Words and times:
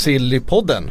Sillypodden. 0.00 0.90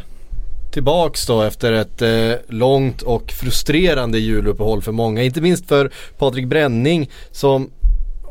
Tillbaks 0.72 1.26
då 1.26 1.42
efter 1.42 1.72
ett 1.72 2.02
eh, 2.02 2.32
långt 2.48 3.02
och 3.02 3.30
frustrerande 3.30 4.18
juluppehåll 4.18 4.82
för 4.82 4.92
många. 4.92 5.22
Inte 5.22 5.40
minst 5.40 5.68
för 5.68 5.90
Patrik 6.18 6.46
Bränning 6.46 7.10
som 7.30 7.70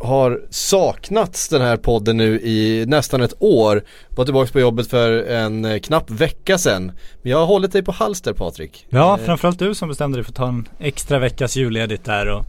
har 0.02 0.42
saknats 0.50 1.50
den 1.50 1.62
här 1.62 1.78
podden 1.78 2.18
nu 2.18 2.40
i 2.42 2.86
nästan 2.88 3.22
ett 3.22 3.34
år. 3.40 3.84
Var 4.10 4.26
tillbaks 4.26 4.52
på 4.52 4.60
jobbet 4.60 4.88
för 4.90 5.12
en 5.12 5.66
eh, 5.66 5.80
knapp 5.80 6.10
vecka 6.10 6.58
sedan. 6.58 6.92
Men 7.22 7.32
jag 7.32 7.38
har 7.40 7.46
hållit 7.46 7.72
dig 7.72 7.84
på 7.84 7.92
halster 7.92 8.34
Patrik. 8.34 8.86
Ja, 8.90 9.18
Eh, 9.20 9.26
framförallt 9.26 9.60
du 9.60 9.76
som 9.76 9.90
bestämde 9.90 10.18
dig 10.18 10.24
för 10.24 10.32
att 10.32 10.36
ta 10.36 10.48
en 10.48 10.68
extra 10.80 11.20
veckas 11.20 11.56
julledigt 11.56 12.06
där 12.06 12.28
och 12.30 12.46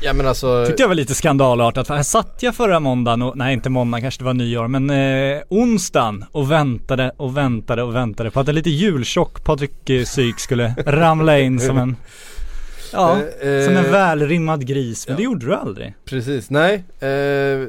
Ja 0.00 0.12
men 0.12 0.26
alltså. 0.26 0.64
tyckte 0.66 0.82
jag 0.82 0.88
var 0.88 0.94
lite 0.94 1.14
skandalartat 1.14 1.86
för 1.86 1.94
här 1.94 2.02
satt 2.02 2.38
jag 2.40 2.54
förra 2.54 2.80
måndagen 2.80 3.22
och, 3.22 3.36
nej 3.36 3.54
inte 3.54 3.70
måndag 3.70 4.00
kanske 4.00 4.20
det 4.20 4.24
var 4.24 4.34
nyår 4.34 4.68
men 4.68 4.90
eh, 4.90 5.42
onsdagen 5.48 6.24
och 6.32 6.50
väntade 6.50 7.12
och 7.16 7.36
väntade 7.36 7.82
och 7.82 7.94
väntade 7.94 8.30
på 8.30 8.40
att 8.40 8.48
en 8.48 8.54
lite 8.54 8.70
jultjock 8.70 9.44
Patrik 9.44 9.90
eh, 9.90 10.04
Syk 10.04 10.40
skulle 10.40 10.74
ramla 10.86 11.38
in 11.38 11.60
som 11.60 11.78
en 11.78 11.96
Ja, 12.92 13.16
Eh, 13.40 13.48
eh, 13.48 13.64
som 13.64 13.76
en 13.76 13.92
välrimmad 13.92 14.66
gris, 14.66 15.08
men 15.08 15.16
det 15.16 15.22
gjorde 15.22 15.46
du 15.46 15.54
aldrig. 15.54 15.94
Precis, 16.04 16.50
nej. 16.50 16.74
Eh, 16.74 17.08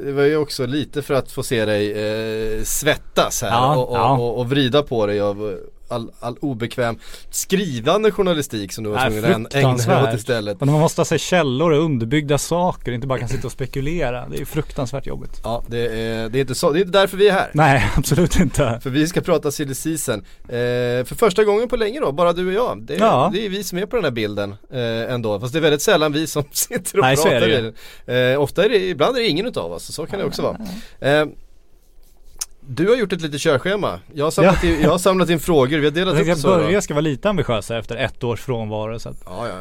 det 0.06 0.12
var 0.16 0.24
ju 0.24 0.38
också 0.38 0.66
lite 0.66 1.02
för 1.02 1.14
att 1.14 1.32
få 1.32 1.44
se 1.44 1.66
dig 1.66 1.92
eh, 1.92 2.64
svettas 2.64 3.42
här 3.42 3.50
Ja, 3.50 3.76
och, 3.76 3.90
och, 3.90 3.98
ja. 3.98 4.18
och, 4.18 4.40
och 4.40 4.50
vrida 4.50 4.84
på 4.84 5.06
dig 5.06 5.22
av 5.22 5.60
all, 5.90 6.12
all 6.20 6.38
obekväm 6.42 7.00
skrivande 7.32 8.12
journalistik 8.12 8.74
som 8.74 8.84
du 8.84 8.90
var 8.90 9.10
tvungen 9.10 9.46
att 9.46 9.56
ägna 9.56 9.74
dig 9.78 10.04
åt 10.04 10.14
istället. 10.20 10.60
När 10.62 10.66
man 10.66 10.80
måste 10.80 11.02
ha 11.02 11.06
sig 11.06 11.20
källor 11.20 11.72
och 11.72 11.84
underbyggda 11.84 12.38
saker, 12.38 12.92
inte 12.92 13.08
bara 13.08 13.20
kan 13.20 13.30
sitta 13.30 13.48
och 13.48 13.52
spekulera. 13.52 14.28
Det 14.30 14.42
är 14.42 14.46
fruktansvärt 14.46 15.06
jobbigt. 15.08 15.42
Ja, 15.44 15.64
det 15.68 15.80
är, 16.02 16.30
det 16.30 16.40
är 16.40 16.42
inte 16.42 16.56
så, 16.56 16.72
det 16.72 16.80
är 16.80 16.82
inte 16.86 17.00
därför 17.00 17.18
vi 17.18 17.28
är 17.28 17.34
här. 17.34 17.52
Nej, 17.54 17.92
absolut 17.96 18.40
inte. 18.40 18.80
För 18.84 18.90
vi 18.90 19.08
ska 19.08 19.22
prata 19.22 19.52
silly 19.52 19.76
season. 19.76 20.20
Eh, 20.44 20.56
för 21.06 21.16
första 21.16 21.44
gången 21.44 21.68
på 21.70 21.76
länge 21.76 22.00
då, 22.00 22.12
bara 22.12 22.34
du 22.34 22.48
och 22.48 22.54
jag. 22.54 22.82
Det, 22.84 22.96
Ja. 22.96 23.30
det 23.34 23.46
är 23.46 23.50
vi 23.50 23.64
som 23.64 23.78
är 23.78 23.86
på 23.86 23.96
den 23.96 24.06
här 24.06 24.12
bilden 24.12 24.56
eh, 24.74 25.14
ändå. 25.14 25.40
Fast 25.40 25.54
det 25.54 25.60
är 25.60 25.62
väldigt 25.62 25.82
sällan 25.82 26.12
vi 26.12 26.28
som 26.28 26.44
sitter 26.52 26.98
och 26.98 27.04
Nej, 27.06 27.14
är 27.14 27.16
pratar 27.16 27.50
i 27.50 27.74
den. 28.06 28.34
Eh, 28.34 28.42
ofta 28.42 28.66
är 28.66 28.70
det, 28.70 28.78
ibland 28.90 29.18
är 29.18 29.22
det 29.22 29.28
ingen 29.28 29.46
utav 29.46 29.72
oss, 29.72 29.96
så 29.96 30.06
kan 30.06 30.20
det 30.20 30.26
också 30.26 30.42
vara. 30.42 30.58
Du 32.72 32.90
har 32.90 32.96
gjort 32.96 33.14
ett 33.14 33.22
litet 33.22 33.42
körschema. 33.42 34.00
Jag 34.14 34.26
har 34.26 34.32
samlat, 34.32 34.64
in, 34.64 34.82
jag 34.82 34.90
har 34.92 34.98
samlat 34.98 35.30
in 35.30 35.40
frågor, 35.40 35.78
vi 35.78 35.86
har 35.86 35.92
delat 35.92 36.20
upp 36.20 36.26
så. 36.26 36.32
att 36.32 36.42
då. 36.42 36.48
börja 36.50 36.82
ska 36.82 36.94
vara 36.94 37.02
lite 37.02 37.30
ambitiösa 37.30 37.78
efter 37.78 37.96
ett 37.96 38.24
års 38.24 38.42
frånvaro 38.42 39.00
så 39.00 39.10
att 39.10 39.24
Ja, 39.26 39.48
ja, 39.48 39.54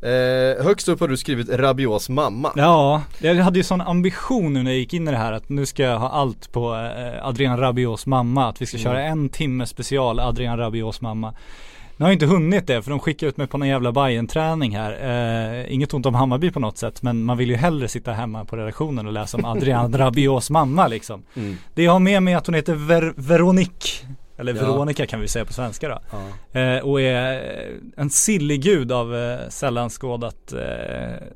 ja. 0.00 0.08
Eh, 0.08 0.64
högst 0.64 0.88
upp 0.88 1.00
har 1.00 1.08
du 1.08 1.16
skrivit 1.16 1.48
Rabios 1.48 2.08
mamma. 2.08 2.52
Ja, 2.56 3.02
jag 3.18 3.34
hade 3.34 3.58
ju 3.58 3.62
sån 3.62 3.80
ambition 3.80 4.52
nu 4.52 4.62
när 4.62 4.70
jag 4.70 4.78
gick 4.78 4.94
in 4.94 5.08
i 5.08 5.10
det 5.10 5.16
här 5.16 5.32
att 5.32 5.48
nu 5.48 5.66
ska 5.66 5.82
jag 5.82 5.98
ha 5.98 6.10
allt 6.10 6.52
på 6.52 6.74
eh, 6.74 7.26
Adrian 7.26 7.58
Rabios 7.58 8.06
mamma. 8.06 8.48
Att 8.48 8.62
vi 8.62 8.66
ska 8.66 8.78
köra 8.78 9.02
en 9.02 9.28
timme 9.28 9.66
special 9.66 10.20
Adrian 10.20 10.58
Rabios 10.58 11.00
mamma. 11.00 11.34
Nu 12.00 12.04
har 12.04 12.10
jag 12.10 12.14
inte 12.14 12.26
hunnit 12.26 12.66
det 12.66 12.82
för 12.82 12.90
de 12.90 13.00
skickar 13.00 13.26
ut 13.26 13.36
mig 13.36 13.46
på 13.46 13.58
någon 13.58 13.68
jävla 13.68 13.92
bayern 13.92 14.26
träning 14.26 14.76
här. 14.76 14.92
Eh, 15.60 15.72
inget 15.74 15.94
ont 15.94 16.06
om 16.06 16.14
Hammarby 16.14 16.50
på 16.50 16.60
något 16.60 16.78
sätt 16.78 17.02
men 17.02 17.22
man 17.24 17.38
vill 17.38 17.48
ju 17.50 17.56
hellre 17.56 17.88
sitta 17.88 18.12
hemma 18.12 18.44
på 18.44 18.56
redaktionen 18.56 19.06
och 19.06 19.12
läsa 19.12 19.36
om 19.36 19.44
Adrian 19.44 19.92
Rabios 19.98 20.50
mamma 20.50 20.88
liksom. 20.88 21.22
Mm. 21.36 21.56
Det 21.74 21.82
jag 21.82 21.92
har 21.92 21.98
med 21.98 22.22
mig 22.22 22.34
är 22.34 22.38
att 22.38 22.46
hon 22.46 22.54
heter 22.54 22.74
Ver- 22.74 23.12
Veronique. 23.16 24.06
Eller 24.38 24.54
Ja. 24.54 24.60
Veronica 24.62 25.06
kan 25.06 25.20
vi 25.20 25.28
säga 25.28 25.44
på 25.44 25.52
svenska 25.52 25.88
då. 25.88 25.98
Ja. 26.52 26.60
Eh, 26.60 26.78
och 26.82 27.00
är 27.00 27.42
en 27.96 28.10
sillig 28.10 28.62
gud 28.62 28.92
av 28.92 29.16
eh, 29.16 29.38
sällan 29.48 29.90
skådat 29.90 30.52
eh, 30.52 31.26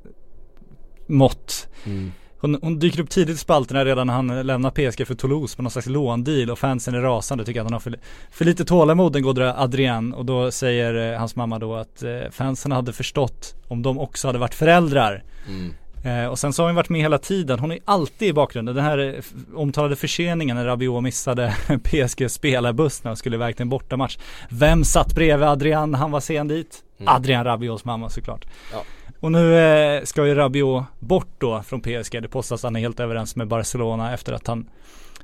mått. 1.06 1.68
Mm. 1.86 2.12
Hon, 2.44 2.58
hon 2.62 2.78
dyker 2.78 3.00
upp 3.00 3.10
tidigt 3.10 3.36
i 3.36 3.38
spalterna 3.38 3.84
redan 3.84 4.06
när 4.06 4.14
han 4.14 4.46
lämnar 4.46 4.70
PSG 4.70 5.06
för 5.06 5.14
Toulouse 5.14 5.56
på 5.56 5.62
någon 5.62 5.70
slags 5.70 5.86
låndeal 5.86 6.50
och 6.50 6.58
fansen 6.58 6.94
är 6.94 7.00
rasande 7.00 7.44
tycker 7.44 7.60
att 7.60 7.66
han 7.66 7.72
har 7.72 7.80
för, 7.80 7.98
för 8.30 8.44
lite 8.44 8.64
tålamod 8.64 9.12
den 9.12 9.22
goda 9.22 9.54
Adrian 9.58 10.14
och 10.14 10.24
då 10.24 10.50
säger 10.50 11.12
eh, 11.12 11.18
hans 11.18 11.36
mamma 11.36 11.58
då 11.58 11.74
att 11.74 12.02
eh, 12.02 12.30
fansen 12.30 12.72
hade 12.72 12.92
förstått 12.92 13.54
om 13.68 13.82
de 13.82 13.98
också 13.98 14.28
hade 14.28 14.38
varit 14.38 14.54
föräldrar. 14.54 15.24
Mm. 15.48 15.74
Eh, 16.04 16.30
och 16.30 16.38
sen 16.38 16.52
så 16.52 16.62
har 16.62 16.68
hon 16.68 16.76
varit 16.76 16.88
med 16.88 17.00
hela 17.00 17.18
tiden. 17.18 17.58
Hon 17.58 17.72
är 17.72 17.78
alltid 17.84 18.28
i 18.28 18.32
bakgrunden. 18.32 18.74
Den 18.74 18.84
här 18.84 18.98
eh, 18.98 19.24
omtalade 19.54 19.96
förseningen 19.96 20.56
när 20.56 20.64
Rabiot 20.64 21.02
missade 21.02 21.54
PSG 21.84 22.30
spelarbuss 22.30 23.04
när 23.04 23.08
han 23.08 23.16
skulle 23.16 23.36
iväg 23.36 23.56
till 23.56 23.62
en 23.62 23.68
bortamatch. 23.68 24.18
Vem 24.48 24.84
satt 24.84 25.14
bredvid 25.14 25.48
Adrian 25.48 25.94
han 25.94 26.10
var 26.10 26.20
sen 26.20 26.48
dit? 26.48 26.82
Adrian 27.06 27.44
Rabiots 27.44 27.84
mamma 27.84 28.10
såklart. 28.10 28.46
Ja. 28.72 28.82
Och 29.24 29.32
nu 29.32 29.58
eh, 29.58 30.04
ska 30.04 30.26
ju 30.26 30.34
Rabiot 30.34 30.84
bort 30.98 31.28
då 31.38 31.62
från 31.62 31.80
PSG. 31.80 32.22
Det 32.22 32.28
påstås 32.28 32.60
att 32.60 32.68
han 32.68 32.76
är 32.76 32.80
helt 32.80 33.00
överens 33.00 33.36
med 33.36 33.48
Barcelona 33.48 34.14
efter 34.14 34.32
att 34.32 34.46
han 34.46 34.68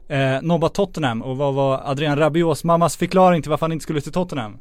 eh, 0.09 0.43
nobbat 0.43 0.75
Tottenham. 0.75 1.23
Och 1.23 1.37
vad 1.37 1.55
var 1.55 1.83
Adrian 1.85 2.19
Rabiots 2.19 2.65
mammas 2.65 2.97
förklaring 2.97 3.43
till 3.43 3.51
varför 3.51 3.67
han 3.67 3.73
inte 3.73 3.83
skulle 3.83 4.01
till 4.01 4.13
Tottenham? 4.13 4.59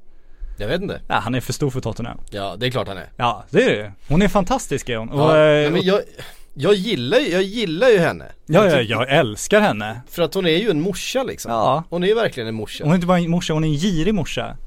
Jag 0.57 0.67
vet 0.67 0.81
inte. 0.81 1.01
Ja, 1.07 1.15
han 1.15 1.35
är 1.35 1.41
för 1.41 1.53
stor 1.53 1.69
för 1.69 1.81
Tottenham. 1.81 2.17
Ja, 2.29 2.55
det 2.57 2.67
är 2.67 2.71
klart 2.71 2.87
han 2.87 2.97
är. 2.97 3.09
Ja, 3.15 3.43
det 3.49 3.63
är 3.63 3.83
det 3.83 3.91
Hon 4.07 4.21
är 4.21 4.27
fantastisk 4.27 4.89
är 4.89 4.97
hon. 4.97 5.09
Och, 5.09 5.19
Ja, 5.19 5.37
eh, 5.37 5.61
nej, 5.61 5.71
men 5.71 5.81
jag, 5.81 6.01
jag, 6.53 6.73
gillar, 6.73 7.17
ju- 7.19 7.27
jag 7.31 7.43
gillar 7.43 7.89
ju 7.89 7.97
henne. 7.97 8.25
Ja, 8.45 8.65
ja, 8.65 8.71
tycker- 8.71 8.91
jag 8.91 9.09
älskar 9.09 9.61
henne. 9.61 10.01
För 10.09 10.21
att 10.23 10.33
hon 10.33 10.45
är 10.45 10.57
ju 10.57 10.69
en 10.69 10.81
morsa 10.81 11.23
liksom. 11.23 11.51
Ja. 11.51 11.83
Hon 11.89 12.03
är 12.03 12.07
ju 12.07 12.13
verkligen 12.13 12.47
en 12.49 12.55
morsa. 12.55 12.83
Hon 12.83 12.91
är 12.91 12.95
inte 12.95 13.07
bara 13.07 13.19
en 13.19 13.29
morsa, 13.29 13.53
hon 13.53 13.63
är 13.63 13.67
en 13.67 13.73
girig 13.73 14.13
morsa. 14.13 14.57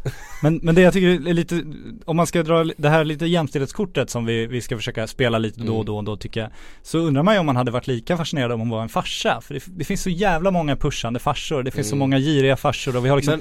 Men, 0.42 0.60
men 0.62 0.74
det 0.74 0.80
jag 0.80 0.92
tycker 0.92 1.28
är 1.28 1.34
lite, 1.34 1.62
om 2.04 2.16
man 2.16 2.26
ska 2.26 2.42
dra 2.42 2.64
det 2.76 2.88
här 2.88 3.04
lite 3.04 3.26
jämställdhetskortet 3.26 4.10
som 4.10 4.26
vi, 4.26 4.46
vi 4.46 4.60
ska 4.60 4.76
försöka 4.76 5.06
spela 5.06 5.38
lite 5.38 5.60
då 5.60 5.78
och 5.78 5.84
då 5.84 5.96
och 5.96 6.04
då 6.04 6.16
tycker 6.16 6.40
jag. 6.40 6.50
Så 6.82 6.98
undrar 6.98 7.22
man 7.22 7.34
ju 7.34 7.40
om 7.40 7.46
man 7.46 7.56
hade 7.56 7.70
varit 7.70 7.86
lika 7.86 8.16
fascinerad 8.16 8.52
om 8.52 8.60
hon 8.60 8.68
var 8.70 8.82
en 8.82 8.88
farsa. 8.88 9.40
För 9.40 9.54
det, 9.54 9.62
det 9.66 9.84
finns 9.84 10.02
så 10.02 10.10
jävla 10.10 10.50
många 10.50 10.76
pushande 10.76 11.18
farsor. 11.20 11.62
Det 11.62 11.70
finns 11.70 11.88
så 11.88 11.96
många 11.96 12.18
giriga 12.18 12.56
farsor 12.56 12.96
och 12.96 13.04
vi 13.04 13.08
har 13.08 13.16
liksom 13.16 13.34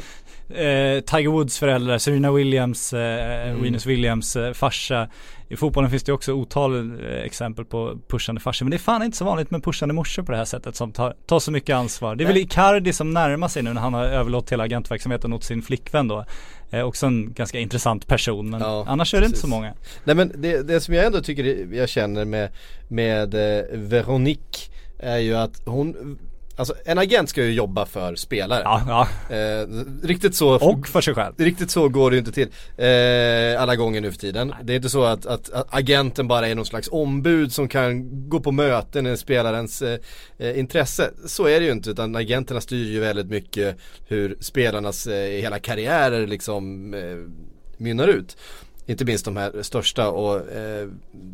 eh, 0.50 1.00
Tiger 1.02 1.28
Woods 1.32 1.60
föräldrar, 1.60 1.98
Serena 1.98 2.32
Williams, 2.32 2.94
eh, 2.94 3.56
Venus 3.62 3.86
Williams 3.86 4.36
eh, 4.36 4.54
farsa. 4.54 5.08
I 5.52 5.56
fotbollen 5.56 5.90
finns 5.90 6.04
det 6.04 6.14
också 6.14 6.34
otal 6.34 7.00
eh, 7.06 7.22
exempel 7.24 7.66
på 7.66 7.98
pushande 8.08 8.42
farsor. 8.42 8.66
Men 8.66 8.70
det 8.72 8.78
är 8.78 8.80
fan 8.80 9.04
inte 9.04 9.18
så 9.18 9.26
vanligt 9.26 9.52
med 9.52 9.64
pushande 9.64 9.94
morsor 9.94 10.24
på 10.24 10.32
det 10.32 10.38
här 10.38 10.46
sättet 10.46 10.76
som 10.76 10.92
tar, 10.92 11.16
tar 11.26 11.40
så 11.40 11.52
mycket 11.52 11.76
ansvar. 11.76 12.16
Det 12.16 12.24
är 12.24 12.28
väl 12.28 12.38
Icardi 12.38 12.94
som 12.94 13.14
närmar 13.14 13.48
sig 13.48 13.64
nu 13.64 13.74
när 13.74 13.82
han 13.82 13.94
har 13.94 14.06
överlåtit 14.06 14.52
hela 14.52 14.64
agentverksamheten 14.64 15.34
åt 15.34 15.44
sin 15.44 15.62
flickvän 15.62 16.08
då. 16.08 16.26
Eh, 16.70 16.82
också 16.82 17.06
en 17.06 17.34
ganska 17.34 17.60
intressant 17.60 18.08
person 18.08 18.50
men 18.50 18.62
Ja, 18.62 18.86
annars 18.88 19.14
är 19.14 19.20
det 19.20 19.26
inte 19.26 19.34
precis. 19.34 19.42
så 19.42 19.48
många. 19.48 19.74
Nej 20.04 20.16
men 20.16 20.32
det, 20.36 20.68
det 20.68 20.82
som 20.82 20.94
jag 20.94 21.06
ändå 21.06 21.22
tycker 21.22 21.74
jag 21.76 21.90
känner 21.90 22.26
med, 22.26 22.50
med 22.88 23.34
eh, 23.34 23.64
Veronique 23.74 24.72
är 25.00 25.18
ju 25.18 25.36
att 25.36 25.62
hon 25.66 26.18
Alltså 26.56 26.74
en 26.86 26.98
agent 26.98 27.30
ska 27.30 27.44
ju 27.44 27.54
jobba 27.54 27.86
för 27.86 28.16
spelare. 28.16 28.62
Ja, 28.64 29.08
ja. 29.30 29.36
Eh, 29.36 29.68
riktigt 30.04 30.36
så 30.36 30.56
Och 30.56 30.88
för 30.88 31.02
sig 31.02 31.14
själv. 31.14 31.34
Riktigt 31.38 31.72
så 31.72 31.90
går 31.90 32.12
det 32.12 32.16
ju 32.16 32.20
inte 32.20 32.32
till 32.32 32.48
eh, 32.78 33.62
alla 33.62 33.76
gånger 33.76 34.02
nu 34.02 34.12
för 34.12 34.20
tiden. 34.20 34.54
Det 34.64 34.74
är 34.74 34.76
inte 34.76 34.90
så 34.90 35.04
att, 35.04 35.26
att, 35.26 35.50
att 35.50 35.68
agenten 35.70 36.28
bara 36.28 36.48
är 36.48 36.56
någon 36.56 36.66
slags 36.66 36.90
ombud 36.92 37.54
som 37.54 37.68
kan 37.68 38.10
gå 38.30 38.40
på 38.40 38.52
möten 38.52 39.08
i 39.08 39.18
spelarens 39.18 39.82
eh, 39.82 40.00
eh, 40.38 40.60
intresse. 40.60 41.12
Så 41.26 41.48
är 41.48 41.60
det 41.60 41.66
ju 41.66 41.72
inte 41.72 41.90
utan 41.90 42.16
agenterna 42.16 42.62
styr 42.62 42.92
ju 42.92 43.00
väldigt 43.00 43.30
mycket 43.30 43.78
hur 44.08 44.38
spelarnas 44.40 45.08
eh, 45.08 45.42
hela 45.42 45.60
karriärer 45.60 46.28
liksom 46.28 46.94
eh, 46.94 47.18
mynnar 47.78 48.08
ut. 48.08 48.38
Inte 48.86 49.06
minst 49.06 49.26
de 49.26 49.38
här 49.38 49.62
största 49.62 50.10
och 50.10 50.36
eh, 50.52 50.88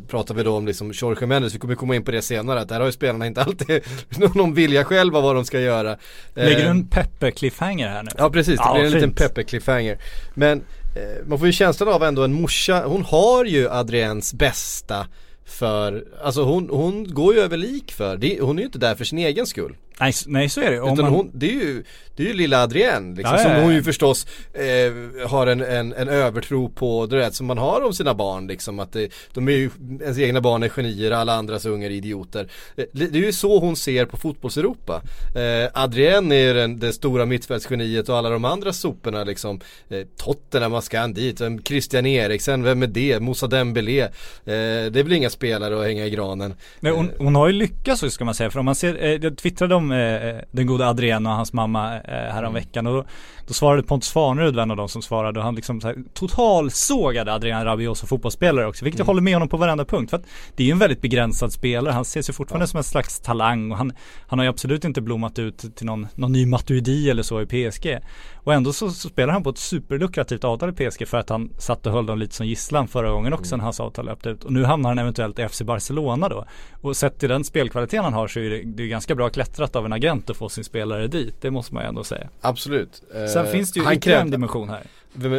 pratar 0.08 0.34
vi 0.34 0.42
då 0.42 0.56
om 0.56 0.66
liksom 0.66 0.92
Jorge 0.94 1.26
Mendes, 1.26 1.54
vi 1.54 1.58
kommer 1.58 1.74
komma 1.74 1.94
in 1.96 2.04
på 2.04 2.10
det 2.10 2.22
senare, 2.22 2.60
att 2.60 2.68
där 2.68 2.78
har 2.80 2.86
ju 2.86 2.92
spelarna 2.92 3.26
inte 3.26 3.42
alltid 3.42 3.82
någon 4.34 4.54
vilja 4.54 4.84
själva 4.84 5.20
vad 5.20 5.34
de 5.34 5.44
ska 5.44 5.60
göra. 5.60 5.96
Lägger 6.34 6.56
du 6.56 6.62
Eh, 6.62 6.70
en 6.70 6.86
Peppe-cliffhanger 6.86 7.88
här 7.88 8.02
nu? 8.02 8.10
Ja 8.18 8.30
precis, 8.30 8.56
det 8.58 8.62
Ja, 8.64 8.74
blir 8.74 8.84
en 8.84 8.90
liten 8.90 9.08
fint. 9.08 9.18
peppe 9.18 9.42
cliffhanger 9.44 9.98
Men 10.34 10.58
eh, 10.96 11.26
man 11.26 11.38
får 11.38 11.46
ju 11.46 11.52
känslan 11.52 11.88
av 11.88 12.02
ändå 12.02 12.24
en 12.24 12.32
morsa, 12.32 12.82
hon 12.86 13.02
har 13.04 13.44
ju 13.44 13.70
Adriens 13.70 14.34
bästa 14.34 15.06
för, 15.44 16.04
alltså 16.22 16.42
hon, 16.42 16.68
hon 16.70 17.14
går 17.14 17.34
ju 17.34 17.40
över 17.40 17.56
lik 17.56 17.92
för, 17.92 18.16
det, 18.16 18.40
hon 18.40 18.56
är 18.58 18.62
ju 18.62 18.66
inte 18.66 18.78
där 18.78 18.94
för 18.94 19.04
sin 19.04 19.18
egen 19.18 19.46
skull 19.46 19.76
Nej, 20.00 20.12
nej 20.26 20.48
så 20.48 20.60
är 20.60 20.70
det. 20.70 20.80
Om 20.80 20.92
Utan 20.92 21.04
man, 21.04 21.14
hon, 21.14 21.30
det 21.34 21.46
är 21.46 21.52
ju, 21.54 21.84
det 22.16 22.22
är 22.22 22.26
ju 22.26 22.32
lilla 22.32 22.62
Adrienne 22.62 23.16
liksom, 23.16 23.34
Ja, 23.34 23.42
ja, 23.42 23.48
som 23.48 23.56
ja. 23.56 23.62
hon 23.62 23.74
ju 23.74 23.82
förstås 23.82 24.26
eh, 24.52 25.28
har 25.28 25.46
en, 25.46 25.60
en, 25.60 25.92
en 25.92 26.08
övertro 26.08 26.68
på, 26.68 27.06
du 27.06 27.16
vet, 27.16 27.34
som 27.34 27.46
man 27.46 27.58
har 27.58 27.84
om 27.84 27.92
sina 27.92 28.14
barn 28.14 28.46
liksom. 28.46 28.78
Att 28.78 28.92
det, 28.92 29.12
de 29.34 29.48
är 29.48 29.52
ju, 29.52 29.70
ens 30.00 30.18
egna 30.18 30.40
barn 30.40 30.62
är 30.62 30.68
genier, 30.68 31.10
alla 31.10 31.34
andras 31.34 31.66
ungar 31.66 31.90
är 31.90 31.94
idioter. 31.94 32.48
Eh, 32.76 32.84
Det 32.92 33.06
det 33.06 33.18
är 33.18 33.22
ju 33.22 33.32
så 33.32 33.58
hon 33.58 33.76
ser 33.76 34.04
på 34.04 34.16
fotbollseuropa. 34.16 35.02
Eh, 35.34 35.82
Adrienne 35.82 36.34
är 36.34 36.46
ju 36.46 36.52
den, 36.54 36.78
det 36.78 36.92
stora 36.92 37.26
mittfältsgeniet 37.26 38.08
och 38.08 38.16
alla 38.16 38.30
de 38.30 38.44
andra 38.44 38.72
soporna 38.72 39.24
liksom. 39.24 39.60
Eh, 39.88 40.02
Tottenham, 40.16 40.72
vad 40.72 40.84
ska 40.84 41.06
dit? 41.06 41.40
Vem, 41.40 41.62
Christian 41.62 42.06
Eriksen, 42.06 42.62
vem 42.62 42.82
är 42.82 42.86
det? 42.86 43.20
Moussa 43.20 43.46
Dembélé. 43.46 44.00
Eh, 44.00 44.08
det 44.44 44.96
är 44.96 45.02
väl 45.02 45.12
inga 45.12 45.30
spelare 45.30 45.80
att 45.80 45.86
hänga 45.86 46.06
i 46.06 46.10
granen. 46.10 46.54
Nej, 46.80 46.92
hon, 46.92 47.10
hon 47.18 47.34
har 47.34 47.46
ju 47.46 47.52
lyckats 47.52 48.00
så 48.00 48.10
ska 48.10 48.24
man 48.24 48.34
säga, 48.34 48.50
för 48.50 48.58
om 48.58 48.64
man 48.64 48.74
ser, 48.74 49.02
eh, 49.04 49.12
jag 49.22 49.36
twittrade 49.38 49.74
om 49.74 49.87
eh, 49.92 50.36
den 50.50 50.66
goda 50.66 50.88
Adrienne 50.88 51.28
och 51.28 51.34
hans 51.34 51.52
mamma 51.52 51.94
eh, 52.00 52.34
häromveckan 52.34 52.86
och 52.86 52.94
då, 52.94 53.04
då 53.46 53.54
svarade 53.54 53.82
Pontus 53.82 54.10
Farnerud, 54.10 54.58
en 54.58 54.70
av 54.70 54.76
dem 54.76 54.88
som 54.88 55.02
svarade 55.02 55.38
och 55.38 55.44
han 55.44 55.54
liksom 55.54 55.80
så 55.80 55.88
här, 55.88 55.96
totalsågade 56.14 57.32
Adrian 57.34 57.64
Rabiot 57.64 57.98
som 57.98 58.08
fotbollsspelare 58.08 58.66
också, 58.66 58.84
vilket 58.84 58.98
jag 58.98 59.06
håller 59.06 59.22
med 59.22 59.34
honom 59.34 59.48
på 59.48 59.56
varenda 59.56 59.84
punkt. 59.84 60.10
För 60.10 60.16
att 60.16 60.24
det 60.56 60.62
är 60.62 60.66
ju 60.66 60.72
en 60.72 60.78
väldigt 60.78 61.00
begränsad 61.00 61.52
spelare, 61.52 61.92
han 61.92 62.02
ses 62.02 62.28
ju 62.28 62.32
fortfarande 62.32 62.66
som 62.66 62.78
en 62.78 62.84
slags 62.84 63.20
talang 63.20 63.70
och 63.72 63.78
han, 63.78 63.92
han 64.26 64.38
har 64.38 64.46
ju 64.46 64.50
absolut 64.50 64.84
inte 64.84 65.00
blommat 65.00 65.38
ut 65.38 65.76
till 65.76 65.86
någon, 65.86 66.06
någon 66.14 66.32
ny 66.32 66.46
Matuidi 66.46 67.10
eller 67.10 67.22
så 67.22 67.40
i 67.42 67.46
PSG. 67.46 67.98
Och 68.48 68.54
ändå 68.54 68.72
så, 68.72 68.90
så 68.90 69.08
spelar 69.08 69.32
han 69.32 69.42
på 69.42 69.50
ett 69.50 69.58
superlukrativt 69.58 70.44
avtal 70.44 70.68
i 70.68 70.72
PSG 70.90 71.08
för 71.08 71.18
att 71.18 71.28
han 71.28 71.50
satt 71.58 71.86
och 71.86 71.92
höll 71.92 72.06
dem 72.06 72.18
lite 72.18 72.34
som 72.34 72.46
gisslan 72.46 72.88
förra 72.88 73.10
gången 73.10 73.32
också 73.32 73.56
när 73.56 73.64
hans 73.64 73.80
avtal 73.80 74.06
löpte 74.06 74.28
ut. 74.28 74.44
Och 74.44 74.52
nu 74.52 74.64
hamnar 74.64 74.90
han 74.90 74.98
eventuellt 74.98 75.38
i 75.38 75.48
FC 75.48 75.62
Barcelona 75.62 76.28
då. 76.28 76.44
Och 76.80 76.96
sett 76.96 77.18
till 77.18 77.28
den 77.28 77.44
spelkvaliteten 77.44 78.04
han 78.04 78.12
har 78.12 78.28
så 78.28 78.40
är 78.40 78.50
det, 78.50 78.62
det 78.64 78.82
är 78.82 78.86
ganska 78.86 79.14
bra 79.14 79.28
klättrat 79.28 79.76
av 79.76 79.86
en 79.86 79.92
agent 79.92 80.30
att 80.30 80.36
få 80.36 80.48
sin 80.48 80.64
spelare 80.64 81.06
dit. 81.06 81.34
Det 81.40 81.50
måste 81.50 81.74
man 81.74 81.82
ju 81.82 81.88
ändå 81.88 82.04
säga. 82.04 82.28
Absolut. 82.40 83.02
Eh, 83.14 83.26
Sen 83.26 83.46
finns 83.46 83.72
det 83.72 83.80
ju 83.80 83.84
han 83.84 83.94
ytterligare 83.94 84.22
en 84.22 84.30
dimension 84.30 84.68
här. 84.68 84.82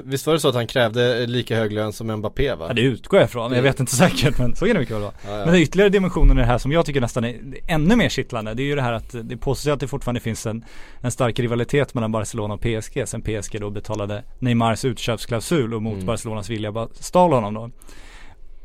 Visst 0.03 0.27
var 0.27 0.33
det 0.33 0.39
så 0.39 0.49
att 0.49 0.55
han 0.55 0.67
krävde 0.67 1.27
lika 1.27 1.55
hög 1.55 1.71
lön 1.71 1.93
som 1.93 2.07
Mbappé 2.11 2.55
va? 2.55 2.65
Ja 2.67 2.73
det 2.73 2.81
utgår 2.81 3.19
jag 3.19 3.27
ifrån, 3.27 3.51
jag 3.51 3.61
vet 3.61 3.79
inte 3.79 3.95
säkert 3.95 4.37
men 4.37 4.55
så 4.55 4.65
kan 4.65 4.73
det 4.73 4.79
mycket 4.79 4.95
väl 4.95 5.01
vara. 5.01 5.13
Ja, 5.27 5.37
ja. 5.37 5.45
Men 5.45 5.55
är 5.55 5.59
ytterligare 5.59 5.89
dimensioner 5.89 6.35
i 6.35 6.37
det 6.37 6.45
här 6.45 6.57
som 6.57 6.71
jag 6.71 6.85
tycker 6.85 7.01
nästan 7.01 7.23
är 7.23 7.39
ännu 7.67 7.95
mer 7.95 8.09
kittlande. 8.09 8.53
Det 8.53 8.63
är 8.63 8.65
ju 8.65 8.75
det 8.75 8.81
här 8.81 8.93
att 8.93 9.15
det 9.23 9.37
påstås 9.37 9.73
att 9.73 9.79
det 9.79 9.87
fortfarande 9.87 10.21
finns 10.21 10.45
en, 10.45 10.65
en 11.01 11.11
stark 11.11 11.39
rivalitet 11.39 11.93
mellan 11.93 12.11
Barcelona 12.11 12.53
och 12.53 12.61
PSG 12.61 13.07
sen 13.07 13.21
PSG 13.21 13.61
då 13.61 13.69
betalade 13.69 14.23
Neymars 14.39 14.85
utköpsklausul 14.85 15.73
och 15.73 15.81
mot 15.81 15.93
Mm. 15.93 16.05
Barcelonas 16.05 16.49
vilja 16.49 16.71
bara 16.71 16.87
stal 16.93 17.33
honom 17.33 17.53
då. 17.53 17.69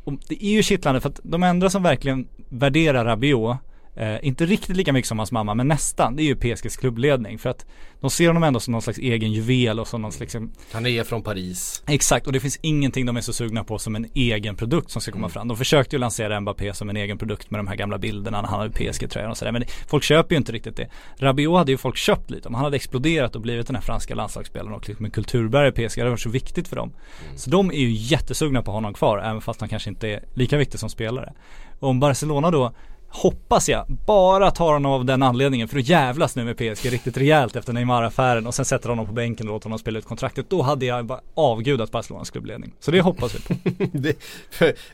Och 0.03 0.13
det 0.27 0.45
är 0.45 0.49
ju 0.49 0.63
kittlande 0.63 1.01
för 1.01 1.09
att 1.09 1.19
de 1.23 1.43
enda 1.43 1.69
som 1.69 1.83
verkligen 1.83 2.27
värderar 2.49 3.05
Rabiot 3.05 3.57
Eh, 3.95 4.27
inte 4.27 4.45
riktigt 4.45 4.77
lika 4.77 4.93
mycket 4.93 5.07
som 5.07 5.19
hans 5.19 5.31
mamma 5.31 5.53
men 5.53 5.67
nästan. 5.67 6.15
Det 6.15 6.23
är 6.23 6.25
ju 6.25 6.35
PSGs 6.35 6.77
klubbledning 6.77 7.39
för 7.39 7.49
att 7.49 7.65
de 8.01 8.09
ser 8.09 8.27
honom 8.27 8.43
ändå 8.43 8.59
som 8.59 8.71
någon 8.71 8.81
slags 8.81 8.99
egen 8.99 9.31
juvel 9.31 9.79
och 9.79 9.87
som 9.87 10.01
någon 10.01 10.11
slags 10.11 10.35
Han 10.71 10.85
är 10.85 11.03
från 11.03 11.23
Paris. 11.23 11.83
Exakt 11.87 12.27
och 12.27 12.33
det 12.33 12.39
finns 12.39 12.59
ingenting 12.61 13.05
de 13.05 13.17
är 13.17 13.21
så 13.21 13.33
sugna 13.33 13.63
på 13.63 13.79
som 13.79 13.95
en 13.95 14.07
egen 14.13 14.55
produkt 14.55 14.91
som 14.91 15.01
ska 15.01 15.11
komma 15.11 15.29
fram. 15.29 15.47
De 15.47 15.57
försökte 15.57 15.95
ju 15.95 15.99
lansera 15.99 16.41
Mbappé 16.41 16.73
som 16.73 16.89
en 16.89 16.97
egen 16.97 17.17
produkt 17.17 17.51
med 17.51 17.59
de 17.59 17.67
här 17.67 17.75
gamla 17.75 17.97
bilderna 17.97 18.41
när 18.41 18.49
han 18.49 18.59
hade 18.59 18.71
PSG-tröjan 18.71 19.31
och 19.31 19.37
sådär. 19.37 19.51
Men 19.51 19.61
det, 19.61 19.67
folk 19.87 20.03
köper 20.03 20.35
ju 20.35 20.37
inte 20.37 20.51
riktigt 20.51 20.77
det. 20.77 20.89
Rabiot 21.17 21.57
hade 21.57 21.71
ju 21.71 21.77
folk 21.77 21.97
köpt 21.97 22.31
lite. 22.31 22.47
Om 22.47 22.55
han 22.55 22.63
hade 22.63 22.75
exploderat 22.75 23.35
och 23.35 23.41
blivit 23.41 23.67
den 23.67 23.75
här 23.75 23.83
franska 23.83 24.15
landslagsspelaren 24.15 24.73
och 24.73 24.87
liksom 24.87 25.05
en 25.05 25.11
kulturbärare 25.11 25.67
i 25.67 25.87
PSG. 25.87 25.99
Det 25.99 26.09
varit 26.09 26.19
så 26.19 26.29
viktigt 26.29 26.67
för 26.67 26.75
dem. 26.75 26.93
Så 27.35 27.49
de 27.49 27.71
är 27.71 27.79
ju 27.79 27.91
jättesugna 27.91 28.61
på 28.61 28.71
honom 28.71 28.93
kvar 28.93 29.17
även 29.17 29.41
fast 29.41 29.59
han 29.59 29.69
kanske 29.69 29.89
inte 29.89 30.09
är 30.09 30.23
lika 30.33 30.57
viktig 30.57 30.79
som 30.79 30.89
spelare. 30.89 31.33
Och 31.79 31.89
om 31.89 31.99
Barcelona 31.99 32.51
då 32.51 32.73
Hoppas 33.21 33.69
jag, 33.69 33.85
bara 34.05 34.51
tar 34.51 34.73
honom 34.73 34.91
av 34.91 35.05
den 35.05 35.23
anledningen 35.23 35.67
för 35.67 35.79
att 35.79 35.89
jävlas 35.89 36.35
nu 36.35 36.43
med 36.43 36.57
PSG 36.57 36.91
riktigt 36.93 37.17
rejält 37.17 37.55
efter 37.55 37.73
Neymar-affären 37.73 38.47
och 38.47 38.53
sen 38.55 38.65
sätter 38.65 38.89
honom 38.89 39.05
på 39.07 39.13
bänken 39.13 39.47
och 39.47 39.53
låter 39.53 39.65
honom 39.65 39.79
spela 39.79 39.99
ut 39.99 40.05
kontraktet. 40.05 40.49
Då 40.49 40.61
hade 40.61 40.85
jag 40.85 41.05
bara 41.05 41.19
avgudat 41.35 41.91
Barcelonas 41.91 42.29
klubbledning. 42.29 42.71
Så 42.79 42.91
det 42.91 43.01
hoppas 43.01 43.35
vi 43.35 43.39
på. 43.39 43.53
det, 43.97 44.17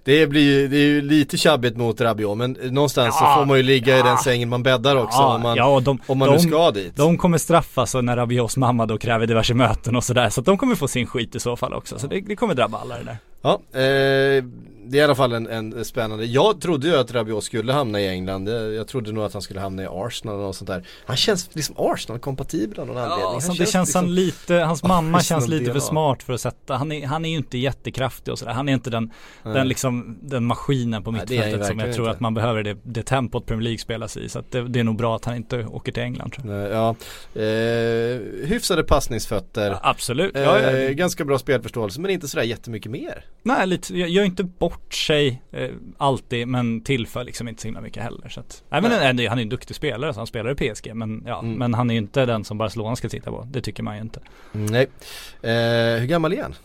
det 0.04 0.28
blir 0.28 0.42
ju, 0.42 0.68
det 0.68 0.78
är 0.78 0.86
ju 0.86 1.02
lite 1.02 1.38
tjabbigt 1.38 1.78
mot 1.78 2.02
Rabiot 2.02 2.38
men 2.38 2.52
någonstans 2.52 3.16
Ja, 3.22 3.34
så 3.36 3.40
får 3.40 3.46
man 3.46 3.58
ju 3.58 3.64
ligga 3.64 3.96
i 3.96 4.00
ja. 4.00 4.06
den 4.06 4.18
sängen 4.18 4.50
man 4.50 4.64
bäddar 4.64 4.96
också 4.96 5.18
Ja, 5.22 5.36
om 5.36 5.42
man, 5.42 5.58
ja, 5.58 5.80
de- 5.80 6.00
om 6.08 6.18
man 6.18 6.28
de- 6.30 6.34
nu 6.36 6.40
ska 6.42 6.72
dit. 6.72 6.96
De 6.96 7.18
kommer 7.18 7.38
straffas 7.38 7.94
när 7.96 8.16
Rabiots 8.16 8.58
mamma 8.58 8.86
då 8.86 8.98
kräver 8.98 9.28
diverse 9.28 9.54
möten 9.54 9.96
och 9.96 10.04
sådär. 10.04 10.30
Så 10.30 10.40
att 10.40 10.46
de 10.46 10.58
kommer 10.58 10.76
få 10.76 10.88
sin 10.88 11.08
skit 11.08 11.36
i 11.36 11.40
så 11.40 11.56
fall 11.56 11.74
också. 11.74 12.00
Så 12.00 12.08
det, 12.08 12.22
det 12.22 12.36
kommer 12.36 12.54
drabba 12.54 12.78
alla 12.78 12.98
det 12.98 13.04
där. 13.04 13.18
Ja, 13.42 13.62
eh, 13.72 14.44
det 14.84 14.98
är 14.98 15.02
i 15.02 15.04
alla 15.04 15.16
fall 15.16 15.34
en, 15.34 15.48
en 15.48 15.86
spännande. 15.86 16.26
Jag 16.26 16.62
trodde 16.62 16.88
ju 16.88 16.96
att 16.96 17.12
Rabiot 17.12 17.44
skulle 17.44 17.74
hamna 17.74 18.02
i 18.02 18.08
England. 18.08 18.50
Jag, 18.50 18.88
trodde 18.88 19.12
nog 19.12 19.24
att 19.24 19.34
han 19.34 19.42
skulle 19.42 19.60
hamna 19.60 19.84
i 19.84 19.88
Arsenal 19.90 20.36
och 20.36 20.42
något 20.42 20.56
sånt 20.56 20.68
där. 20.68 20.88
Han 21.06 21.16
känns 21.18 21.50
liksom 21.56 21.76
Arsenal-kompatibel 21.78 22.80
av 22.80 22.88
någon 22.88 22.98
anledning. 22.98 23.24
Ja, 23.24 23.32
Han 23.32 23.42
så 23.42 23.52
det 23.52 23.58
känns 23.58 23.88
liksom, 23.90 24.06
han 24.06 24.16
lite, 24.16 24.54
hans 24.56 24.84
mamma 24.84 25.18
Arsenal 25.18 25.42
känns 25.42 25.50
lite 25.50 25.66
för 25.66 25.72
DNA. 25.72 25.80
smart 25.82 26.24
för 26.24 26.34
att 26.34 26.42
sätta, 26.42 26.76
han 26.76 26.92
är, 26.92 27.08
han 27.08 27.26
är 27.26 27.30
ju 27.30 27.36
inte 27.38 27.58
jättekraftig 27.58 28.32
och 28.32 28.40
sådär. 28.40 28.52
Han 28.54 28.70
är 28.70 28.74
inte 28.74 28.90
den, 28.90 29.12
den 29.44 29.68
liksom, 29.68 30.18
den 30.22 30.46
maskinen 30.46 31.04
på 31.04 31.12
mittfältet 31.12 31.66
som 31.68 31.80
jag 31.80 31.94
tror 31.96 32.06
inte. 32.08 32.12
att 32.16 32.20
man 32.20 32.34
behöver 32.34 32.64
det, 32.64 32.78
det 32.84 33.04
tempot 33.04 33.46
Premier 33.46 33.64
League 33.64 33.78
spelas 33.80 34.18
i. 34.18 34.30
Så 34.30 34.44
det, 34.50 34.62
det 34.62 34.80
är 34.80 34.84
nog 34.84 34.98
bra 34.98 35.16
att 35.16 35.26
han 35.26 35.36
inte 35.36 35.66
åker 35.66 35.92
till 35.92 36.04
England 36.04 36.32
tror 36.34 36.54
jag. 36.56 36.72
Ja, 36.72 36.96
eh, 37.42 38.20
hyfsade 38.48 38.84
passningsfötter. 38.84 39.78
Absolut. 39.82 40.36
Eh, 40.36 40.42
Ja, 40.42 40.60
ja. 40.60 40.90
ganska 40.94 41.26
bra 41.26 41.40
spelförståelse 41.40 42.02
men 42.02 42.12
inte 42.12 42.28
sådär 42.28 42.44
jättemycket 42.44 42.92
mer. 42.92 43.26
Nej, 43.44 43.68
lite, 43.68 43.98
jag 43.98 44.10
gör 44.10 44.24
inte 44.24 44.44
bort 44.44 44.94
sig 44.94 45.42
eh, 45.52 45.70
alltid 45.98 46.48
men 46.48 46.82
tillför 46.82 47.24
liksom 47.24 47.48
inte 47.48 47.62
så 47.62 47.68
himla 47.68 47.82
mycket 47.82 48.04
heller. 48.04 48.30
Så 48.30 48.40
att, 48.40 48.64
nej, 48.70 48.82
men 48.82 48.92
Nej. 48.92 49.06
han 49.08 49.20
är- 49.20 49.30
han 49.30 49.38
är 49.38 49.42
en 49.44 49.50
duktig 49.50 49.76
spelare 49.76 50.14
så 50.14 50.20
han 50.20 50.28
spelar 50.28 50.52
i 50.52 50.56
PSG 50.74 50.94
men 50.96 51.24
ja, 51.28 51.40
Mm. 51.40 51.54
men 51.54 51.74
han 51.74 51.90
är 51.90 51.94
ju 51.94 51.98
inte 51.98 52.26
den 52.26 52.44
som 52.46 52.58
Barcelona 52.58 52.96
ska 52.96 53.10
titta 53.10 53.32
på. 53.32 53.48
Det 53.52 53.62
tycker 53.62 53.84
man 53.84 53.96
ju 53.96 54.02
inte. 54.02 54.20
Nej. 54.52 54.88
Eh, 55.42 56.00
hur 56.00 56.06
gammal 56.08 56.34
är 56.34 56.42
han? 56.42 56.56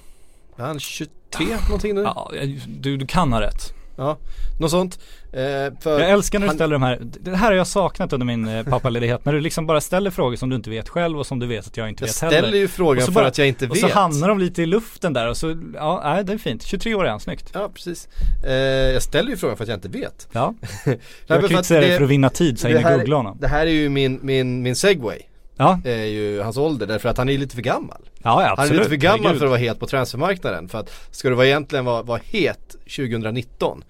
Är 0.57 0.63
han 0.65 0.81
23 0.81 1.47
någonting 1.69 1.95
nu? 1.95 2.01
Ja, 2.03 2.31
du, 2.69 2.97
du 2.97 3.07
kan 3.07 3.33
ha 3.33 3.41
rätt. 3.41 3.75
Ja, 3.97 4.19
något 4.61 4.71
sånt. 4.71 4.99
Eh, 5.33 5.43
Jag 5.85 6.11
älskar 6.11 6.39
när 6.39 6.47
du 6.47 6.49
han- 6.49 6.57
ställer 6.57 6.73
de 6.73 6.83
här, 6.83 6.99
det 7.03 7.37
här 7.37 7.47
har 7.47 7.53
jag 7.53 7.67
saknat 7.67 8.13
under 8.13 8.27
min 8.27 8.49
eh, 8.49 8.65
pappaledighet. 8.65 9.25
när 9.25 9.33
du 9.33 9.41
liksom 9.41 9.67
bara 9.67 9.81
ställer 9.81 10.11
frågor 10.11 10.37
som 10.37 10.49
du 10.51 10.57
inte 10.57 10.71
vet 10.71 10.89
själv 10.89 11.19
och 11.19 11.27
som 11.27 11.39
du 11.39 11.47
vet 11.47 11.67
att 11.67 11.77
jag 11.77 11.89
inte 11.89 12.03
Jag 12.03 12.07
vet 12.09 12.17
ställer 12.17 12.35
heller. 12.43 12.59
ju 12.59 12.65
Och 12.65 12.71
frågan 12.71 13.01
så 13.07 13.13
för 13.13 13.21
bara- 13.21 13.27
att 13.27 13.39
jag 13.39 13.49
inte 13.49 13.67
och 13.67 13.75
vet. 13.77 13.81
så 13.81 13.89
hamnar 13.89 14.29
de 14.29 14.39
lite 14.39 14.63
i 14.63 14.67
luften 14.67 15.13
där 15.13 15.29
och 15.29 15.37
så, 15.37 15.57
ja, 15.75 16.01
nej, 16.05 16.25
det 16.25 16.33
är 16.33 16.39
fint. 16.39 16.63
23 16.63 16.95
år 16.95 17.05
är 17.07 17.11
han, 17.11 17.21
snyggt. 17.21 17.51
Ja, 17.55 17.71
precis. 17.75 18.09
Eh, 18.47 18.53
jag 18.55 19.03
ställer 19.03 19.31
ju 19.31 19.37
frågan 19.37 19.57
för 19.57 19.65
att 19.65 19.69
jag 19.69 19.77
inte 19.77 19.89
vet. 19.89 20.29
Ja, 20.33 20.55
jag 21.27 21.49
kritiserar 21.49 21.81
dig 21.81 21.97
för 21.97 22.05
att 22.05 22.11
vinna 22.11 22.31
tid 22.31 22.59
så 22.61 22.69
jag 22.69 22.79
hinner 22.79 22.99
googla 22.99 23.17
honom. 23.17 23.39
Det 23.41 23.49
här 23.49 23.67
är 23.67 23.71
ju 23.71 23.89
min, 23.89 24.19
min, 24.23 24.63
min 24.63 24.77
segway. 24.77 25.19
Ja, 25.57 25.81
är 25.85 26.05
ju 26.05 26.41
hans 26.43 26.57
ålder 26.57 26.87
därför 26.87 27.09
att 27.09 27.19
han 27.19 27.29
är 27.29 27.39
lite 27.39 27.55
för 27.55 27.63
gammal. 27.63 27.99
ja, 28.23 28.43
ja 28.43 28.55
Han 28.59 28.69
är 28.69 28.73
lite 28.73 28.89
för 28.89 28.97
gammal 28.97 29.21
Herregud. 29.21 29.39
för 29.39 29.47
att 29.47 29.51
vara 29.51 29.61
het 29.61 29.81
på 29.81 29.87
transfermarknaden. 29.87 30.69
För 30.69 30.79
att 30.79 30.91
ska 31.11 31.29
du 31.29 31.35
vara 31.35 31.47
egentligen 31.47 31.85
vara, 31.85 32.03
vara 32.03 32.21
het 32.25 32.77
2019 32.97 33.85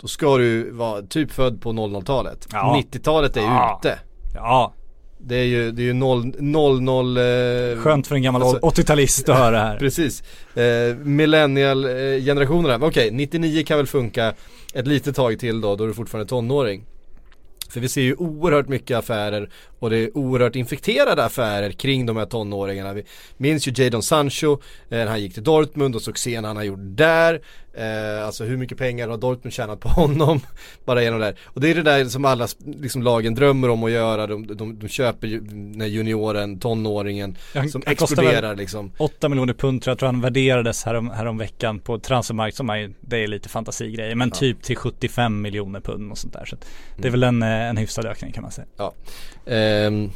då 0.00 0.08
ska 0.08 0.38
du 0.38 0.70
vara 0.70 1.02
typ 1.02 1.32
född 1.32 1.60
på 1.62 1.72
00-talet. 1.72 2.48
Ja. 2.52 2.82
90-talet 2.92 3.36
är 3.36 3.40
Ja. 3.40 3.80
ute. 3.82 3.98
Ja, 4.34 4.74
Det 5.18 5.36
är 5.36 5.44
ju, 5.44 5.70
det 5.72 5.82
är 5.82 5.84
ju 5.84 5.92
0, 5.92 6.34
00 6.38 7.16
eh, 7.16 7.22
skönt 7.78 8.06
för 8.06 8.14
en 8.14 8.22
gammal 8.22 8.42
alltså- 8.42 8.58
80-talist 8.82 9.28
att 9.28 9.38
höra 9.38 9.50
det 9.50 9.58
här. 9.58 9.76
Precis. 9.78 10.22
Eh, 10.56 10.96
millennial 10.96 11.84
eh. 11.84 12.82
Okej, 12.82 13.10
99 13.12 13.64
kan 13.64 13.76
väl 13.76 13.86
funka 13.86 14.34
ett 14.74 14.86
litet 14.86 15.16
tag 15.16 15.38
till 15.38 15.60
då, 15.60 15.76
då 15.76 15.84
är 15.84 15.88
du 15.88 15.94
fortfarande 15.94 16.28
tonåring. 16.28 16.84
För 17.72 17.80
vi 17.80 17.88
ser 17.88 18.00
ju 18.00 18.14
oerhört 18.14 18.68
mycket 18.68 18.98
affärer 18.98 19.50
och 19.78 19.90
det 19.90 19.96
är 19.96 20.16
oerhört 20.16 20.56
infekterade 20.56 21.24
affärer 21.24 21.70
kring 21.70 22.06
de 22.06 22.16
här 22.16 22.26
tonåringarna. 22.26 22.92
Vi 22.92 23.04
minns 23.36 23.68
ju 23.68 23.72
Jadon 23.76 24.02
Sancho, 24.02 24.52
eh, 24.52 24.58
när 24.88 25.06
han 25.06 25.20
gick 25.20 25.34
till 25.34 25.44
Dortmund 25.44 25.96
och 25.96 26.02
succén 26.02 26.44
han 26.44 26.56
har 26.56 26.64
gjort 26.64 26.80
där. 26.82 27.40
Eh, 27.74 28.26
alltså 28.26 28.44
hur 28.44 28.56
mycket 28.56 28.78
pengar 28.78 29.08
har 29.08 29.16
Dortmund 29.16 29.52
tjänat 29.52 29.80
på 29.80 29.88
honom? 30.00 30.40
Bara 30.84 31.02
genom 31.02 31.20
det 31.20 31.26
där. 31.26 31.36
Och 31.44 31.60
det 31.60 31.70
är 31.70 31.74
det 31.74 31.82
där 31.82 32.04
som 32.04 32.24
alla 32.24 32.48
liksom, 32.64 33.02
lagen 33.02 33.34
drömmer 33.34 33.68
om 33.68 33.84
att 33.84 33.90
göra. 33.90 34.26
De, 34.26 34.46
de, 34.46 34.78
de 34.78 34.88
köper 34.88 35.26
ju 35.26 35.40
när 35.50 35.86
junioren, 35.86 36.58
tonåringen 36.58 37.36
Han- 37.54 37.68
som 37.68 37.82
han 37.86 37.92
exploderar 37.92 38.56
liksom. 38.56 38.92
8 38.98 39.28
miljoner 39.28 39.54
pund 39.54 39.82
tror 39.82 39.90
jag, 39.90 39.98
tror 39.98 40.06
han 40.06 40.20
värderades 40.20 40.84
härom, 40.84 41.10
härom 41.10 41.38
veckan 41.38 41.78
på 41.78 41.98
transfermarkt 41.98 42.56
som 42.56 42.70
är, 42.70 42.92
det 43.00 43.16
är 43.18 43.26
lite 43.26 43.48
fantasigrejer. 43.48 44.14
Men 44.14 44.30
typ 44.30 44.62
till 44.62 44.76
75 44.76 45.42
miljoner 45.42 45.80
pund 45.80 46.10
och 46.12 46.18
sånt 46.18 46.32
där. 46.32 46.44
Så 46.44 46.56
det 46.96 47.08
är 47.08 47.12
väl 47.12 47.22
en, 47.22 47.42
eh, 47.42 47.48
en 47.68 47.76
hyfsad 47.76 48.06
ökning 48.06 48.32
kan 48.32 48.42
man 48.42 48.52
säga. 48.52 48.66
Ja. 48.76 48.94
Ehm, 49.46 50.10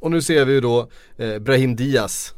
och 0.00 0.10
nu 0.10 0.22
ser 0.22 0.44
vi 0.44 0.52
ju 0.52 0.60
då 0.60 0.88
eh, 1.18 1.38
Brahim 1.38 1.76
Diaz 1.76 2.34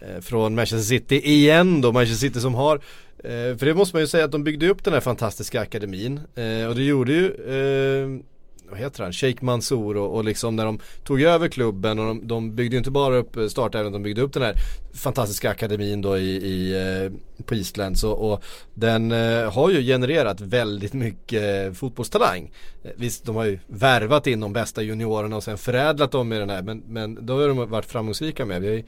eh, 0.00 0.20
från 0.20 0.54
Manchester 0.54 0.78
City 0.98 1.20
igen 1.28 1.80
då, 1.80 1.92
Manchester 1.92 2.28
City 2.28 2.40
som 2.40 2.54
har 2.54 2.80
eh, 3.24 3.56
för 3.56 3.66
det 3.66 3.74
måste 3.74 3.96
man 3.96 4.02
ju 4.02 4.06
säga 4.06 4.24
att 4.24 4.32
de 4.32 4.44
byggde 4.44 4.68
upp 4.68 4.84
den 4.84 4.92
här 4.92 5.00
fantastiska 5.00 5.60
akademin 5.60 6.20
eh, 6.34 6.66
och 6.68 6.74
det 6.74 6.82
gjorde 6.82 7.12
ju 7.12 7.26
eh, 7.26 8.24
vad 8.70 8.78
heter 8.78 9.02
han, 9.02 9.12
Sheikh 9.12 9.44
Mansour 9.44 9.96
och, 9.96 10.14
och 10.14 10.24
liksom 10.24 10.56
när 10.56 10.64
de 10.64 10.78
tog 11.04 11.22
över 11.22 11.48
klubben 11.48 11.98
och 11.98 12.06
de, 12.06 12.26
de 12.26 12.54
byggde 12.54 12.74
ju 12.74 12.78
inte 12.78 12.90
bara 12.90 13.16
upp 13.16 13.36
eh, 13.36 13.46
startelvan 13.46 13.92
de 13.92 14.02
byggde 14.02 14.22
upp 14.22 14.32
den 14.32 14.42
här 14.42 14.54
fantastiska 14.94 15.50
akademin 15.50 16.02
då 16.02 16.18
i, 16.18 16.30
i 16.30 16.72
eh, 17.04 17.12
på 17.44 17.54
Island 17.54 17.98
Så 17.98 18.12
och 18.12 18.44
den 18.74 19.12
eh, 19.12 19.52
har 19.52 19.70
ju 19.70 19.82
genererat 19.82 20.40
väldigt 20.40 20.92
mycket 20.92 21.66
eh, 21.66 21.72
fotbollstalang. 21.72 22.52
Eh, 22.84 22.90
visst, 22.96 23.24
de 23.24 23.36
har 23.36 23.44
ju 23.44 23.58
värvat 23.66 24.26
in 24.26 24.40
de 24.40 24.52
bästa 24.52 24.82
juniorerna 24.82 25.36
och 25.36 25.44
sen 25.44 25.58
förädlat 25.58 26.12
dem 26.12 26.32
i 26.32 26.38
den 26.38 26.50
här 26.50 26.62
men, 26.62 26.82
men 26.88 27.26
då 27.26 27.40
har 27.40 27.48
de 27.48 27.70
varit 27.70 27.86
framgångsrika 27.86 28.44
med. 28.44 28.62
Vi 28.62 28.68
har 28.68 28.74
ju, 28.74 28.84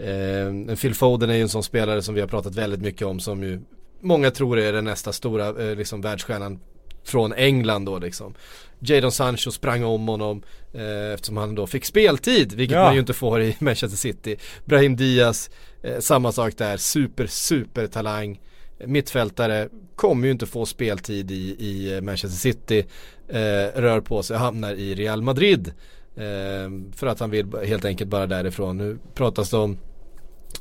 eh, 0.00 0.76
Phil 0.76 0.94
Foden 0.94 1.30
är 1.30 1.34
ju 1.34 1.42
en 1.42 1.48
sån 1.48 1.62
spelare 1.62 2.02
som 2.02 2.14
vi 2.14 2.20
har 2.20 2.28
pratat 2.28 2.54
väldigt 2.54 2.80
mycket 2.80 3.06
om 3.06 3.20
som 3.20 3.42
ju 3.42 3.60
många 4.00 4.30
tror 4.30 4.58
är 4.58 4.72
den 4.72 4.84
nästa 4.84 5.12
stora 5.12 5.48
eh, 5.70 5.76
liksom 5.76 6.00
världsstjärnan 6.00 6.60
från 7.04 7.32
England 7.32 7.84
då 7.84 7.98
liksom. 7.98 8.34
Jadon 8.78 9.12
Sancho 9.12 9.50
sprang 9.50 9.84
om 9.84 10.08
honom 10.08 10.42
eh, 10.74 11.12
eftersom 11.14 11.36
han 11.36 11.54
då 11.54 11.66
fick 11.66 11.84
speltid, 11.84 12.52
vilket 12.52 12.76
Ja. 12.76 12.84
man 12.84 12.94
ju 12.94 13.00
inte 13.00 13.12
får 13.12 13.42
i 13.42 13.56
Manchester 13.60 13.96
City. 13.98 14.36
Brahim 14.64 14.96
Diaz, 14.96 15.50
eh, 15.82 15.98
samma 15.98 16.32
sak 16.32 16.56
där, 16.56 16.76
super, 16.76 17.26
super 17.26 17.86
talang. 17.86 18.40
Mittfältare 18.84 19.68
kommer 19.96 20.26
ju 20.26 20.32
inte 20.32 20.46
få 20.46 20.66
speltid 20.66 21.30
i, 21.30 21.56
i 21.58 21.94
eh, 21.94 22.00
Manchester 22.00 22.38
City, 22.38 22.84
eh, 23.28 23.80
rör 23.80 24.00
på 24.00 24.22
sig, 24.22 24.36
hamnar 24.36 24.72
i 24.74 24.94
Real 24.94 25.22
Madrid. 25.22 25.72
Eh, 26.16 26.70
för 26.96 27.06
att 27.06 27.20
han 27.20 27.30
vill 27.30 27.46
helt 27.64 27.84
enkelt 27.84 28.10
bara 28.10 28.26
därifrån. 28.26 28.76
Nu 28.76 28.98
pratas 29.14 29.50
det 29.50 29.56
om 29.56 29.78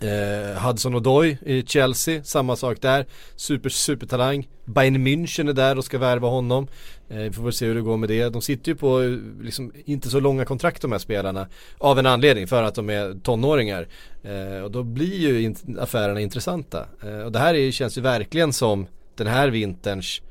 Eh, 0.01 0.61
Hudson 0.67 0.95
Odoi 0.95 1.37
i 1.45 1.63
Chelsea, 1.63 2.23
samma 2.23 2.55
sak 2.55 2.81
där. 2.81 3.05
Super, 3.35 3.69
super 3.69 4.07
talang. 4.07 4.47
Bayern 4.65 5.07
München 5.07 5.49
är 5.49 5.53
där 5.53 5.77
och 5.77 5.85
ska 5.85 5.97
värva 5.97 6.27
honom. 6.27 6.67
Eh, 7.09 7.17
vi 7.17 7.31
får 7.31 7.43
väl 7.43 7.53
se 7.53 7.65
hur 7.65 7.75
det 7.75 7.81
går 7.81 7.97
med 7.97 8.09
det. 8.09 8.29
De 8.29 8.41
sitter 8.41 8.71
ju 8.71 8.75
på 8.75 9.01
eh, 9.01 9.09
liksom, 9.41 9.71
inte 9.85 10.09
så 10.09 10.19
långa 10.19 10.45
kontrakt 10.45 10.81
de 10.81 10.91
här 10.91 10.99
spelarna. 10.99 11.47
Av 11.77 11.99
en 11.99 12.05
anledning, 12.05 12.47
för 12.47 12.63
att 12.63 12.75
de 12.75 12.89
är 12.89 13.19
tonåringar. 13.23 13.87
Eh, 14.23 14.63
och 14.63 14.71
då 14.71 14.83
blir 14.83 15.15
ju 15.19 15.41
in- 15.41 15.77
affärerna 15.79 16.19
intressanta. 16.21 16.85
Eh, 17.03 17.19
och 17.19 17.31
det 17.31 17.39
här 17.39 17.53
är, 17.53 17.71
känns 17.71 17.97
ju 17.97 18.01
verkligen 18.01 18.53
som 18.53 18.87
den 19.15 19.27
här 19.27 19.47
vinterns 19.49 20.21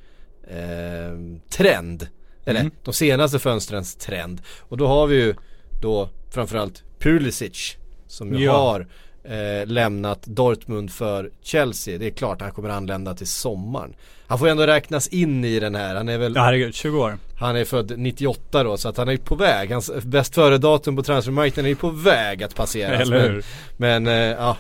eh, 0.51 1.39
trend. 1.51 2.09
Eller 2.45 2.61
Mm. 2.61 2.73
de 2.85 2.95
senaste 2.95 3.39
fönstrens 3.39 3.95
trend. 3.97 4.41
Och 4.59 4.77
då 4.77 4.87
har 4.87 5.07
vi 5.07 5.17
ju 5.17 5.35
då 5.83 6.09
framförallt 6.31 6.83
Pulisic 6.99 7.77
som 8.07 8.35
ju 8.35 8.45
Ja. 8.45 8.53
har 8.53 8.87
eh, 9.29 9.67
lämnat 9.67 10.23
Dortmund 10.27 10.91
för 10.93 11.31
Chelsea. 11.43 11.99
Det 11.99 12.07
är 12.07 12.11
klart 12.11 12.41
han 12.41 12.51
kommer 12.51 12.69
anlända 12.69 13.15
till 13.15 13.27
sommaren. 13.27 13.95
Han 14.27 14.39
får 14.39 14.49
ändå 14.49 14.67
räknas 14.67 15.09
in 15.09 15.45
i 15.45 15.61
den 15.61 15.75
här. 15.75 15.95
Han 15.95 16.09
är 16.09 16.19
väl 16.19 16.33
Ja 16.37 16.43
herregud, 16.43 16.75
20 16.75 16.99
år. 16.99 17.19
han 17.39 17.57
är 17.57 17.65
född 17.65 17.93
98 17.99 18.63
då 18.65 18.77
så 18.77 18.89
att 18.89 18.97
han 18.97 19.09
är 19.09 19.17
på 19.17 19.35
väg. 19.35 19.71
Hans 19.73 19.91
bäst 20.05 20.35
före 20.35 20.59
datum 20.59 20.97
på 20.97 21.03
transfermarknaden 21.03 21.65
är 21.65 21.69
ju 21.71 21.77
på 21.77 21.91
väg 21.91 22.43
att 22.43 22.55
passeras. 22.55 23.01
Eller 23.01 23.19
Men, 23.23 23.31
hur? 23.33 23.45
men 23.77 24.07
eh, 24.07 24.13
ja, 24.15 24.57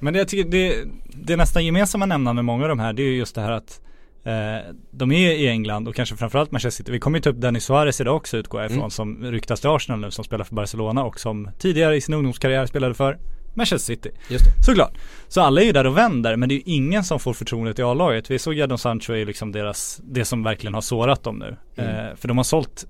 Men 0.00 0.12
det 0.12 0.18
jag 0.18 0.28
tycker, 0.28 0.50
det, 0.50 0.84
det 1.04 1.36
nästan 1.36 1.64
gemensamma 1.66 2.06
nämnaren 2.06 2.34
med 2.36 2.44
många 2.44 2.62
av 2.62 2.68
de 2.68 2.78
här, 2.78 2.92
det 2.92 3.02
är 3.02 3.06
ju 3.06 3.16
just 3.16 3.34
det 3.34 3.40
här 3.40 3.50
att 3.52 3.80
eh, 4.24 4.74
de 4.90 5.12
är 5.12 5.30
i 5.32 5.48
England 5.48 5.88
och 5.88 5.94
kanske 5.94 6.16
framförallt 6.16 6.50
Manchester 6.52 6.82
City. 6.82 6.92
Vi 6.92 6.98
kommer 7.00 7.18
ju 7.18 7.22
ta 7.22 7.30
upp 7.30 7.40
Dennis 7.40 7.64
Suarez 7.64 8.00
idag 8.00 8.16
också 8.16 8.36
utgår 8.36 8.60
jag 8.60 8.66
ifrån 8.70 8.78
Mm. 8.78 8.90
som 8.90 9.24
ryktas 9.24 9.60
till 9.60 9.70
Arsenal 9.70 10.00
nu 10.00 10.10
som 10.10 10.24
spelar 10.24 10.44
för 10.44 10.54
Barcelona 10.54 11.04
och 11.04 11.20
som 11.20 11.50
tidigare 11.58 11.96
i 11.96 12.00
sin 12.00 12.14
ungdomskarriär 12.14 12.66
spelade 12.66 12.94
för 12.94 13.18
Manchester 13.58 13.94
City. 13.94 14.10
just 14.28 14.44
det. 14.44 14.62
Såklart. 14.64 14.92
Så 15.28 15.40
alla 15.40 15.60
är 15.60 15.64
ju 15.64 15.72
där 15.72 15.86
och 15.86 15.96
vänder 15.96 16.36
men 16.36 16.48
det 16.48 16.54
är 16.54 16.56
ju 16.56 16.62
ingen 16.66 17.04
som 17.04 17.20
får 17.20 17.32
förtroendet 17.32 17.78
i 17.78 17.82
A-laget. 17.82 18.30
Vi 18.30 18.38
såg 18.38 18.54
Jadon 18.54 18.78
Sancho 18.78 19.12
är 19.12 19.26
liksom 19.26 19.52
deras, 19.52 20.00
det 20.04 20.24
som 20.24 20.42
verkligen 20.42 20.74
har 20.74 20.80
sårat 20.80 21.22
dem 21.22 21.38
nu. 21.38 21.56
Mm. 21.76 22.06
Eh, 22.06 22.14
för 22.16 22.28
de 22.28 22.36
har 22.36 22.44
sålt 22.44 22.86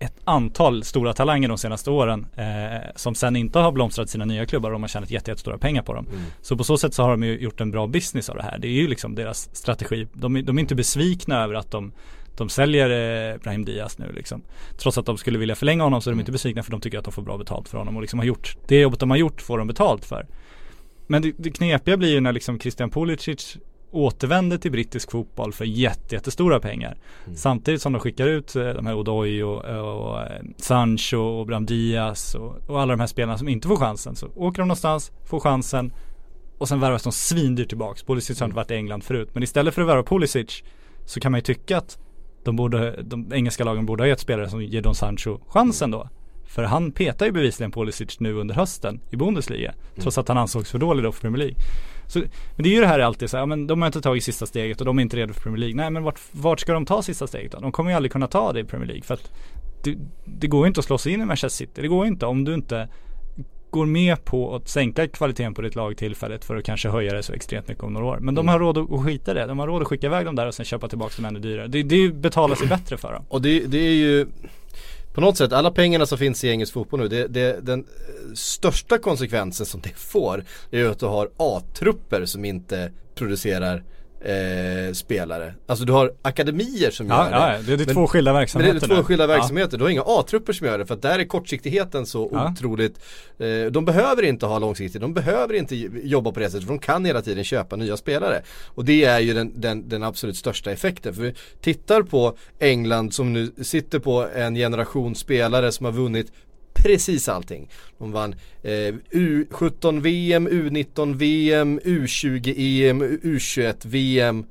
ett 0.00 0.14
antal 0.24 0.84
stora 0.84 1.12
talanger 1.12 1.48
de 1.48 1.58
senaste 1.58 1.90
åren 1.90 2.26
eh, 2.36 2.88
som 2.96 3.14
sen 3.14 3.36
inte 3.36 3.58
har 3.58 3.72
blomstrat 3.72 4.10
sina 4.10 4.24
nya 4.24 4.46
klubbar 4.46 4.68
och 4.70 4.72
de 4.72 4.82
har 4.82 4.88
tjänat 4.88 5.10
jätte- 5.10 5.30
jättestora 5.30 5.58
pengar 5.58 5.82
på 5.82 5.94
dem. 5.94 6.06
Mm. 6.06 6.20
Så 6.42 6.56
på 6.56 6.64
så 6.64 6.78
sätt 6.78 6.94
så 6.94 7.02
har 7.02 7.10
de 7.10 7.22
ju 7.22 7.38
gjort 7.38 7.60
en 7.60 7.70
bra 7.70 7.86
business 7.86 8.28
av 8.28 8.36
det 8.36 8.42
här. 8.42 8.58
Det 8.58 8.68
är 8.68 8.72
ju 8.72 8.88
liksom 8.88 9.14
deras 9.14 9.56
strategi. 9.56 10.06
De, 10.12 10.44
de 10.44 10.58
är 10.58 10.60
inte 10.60 10.74
besvikna 10.74 11.44
över 11.44 11.54
att 11.54 11.70
de 11.70 11.92
de 12.38 12.48
säljer 12.48 12.90
eh, 13.32 13.38
Brahim 13.38 13.64
Diaz 13.64 13.98
nu 13.98 14.12
liksom. 14.12 14.42
Trots 14.76 14.98
att 14.98 15.06
de 15.06 15.18
skulle 15.18 15.38
vilja 15.38 15.54
förlänga 15.54 15.84
honom 15.84 16.02
så 16.02 16.10
är 16.10 16.14
de 16.14 16.20
inte 16.20 16.32
besvikna 16.32 16.62
för 16.62 16.70
de 16.70 16.80
tycker 16.80 16.98
att 16.98 17.04
de 17.04 17.12
får 17.12 17.22
bra 17.22 17.38
betalt 17.38 17.68
för 17.68 17.78
honom 17.78 17.96
och 17.96 18.02
liksom 18.02 18.18
har 18.18 18.26
gjort 18.26 18.56
det 18.66 18.80
jobbet 18.80 19.00
de 19.00 19.10
har 19.10 19.16
gjort 19.16 19.42
får 19.42 19.58
de 19.58 19.66
betalt 19.66 20.04
för. 20.04 20.26
Men 21.06 21.22
det, 21.22 21.32
det 21.38 21.50
knepiga 21.50 21.96
blir 21.96 22.08
ju 22.08 22.20
när 22.20 22.32
liksom 22.32 22.60
Christian 22.60 22.90
Pulisic 22.90 23.56
återvänder 23.90 24.58
till 24.58 24.72
brittisk 24.72 25.10
fotboll 25.10 25.52
för 25.52 25.64
jätte, 25.64 26.14
jättestora 26.14 26.60
pengar. 26.60 26.96
Samtidigt 27.34 27.82
som 27.82 27.92
de 27.92 28.00
skickar 28.00 28.26
ut 28.26 28.56
eh, 28.56 28.68
de 28.68 28.86
här 28.86 28.94
Odoi 28.94 29.42
och, 29.42 29.64
och 29.64 30.20
eh, 30.20 30.42
Sancho 30.56 31.18
och 31.18 31.46
Bram 31.46 31.66
Diaz 31.66 32.34
och, 32.34 32.56
och 32.66 32.80
alla 32.80 32.92
de 32.92 33.00
här 33.00 33.06
spelarna 33.06 33.38
som 33.38 33.48
inte 33.48 33.68
får 33.68 33.76
chansen. 33.76 34.16
Så 34.16 34.26
åker 34.36 34.62
de 34.62 34.68
någonstans, 34.68 35.12
får 35.24 35.40
chansen 35.40 35.92
och 36.58 36.68
sen 36.68 36.80
värvas 36.80 37.02
de 37.02 37.12
svindyrt 37.12 37.68
tillbaks. 37.68 38.02
Pulisic 38.02 38.40
har 38.40 38.46
inte 38.46 38.56
varit 38.56 38.70
i 38.70 38.74
England 38.74 39.04
förut. 39.04 39.30
Men 39.32 39.42
istället 39.42 39.74
för 39.74 39.82
att 39.82 39.88
värva 39.88 40.02
Pulisic 40.02 40.62
så 41.04 41.20
kan 41.20 41.32
man 41.32 41.38
ju 41.38 41.42
tycka 41.42 41.78
att 41.78 41.98
de, 42.48 42.56
borde, 42.56 43.02
de 43.02 43.32
engelska 43.32 43.64
lagen 43.64 43.86
borde 43.86 44.02
ha 44.02 44.08
gett 44.08 44.20
spelare 44.20 44.50
som 44.50 44.62
Jadon 44.62 44.94
Sancho 44.94 45.38
chansen 45.46 45.90
då. 45.90 46.08
För 46.46 46.62
han 46.62 46.92
petar 46.92 47.26
ju 47.26 47.32
bevisligen 47.32 47.70
Pulisic 47.70 48.20
nu 48.20 48.34
under 48.34 48.54
hösten 48.54 49.00
i 49.10 49.16
Bundesliga. 49.16 49.74
Trots 49.96 50.18
att 50.18 50.28
han 50.28 50.38
ansågs 50.38 50.70
för 50.70 50.78
dålig 50.78 51.04
då 51.04 51.12
för 51.12 51.20
Premier 51.20 51.38
League. 51.38 51.56
Så, 52.06 52.18
men 52.18 52.62
det 52.62 52.68
är 52.68 52.74
ju 52.74 52.80
det 52.80 52.86
här 52.86 52.98
alltid 52.98 53.30
så 53.30 53.36
här, 53.36 53.42
ja, 53.42 53.46
men 53.46 53.66
de 53.66 53.82
har 53.82 53.86
inte 53.86 54.00
tagit 54.00 54.24
sista 54.24 54.46
steget 54.46 54.80
och 54.80 54.86
de 54.86 54.98
är 54.98 55.02
inte 55.02 55.16
redo 55.16 55.32
för 55.32 55.40
Premier 55.40 55.60
League. 55.60 55.76
Nej 55.76 55.90
men 55.90 56.02
vart, 56.02 56.20
vart 56.32 56.60
ska 56.60 56.72
de 56.72 56.86
ta 56.86 57.02
sista 57.02 57.26
steget 57.26 57.52
då? 57.52 57.58
De 57.58 57.72
kommer 57.72 57.90
ju 57.90 57.96
aldrig 57.96 58.12
kunna 58.12 58.26
ta 58.26 58.52
det 58.52 58.60
i 58.60 58.64
Premier 58.64 58.86
League 58.86 59.02
för 59.02 59.14
att 59.14 59.30
det, 59.84 59.96
det 60.24 60.46
går 60.46 60.64
ju 60.64 60.68
inte 60.68 60.80
att 60.80 60.84
slå 60.84 60.98
sig 60.98 61.12
in 61.12 61.20
i 61.20 61.24
Manchester 61.24 61.66
City. 61.66 61.82
Det 61.82 61.88
går 61.88 62.04
ju 62.04 62.10
inte 62.10 62.26
om 62.26 62.44
du 62.44 62.54
inte 62.54 62.88
går 63.70 63.86
med 63.86 64.24
på 64.24 64.54
att 64.54 64.68
sänka 64.68 65.08
kvaliteten 65.08 65.54
på 65.54 65.62
ditt 65.62 65.74
lag 65.74 65.96
tillfälligt 65.96 66.44
för 66.44 66.56
att 66.56 66.64
kanske 66.64 66.88
höja 66.88 67.14
det 67.14 67.22
så 67.22 67.32
extremt 67.32 67.68
mycket 67.68 67.84
om 67.84 67.92
några 67.92 68.06
år. 68.06 68.18
Men 68.20 68.34
de 68.34 68.48
har 68.48 68.58
råd 68.58 68.78
att 68.78 69.04
skita 69.04 69.34
det. 69.34 69.46
De 69.46 69.58
har 69.58 69.66
råd 69.66 69.82
att 69.82 69.88
skicka 69.88 70.06
iväg 70.06 70.26
dem 70.26 70.36
där 70.36 70.46
och 70.46 70.54
sen 70.54 70.64
köpa 70.64 70.88
tillbaka 70.88 71.14
dem 71.16 71.24
ännu 71.24 71.40
dyrare. 71.40 71.66
Det, 71.66 71.82
det 71.82 72.14
betalar 72.14 72.54
sig 72.56 72.66
bättre 72.66 72.96
för 72.96 73.12
dem. 73.12 73.24
Och 73.28 73.42
det, 73.42 73.60
det 73.60 73.78
är 73.78 73.94
ju 73.94 74.26
på 75.12 75.20
något 75.20 75.36
sätt, 75.36 75.52
alla 75.52 75.70
pengarna 75.70 76.06
som 76.06 76.18
finns 76.18 76.44
i 76.44 76.48
engelsk 76.48 76.72
fotboll 76.72 77.00
nu, 77.00 77.08
det, 77.08 77.26
det, 77.26 77.60
den 77.62 77.84
största 78.34 78.98
konsekvensen 78.98 79.66
som 79.66 79.80
det 79.80 79.96
får 79.96 80.44
är 80.70 80.78
ju 80.78 80.90
att 80.90 80.98
du 80.98 81.06
har 81.06 81.30
A-trupper 81.36 82.24
som 82.24 82.44
inte 82.44 82.92
producerar 83.14 83.82
eh, 84.20 84.92
spelare. 84.92 85.54
Alltså 85.66 85.84
du 85.84 85.92
har 85.92 86.12
akademier 86.22 86.90
som 86.90 87.06
Ja, 87.08 87.30
gör 87.30 87.50
ja, 87.52 87.58
det. 87.66 87.76
det 87.76 87.82
är 87.82 87.86
Men- 87.86 87.94
två 87.94 88.06
skilda 88.06 88.32
Men 88.32 88.38
verksamheter. 88.40 88.80
det 88.80 88.92
är 88.92 88.96
två 88.96 89.02
skilda 89.04 89.24
Ja. 89.24 89.28
verksamheter, 89.28 89.78
du 89.78 89.84
har 89.84 89.90
inga 89.90 90.02
A-trupper 90.06 90.52
som 90.52 90.66
gör 90.66 90.78
det 90.78 90.86
för 90.86 90.94
att 90.94 91.02
där 91.02 91.18
är 91.18 91.24
kortsiktigheten 91.24 92.06
så 92.06 92.28
Ja. 92.32 92.50
otroligt 92.52 92.98
eh, 93.38 93.64
De 93.70 93.84
behöver 93.84 94.22
inte 94.22 94.46
ha 94.46 94.58
långsiktigt, 94.58 95.00
de 95.00 95.14
behöver 95.14 95.54
inte 95.54 95.76
jobba 96.04 96.32
på 96.32 96.40
det 96.40 96.50
sättet 96.50 96.66
för 96.66 96.72
de 96.74 96.78
kan 96.78 97.04
hela 97.04 97.22
tiden 97.22 97.44
köpa 97.44 97.76
nya 97.76 97.96
spelare. 97.96 98.42
Och 98.66 98.84
det 98.84 99.04
är 99.04 99.18
ju 99.20 99.34
den, 99.34 99.52
den, 99.60 99.88
den 99.88 100.02
absolut 100.02 100.36
största 100.36 100.70
effekten. 100.72 101.14
För 101.14 101.22
vi 101.22 101.34
tittar 101.60 102.02
på 102.02 102.36
England 102.58 103.14
som 103.14 103.32
nu 103.32 103.52
sitter 103.62 103.98
på 103.98 104.26
en 104.34 104.54
generation 104.54 105.14
spelare 105.14 105.72
som 105.72 105.84
har 105.86 105.92
vunnit 105.92 106.32
precis 106.82 107.28
allting. 107.28 107.68
De 107.98 108.12
vann 108.12 108.34
eh, 108.62 108.94
U17 109.10 110.00
VM, 110.00 110.48
U19 110.48 111.14
VM, 111.14 111.80
U20 111.80 112.54
EM, 112.56 113.02
U21 113.02 113.74
VM 113.82 114.44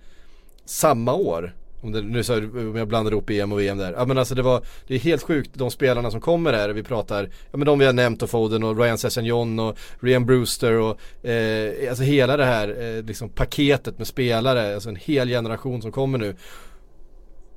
samma 0.65 1.13
år. 1.13 1.53
Om, 1.81 1.91
det, 1.91 2.01
nu 2.01 2.23
så, 2.23 2.37
om 2.37 2.75
jag 2.75 2.87
blandar 2.87 3.11
ihop 3.11 3.29
EM 3.29 3.51
och 3.51 3.59
VM 3.59 3.77
där. 3.77 3.93
Ja 3.93 4.05
men 4.05 4.17
alltså 4.17 4.35
det 4.35 4.41
var, 4.41 4.63
det 4.87 4.95
är 4.95 4.99
helt 4.99 5.23
sjukt 5.23 5.51
de 5.53 5.71
spelarna 5.71 6.11
som 6.11 6.21
kommer 6.21 6.53
här. 6.53 6.69
Vi 6.69 6.83
pratar, 6.83 7.23
ja 7.23 7.57
men 7.57 7.65
de 7.65 7.79
vi 7.79 7.85
har 7.85 7.93
nämnt 7.93 8.23
och 8.23 8.29
Foden 8.29 8.63
och 8.63 8.79
Ryan 8.79 8.97
Sessegnon 8.97 9.59
och 9.59 9.77
Ryan 9.99 10.25
Brewster 10.25 10.73
och 10.73 11.25
eh, 11.29 11.89
alltså 11.89 12.03
hela 12.03 12.37
det 12.37 12.45
här 12.45 12.97
eh, 12.97 13.03
liksom 13.03 13.29
paketet 13.29 13.97
med 13.97 14.07
spelare. 14.07 14.73
Alltså 14.73 14.89
en 14.89 14.95
hel 14.95 15.27
generation 15.29 15.81
som 15.81 15.91
kommer 15.91 16.17
nu. 16.17 16.35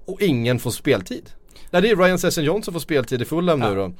Och 0.04 0.22
ingen 0.22 0.58
får 0.58 0.70
speltid. 0.70 1.30
Nej 1.70 1.82
det 1.82 1.90
är 1.90 1.96
Ryan 1.96 2.18
Sessegnon 2.18 2.62
som 2.62 2.74
får 2.74 2.80
speltid 2.80 3.22
i 3.22 3.24
Fulham 3.24 3.60
nu 3.60 3.74
då. 3.74 3.92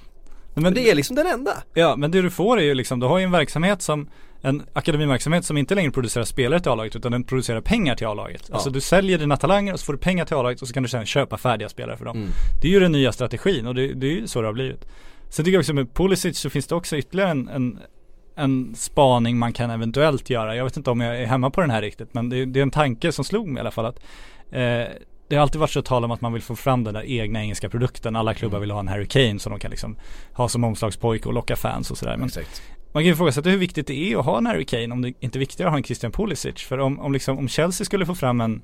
Men 0.54 0.75
det 0.75 0.90
är 0.90 0.95
liksom 0.95 1.16
den 1.16 1.26
enda. 1.26 1.52
Ja, 1.75 1.97
men 1.97 2.11
det 2.11 2.23
du 2.23 2.30
får 2.30 2.59
är 2.59 2.64
ju 2.64 2.75
liksom, 2.75 3.00
du 3.00 3.07
har 3.07 3.19
ju 3.19 3.25
en 3.25 3.30
verksamhet 3.30 3.83
som 3.83 4.09
en 4.42 4.62
akademiverksamhet 4.73 5.45
som 5.45 5.57
inte 5.57 5.75
längre 5.75 5.90
producerar 5.90 6.25
spelare 6.25 6.61
till 6.61 6.71
A-laget 6.71 6.97
utan 6.97 7.12
den 7.12 7.25
producerar 7.25 7.61
pengar 7.61 7.95
till 7.95 8.07
A-laget. 8.07 8.50
Alltså 8.52 8.71
du 8.71 8.80
säljer 8.80 9.19
dina 9.19 9.37
talanger 9.37 9.73
och 9.73 9.80
så 9.80 9.85
får 9.85 9.92
du 9.92 9.99
pengar 9.99 10.25
till 10.25 10.37
A-laget 10.37 10.62
och 10.62 10.69
så 10.69 10.75
kan 10.75 10.83
du 10.83 10.88
sen 10.88 11.07
köpa 11.07 11.38
färdiga 11.38 11.69
spelare 11.69 11.97
för 11.97 12.04
dem. 12.04 12.16
Mm. 12.16 12.28
Det 12.62 12.69
är 12.69 12.73
ju 12.73 12.80
den 12.80 12.92
nya 12.92 13.12
strategin 13.12 13.66
och 13.66 13.75
det, 13.75 13.95
det 13.95 14.07
är 14.07 14.11
ju 14.11 14.26
så 14.26 14.40
det 14.40 14.49
har 14.49 14.52
blivit. 14.52 14.87
Sen 15.28 15.45
tycker 15.45 15.54
jag 15.54 15.61
också 15.61 15.73
med 15.73 15.95
Pulisic 15.95 16.38
så 16.38 16.50
finns 16.50 16.66
det 16.66 16.75
också 16.75 16.97
ytterligare 16.97 17.30
en, 17.30 17.49
en, 17.49 17.78
en 18.37 18.75
spaning 18.75 19.38
man 19.38 19.52
kan 19.52 19.71
eventuellt 19.71 20.30
göra. 20.30 20.57
Jag 20.57 20.64
vet 20.64 20.76
inte 20.76 20.90
om 20.90 21.00
jag 21.00 21.21
är 21.21 21.26
hemma 21.26 21.50
på 21.50 21.61
den 21.61 21.71
här 21.71 21.83
riktigt 21.83 22.14
men 22.14 22.28
det, 22.28 22.45
det 22.45 22.61
är 22.61 22.62
en 22.62 22.71
tanke 22.71 23.12
som 23.12 23.25
slog 23.25 23.49
mig 23.49 23.57
i 23.57 23.61
alla 23.61 23.71
fall 23.71 23.87
att 23.87 24.00
eh, 24.50 24.85
det 25.30 25.37
har 25.37 25.42
alltid 25.42 25.60
varit 25.60 25.70
så 25.70 25.82
tal 25.82 26.04
om 26.04 26.10
att 26.10 26.20
man 26.20 26.32
vill 26.32 26.42
få 26.42 26.56
fram 26.56 26.84
den 26.84 26.94
där 26.94 27.02
egna 27.04 27.40
engelska 27.40 27.68
produkten. 27.68 28.16
Alla 28.16 28.34
klubbar 28.34 28.56
Mm. 28.56 28.60
vill 28.60 28.70
ha 28.70 28.80
en 28.80 28.88
Harry 28.88 29.06
Kane 29.06 29.38
som 29.38 29.50
de 29.52 29.58
kan 29.60 29.70
liksom 29.70 29.96
ha 30.32 30.49
som 30.49 30.64
omslagspojke 30.64 31.28
och 31.28 31.34
locka 31.34 31.56
fans 31.56 31.90
och 31.90 31.99
sådär. 31.99 32.16
Men 32.16 32.26
Exakt. 32.26 32.62
man 32.92 33.02
kan 33.02 33.06
ju 33.06 33.12
ifrågasätta 33.12 33.50
hur 33.50 33.58
viktigt 33.58 33.87
det 33.87 33.94
är 34.12 34.18
att 34.18 34.25
ha 34.25 34.38
en 34.38 34.46
Harry 34.46 34.64
Kane 34.64 34.88
om 34.92 35.02
det 35.02 35.12
inte 35.20 35.38
är 35.38 35.40
viktigare 35.40 35.68
att 35.68 35.72
ha 35.72 35.76
en 35.78 35.84
Christian 35.84 36.12
Pulisic. 36.12 36.54
För 36.62 36.78
om, 36.78 37.00
om, 37.00 37.12
liksom, 37.12 37.38
om 37.38 37.49
Chelsea 37.49 37.84
skulle 37.84 38.06
få 38.06 38.14
fram 38.14 38.40
en, 38.40 38.62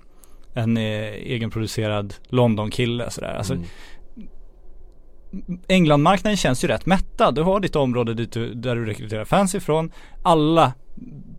en 0.54 0.76
eh, 0.76 0.82
egenproducerad 1.12 2.14
London-kille 2.28 3.10
sådär. 3.10 3.34
Alltså, 3.34 3.54
Mm. 3.54 3.66
Englandmarknaden 5.68 6.36
känns 6.36 6.64
ju 6.64 6.68
rätt 6.68 6.86
mättad. 6.86 7.34
Du 7.34 7.42
har 7.42 7.60
ditt 7.60 7.76
område 7.76 8.14
dit 8.14 8.32
du, 8.32 8.54
där 8.54 8.76
du 8.76 8.84
rekryterar 8.86 9.24
fans 9.24 9.54
ifrån. 9.54 9.92
Alla 10.22 10.72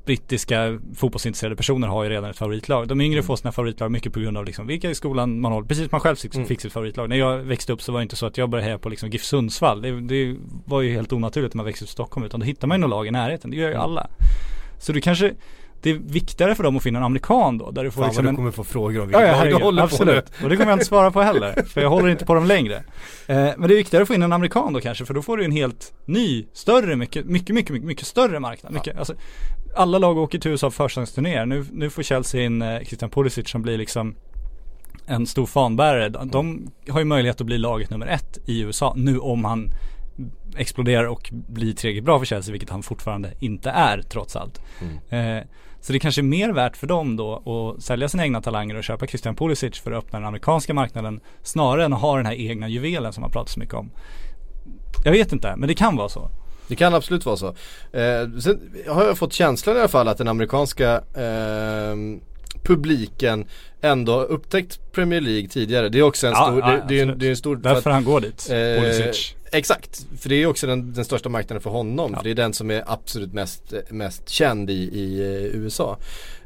brittiska 0.08 0.80
fotbollsintresserade 0.96 1.56
personer 1.56 1.88
har 1.88 2.04
ju 2.04 2.10
redan 2.10 2.30
ett 2.30 2.38
favoritlag. 2.38 2.88
De 2.88 3.02
yngre 3.02 3.24
får 3.24 3.36
sina 3.36 3.52
favoritlag 3.52 3.92
mycket 3.92 4.14
på 4.14 4.20
grund 4.20 4.38
av 4.38 4.46
liksom 4.46 4.68
vilka 4.68 4.90
i 4.90 4.96
skolan 4.96 5.40
man 5.42 5.52
håller. 5.52 5.68
Precis 5.68 5.84
som 5.84 5.90
man 5.92 6.02
själv 6.02 6.16
fick, 6.16 6.36
Mm. 6.36 6.48
fick 6.48 6.62
sitt 6.62 6.74
favoritlag. 6.74 7.10
När 7.10 7.16
jag 7.18 7.38
växte 7.38 7.74
upp 7.74 7.82
så 7.82 7.92
var 7.92 8.00
det 8.00 8.04
inte 8.04 8.16
så 8.16 8.26
att 8.26 8.38
jag 8.38 8.50
började 8.50 8.66
heja 8.68 8.78
på 8.80 8.90
liksom 8.90 9.10
GIF 9.10 9.24
Sundsvall. 9.24 9.82
Det, 9.82 10.02
det 10.02 10.36
var 10.66 10.82
ju 10.82 10.94
helt 10.94 11.14
onaturligt 11.14 11.54
när 11.54 11.58
man 11.58 11.66
växte 11.66 11.86
upp 11.86 11.90
i 11.90 11.92
Stockholm. 11.92 12.26
Utan 12.26 12.40
då 12.40 12.46
hittar 12.46 12.68
man 12.68 12.78
ju 12.78 12.82
något 12.82 12.90
lag 12.90 13.08
i 13.08 13.12
närheten. 13.12 13.52
Det 13.52 13.58
gör 13.58 13.68
ju 13.68 13.74
Mm. 13.74 13.84
alla. 13.84 14.08
Så 14.80 14.92
du 14.92 15.02
kanske 15.02 15.34
det 15.82 15.90
är 15.90 15.94
viktigare 15.94 16.56
för 16.56 16.64
dem 16.64 16.78
att 16.78 16.84
finna 16.84 17.00
en 17.00 17.06
amerikan 17.06 17.58
då. 17.58 17.72
Där 17.72 17.84
du 17.84 17.92
får 17.92 18.02
Fan 18.02 18.10
liksom 18.10 18.26
vad 18.26 18.30
en 18.30 18.36
du 18.36 18.38
kommer 18.38 18.52
få 18.52 18.64
frågor 18.64 19.02
om 19.02 19.12
Ja, 19.12 19.18
vilket 19.20 19.22
ja 19.22 19.28
lag 19.28 19.34
du 19.34 19.38
herregud, 19.38 19.62
håller 19.62 19.84
absolut. 19.84 20.26
på 20.40 20.44
Och 20.44 20.50
det 20.50 20.58
kommer 20.58 20.72
jag 20.72 20.76
inte 20.76 20.86
svara 20.86 21.12
på 21.12 21.22
heller. 21.22 21.64
För 21.68 21.82
jag 21.82 21.90
håller 21.90 22.10
inte 22.10 22.26
på 22.26 22.34
dem 22.34 22.46
längre. 22.46 22.76
Eh, 23.28 23.36
men 23.58 23.62
det 23.62 23.74
är 23.74 23.76
viktigare 23.78 24.02
att 24.02 24.08
få 24.08 24.14
in 24.14 24.24
en 24.24 24.34
amerikan 24.34 24.74
då 24.74 24.80
kanske. 24.82 25.06
För 25.06 25.14
då 25.14 25.22
får 25.22 25.38
du 25.38 25.46
en 25.46 25.52
helt 25.52 25.94
ny, 26.06 26.46
större, 26.54 26.96
mycket, 26.96 27.26
mycket, 27.26 27.56
mycket, 27.56 27.74
mycket, 27.74 27.88
mycket 27.88 28.08
större 28.08 28.40
marknad. 28.40 28.74
Mycket, 28.74 28.98
alltså, 28.98 29.14
alla 29.77 29.98
lag 29.98 30.17
åker 30.17 30.39
till 30.39 30.51
USA 30.51 30.72
försäsongsturnéer. 30.72 31.46
Nu, 31.46 31.65
nu 31.72 31.89
får 31.89 32.03
Chelsea 32.03 32.43
in 32.43 32.62
eh, 32.62 32.79
Christian 32.79 33.10
Pulisic 33.10 33.50
som 33.50 33.62
blir 33.62 33.77
liksom 33.77 34.15
en 35.05 35.27
stor 35.27 35.46
fanbärare. 35.46 36.10
De, 36.10 36.72
har 36.89 37.00
ju 37.00 37.05
möjlighet 37.05 37.41
att 37.41 37.48
bli 37.48 37.57
laget 37.57 37.89
nummer 37.89 38.07
ett 38.07 38.38
i 38.46 38.62
USA 38.62 38.93
nu 38.98 39.19
om 39.19 39.46
han 39.46 39.69
exploderar 40.55 41.05
och 41.05 41.29
blir 41.31 41.74
tillräckligt 41.74 42.03
bra 42.03 42.19
för 42.19 42.25
Chelsea, 42.25 42.51
vilket 42.51 42.69
han 42.69 42.84
fortfarande 42.84 43.34
inte 43.39 43.69
är 43.69 44.01
trots 44.01 44.36
allt. 44.36 44.62
Eh, 45.10 45.39
så 45.81 45.93
det 45.93 46.00
kanske 46.00 46.22
är 46.22 46.24
mer 46.24 46.53
värt 46.53 46.77
för 46.77 46.88
dem 46.88 47.15
då 47.15 47.36
att 47.75 47.84
sälja 47.84 48.10
sina 48.10 48.24
egna 48.24 48.41
talanger 48.41 48.75
och 48.75 48.84
köpa 48.84 49.07
Christian 49.07 49.36
Pulisic 49.36 49.79
för 49.79 49.91
att 49.91 50.03
öppna 50.03 50.19
den 50.19 50.27
amerikanska 50.27 50.74
marknaden 50.74 51.19
snarare 51.43 51.86
än 51.86 51.93
att 51.93 52.01
ha 52.01 52.17
den 52.17 52.25
här 52.25 52.34
egna 52.34 52.67
juvelen 52.67 53.13
som 53.13 53.22
man 53.22 53.31
pratar 53.31 53.50
så 53.50 53.60
mycket 53.60 53.75
om. 53.75 53.91
Jag 55.05 55.12
vet 55.12 55.34
inte, 55.34 55.55
men 55.57 55.67
det 55.67 55.75
kan 55.75 55.96
vara 55.96 56.10
så. 56.10 56.29
Det 56.68 56.76
kan 56.76 56.94
absolut 56.94 57.26
vara 57.26 57.38
så. 57.38 57.48
Eh, 57.92 58.40
sen 58.44 58.72
har 58.88 59.06
jag 59.06 59.18
fått 59.18 59.34
känslan 59.34 59.76
i 59.76 59.80
alla 59.80 59.88
fall 59.88 60.08
att 60.08 60.18
den 60.18 60.28
amerikanska 60.28 61.02
ehm, 61.16 62.20
publiken 62.64 63.46
ändå 63.82 64.22
upptäckt 64.22 64.80
Premier 64.92 65.22
League 65.22 65.48
tidigare. 65.50 65.90
Det 65.90 66.00
är 66.00 66.04
också 66.04 66.28
en 66.28 66.34
Ja, 66.34 66.46
stor, 66.46 66.60
ja, 66.60 66.68
det, 66.72 66.84
det, 66.88 67.00
är, 67.00 67.08
en- 67.08 67.20
det 67.20 67.26
är 67.26 67.30
en 67.30 67.38
stor 67.38 67.56
Därför 67.56 67.90
han 67.90 68.04
går 68.04 68.22
dit, 68.22 68.48
Eh, 68.52 68.56
Pulisic. 68.82 69.34
Exakt, 69.52 70.06
för 70.20 70.30
det 70.30 70.36
är 70.36 70.46
också 70.48 70.68
den, 70.68 70.94
den 70.94 71.06
största 71.06 71.30
marknaden 71.30 71.62
för 71.62 71.70
honom. 71.70 72.12
Ja. 72.12 72.18
För 72.18 72.24
det 72.24 72.32
är 72.32 72.36
den 72.36 72.54
som 72.54 72.72
är 72.72 72.84
absolut 72.88 73.34
mest, 73.34 73.74
mest 73.90 74.30
känd 74.30 74.70
i, 74.70 74.74
i 74.74 75.20
eh, 75.20 75.60
USA. 75.62 75.98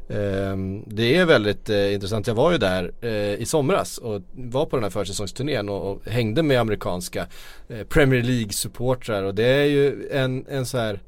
Ehm, 0.08 0.84
det 0.86 1.16
är 1.16 1.24
väldigt 1.24 1.70
eh, 1.70 1.94
intressant. 1.94 2.26
Jag 2.26 2.34
var 2.34 2.52
ju 2.52 2.58
där 2.58 2.92
eh, 3.00 3.34
i 3.34 3.44
somras 3.46 3.98
och 3.98 4.22
var 4.32 4.66
på 4.66 4.76
den 4.76 4.82
här 4.82 4.90
försäsongsturnén 4.90 5.68
och, 5.68 6.06
hängde 6.06 6.42
med 6.42 6.60
amerikanska 6.60 7.26
eh, 7.68 7.86
Premier 7.86 8.22
League-supportrar 8.22 9.22
och 9.22 9.34
det 9.34 9.46
är 9.46 9.64
ju 9.64 10.08
en, 10.10 10.46
en 10.48 10.66
så 10.66 10.78
här 10.78 11.00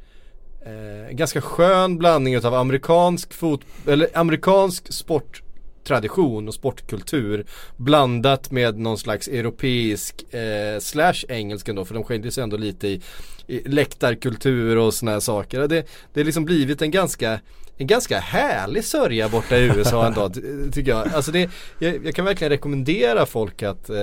en 1.08 1.16
ganska 1.16 1.40
skön 1.40 1.98
blandning 1.98 2.38
av 2.38 2.54
amerikansk 2.54 3.34
fot 3.34 3.60
eller 3.86 4.08
amerikansk 4.14 4.92
sporttradition 4.92 6.48
och 6.48 6.54
sportkultur 6.54 7.46
blandat 7.76 8.50
med 8.50 8.78
någon 8.78 8.98
slags 8.98 9.28
europeisk 9.28 10.34
eh, 10.34 10.78
slash 10.80 11.14
engelsk 11.28 11.68
ändå 11.68 11.84
för 11.84 11.94
de 11.94 12.04
skiljer 12.04 12.30
sig 12.30 12.42
ändå 12.42 12.56
lite 12.56 12.88
i, 12.88 13.02
i 13.46 13.68
läktarkultur 13.68 14.78
och 14.78 14.94
såna 14.94 15.10
här 15.10 15.20
saker. 15.20 15.68
Det, 15.68 15.86
det 16.12 16.20
har 16.20 16.24
liksom 16.24 16.44
blivit 16.44 16.82
en 16.82 16.90
ganska 16.90 17.40
en 17.76 17.86
ganska 17.86 18.18
härlig 18.18 18.84
sörja 18.84 19.28
borta 19.28 19.56
i 19.56 19.64
USA 19.64 20.06
ändå 20.06 20.28
ty- 20.28 20.70
tycker 20.72 20.90
jag. 20.90 21.08
Alltså 21.14 21.32
det, 21.32 21.50
jag, 21.78 22.06
jag 22.06 22.14
kan 22.14 22.24
verkligen 22.24 22.50
rekommendera 22.50 23.26
folk 23.26 23.62
att, 23.62 23.90
eh, 23.90 23.96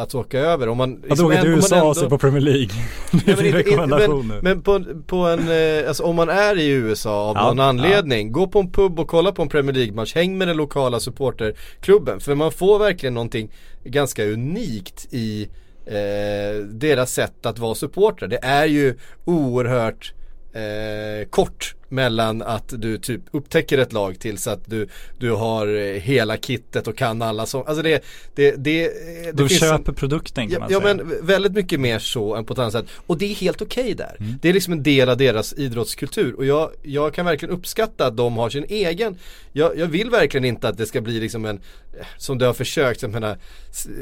att 0.00 0.14
åka 0.14 0.38
över. 0.40 0.68
Om 0.68 0.76
man, 0.78 1.02
Att 1.10 1.20
åka 1.20 1.40
till 1.42 1.50
USA 1.50 1.76
ändå- 1.76 1.88
och 1.88 1.96
se 1.96 2.08
på 2.08 2.18
Premier 2.18 2.40
League. 2.40 2.68
Det 3.12 3.22
Ja, 3.26 3.32
är 3.32 3.42
men, 3.42 3.52
rekommendation 3.52 4.26
men, 4.26 4.36
nu. 4.36 4.42
men 4.42 4.62
på, 4.62 4.84
på 5.06 5.16
en, 5.16 5.38
eh, 5.48 5.88
alltså 5.88 6.02
om 6.02 6.16
man 6.16 6.28
är 6.28 6.58
i 6.58 6.68
USA 6.68 7.30
av 7.30 7.36
Ja, 7.36 7.46
någon 7.48 7.60
anledning, 7.60 8.32
gå 8.32 8.46
på 8.46 8.58
en 8.60 8.72
pub 8.72 9.00
och 9.00 9.08
kolla 9.08 9.32
på 9.32 9.42
en 9.42 9.48
Premier 9.48 9.74
League-match, 9.76 10.14
häng 10.14 10.38
med 10.38 10.48
den 10.48 10.56
lokala 10.56 11.00
supporterklubben. 11.00 12.20
För 12.20 12.34
man 12.34 12.52
får 12.52 12.78
verkligen 12.78 13.14
någonting 13.14 13.50
ganska 13.84 14.24
unikt 14.24 15.06
i 15.10 15.48
eh, 15.86 16.64
deras 16.64 17.12
sätt 17.12 17.46
att 17.46 17.58
vara 17.58 17.74
supportrar. 17.74 18.28
Det 18.28 18.38
är 18.42 18.66
ju 18.66 18.94
oerhört 19.24 20.12
eh, 20.52 21.28
kort 21.30 21.74
mellan 21.88 22.42
att 22.42 22.74
du 22.76 22.98
typ 22.98 23.20
upptäcker 23.30 23.78
ett 23.78 23.92
lag 23.92 24.18
tills 24.18 24.46
att 24.46 24.60
du, 24.66 24.88
du 25.18 25.30
har 25.30 25.66
eh, 25.66 26.00
hela 26.00 26.36
kittet 26.36 26.86
och 26.88 26.96
kan 26.96 27.22
alla 27.22 27.46
som, 27.46 27.62
alltså 27.66 27.82
det, 27.82 28.04
det, 28.34 28.50
det, 28.50 28.82
det 28.88 29.32
Du 29.32 29.48
finns 29.48 29.62
en- 29.62 29.68
köper 29.68 29.92
produkten 29.92 30.44
kan 30.48 30.52
Ja, 30.52 30.58
man 30.60 30.68
ja 30.72 30.80
säga. 30.80 30.94
men 30.94 31.26
väldigt 31.26 31.52
mycket 31.52 31.80
mer 31.80 31.98
så 31.98 32.34
än 32.34 32.44
på 32.44 32.52
ett 32.52 32.58
annat 32.58 32.72
sätt. 32.72 32.86
Och 33.06 33.18
det 33.18 33.24
är 33.30 33.34
helt 33.34 33.62
okej 33.62 33.94
där. 33.94 34.16
Mm. 34.20 34.32
Det 34.42 34.48
är 34.48 34.52
liksom 34.52 34.72
en 34.72 34.82
del 34.82 35.08
av 35.08 35.16
deras 35.16 35.52
idrottskultur. 35.52 36.34
Och 36.34 36.44
jag, 36.46 36.70
jag 36.82 37.14
kan 37.14 37.26
verkligen 37.26 37.54
uppskatta 37.54 38.06
att 38.06 38.16
de 38.16 38.36
har 38.36 38.50
sin 38.50 38.64
egen. 38.68 39.16
Jag, 39.52 39.78
jag 39.78 39.86
vill 39.86 40.10
verkligen 40.10 40.44
inte 40.44 40.68
att 40.68 40.78
det 40.78 40.86
ska 40.86 41.00
bli 41.00 41.20
liksom 41.20 41.44
en, 41.44 41.56
eh, 42.00 42.06
som 42.16 42.38
det 42.38 42.46
har 42.46 42.52
försökt, 42.54 43.02
jag 43.02 43.10
menar, 43.10 43.36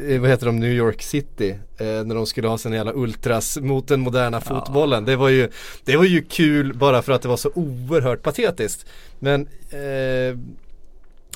eh, 0.09 0.21
vad 0.21 0.31
heter 0.31 0.47
de, 0.47 0.61
New 0.61 0.73
York 0.73 1.03
City. 1.03 1.51
Eh, 1.79 1.87
när 1.87 2.15
de 2.15 2.27
skulle 2.27 2.49
ha 2.49 2.59
sina 2.59 2.77
jävla 2.77 2.93
ultras 2.95 3.59
mot 3.59 3.89
den 3.89 4.01
moderna 4.01 4.41
fotbollen. 4.41 5.05
Det 5.05 5.17
var 5.17 5.29
ju, 5.29 5.49
det 5.85 5.97
var 5.97 6.05
ju 6.05 6.23
kul 6.23 6.75
bara 6.75 7.03
för 7.03 7.13
att 7.13 7.23
det 7.23 7.29
var 7.29 7.37
så 7.37 7.51
oerhört 7.91 8.23
patetiskt. 8.23 8.87
Men 9.19 9.49
eh, 9.71 10.39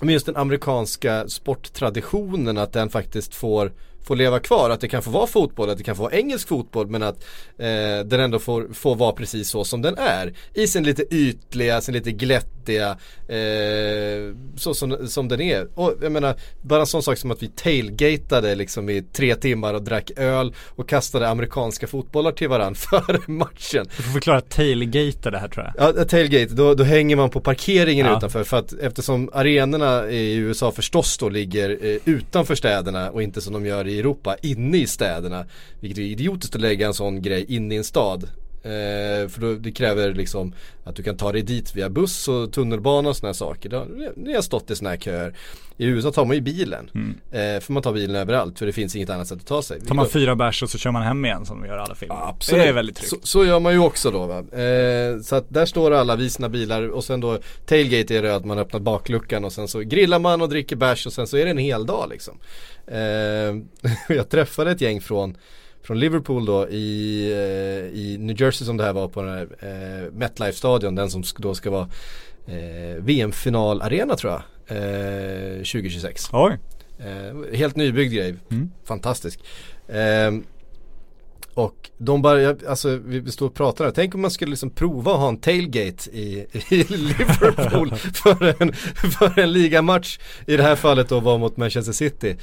men 0.02 0.14
just 0.14 0.26
den 0.26 0.36
amerikanska 0.36 1.28
sporttraditionen 1.28 2.58
att 2.58 2.72
den 2.72 2.90
faktiskt 2.90 3.34
får, 3.34 3.72
får 4.04 4.16
leva 4.16 4.38
kvar. 4.40 4.70
Att 4.70 4.80
det 4.80 4.88
kan 4.88 5.02
få 5.02 5.10
vara 5.10 5.26
fotboll, 5.26 5.70
att 5.70 5.78
det 5.78 5.84
kan 5.84 5.96
få 5.96 6.02
vara 6.02 6.12
engelsk 6.12 6.48
fotboll 6.48 6.86
men 6.86 7.02
att 7.02 7.24
eh, 7.58 7.66
den 8.04 8.20
ändå 8.20 8.38
får, 8.38 8.68
får 8.74 8.94
vara 8.96 9.12
precis 9.12 9.48
så 9.50 9.64
som 9.64 9.82
den 9.82 9.98
är. 9.98 10.32
I 10.54 10.66
sin 10.66 10.84
lite 10.84 11.14
ytliga, 11.14 11.80
sin 11.80 11.94
lite 11.94 12.12
glättiga, 12.12 12.96
eh, 13.28 14.34
så 14.56 14.74
som, 14.74 15.08
som 15.08 15.28
den 15.28 15.40
är. 15.40 15.68
Och 15.74 15.94
jag 16.02 16.12
menar, 16.12 16.34
bara 16.62 16.80
en 16.80 16.86
sån 16.86 17.02
sak 17.02 17.18
som 17.18 17.30
att 17.30 17.42
vi 17.42 17.48
tailgatade 17.48 18.54
liksom 18.54 18.88
i 18.90 19.02
tre 19.02 19.34
timmar 19.34 19.74
och 19.74 19.82
drack 19.82 20.10
öl 20.16 20.54
och 20.68 20.88
kastade 20.88 21.28
amerikanska 21.28 21.86
fotbollar 21.86 22.32
till 22.32 22.48
varandra 22.48 22.74
före 22.90 23.18
matchen. 23.26 23.86
Du 23.96 24.02
får 24.02 24.12
förklara 24.12 24.40
tailgate 24.40 25.30
det 25.30 25.38
här 25.38 25.48
tror 25.48 25.72
jag. 25.76 25.96
Ja, 25.98 26.04
tailgate, 26.04 26.54
då, 26.54 26.74
då 26.74 26.84
hänger 26.84 27.16
man 27.16 27.30
på 27.30 27.40
parkeringen 27.40 28.06
Ja. 28.06 28.16
utanför 28.16 28.44
för 28.44 28.56
att 28.56 28.72
eftersom 28.72 29.30
arenorna 29.32 30.10
i 30.10 30.34
USA 30.36 30.72
förstås 30.72 31.18
då 31.18 31.28
ligger 31.28 31.70
eh, 31.82 31.96
utanför 32.04 32.54
städerna 32.54 33.10
och 33.10 33.22
inte 33.22 33.40
som 33.40 33.52
de 33.52 33.66
gör 33.66 33.86
i 33.90 33.98
Europa 33.98 34.36
inne 34.42 34.78
i 34.78 34.86
städerna. 34.86 35.46
Vilket 35.80 35.98
är 35.98 36.02
idiotiskt 36.02 36.54
att 36.54 36.60
lägga 36.60 36.86
en 36.86 36.94
sån 36.94 37.22
grej 37.22 37.44
inne 37.48 37.74
i 37.74 37.78
en 37.78 37.84
stad. 37.84 38.28
Eh, 38.62 39.28
för 39.28 39.40
då, 39.40 39.54
det 39.54 39.72
kräver 39.72 40.14
liksom 40.14 40.54
att 40.84 40.96
du 40.96 41.02
kan 41.02 41.16
ta 41.16 41.32
dig 41.32 41.42
dit 41.42 41.76
via 41.76 41.90
buss 41.90 42.28
och 42.28 42.52
tunnelbana 42.52 43.08
och 43.08 43.16
här 43.22 43.32
saker. 43.32 43.68
Det 43.68 43.76
har, 43.76 44.12
det 44.16 44.34
har 44.34 44.42
stått 44.42 44.70
i 44.70 44.76
såna 44.76 44.90
här 44.90 44.96
köer. 44.96 45.34
I 45.76 45.84
USA 45.86 46.10
tar 46.10 46.24
man 46.24 46.36
ju 46.36 46.42
bilen. 46.42 46.90
Eh, 47.30 47.60
för 47.60 47.72
man 47.72 47.82
tar 47.82 47.92
bilen 47.92 48.16
överallt 48.16 48.58
för 48.58 48.66
det 48.66 48.72
finns 48.72 48.96
inget 48.96 49.10
annat 49.10 49.28
sätt 49.28 49.38
att 49.38 49.46
ta 49.46 49.62
sig. 49.62 49.76
Mm. 49.76 49.86
Tar 49.86 49.94
man 49.94 50.08
fyra 50.08 50.36
bärs 50.36 50.62
och 50.62 50.70
så 50.70 50.78
kör 50.78 50.90
man 50.90 51.02
hem 51.02 51.24
igen 51.24 51.46
som 51.46 51.60
de 51.60 51.68
gör 51.68 51.76
i 51.76 51.80
alla 51.80 51.94
filmer. 51.94 52.28
Absolut. 52.28 52.62
Det 52.62 52.68
är 52.68 52.72
väldigt 52.72 52.96
tryggt. 52.96 53.10
Så, 53.10 53.16
så 53.22 53.44
gör 53.44 53.60
man 53.60 53.72
ju 53.72 53.78
också 53.78 54.10
då 54.10 54.26
va. 54.26 54.38
Eh, 54.38 55.20
så 55.20 55.36
att 55.36 55.46
där 55.48 55.66
står 55.66 55.90
alla 55.90 56.16
vid 56.16 56.32
sina 56.32 56.48
bilar 56.48 56.88
och 56.88 57.04
sen 57.04 57.20
då 57.20 57.38
tailgate 57.66 58.16
är 58.16 58.22
det 58.22 58.36
att 58.36 58.44
man 58.44 58.58
öppnar 58.58 58.80
bakluckan 58.80 59.44
och 59.44 59.52
sen 59.52 59.68
så 59.68 59.80
grillar 59.80 60.18
man 60.18 60.42
och 60.42 60.48
dricker 60.48 60.76
bärs 60.76 61.06
och 61.06 61.12
sen 61.12 61.26
så 61.26 61.36
är 61.36 61.44
det 61.44 61.50
en 61.50 61.58
hel 61.58 61.86
dag 61.86 62.08
liksom. 62.10 62.38
Eh, 62.86 62.96
jag 64.16 64.28
träffade 64.28 64.70
ett 64.70 64.80
gäng 64.80 65.00
från 65.00 65.36
från 65.82 66.00
Liverpool 66.00 66.44
då 66.44 66.68
i, 66.68 67.26
eh, 67.32 68.00
i 68.00 68.16
New 68.20 68.40
Jersey 68.40 68.66
som 68.66 68.76
det 68.76 68.84
här 68.84 68.92
var 68.92 69.08
på 69.08 69.22
den 69.22 69.32
här 69.32 69.48
eh, 69.60 70.12
MetLife-stadion, 70.12 70.94
den 70.94 71.10
som 71.10 71.22
då 71.36 71.54
ska 71.54 71.70
vara 71.70 71.88
eh, 72.46 73.02
VM-finalarena 73.02 74.16
tror 74.16 74.32
jag, 74.32 74.42
eh, 74.76 75.56
2026. 75.56 76.28
Oj. 76.32 76.58
Eh, 76.98 77.56
helt 77.58 77.76
nybyggd 77.76 78.12
grej. 78.14 78.34
Mm. 78.50 78.70
Fantastisk. 78.84 79.40
Ehm, 79.88 80.44
och 81.54 81.90
de 81.98 82.22
bara, 82.22 82.56
alltså 82.68 82.96
vi 82.96 83.32
stod 83.32 83.48
och 83.48 83.54
pratade, 83.54 83.88
här. 83.88 83.94
tänk 83.94 84.14
om 84.14 84.20
man 84.20 84.30
skulle 84.30 84.50
liksom 84.50 84.70
prova 84.70 85.12
att 85.12 85.18
ha 85.18 85.28
en 85.28 85.36
tailgate 85.40 86.10
i, 86.10 86.46
i 86.68 86.84
Liverpool 86.88 87.94
för 88.14 88.62
en, 88.62 88.72
för 89.12 89.38
en 89.38 89.52
ligamatch. 89.52 90.18
I 90.46 90.56
det 90.56 90.62
här 90.62 90.76
fallet 90.76 91.08
då 91.08 91.20
var 91.20 91.38
mot 91.38 91.56
Manchester 91.56 91.92
City. 91.92 92.36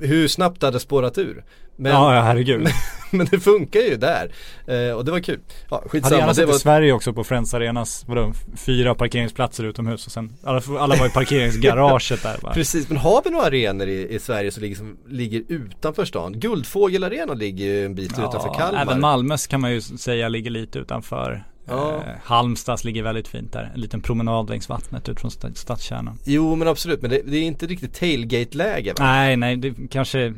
Hur 0.00 0.28
snabbt 0.28 0.60
det 0.60 0.66
hade 0.66 0.80
spårat 0.80 1.18
ur. 1.18 1.44
Men, 1.76 1.92
ja, 1.92 2.14
ja 2.14 2.22
herregud. 2.22 2.68
men 3.10 3.26
det 3.30 3.40
funkar 3.40 3.80
ju 3.80 3.96
där. 3.96 4.32
Eh, 4.66 4.94
och 4.94 5.04
det 5.04 5.10
var 5.10 5.20
kul. 5.20 5.40
Ja, 5.70 5.76
Hade 5.76 5.88
skitsamma. 5.88 6.16
gärna 6.16 6.28
Det 6.28 6.34
sett 6.34 6.48
i 6.48 6.52
var, 6.52 6.58
Sverige 6.58 6.92
också 6.92 7.12
på 7.12 7.24
Friends 7.24 7.54
Arenas, 7.54 8.04
vadå, 8.08 8.32
fyra 8.56 8.94
parkeringsplatser 8.94 9.64
utomhus 9.64 10.06
och 10.06 10.12
sen, 10.12 10.32
alla, 10.42 10.62
alla 10.78 10.96
var 10.96 11.06
i 11.06 11.10
parkeringsgaraget 11.10 12.22
där 12.22 12.38
bara. 12.42 12.52
Precis, 12.54 12.88
men 12.88 12.98
har 12.98 13.22
vi 13.24 13.30
några 13.30 13.46
arenor 13.46 13.88
i, 13.88 14.14
i 14.14 14.18
Sverige 14.18 14.50
som 14.50 14.62
ligger, 14.62 14.76
som 14.76 14.96
ligger 15.08 15.42
utanför 15.48 16.04
stan? 16.04 16.32
Guldfågelarena 16.32 17.34
ligger 17.34 17.64
ju 17.64 17.84
en 17.84 17.94
bit 17.94 18.12
utanför 18.12 18.54
Kalmar. 18.54 18.82
Även 18.82 19.00
Malmös 19.00 19.46
kan 19.46 19.60
man 19.60 19.72
ju 19.72 19.80
säga 19.80 20.28
ligger 20.28 20.50
lite 20.50 20.78
utanför. 20.78 21.44
Ja. 21.64 21.96
Eh, 21.96 22.02
Halmstads 22.24 22.84
ligger 22.84 23.02
väldigt 23.02 23.28
fint 23.28 23.52
där. 23.52 23.70
En 23.74 23.80
liten 23.80 24.00
promenad 24.00 24.50
längs 24.50 24.68
vattnet 24.68 25.08
ut 25.08 25.20
från 25.20 25.30
sta- 25.30 25.54
stadskärnan. 25.54 26.18
Jo 26.24 26.56
men 26.56 26.68
absolut, 26.68 27.02
men 27.02 27.10
det, 27.10 27.22
det 27.24 27.36
är 27.36 27.42
inte 27.42 27.66
riktigt 27.66 27.94
tailgate-läge 27.94 28.92
va? 28.98 29.04
Nej, 29.04 29.36
nej, 29.36 29.56
det 29.56 29.74
kanske 29.90 30.34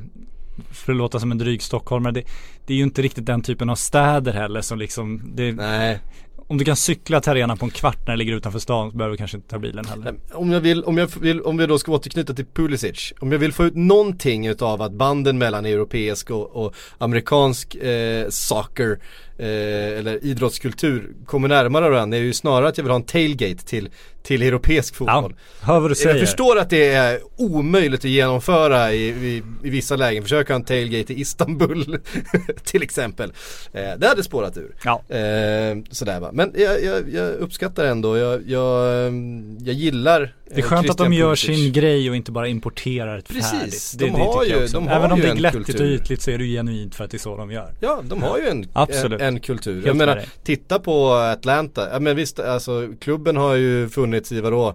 för 0.70 0.92
att 0.92 0.98
låta 0.98 1.20
som 1.20 1.30
en 1.30 1.38
dryg 1.38 1.62
stockholmare, 1.62 2.12
det, 2.12 2.22
det 2.66 2.72
är 2.72 2.76
ju 2.76 2.82
inte 2.82 3.02
riktigt 3.02 3.26
den 3.26 3.42
typen 3.42 3.70
av 3.70 3.74
städer 3.74 4.32
heller 4.32 4.60
som 4.60 4.78
liksom, 4.78 5.22
det, 5.34 5.52
Nej, 5.52 6.00
om 6.46 6.58
du 6.58 6.64
kan 6.64 6.76
cykla 6.76 7.20
till 7.20 7.30
arenan 7.30 7.58
på 7.58 7.64
en 7.64 7.70
kvart 7.70 8.06
när 8.06 8.12
det 8.12 8.16
ligger 8.16 8.32
utanför 8.32 8.58
stan 8.58 8.90
så 8.90 8.96
behöver 8.96 9.12
du 9.12 9.16
kanske 9.16 9.36
inte 9.36 9.48
ta 9.48 9.58
bilen 9.58 9.84
heller. 9.84 10.14
Om 10.32 10.52
jag 10.52 10.60
vill, 10.60 10.84
om 10.84 10.98
jag 10.98 11.10
vill, 11.20 11.40
om 11.40 11.56
vi 11.56 11.66
då 11.66 11.78
ska 11.78 11.92
återknyta 11.92 12.34
till 12.34 12.46
Pulisic. 12.46 13.12
Om 13.20 13.32
jag 13.32 13.38
vill 13.38 13.52
få 13.52 13.64
ut 13.64 13.74
någonting 13.74 14.46
utav 14.46 14.82
att 14.82 14.92
banden 14.92 15.38
mellan 15.38 15.66
europeisk 15.66 16.30
och, 16.30 16.56
och 16.56 16.74
amerikansk 16.98 17.74
eh, 17.74 18.28
soccer 18.28 18.98
eh, 19.38 19.98
eller 19.98 20.24
idrottskultur 20.24 21.10
kommer 21.26 21.48
närmare 21.48 21.88
varandra 21.90 22.18
är 22.18 22.22
ju 22.22 22.32
snarare 22.32 22.68
att 22.68 22.78
jag 22.78 22.84
vill 22.84 22.90
ha 22.90 22.96
en 22.96 23.02
tailgate 23.02 23.64
till, 23.66 23.88
till 24.22 24.42
europeisk 24.42 24.94
Ja, 24.94 24.96
fotboll. 24.98 25.34
hör 25.60 25.80
vad 25.80 25.90
du 25.90 25.94
säger. 25.94 26.16
Jag 26.16 26.20
förstår 26.26 26.58
att 26.58 26.70
det 26.70 26.88
är 26.92 27.20
omöjligt 27.36 28.00
att 28.00 28.10
genomföra 28.10 28.92
i, 28.92 29.08
i, 29.08 29.42
i 29.64 29.70
vissa 29.70 29.96
lägen. 29.96 30.22
Försök 30.22 30.48
ha 30.48 30.54
en 30.54 30.64
tailgate 30.64 31.12
i 31.12 31.20
Istanbul 31.20 31.98
till 32.64 32.82
exempel. 32.82 33.32
Eh, 33.72 33.90
det 33.98 34.06
hade 34.08 34.22
spårat 34.22 34.56
ur. 34.56 34.74
Ja. 34.84 35.02
Eh, 35.16 35.76
sådär 35.90 36.20
va. 36.20 36.30
Men 36.32 36.52
jag, 36.56 36.84
jag, 36.84 37.14
jag 37.14 37.34
uppskattar 37.34 37.84
ändå, 37.84 38.18
jag, 38.18 38.42
jag, 38.48 39.06
ehm, 39.06 39.58
jag 39.60 39.74
gillar 39.74 40.34
Det 40.50 40.58
är 40.60 40.62
skönt 40.62 40.90
att 40.90 40.98
de 40.98 41.12
gör 41.12 41.26
Pulisic. 41.28 41.56
sin 41.64 41.72
grej 41.72 42.10
och 42.10 42.16
inte 42.16 42.32
bara 42.32 42.48
importerar 42.48 43.18
ett 43.18 43.28
Precis, 43.28 43.90
färdigt. 43.90 43.94
de 43.98 44.20
har 44.20 44.42
tycker 44.42 44.54
jag 44.54 44.62
ju- 44.62 44.68
de 44.72 44.88
har 44.88 44.96
Även 44.96 45.12
om 45.12 45.20
det 45.20 45.28
är 45.28 45.34
glättigt 45.34 45.80
och 45.80 45.86
ytligt 45.86 46.22
så 46.22 46.30
är 46.30 46.38
det 46.38 46.44
ju 46.44 46.56
genuint 46.56 46.94
för 46.94 47.04
att 47.04 47.10
det 47.10 47.16
är 47.16 47.18
så 47.18 47.36
de 47.36 47.50
gör. 47.50 47.72
Ja, 47.80 48.00
de 48.04 48.22
har 48.22 48.38
ju 48.38 48.46
en, 48.48 48.68
Absolut. 48.72 49.20
en, 49.20 49.26
en 49.34 49.40
kultur. 49.40 49.74
Helt 49.74 49.86
jag 49.86 49.96
menar, 49.96 50.22
titta 50.44 50.78
på 50.78 51.08
Atlanta. 51.12 51.88
Ja 51.92 52.00
men 52.00 52.16
visst, 52.16 52.38
alltså 52.40 52.88
klubben 53.00 53.36
har 53.36 53.54
ju 53.54 53.88
funnits 53.88 54.32
i 54.32 54.40
vadå? 54.40 54.74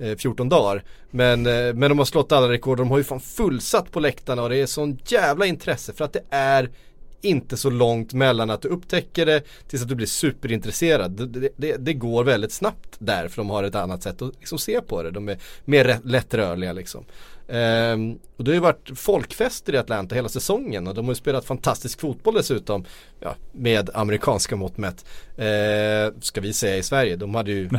eh, 0.00 0.16
14 0.16 0.48
dagar. 0.48 0.82
Men, 1.10 1.46
eh, 1.46 1.52
men 1.74 1.80
de 1.80 1.98
har 1.98 2.04
slått 2.04 2.32
alla 2.32 2.48
rekord. 2.48 2.78
De 2.78 2.90
har 2.90 2.98
ju 2.98 3.04
fan 3.04 3.20
fullsatt 3.20 3.90
på 3.92 4.00
läktarna 4.00 4.42
och 4.42 4.48
det 4.48 4.56
är 4.56 4.66
sån 4.66 4.98
jävla 5.06 5.46
intresse 5.46 5.92
för 5.92 6.04
att 6.04 6.12
det 6.12 6.22
är 6.30 6.70
inte 7.20 7.56
så 7.56 7.70
långt 7.70 8.12
mellan 8.12 8.50
att 8.50 8.62
du 8.62 8.68
upptäcker 8.68 9.26
det 9.26 9.42
tills 9.68 9.82
att 9.82 9.88
du 9.88 9.94
blir 9.94 10.06
superintresserad. 10.06 11.10
Det, 11.10 11.48
det, 11.56 11.76
det, 11.76 11.92
går 11.92 12.24
väldigt 12.24 12.52
snabbt 12.52 12.96
där 12.98 13.28
för 13.28 13.36
de 13.36 13.50
har 13.50 13.64
ett 13.64 13.74
annat 13.74 14.02
sätt 14.02 14.22
att 14.22 14.34
liksom 14.38 14.58
se 14.58 14.80
på 14.80 15.02
det. 15.02 15.10
De 15.10 15.28
är 15.28 15.38
mer 15.64 15.98
lättrörliga 16.04 16.72
liksom. 16.72 17.04
Ehm, 17.48 18.18
och 18.36 18.44
det 18.44 18.50
har 18.50 18.54
ju 18.54 18.60
varit 18.60 18.90
folkfester 18.94 19.74
i 19.74 19.78
Atlanta 19.78 20.14
hela 20.14 20.28
säsongen 20.28 20.86
och 20.86 20.94
de 20.94 21.04
har 21.04 21.12
ju 21.12 21.16
spelat 21.16 21.44
fantastisk 21.44 22.00
fotboll 22.00 22.34
dessutom. 22.34 22.84
Ja, 23.20 23.34
med 23.52 23.90
amerikanska 23.94 24.56
mått 24.56 24.76
mätt. 24.76 25.04
Ehm, 25.36 26.20
ska 26.20 26.40
vi 26.40 26.52
säga 26.52 26.76
i 26.76 26.82
Sverige, 26.82 27.16
de 27.16 27.34
hade 27.34 27.50
ju 27.52 27.70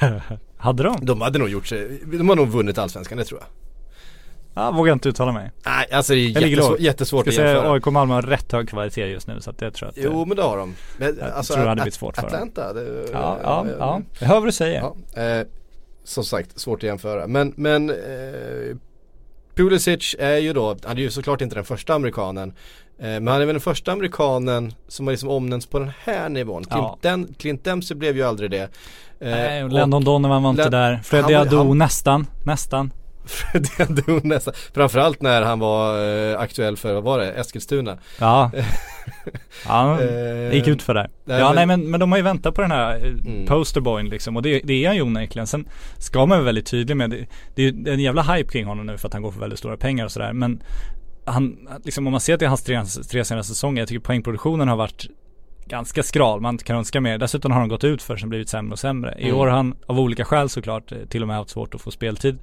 Hade 0.56 0.82
de? 0.82 0.96
de 1.02 1.20
hade 1.20 1.38
nog 1.38 1.48
gjort 1.48 1.66
sig, 1.66 2.00
de 2.04 2.28
har 2.28 2.36
nog 2.36 2.48
vunnit 2.48 2.78
allsvenskan, 2.78 3.18
det 3.18 3.24
tror 3.24 3.40
jag. 3.40 3.48
Ja, 4.54 4.70
vågar 4.70 4.92
inte 4.92 5.08
uttala 5.08 5.32
mig. 5.32 5.50
Nej, 5.66 5.86
alltså 5.92 6.12
det 6.12 6.18
är 6.18 6.30
Jag 6.40 6.48
jättesvår, 6.48 6.80
jättesvårt 6.80 7.28
att 7.28 7.34
jämföra. 7.34 7.72
AIK 7.72 7.86
Malmö 7.86 8.14
har 8.14 8.22
rätt 8.22 8.52
hög 8.52 8.68
kvalitet 8.68 9.06
just 9.06 9.26
nu 9.26 9.40
så 9.40 9.50
att 9.50 9.58
det 9.58 9.70
tror 9.70 9.90
jag 9.94 10.04
att 10.04 10.12
Jo 10.12 10.24
men 10.24 10.36
det 10.36 10.42
har 10.42 10.56
de. 10.56 10.74
Men, 10.98 11.16
Jag 11.20 11.30
alltså, 11.30 11.52
tror 11.54 11.62
det 11.64 11.68
hade 11.68 11.80
blivit 11.82 11.94
svårt 11.94 12.14
för 12.16 12.22
dem. 12.22 12.32
Atlanta, 12.34 12.72
Ja, 13.12 13.38
ja, 13.42 13.66
ja. 13.78 14.00
Jag 14.20 14.28
hör 14.28 14.34
vad 14.34 14.48
du 14.48 14.52
säger. 14.52 14.92
Ja, 15.14 15.22
eh, 15.22 15.46
som 16.04 16.24
sagt, 16.24 16.58
svårt 16.60 16.78
att 16.78 16.82
jämföra. 16.82 17.26
Men, 17.26 17.52
men 17.56 17.90
eh, 17.90 17.96
Pulisic 19.54 20.16
är 20.18 20.36
ju 20.36 20.52
då, 20.52 20.76
han 20.84 20.96
är 20.98 21.02
ju 21.02 21.10
såklart 21.10 21.40
inte 21.40 21.54
den 21.54 21.64
första 21.64 21.94
amerikanen. 21.94 22.48
Eh, 22.98 23.04
men 23.06 23.28
han 23.28 23.42
är 23.42 23.46
väl 23.46 23.54
den 23.54 23.60
första 23.60 23.92
amerikanen 23.92 24.74
som 24.88 25.06
har 25.06 25.12
liksom 25.12 25.28
omnämnts 25.28 25.66
på 25.66 25.78
den 25.78 25.90
här 26.04 26.28
nivån. 26.28 26.64
Clint, 26.64 26.84
Ja. 26.84 26.98
den, 27.00 27.34
Clint 27.38 27.64
Dempsey 27.64 27.96
blev 27.96 28.16
ju 28.16 28.22
aldrig 28.22 28.50
det. 28.50 28.62
Eh, 28.62 28.68
Nej, 29.30 29.68
Landon 29.68 30.04
Donovan 30.04 30.42
var 30.42 30.50
inte 30.50 30.62
Len- 30.62 30.70
där. 30.70 31.00
Freddy 31.04 31.34
Adu 31.34 31.74
nästan, 31.74 32.26
nästan. 32.44 32.90
det 33.52 33.80
ändå 33.80 34.20
nästan, 34.28 34.54
framförallt 34.74 35.22
när 35.22 35.42
han 35.42 35.58
var 35.58 36.08
eh, 36.32 36.40
aktuell 36.40 36.76
för, 36.76 36.94
vad 36.94 37.02
var 37.02 37.18
det, 37.18 37.32
Eskilstuna. 37.32 37.98
Ja. 38.20 38.50
ja, 39.66 40.00
Eh, 40.00 40.06
det 40.50 40.54
gick 40.54 40.66
ut 40.68 40.82
för 40.82 40.94
nej, 40.94 41.08
ja, 41.24 41.46
men- 41.46 41.54
nej 41.54 41.66
men, 41.66 41.90
men 41.90 42.00
de 42.00 42.12
har 42.12 42.18
ju 42.18 42.24
väntat 42.24 42.54
på 42.54 42.62
den 42.62 42.70
här 42.70 42.96
eh, 42.96 43.02
Mm. 43.10 43.46
posterboyn 43.46 44.08
liksom 44.08 44.36
och 44.36 44.42
det, 44.42 44.60
det 44.64 44.84
är 44.84 44.86
han 44.86 44.96
ju 44.96 45.02
onekligen. 45.02 45.46
Sen 45.46 45.68
ska 45.98 46.18
man 46.18 46.28
vara 46.28 46.40
väldigt 46.42 46.66
tydlig 46.66 46.96
med 46.96 47.10
det. 47.10 47.26
Det 47.54 47.62
är 47.68 47.88
en 47.92 48.00
jävla 48.00 48.22
hype 48.22 48.50
kring 48.52 48.66
honom 48.66 48.86
nu 48.86 48.98
för 48.98 49.08
att 49.08 49.12
han 49.14 49.22
går 49.22 49.30
för 49.30 49.40
väldigt 49.40 49.58
stora 49.58 49.76
pengar 49.76 50.04
och 50.04 50.12
sådär. 50.12 50.32
Men 50.32 50.62
han, 51.24 51.68
liksom 51.84 52.06
om 52.06 52.10
man 52.10 52.20
ser 52.20 52.36
till 52.36 52.48
hans 52.48 52.62
tre, 52.64 52.82
tre 53.10 53.24
senaste 53.24 53.54
säsonger, 53.54 53.80
jag 53.82 53.88
tycker 53.88 54.00
poängproduktionen 54.00 54.68
har 54.68 54.76
varit 54.76 55.06
ganska 55.66 56.02
skral, 56.02 56.40
man 56.40 56.58
kan 56.58 56.76
önska 56.76 57.00
mer. 57.00 57.18
Dessutom 57.18 57.52
har 57.52 57.60
han 57.60 57.68
gått 57.68 57.84
ut 57.84 58.02
för 58.02 58.16
sen 58.16 58.28
blivit 58.28 58.48
sämre 58.48 58.72
och 58.72 58.78
sämre. 58.78 59.14
I 59.18 59.24
Mm. 59.28 59.36
år 59.40 59.46
har 59.46 59.56
han 59.56 59.74
av 59.86 60.00
olika 60.00 60.24
skäl 60.24 60.48
såklart 60.48 60.92
eh, 60.92 60.98
till 60.98 61.22
och 61.22 61.28
med 61.28 61.36
haft 61.36 61.50
svårt 61.50 61.74
att 61.74 61.80
få 61.80 61.90
speltid. 61.90 62.38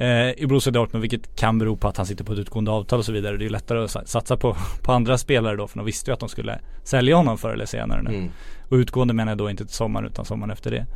Eh, 0.00 0.42
I 0.42 0.46
Borussia 0.48 0.70
Dortmund 0.70 1.00
vilket 1.00 1.36
kan 1.36 1.58
bero 1.58 1.76
på 1.76 1.88
att 1.88 1.96
han 1.96 2.06
sitter 2.06 2.24
på 2.24 2.32
ett 2.32 2.38
utgående 2.38 2.70
avtal 2.70 2.98
och 2.98 3.04
så 3.04 3.12
vidare. 3.12 3.36
Det 3.36 3.44
är 3.44 3.50
lättare 3.50 3.84
att 3.84 3.90
sa- 3.90 4.04
satsa 4.04 4.36
på, 4.36 4.56
på 4.82 4.92
andra 4.92 5.18
spelare 5.18 5.56
då 5.56 5.66
för 5.66 5.76
de 5.78 5.86
visste 5.86 6.10
ju 6.10 6.12
att 6.14 6.20
de 6.20 6.28
skulle 6.28 6.60
sälja 6.84 7.16
honom 7.16 7.38
förr 7.38 7.50
eller 7.52 7.66
senare 7.66 8.02
nu. 8.02 8.10
Mm. 8.14 8.30
Och 8.68 8.74
utgående 8.74 9.14
menar 9.14 9.30
jag 9.32 9.38
då 9.38 9.50
inte 9.50 9.64
till 9.64 9.74
sommaren 9.74 10.06
utan 10.06 10.24
sommaren 10.24 10.50
efter 10.50 10.70
det. 10.70 10.86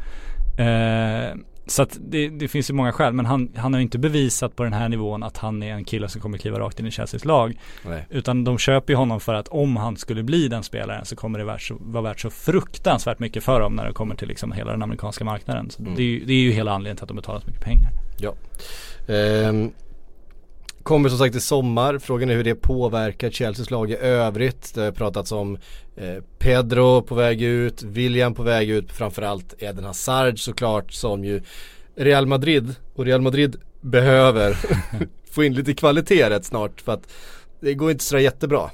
Eh, 0.63 1.37
så 1.67 1.83
att 1.83 1.99
det, 2.01 2.29
det 2.29 2.49
finns 2.49 2.71
ju 2.71 2.75
många 2.75 2.93
skäl 2.93 3.13
men 3.13 3.27
han, 3.27 3.53
han 3.57 3.73
har 3.73 3.81
ju 3.81 3.83
inte 3.83 3.99
bevisat 3.99 4.57
på 4.57 4.65
den 4.65 4.73
här 4.73 4.89
nivån 4.89 5.23
att 5.23 5.37
han 5.37 5.63
är 5.63 5.73
en 5.73 5.85
kille 5.85 6.09
som 6.09 6.21
kommer 6.21 6.39
kliva 6.39 6.59
rakt 6.59 6.81
in 6.81 6.87
i 6.87 6.91
Chelseas 6.91 7.25
lag. 7.25 7.55
Nej. 7.87 8.07
Utan 8.11 8.45
de 8.45 8.59
köper 8.59 8.93
ju 8.93 8.97
honom 8.97 9.21
för 9.21 9.35
att 9.35 9.49
om 9.49 9.77
han 9.77 9.97
skulle 9.97 10.23
bli 10.23 10.49
den 10.49 10.63
spelaren 10.63 11.05
så 11.05 11.17
kommer 11.17 11.39
det 11.39 11.59
så, 11.61 11.77
vara 11.81 12.03
värt 12.03 12.21
så 12.21 12.31
fruktansvärt 12.31 13.19
mycket 13.19 13.45
för 13.45 13.61
dem 13.61 13.75
när 13.75 13.87
det 13.87 13.93
kommer 13.93 14.15
till 14.15 14.29
liksom 14.29 14.53
hela 14.53 14.71
den 14.71 14.83
amerikanska 14.83 15.25
marknaden. 15.25 15.71
Så 15.71 15.83
Mm. 15.83 15.95
det, 15.97 16.03
är 16.03 16.07
ju, 16.07 16.25
det 16.25 16.33
är 16.33 16.39
ju 16.39 16.51
hela 16.53 16.73
anledningen 16.73 16.97
till 16.97 17.05
att 17.05 17.09
de 17.09 17.17
betalar 17.17 17.41
så 17.41 17.47
mycket 17.47 17.65
pengar. 17.65 17.91
Ja. 18.19 18.35
Ehm, 19.15 19.71
kommer 20.85 21.09
som 21.09 21.19
sagt 21.19 21.37
i 21.37 21.41
sommar. 21.41 21.99
Frågan 21.99 22.31
är 22.31 22.35
hur 22.35 22.45
det 22.45 22.55
påverkar 22.55 23.31
Chelseas 23.31 23.71
lag 23.71 23.91
i 23.91 23.97
övrigt. 23.97 24.75
Det 24.75 24.81
har 24.81 24.93
pratats 24.93 25.33
om 25.33 25.59
eh, 25.97 26.23
Pedro 26.39 27.03
på 27.03 27.15
väg 27.15 27.43
ut, 27.43 27.83
William 27.83 28.35
på 28.35 28.43
väg 28.43 28.71
ut, 28.71 28.93
framförallt 28.93 29.55
Eden 29.59 29.85
Hazard 29.85 30.41
såklart 30.41 30.93
som 30.93 31.25
ju 31.25 31.43
Real 31.97 32.27
Madrid 32.27 32.75
och 32.95 33.05
Real 33.05 33.21
Madrid 33.21 33.57
behöver 33.81 34.57
få 35.31 35.45
in 35.45 35.55
lite 35.55 35.75
kvalitet 35.75 36.31
rätt 36.31 36.45
snart 36.45 36.81
för 36.81 36.93
att 36.93 37.13
det 37.61 37.75
går 37.75 37.91
inte 37.91 38.05
sådär 38.05 38.23
jättebra. 38.23 38.71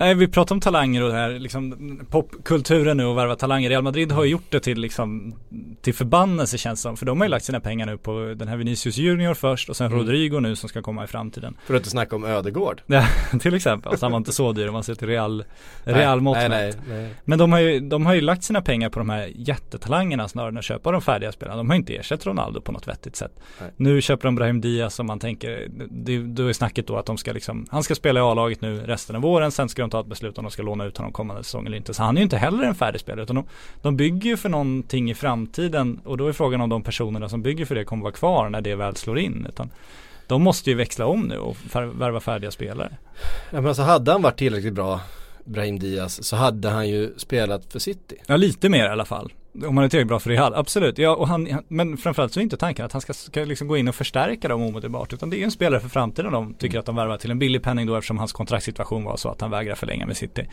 Nej, 0.00 0.14
vi 0.14 0.28
pratar 0.28 0.54
om 0.54 0.60
talanger 0.60 1.02
och 1.02 1.08
det 1.08 1.14
här 1.14 1.30
liksom 1.30 2.00
popkulturen 2.10 2.96
nu 2.96 3.04
och 3.04 3.18
värva 3.18 3.36
talanger. 3.36 3.70
Real 3.70 3.82
Madrid 3.82 4.12
har 4.12 4.24
ju 4.24 4.30
gjort 4.30 4.50
det 4.50 4.60
till 4.60 4.80
liksom 4.80 5.34
till 5.82 5.94
förbannelse 5.94 6.58
känns 6.58 6.80
det 6.80 6.82
som. 6.82 6.96
För 6.96 7.06
de 7.06 7.20
har 7.20 7.26
ju 7.26 7.30
lagt 7.30 7.44
sina 7.44 7.60
pengar 7.60 7.86
nu 7.86 7.98
på 7.98 8.34
den 8.36 8.48
här 8.48 8.56
Vinicius 8.56 8.96
Junior 8.96 9.34
först 9.34 9.68
och 9.68 9.76
sen 9.76 9.86
Mm. 9.90 9.98
Rodrigo 9.98 10.40
nu 10.40 10.56
som 10.56 10.68
ska 10.68 10.82
komma 10.82 11.04
i 11.04 11.06
framtiden. 11.06 11.56
För 11.66 11.74
att 11.74 11.78
inte 11.80 11.90
snacka 11.90 12.16
om 12.16 12.24
Ödegård. 12.24 12.82
Ja, 12.86 13.04
till 13.40 13.54
exempel. 13.54 13.98
Så 13.98 14.04
han 14.04 14.12
var 14.12 14.16
inte 14.18 14.32
så 14.32 14.52
dyr 14.52 14.66
om 14.66 14.72
man 14.72 14.84
ser 14.84 14.94
till 14.94 15.08
Real, 15.08 15.44
Real 15.84 16.22
nej, 16.22 16.34
mätt. 16.34 16.50
nej, 16.50 16.72
nej. 16.88 17.14
Men 17.24 17.38
de 17.38 17.52
har, 17.52 17.60
ju, 17.60 17.80
de 17.80 18.06
har 18.06 18.14
ju 18.14 18.20
lagt 18.20 18.42
sina 18.42 18.62
pengar 18.62 18.88
på 18.88 18.98
de 18.98 19.10
här 19.10 19.32
jättetalangerna 19.34 20.28
snarare 20.28 20.48
än 20.50 20.58
att 20.58 20.64
köpa 20.64 20.92
de 20.92 21.02
färdiga 21.02 21.32
spelarna. 21.32 21.56
De 21.56 21.70
har 21.70 21.76
inte 21.76 21.96
ersatt 21.96 22.26
Ronaldo 22.26 22.60
på 22.60 22.72
något 22.72 22.88
vettigt 22.88 23.16
sätt. 23.16 23.32
Nej. 23.60 23.70
Nu 23.76 24.00
köper 24.00 24.28
de 24.28 24.34
Brahim 24.34 24.60
Diaz 24.60 24.94
som 24.94 25.06
man 25.06 25.18
tänker, 25.18 25.68
det, 25.90 26.18
då 26.18 26.46
är 26.46 26.52
snacket 26.52 26.86
då 26.86 26.96
att 26.96 27.06
de 27.06 27.18
ska 27.18 27.32
liksom, 27.32 27.66
han 27.70 27.82
ska 27.82 27.94
spela 27.94 28.20
i 28.20 28.22
A-laget 28.22 28.60
nu 28.60 28.80
resten 28.80 29.16
av 29.16 29.22
våren, 29.22 29.52
sen 29.52 29.68
ska 29.68 29.82
de 29.82 29.89
ta 29.90 30.00
ett 30.00 30.06
beslut 30.06 30.38
om 30.38 30.44
de 30.44 30.50
ska 30.50 30.62
låna 30.62 30.84
ut 30.84 30.96
honom 30.96 31.12
kommande 31.12 31.44
säsong 31.44 31.66
eller 31.66 31.76
inte. 31.76 31.94
Så 31.94 32.02
han 32.02 32.16
är 32.16 32.20
ju 32.20 32.24
inte 32.24 32.36
heller 32.36 32.64
en 32.64 32.74
färdig 32.74 33.00
spelare 33.00 33.22
utan 33.22 33.36
de, 33.36 33.44
de 33.82 33.96
bygger 33.96 34.30
ju 34.30 34.36
för 34.36 34.48
någonting 34.48 35.10
i 35.10 35.14
framtiden 35.14 36.00
och 36.04 36.16
då 36.16 36.26
är 36.26 36.32
frågan 36.32 36.60
om 36.60 36.68
de 36.68 36.82
personerna 36.82 37.28
som 37.28 37.42
bygger 37.42 37.64
för 37.64 37.74
det 37.74 37.84
kommer 37.84 38.02
vara 38.02 38.12
kvar 38.12 38.48
när 38.48 38.60
det 38.60 38.74
väl 38.74 38.96
slår 38.96 39.18
in. 39.18 39.46
Utan 39.48 39.70
de 40.26 40.42
måste 40.42 40.70
ju 40.70 40.76
växla 40.76 41.06
om 41.06 41.20
nu 41.20 41.38
och 41.38 41.56
värva 41.74 42.20
färdiga 42.20 42.50
spelare. 42.50 42.96
Ja, 43.50 43.60
men 43.60 43.66
alltså 43.66 43.82
hade 43.82 44.12
han 44.12 44.22
varit 44.22 44.38
tillräckligt 44.38 44.74
bra 44.74 45.00
Brahim 45.44 45.78
Diaz 45.78 46.24
så 46.24 46.36
hade 46.36 46.68
han 46.68 46.88
ju 46.88 47.14
spelat 47.16 47.72
för 47.72 47.78
City. 47.78 48.16
Ja 48.26 48.36
lite 48.36 48.68
mer 48.68 48.84
i 48.84 48.88
alla 48.88 49.04
fall. 49.04 49.32
Om 49.66 49.74
man 49.74 49.84
är 49.84 49.88
tillräckligt 49.88 50.08
bra 50.08 50.18
för 50.20 50.30
Real, 50.30 50.54
absolut. 50.54 50.98
Ja, 50.98 51.14
och 51.16 51.28
han, 51.28 51.50
han- 51.50 51.64
men 51.68 51.96
framförallt 51.96 52.32
så 52.32 52.40
är 52.40 52.42
inte 52.42 52.56
tanken 52.56 52.84
att 52.84 52.92
han 52.92 53.00
ska, 53.00 53.12
ska 53.12 53.44
liksom 53.44 53.68
gå 53.68 53.76
in 53.76 53.88
och 53.88 53.94
förstärka 53.94 54.48
dem 54.48 54.62
omedelbart. 54.62 55.12
Utan 55.12 55.30
det 55.30 55.36
är 55.36 55.38
ju 55.38 55.44
en 55.44 55.50
spelare 55.50 55.80
för 55.80 55.88
framtiden 55.88 56.32
de 56.32 56.54
tycker 56.54 56.78
att 56.78 56.86
de 56.86 56.96
värvar 56.96 57.16
till 57.16 57.30
en 57.30 57.38
billig 57.38 57.62
penning 57.62 57.86
då 57.86 57.96
eftersom 57.96 58.18
hans 58.18 58.32
kontraktssituation 58.32 59.04
var 59.04 59.16
så 59.16 59.28
att 59.28 59.40
han 59.40 59.50
vägrar 59.50 59.74
förlänga 59.74 60.06
med 60.06 60.16
City. 60.16 60.46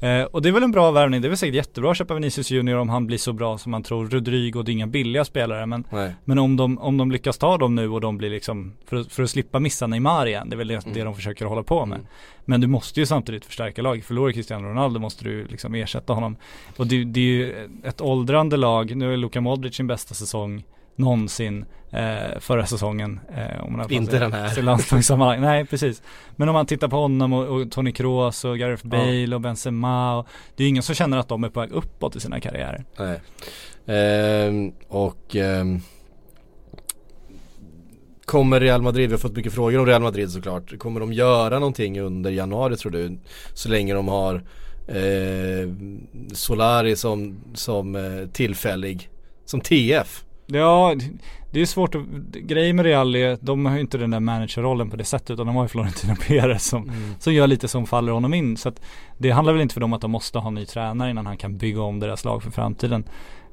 Eh, 0.00 0.22
och 0.22 0.42
det 0.42 0.48
är 0.48 0.52
väl 0.52 0.62
en 0.62 0.70
bra 0.70 0.90
värvning, 0.90 1.20
det 1.20 1.26
är 1.26 1.28
väl 1.28 1.38
säkert 1.38 1.54
jättebra 1.54 1.90
att 1.90 1.96
köpa 1.96 2.14
Vinicius 2.14 2.50
Junior 2.50 2.78
om 2.78 2.88
han 2.88 3.06
blir 3.06 3.18
så 3.18 3.32
bra 3.32 3.58
som 3.58 3.72
man 3.72 3.82
tror. 3.82 4.08
Rodrigo, 4.08 4.62
det 4.62 4.70
är 4.70 4.72
inga 4.72 4.86
billiga 4.86 5.24
spelare 5.24 5.66
men, 5.66 5.84
Nej. 5.92 6.14
men 6.24 6.38
om, 6.38 6.56
de, 6.56 6.78
om 6.78 6.96
de 6.96 7.10
lyckas 7.10 7.38
ta 7.38 7.58
dem 7.58 7.74
nu 7.74 7.88
och 7.90 8.00
de 8.00 8.18
blir 8.18 8.30
liksom, 8.30 8.72
för, 8.86 8.96
att- 8.96 9.12
för 9.12 9.22
att 9.22 9.30
slippa 9.30 9.60
missa 9.60 9.86
Neymar 9.86 10.26
igen, 10.26 10.48
det 10.50 10.54
är 10.54 10.58
väl 10.58 10.68
det, 10.68 10.80
det 10.94 11.02
de 11.04 11.14
försöker 11.14 11.44
hålla 11.44 11.62
på 11.62 11.86
med. 11.86 11.96
Mm. 11.96 12.08
Men 12.44 12.60
du 12.60 12.66
måste 12.66 13.00
ju 13.00 13.06
samtidigt 13.06 13.44
förstärka 13.44 13.82
laget. 13.82 14.04
Förlorar 14.04 14.32
Cristiano 14.32 14.68
Ronaldo 14.68 15.00
måste 15.00 15.24
du 15.24 15.46
liksom 15.46 15.74
ersätta 15.74 16.12
honom. 16.12 16.36
Och 16.76 16.86
det, 16.86 17.04
det 17.04 17.20
är 17.20 17.24
ju 17.24 17.68
ett 17.84 18.00
åldrande 18.00 18.56
lag. 18.56 18.96
Nu 18.96 19.12
är 19.12 19.16
Luka 19.16 19.40
Modric 19.40 19.74
sin 19.76 19.86
bästa 19.86 20.14
säsong 20.14 20.64
någonsin 20.96 21.64
eh, 21.90 22.38
förra 22.40 22.66
säsongen. 22.66 23.20
Eh, 23.36 23.64
om 23.64 23.76
man 23.76 23.92
Inte 23.92 24.18
den 24.18 24.32
här. 24.32 24.62
landslagssammanhang. 24.62 25.40
Nej, 25.40 25.64
precis. 25.64 26.02
Men 26.36 26.48
om 26.48 26.52
man 26.52 26.66
tittar 26.66 26.88
på 26.88 26.96
honom 26.96 27.32
och, 27.32 27.60
och 27.60 27.70
Toni 27.70 27.92
Kroos 27.92 28.44
och 28.44 28.58
Gareth 28.58 28.82
Ja. 28.84 28.90
Bale 28.90 29.34
och 29.34 29.40
Benzema. 29.40 30.18
Och, 30.18 30.26
det 30.56 30.64
är 30.64 30.68
ingen 30.68 30.82
som 30.82 30.94
känner 30.94 31.18
att 31.18 31.28
de 31.28 31.44
är 31.44 31.48
på 31.48 31.60
väg 31.60 31.70
uppåt 31.72 32.16
i 32.16 32.20
sina 32.20 32.40
karriärer. 32.40 32.84
Nej. 32.98 33.20
Ehm, 33.86 34.72
och 34.88 35.36
ehm, 35.36 35.80
Kommer 38.24 38.60
Real 38.60 38.82
Madrid, 38.82 39.08
vi 39.08 39.12
har 39.12 39.18
fått 39.18 39.36
mycket 39.36 39.52
frågor 39.52 39.78
om 39.78 39.86
Real 39.86 40.02
Madrid 40.02 40.30
såklart. 40.30 40.78
Kommer 40.78 41.00
de 41.00 41.12
göra 41.12 41.58
någonting 41.58 42.00
under 42.00 42.30
januari 42.30 42.76
tror 42.76 42.92
du? 42.92 43.18
Så 43.54 43.68
länge 43.68 43.94
de 43.94 44.08
har 44.08 44.34
eh, 44.86 45.70
Solari 46.32 46.96
som, 46.96 47.36
som 47.54 47.96
eh, 47.96 48.28
tillfällig, 48.32 49.10
som 49.44 49.60
TF. 49.60 50.24
Ja, 50.46 50.94
det 51.50 51.60
är 51.60 51.66
svårt 51.66 51.94
att, 51.94 52.02
grejen 52.32 52.76
med 52.76 52.84
Real 52.84 53.16
är, 53.16 53.38
de 53.40 53.66
har 53.66 53.74
ju 53.74 53.80
inte 53.80 53.98
den 53.98 54.10
där 54.10 54.20
managerrollen 54.20 54.90
på 54.90 54.96
det 54.96 55.04
sättet 55.04 55.30
utan 55.30 55.46
de 55.46 55.56
har 55.56 55.64
ju 55.64 55.68
Florentino 55.68 56.14
Perez 56.28 56.64
som, 56.66 56.82
Mm. 56.82 57.14
som 57.18 57.34
gör 57.34 57.46
lite 57.46 57.68
som 57.68 57.86
faller 57.86 58.12
honom 58.12 58.34
in. 58.34 58.56
Så 58.56 58.68
att 58.68 58.80
det 59.18 59.30
handlar 59.30 59.52
väl 59.52 59.62
inte 59.62 59.74
för 59.74 59.80
dem 59.80 59.92
att 59.92 60.00
de 60.00 60.10
måste 60.10 60.38
ha 60.38 60.48
en 60.48 60.54
ny 60.54 60.66
tränare 60.66 61.10
innan 61.10 61.26
han 61.26 61.36
kan 61.36 61.56
bygga 61.56 61.82
om 61.82 62.00
deras 62.00 62.24
lag 62.24 62.42
för 62.42 62.50
framtiden. 62.50 63.04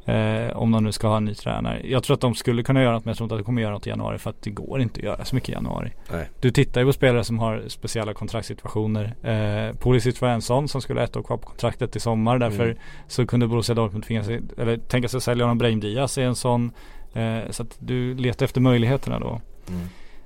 Eh, 0.05 0.57
om 0.57 0.71
de 0.71 0.83
nu 0.83 0.91
ska 0.91 1.07
ha 1.07 1.17
en 1.17 1.25
ny 1.25 1.33
tränare. 1.33 1.81
Jag 1.83 2.03
tror 2.03 2.13
att 2.13 2.21
de 2.21 2.35
skulle 2.35 2.63
kunna 2.63 2.81
göra 2.81 2.93
något 2.93 3.05
men 3.05 3.09
jag 3.09 3.17
tror 3.17 3.25
inte 3.25 3.35
att 3.35 3.39
de 3.39 3.43
kommer 3.45 3.61
göra 3.61 3.73
något 3.73 3.87
i 3.87 3.89
januari 3.89 4.17
för 4.17 4.29
att 4.29 4.41
det 4.41 4.49
går 4.49 4.81
inte 4.81 4.99
att 4.99 5.03
göra 5.03 5.25
så 5.25 5.35
mycket 5.35 5.49
i 5.49 5.51
januari. 5.51 5.91
Nej. 6.11 6.29
Du 6.39 6.51
tittar 6.51 6.81
ju 6.81 6.87
på 6.87 6.93
spelare 6.93 7.23
som 7.23 7.39
har 7.39 7.63
speciella 7.67 8.13
kontraktssituationer. 8.13 9.03
Eh, 9.23 9.75
Pulisic 9.75 10.21
var 10.21 10.29
en 10.29 10.41
sån 10.41 10.67
som 10.67 10.81
skulle 10.81 10.99
ha 10.99 11.05
ett 11.05 11.15
år 11.17 11.23
kvar 11.23 11.37
på 11.37 11.47
kontraktet 11.49 11.95
i 11.95 11.99
sommar. 11.99 12.37
Därför 12.37 12.65
Mm. 12.65 12.77
så 13.07 13.25
kunde 13.25 13.47
Borussia 13.47 13.75
Dortmund 13.75 14.03
tvinga 14.03 14.23
sig, 14.23 14.41
eller 14.57 14.77
tänka 14.77 15.07
sig 15.07 15.17
att 15.17 15.23
sälja 15.23 15.45
honom 15.45 15.57
Brahim 15.57 15.79
Diaz 15.79 16.17
är 16.17 16.21
en 16.23 16.35
sån. 16.35 16.71
Eh, 17.13 17.39
så 17.49 17.63
att 17.63 17.75
du 17.79 18.13
letar 18.15 18.45
efter 18.45 18.61
möjligheterna 18.61 19.19
då. 19.19 19.41
Mm. 19.69 19.81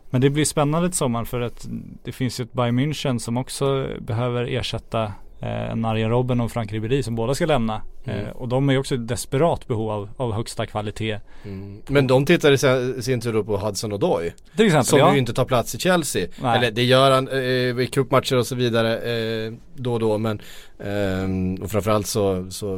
Men 0.09 0.21
det 0.21 0.29
blir 0.29 0.45
spännande 0.45 0.89
till 0.89 0.97
sommaren 0.97 1.25
för 1.25 1.41
att 1.41 1.67
det 2.03 2.11
finns 2.11 2.39
ju 2.39 2.43
ett 2.43 2.53
Bayern 2.53 2.79
München 2.79 3.17
som 3.19 3.37
också 3.37 3.87
behöver 3.99 4.43
ersätta 4.43 5.13
eh, 5.39 5.71
en 5.71 5.85
Arjen 5.85 6.09
Robben 6.09 6.41
och 6.41 6.51
Frank 6.51 6.71
Ribéry 6.71 7.03
som 7.03 7.15
båda 7.15 7.35
ska 7.35 7.45
lämna. 7.45 7.81
Mm. 8.05 8.25
Eh, 8.25 8.31
och 8.31 8.47
de 8.47 8.69
är 8.69 8.73
ju 8.73 8.79
också 8.79 8.95
i 8.95 8.97
desperat 8.97 9.67
behov 9.67 9.89
av, 9.91 10.09
av 10.17 10.33
högsta 10.33 10.65
kvalitet. 10.65 11.19
Mm. 11.45 11.81
Men 11.87 12.07
de 12.07 12.25
tittar 12.25 12.51
i 12.51 12.57
sin- 13.01 13.21
tur 13.21 13.43
på 13.43 13.57
Hudson 13.57 13.93
Odoi. 13.93 14.33
Till 14.55 14.65
exempel 14.65 14.85
Som 14.85 14.99
ja. 14.99 15.13
ju 15.13 15.19
inte 15.19 15.33
tar 15.33 15.45
plats 15.45 15.75
i 15.75 15.79
Chelsea. 15.79 16.27
Nej. 16.41 16.57
Eller 16.57 16.71
det 16.71 16.83
gör 16.83 17.11
han 17.11 17.27
eh, 17.27 17.83
i 17.83 17.89
cupmatcher 17.91 18.35
och 18.37 18.47
så 18.47 18.55
vidare 18.55 18.97
eh, 18.97 19.53
då 19.75 19.93
och 19.93 19.99
då 19.99 20.17
men 20.17 20.41
eh, 20.79 21.63
och 21.63 21.71
framförallt 21.71 22.07
så, 22.07 22.51
så 22.51 22.75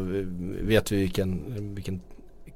vet 0.61 0.91
vi 0.91 0.97
vilken, 0.97 1.41
vilken 1.75 2.01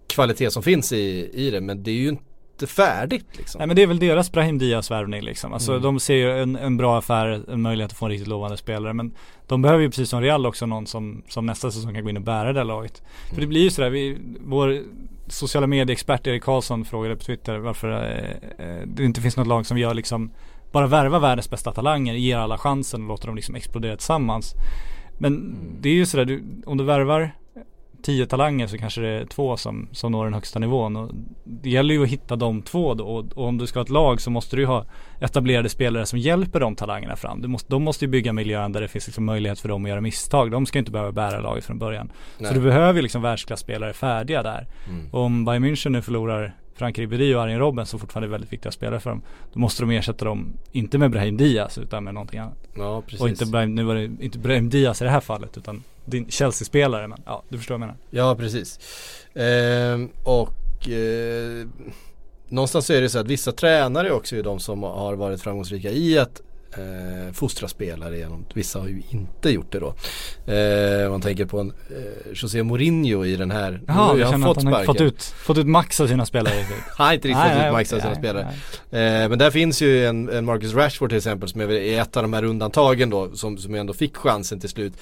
kvalitet 0.08 0.52
som 0.52 0.64
finns 0.64 0.94
i, 0.94 1.30
i 1.34 1.50
det 1.50 1.62
men 1.62 1.84
det 1.84 1.92
är 1.92 1.96
ju 1.96 2.10
inte 2.10 2.24
färdigt 2.68 3.26
liksom. 3.38 3.60
Nej 3.60 3.68
men 3.68 3.76
det 3.76 3.82
är 3.84 3.88
väl 3.88 4.00
deras 4.00 4.32
Brahim 4.32 4.58
Diaz 4.58 4.92
värvning 4.92 5.22
liksom. 5.22 5.54
Alltså 5.54 5.72
Mm. 5.72 5.84
de 5.84 6.00
ser 6.00 6.16
ju 6.16 6.42
en, 6.42 6.56
en 6.56 6.78
bra 6.78 6.98
affär, 6.98 7.44
en 7.52 7.62
möjlighet 7.62 7.92
att 7.92 7.98
få 7.98 8.06
en 8.06 8.12
riktigt 8.12 8.28
lovande 8.28 8.58
spelare. 8.58 8.94
Men 8.94 9.12
de 9.48 9.62
behöver 9.62 9.82
ju 9.84 9.90
precis 9.90 10.10
som 10.10 10.22
Real 10.22 10.46
också 10.46 10.66
någon 10.66 10.88
som, 10.88 11.24
som 11.30 11.46
nästa 11.46 11.72
säsong 11.72 11.94
kan 11.94 12.04
gå 12.04 12.10
in 12.10 12.18
och 12.18 12.24
bära 12.24 12.54
det 12.54 12.60
här 12.60 12.66
laget. 12.66 13.02
För 13.34 13.42
det 13.42 13.48
blir 13.48 13.62
ju 13.64 13.70
sådär, 13.70 13.90
vi, 13.90 14.18
vår 14.40 14.82
sociala 15.28 15.68
medieexpert 15.68 16.28
Erik 16.28 16.44
Karlsson 16.44 16.86
frågade 16.86 17.16
på 17.16 17.24
Twitter 17.24 17.58
varför 17.58 17.92
eh, 17.92 18.68
eh, 18.68 18.82
det 18.88 19.04
inte 19.04 19.22
finns 19.22 19.38
något 19.38 19.48
lag 19.48 19.66
som 19.66 19.78
gör 19.78 19.94
liksom 19.94 20.32
bara 20.72 20.88
värva 20.88 21.20
världens 21.20 21.50
bästa 21.50 21.72
talanger, 21.72 22.14
ger 22.14 22.38
alla 22.38 22.58
chansen 22.58 23.02
och 23.02 23.08
låter 23.08 23.28
dem 23.28 23.36
liksom 23.36 23.56
explodera 23.56 23.96
tillsammans. 23.98 24.54
Men 25.18 25.56
det 25.82 25.90
är 25.90 25.94
ju 25.94 26.06
sådär, 26.06 26.26
du, 26.26 26.44
om 26.66 26.78
du 26.78 26.84
värvar 26.84 27.32
tio 28.04 28.26
talanger 28.26 28.68
så 28.68 28.78
kanske 28.78 29.02
det 29.02 29.08
är 29.08 29.26
två 29.26 29.58
som, 29.58 29.88
som 29.92 30.12
når 30.12 30.24
den 30.24 30.34
högsta 30.34 30.60
nivån. 30.60 30.96
Och 30.96 31.12
det 31.44 31.70
gäller 31.70 31.94
ju 31.94 32.04
att 32.04 32.10
hitta 32.10 32.36
de 32.36 32.62
två 32.62 32.94
då. 32.94 33.06
Och, 33.06 33.26
och 33.36 33.48
om 33.48 33.58
du 33.58 33.68
ska 33.68 33.80
ha 33.80 33.84
ett 33.84 33.90
lag 33.90 34.22
så 34.22 34.30
måste 34.30 34.56
du 34.56 34.66
ha 34.66 34.86
etablerade 35.20 35.70
spelare 35.70 36.06
som 36.06 36.20
hjälper 36.20 36.60
de 36.60 36.76
talangerna 36.76 37.16
fram. 37.16 37.42
Du 37.42 37.48
måste, 37.48 37.70
de 37.70 37.84
måste 37.84 38.06
ju 38.06 38.12
bygga 38.12 38.34
miljön 38.34 38.72
där 38.72 38.82
det 38.82 38.88
finns 38.88 39.08
liksom 39.08 39.26
möjlighet 39.26 39.60
för 39.60 39.70
dem 39.70 39.86
att 39.86 39.90
göra 39.90 40.02
misstag. 40.02 40.52
De 40.52 40.66
ska 40.66 40.80
inte 40.80 40.92
behöva 40.92 41.12
bära 41.12 41.40
laget 41.40 41.66
från 41.66 41.80
början. 41.80 42.12
Nej. 42.38 42.48
Så 42.48 42.54
du 42.54 42.62
behöver 42.62 42.94
ju 42.94 43.02
liksom 43.02 43.22
världsklasspelare 43.22 43.94
färdiga 43.94 44.44
där. 44.44 44.68
Mm. 44.90 45.10
Om 45.12 45.46
Bayern 45.46 45.66
München 45.66 45.90
nu 45.90 46.02
förlorar 46.02 46.56
Frank 46.76 46.98
Ribéry 46.98 47.36
och 47.36 47.42
Arjen 47.42 47.60
Robben 47.60 47.86
som 47.86 48.00
fortfarande 48.00 48.28
är 48.28 48.32
väldigt 48.32 48.54
viktiga 48.54 48.72
spelare 48.72 49.00
för 49.00 49.10
dem. 49.10 49.22
Då 49.54 49.60
måste 49.60 49.84
de 49.84 49.92
ersätta 49.92 50.26
dem, 50.26 50.54
inte 50.72 50.98
med 50.98 51.12
Brahim 51.12 51.38
Diaz 51.38 51.78
utan 51.78 52.04
med 52.04 52.14
någonting 52.14 52.40
annat. 52.40 52.58
Ja 52.76 53.02
precis. 53.02 53.22
Och 53.22 53.30
inte 53.30 53.46
Brahim, 53.46 53.76
nu 53.76 53.84
var 53.84 53.96
det 53.96 54.04
inte 54.04 54.40
Brahim 54.40 54.70
Diaz 54.70 55.02
i 55.02 55.06
det 55.06 55.12
här 55.12 55.20
fallet 55.20 55.58
utan 55.58 55.84
din 56.06 56.30
Chelsea-spelare 56.30 57.08
men 57.08 57.22
ja, 57.26 57.44
du 57.50 57.58
förstår 57.58 57.76
vad 57.76 57.82
jag 57.82 57.88
menar. 57.88 57.98
Ja 58.10 58.36
precis. 58.36 58.80
Ehm, 59.34 60.10
och 60.24 60.90
eh, 60.90 61.68
någonstans 62.48 62.86
så 62.86 62.94
är 62.94 63.02
det 63.02 63.10
så 63.10 63.20
att 63.20 63.28
vissa 63.28 63.52
tränare 63.52 64.12
också 64.12 64.36
är 64.36 64.44
de 64.44 64.60
som 64.60 64.84
har 64.84 65.16
varit 65.16 65.42
framgångsrika 65.42 65.92
i 65.92 66.20
att 66.20 66.42
eh, 66.78 67.34
fostra 67.34 67.68
spelare 67.68 68.18
genom, 68.18 68.46
vissa 68.54 68.80
har 68.80 68.88
ju 68.88 69.02
inte 69.10 69.50
gjort 69.50 69.72
det 69.72 69.80
då. 69.80 69.96
Eh, 70.54 71.10
man 71.10 71.22
tänker 71.22 71.46
på 71.46 71.60
en 71.60 71.70
eh, 71.90 72.32
José 72.34 72.64
Mourinho 72.64 73.26
i 73.26 73.36
den 73.36 73.52
här, 73.52 73.72
nu 73.72 73.80
Jaha, 73.88 73.96
har 73.96 74.18
jag 74.18 74.26
han 74.26 74.34
känner 74.34 74.52
att 74.52 74.58
han 74.58 74.66
har 74.68 74.74
sparken. 74.74 74.86
fått 74.86 75.02
ut, 75.02 75.24
fått 75.24 75.58
ut 75.58 75.68
max 75.68 76.00
av 76.00 76.08
sina 76.08 76.26
spelare. 76.26 76.54
Han 76.98 77.08
har 77.08 77.14
inte 77.14 77.28
riktigt 77.28 77.44
fått 77.44 77.66
ut 77.66 77.72
max 77.72 77.94
av 77.94 77.98
sina 78.00 78.10
nej, 78.10 78.20
spelare. 78.20 78.54
nej. 78.90 79.24
Eh, 79.24 79.30
men 79.30 79.40
där 79.40 79.52
finns 79.52 79.82
ju 79.82 80.06
en, 80.06 80.30
en 80.30 80.46
Marcus 80.46 80.74
Rashford 80.74 81.10
till 81.10 81.18
exempel 81.18 81.50
som 81.50 81.62
är 81.62 81.70
ett 82.02 82.18
av 82.18 82.24
de 82.24 82.34
här 82.34 82.44
undantagen 82.44 83.10
då 83.10 83.36
som, 83.36 83.58
som 83.58 83.76
ändå 83.76 83.94
fick 83.94 84.18
chansen 84.18 84.60
till 84.60 84.70
slut. 84.70 84.94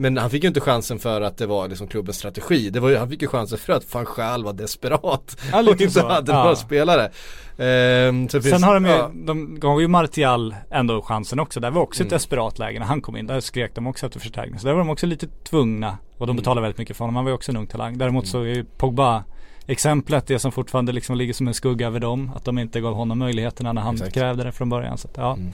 Men 0.00 0.16
han 0.16 0.30
fick 0.30 0.42
ju 0.42 0.48
inte 0.48 0.60
chansen 0.60 0.98
för 0.98 1.20
att 1.20 1.36
det 1.36 1.46
var 1.46 1.68
liksom 1.68 1.88
klubbens 1.88 2.16
strategi. 2.16 2.70
Det 2.70 2.80
var 2.80 2.88
ju, 2.88 2.96
han 2.96 3.08
fick 3.08 3.22
ju 3.22 3.28
chansen 3.28 3.58
för 3.58 3.72
att 3.72 3.94
van 3.94 4.06
Gaal 4.16 4.44
var 4.44 4.52
desperat. 4.52 5.36
Ja, 5.52 5.60
och 5.60 5.68
inte 5.80 5.90
så. 5.90 6.08
hade 6.08 6.32
Ja. 6.32 6.42
några 6.42 6.56
spelare. 6.56 7.10
Ehm, 7.58 8.28
så 8.28 8.40
finns- 8.42 8.54
Sen 8.54 8.62
har 8.62 8.74
de 8.74 8.84
ju, 8.86 8.90
ja, 8.90 9.10
de 9.14 9.60
gav 9.60 9.80
ju 9.80 9.88
Martial 9.88 10.54
ändå 10.70 11.02
chansen 11.02 11.40
också. 11.40 11.60
Där 11.60 11.70
var 11.70 11.82
också 11.82 12.02
ett 12.02 12.06
Mm. 12.06 12.16
desperat 12.16 12.58
läge 12.58 12.78
när 12.78 12.86
han 12.86 13.00
kom 13.00 13.16
in. 13.16 13.26
Där 13.26 13.40
skrek 13.40 13.74
de 13.74 13.86
också 13.86 14.06
efter 14.06 14.20
förstärkning. 14.20 14.58
Så 14.60 14.66
där 14.66 14.72
var 14.74 14.78
de 14.80 14.90
också 14.90 15.06
lite 15.06 15.26
tvungna. 15.26 15.98
Och 16.18 16.26
de 16.26 16.30
Mm. 16.30 16.36
betalade 16.36 16.60
väldigt 16.60 16.78
mycket 16.78 16.96
för 16.96 17.04
honom. 17.04 17.16
Han 17.16 17.24
var 17.24 17.30
ju 17.30 17.34
också 17.34 17.52
en 17.52 17.56
ung 17.56 17.66
talang. 17.66 17.98
Däremot 17.98 18.26
så 18.26 18.40
är 18.42 18.46
ju 18.46 18.64
Pogba 18.64 19.24
exemplet 19.66 20.26
det 20.26 20.38
som 20.38 20.52
fortfarande 20.52 20.92
liksom 20.92 21.16
ligger 21.16 21.32
som 21.34 21.48
en 21.48 21.54
skugga 21.54 21.86
över 21.86 22.00
dem. 22.00 22.30
Att 22.36 22.44
de 22.44 22.58
inte 22.58 22.80
gav 22.80 22.94
honom 22.94 23.18
möjligheterna 23.18 23.72
när 23.72 23.82
han 23.82 23.94
Exakt. 23.94 24.14
krävde 24.14 24.44
det 24.44 24.52
från 24.52 24.68
början. 24.68 24.98
Så 24.98 25.08
att, 25.08 25.16
ja, 25.16 25.32
Mm. 25.34 25.52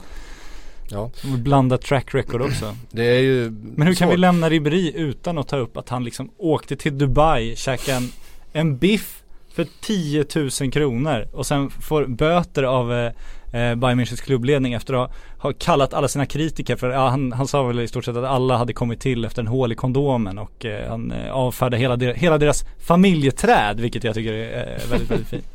Ja, 0.89 1.09
blandat 1.37 1.81
track 1.81 2.15
record 2.15 2.41
också. 2.41 2.75
det 2.91 3.03
är 3.03 3.19
ju 3.21 3.49
Men 3.75 3.87
hur 3.87 3.93
kan 3.95 4.07
svårt. 4.07 4.13
vi 4.13 4.17
lämna 4.17 4.49
Ribéry 4.49 4.91
utan 4.95 5.37
att 5.37 5.47
ta 5.47 5.57
upp 5.57 5.77
att 5.77 5.89
han 5.89 6.03
liksom 6.03 6.29
åkte 6.37 6.75
till 6.75 6.97
Dubai, 6.97 7.55
käkade 7.55 7.97
en, 7.97 8.09
en 8.53 8.77
biff 8.77 9.21
för 9.55 9.67
10 9.81 10.25
000 10.61 10.71
kronor 10.71 11.27
och 11.33 11.45
sen 11.45 11.69
får 11.69 12.05
böter 12.05 12.63
av 12.63 12.93
eh, 12.93 13.05
eh, 13.51 13.75
Bayern 13.75 13.99
Münchens 13.99 14.21
klubbledning 14.23 14.73
efter 14.73 15.03
att 15.03 15.11
ha, 15.37 15.53
kallat 15.53 15.93
alla 15.93 16.07
sina 16.07 16.25
kritiker 16.25 16.75
för, 16.75 16.89
ja, 16.89 17.07
han, 17.07 17.31
han 17.31 17.47
sa 17.47 17.63
väl 17.63 17.79
i 17.79 17.87
stort 17.87 18.05
sett 18.05 18.17
att 18.17 18.25
alla 18.25 18.57
hade 18.57 18.73
kommit 18.73 18.99
till 18.99 19.25
efter 19.25 19.41
en 19.41 19.47
hål 19.47 19.71
i 19.71 19.75
kondomen 19.75 20.37
och 20.37 20.65
eh, 20.65 20.89
han 20.89 21.11
eh, 21.11 21.31
avfärdade 21.31 21.77
hela, 21.77 21.95
der, 21.95 22.13
hela 22.13 22.37
deras 22.37 22.65
familjeträd 22.79 23.79
vilket 23.79 24.03
jag 24.03 24.15
tycker 24.15 24.33
är 24.33 24.77
eh, 24.83 24.89
väldigt, 24.89 25.11
väldigt 25.11 25.27
fint. 25.27 25.45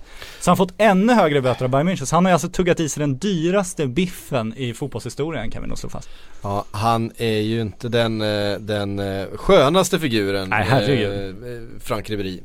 Så 0.40 0.50
han 0.50 0.58
har 0.58 0.66
fått 0.66 0.74
ännu 0.78 1.12
högre 1.12 1.40
böter 1.42 1.64
av 1.64 1.70
Bayern 1.70 1.88
München. 1.88 2.04
Så 2.04 2.16
han 2.16 2.24
har 2.24 2.32
alltså 2.32 2.48
tuggat 2.48 2.80
i 2.80 2.88
sig 2.88 3.00
den 3.00 3.18
dyraste 3.18 3.86
biffen 3.86 4.54
i 4.56 4.74
fotbollshistorien 4.74 5.50
kan 5.50 5.62
vi 5.62 5.68
nog 5.68 5.78
slå 5.78 5.88
fast. 5.88 6.08
Ja, 6.42 6.64
han 6.70 7.12
är 7.16 7.40
ju 7.40 7.60
inte 7.60 7.88
den, 7.88 8.20
eh, 8.20 8.58
den 8.58 9.00
skönaste 9.34 9.98
figuren. 9.98 10.48
Nej, 10.48 10.66
herregud. 10.68 11.30
eh, 11.30 11.80
Frank 11.80 12.10
Ribéry. 12.10 12.40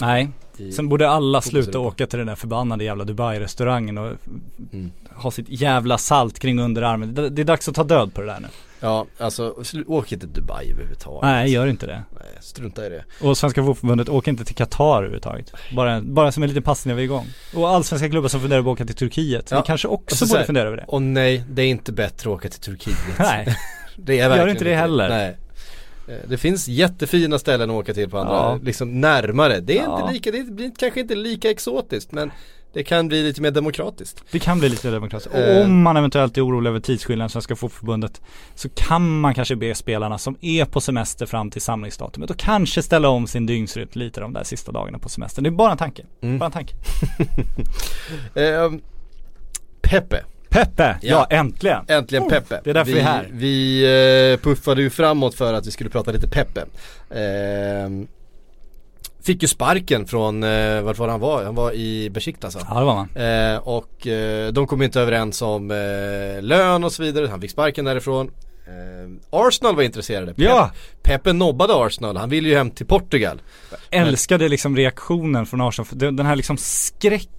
Nej, 0.00 0.28
I- 0.58 0.72
Sen 0.72 0.88
borde 0.88 1.08
alla 1.10 1.40
sluta 1.40 1.78
åka 1.78 2.06
till 2.06 2.18
den 2.18 2.26
där 2.26 2.34
förbannade 2.34 2.84
jävla 2.84 3.04
Dubai-restaurangen 3.04 3.98
och 3.98 4.12
Mm. 4.72 4.90
ha 5.14 5.30
sitt 5.30 5.46
jävla 5.48 5.98
salt 5.98 6.38
kring 6.38 6.60
underarmen. 6.60 7.14
Det, 7.14 7.28
det 7.30 7.42
är 7.42 7.44
dags 7.44 7.68
att 7.68 7.74
ta 7.74 7.84
död 7.84 8.14
på 8.14 8.20
det 8.20 8.26
där 8.26 8.40
nu. 8.40 8.48
Ja, 8.80 9.06
alltså 9.18 9.54
åk 9.86 10.12
inte 10.12 10.26
till 10.26 10.34
Dubai 10.42 10.70
överhuvudtaget. 10.72 11.22
Nej, 11.22 11.50
gör 11.52 11.66
inte 11.66 11.86
det. 11.86 12.02
Nej, 12.14 12.22
strunta 12.40 12.86
i 12.86 12.88
det. 12.88 13.04
Och 13.22 13.38
Svenska 13.38 13.60
Fotbollförbundet, 13.60 14.08
åk 14.08 14.28
inte 14.28 14.44
till 14.44 14.54
Qatar 14.54 14.96
överhuvudtaget. 14.96 15.52
Bara, 15.76 16.00
bara 16.00 16.32
som 16.32 16.42
en 16.42 16.48
liten 16.48 16.62
passning 16.62 16.90
när 16.90 16.96
vi 16.96 17.02
är 17.02 17.04
igång. 17.04 17.26
Och 17.56 17.68
allsvenska 17.68 18.08
klubbar 18.10 18.28
som 18.28 18.40
funderar 18.40 18.62
på 18.62 18.70
att 18.70 18.74
åka 18.74 18.84
till 18.84 18.94
Turkiet. 18.94 19.48
Ja, 19.50 19.56
Vi 19.60 19.66
kanske 19.66 19.88
också 19.88 20.26
borde 20.26 20.38
här- 20.38 20.46
fundera 20.46 20.66
över 20.66 20.76
det. 20.76 20.84
Och 20.88 21.02
nej, 21.02 21.44
det 21.50 21.62
är 21.62 21.66
inte 21.66 21.92
bättre 21.92 22.30
att 22.30 22.36
åka 22.36 22.48
till 22.48 22.60
Turkiet. 22.60 22.96
Nej, 23.18 23.56
Det 23.96 24.12
är 24.12 24.16
Gör 24.16 24.28
verkligen 24.28 24.50
inte 24.50 24.64
det 24.64 24.74
heller. 24.74 25.08
Nej. 25.08 25.36
Eh, 26.08 26.14
Det 26.28 26.36
finns 26.38 26.68
jättefina 26.68 27.38
ställen 27.38 27.70
att 27.70 27.76
åka 27.76 27.94
till 27.94 28.10
på 28.10 28.18
andra, 28.18 28.32
Ja. 28.34 28.58
liksom 28.62 29.00
närmare. 29.00 29.60
Det 29.60 29.78
är 29.78 29.82
Ja. 29.82 30.00
inte 30.00 30.12
lika, 30.12 30.30
det 30.30 30.52
blir 30.52 30.72
kanske 30.78 31.00
inte 31.00 31.14
lika 31.14 31.50
exotiskt 31.50 32.12
men 32.12 32.30
det 32.72 32.84
kan 32.84 33.08
bli 33.08 33.22
lite 33.22 33.42
mer 33.42 33.50
demokratiskt. 33.50 34.22
det 34.30 34.38
kan 34.38 34.58
bli 34.58 34.68
lite 34.68 34.90
demokratiskt. 34.90 35.34
Och 35.34 35.40
Eh. 35.40 35.64
om 35.64 35.82
man 35.82 35.96
eventuellt 35.96 36.36
är 36.38 36.46
orolig 36.46 36.70
över 36.70 36.80
tidsskillnaden 36.80 37.30
Svenska 37.30 37.56
Fotbollförbundet 37.56 38.20
så 38.54 38.68
kan 38.68 39.20
man 39.20 39.34
kanske 39.34 39.56
be 39.56 39.74
spelarna 39.74 40.18
som 40.18 40.36
är 40.40 40.64
på 40.64 40.80
semester 40.80 41.26
fram 41.26 41.50
till 41.50 41.62
samlingsdatumet 41.62 42.30
och 42.30 42.36
kanske 42.36 42.82
ställa 42.82 43.08
om 43.08 43.26
sin 43.26 43.46
dygnsrytm 43.46 43.88
lite 43.92 44.20
de 44.20 44.32
där 44.32 44.44
sista 44.44 44.72
dagarna 44.72 44.98
på 44.98 45.08
semestern. 45.08 45.42
Det 45.44 45.48
är 45.48 45.52
bara 45.52 45.70
en 45.72 45.78
tanke. 45.78 46.02
Mm. 46.22 46.38
Bara 46.38 46.46
en 46.46 46.52
tanke. 46.52 46.74
Eh, 48.34 48.72
Peppe, 49.80 50.24
Peppe, 50.48 50.96
ja, 51.02 51.26
Ja. 51.30 51.36
äntligen. 51.36 51.84
äntligen 51.88 52.28
Peppe. 52.28 52.60
det 52.64 52.70
är 52.70 52.74
därför 52.74 52.92
vi 52.92 52.98
är 52.98 53.02
här. 53.04 53.28
Vi 53.32 54.32
eh, 54.32 54.40
puffade 54.44 54.82
ju 54.82 54.90
framåt 54.90 55.34
för 55.34 55.52
att 55.54 55.66
vi 55.66 55.70
skulle 55.70 55.90
prata 55.90 56.10
lite 56.12 56.28
Peppe. 56.28 56.60
Eh, 57.10 57.90
fick 59.22 59.42
ju 59.42 59.48
sparken 59.48 60.06
från, 60.06 60.42
eh, 60.42 60.80
vart 60.82 60.98
var 60.98 61.08
han 61.08 61.20
var? 61.20 61.44
Han 61.44 61.54
var 61.54 61.72
i 61.72 62.10
Besiktas 62.10 62.56
alltså. 62.56 62.70
Ja 62.74 62.78
det 62.80 62.86
var 62.86 62.94
man. 62.94 63.08
Eh, 63.54 63.58
och 63.58 64.06
eh, 64.06 64.52
de 64.52 64.66
kom 64.66 64.82
inte 64.82 65.00
överens 65.00 65.42
om 65.42 65.70
eh, 65.70 66.42
lön 66.42 66.84
och 66.84 66.92
så 66.92 67.02
vidare, 67.02 67.26
han 67.26 67.40
fick 67.40 67.50
sparken 67.50 67.84
därifrån. 67.84 68.30
Eh, 68.66 69.10
Arsenal 69.30 69.76
var 69.76 69.82
intresserade. 69.82 70.26
Pep, 70.34 70.44
Ja. 70.44 70.70
Peppe 71.02 71.32
nobbade 71.32 71.74
Arsenal, 71.86 72.16
han 72.16 72.30
ville 72.30 72.48
ju 72.48 72.54
hem 72.54 72.70
till 72.70 72.86
Portugal. 72.86 73.42
Älskade 73.90 74.48
liksom 74.48 74.76
reaktionen 74.76 75.46
från 75.46 75.60
Arsenal. 75.60 75.88
Den 75.92 76.16
den 76.16 76.26
här 76.26 76.36
liksom 76.36 76.56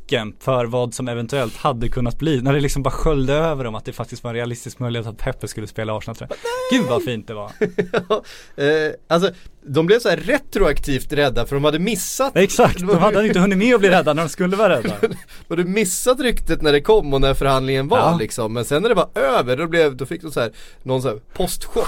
skräcken 0.10 0.34
för 0.39 0.65
vad 0.65 0.93
som 0.93 1.08
eventuellt 1.08 1.58
hade 1.58 1.89
kunnat 1.89 2.19
bli. 2.19 2.41
När 2.41 2.54
det 2.54 2.60
liksom 2.60 2.84
bara 2.84 2.91
sköljde 2.91 3.34
över 3.34 3.63
dem 3.63 3.76
att 3.76 3.86
det 3.86 3.93
faktiskt 3.93 4.24
var 4.24 4.30
en 4.32 4.36
realistisk 4.36 4.80
möjlighet 4.80 5.08
att 5.08 5.17
Peppe 5.17 5.48
skulle 5.48 5.67
spela 5.67 5.98
Arsenal 5.98 6.15
tror 6.15 6.30
jag. 6.30 6.38
Gud 6.80 6.89
vad 6.89 7.04
fint 7.04 7.28
det 7.28 7.34
var. 7.34 7.52
eh, 8.56 8.93
alltså, 9.08 9.32
de 9.62 9.86
blev 9.86 10.00
så 10.00 10.10
här 10.10 10.17
retroaktivt 10.17 11.13
rädda 11.13 11.45
för 11.45 11.56
de 11.56 11.63
hade 11.63 11.80
missat 11.80 12.36
Exakt, 12.36 12.80
de 12.80 12.98
hade 12.98 13.28
inte 13.28 13.39
hunnit 13.39 13.58
med 13.58 13.76
att 13.76 13.80
bli 13.80 13.89
rädda 13.89 14.13
när 14.13 14.24
de 14.24 14.30
skulle 14.30 14.56
vara 14.56 14.78
rädda. 14.78 14.95
De 15.48 15.58
hade 15.58 15.63
missat 15.63 16.19
ryktet 16.19 16.62
när 16.62 16.72
det 16.72 16.82
kom 16.82 17.13
och 17.13 17.22
när 17.22 17.34
förhandlingen 17.34 17.88
var 17.88 17.98
Ja. 17.98 18.17
liksom. 18.19 18.54
Men 18.54 18.65
sen 18.65 18.82
när 18.82 18.89
det 18.89 18.95
var 18.95 19.10
över, 19.15 19.58
då, 19.58 19.67
blev, 19.67 19.95
då 19.95 20.06
fick 20.06 20.22
de 20.22 20.32
så 20.32 20.39
här, 20.39 20.52
någon 20.84 21.02
så 21.02 21.08
här 21.08 21.19
postchock. 21.34 21.88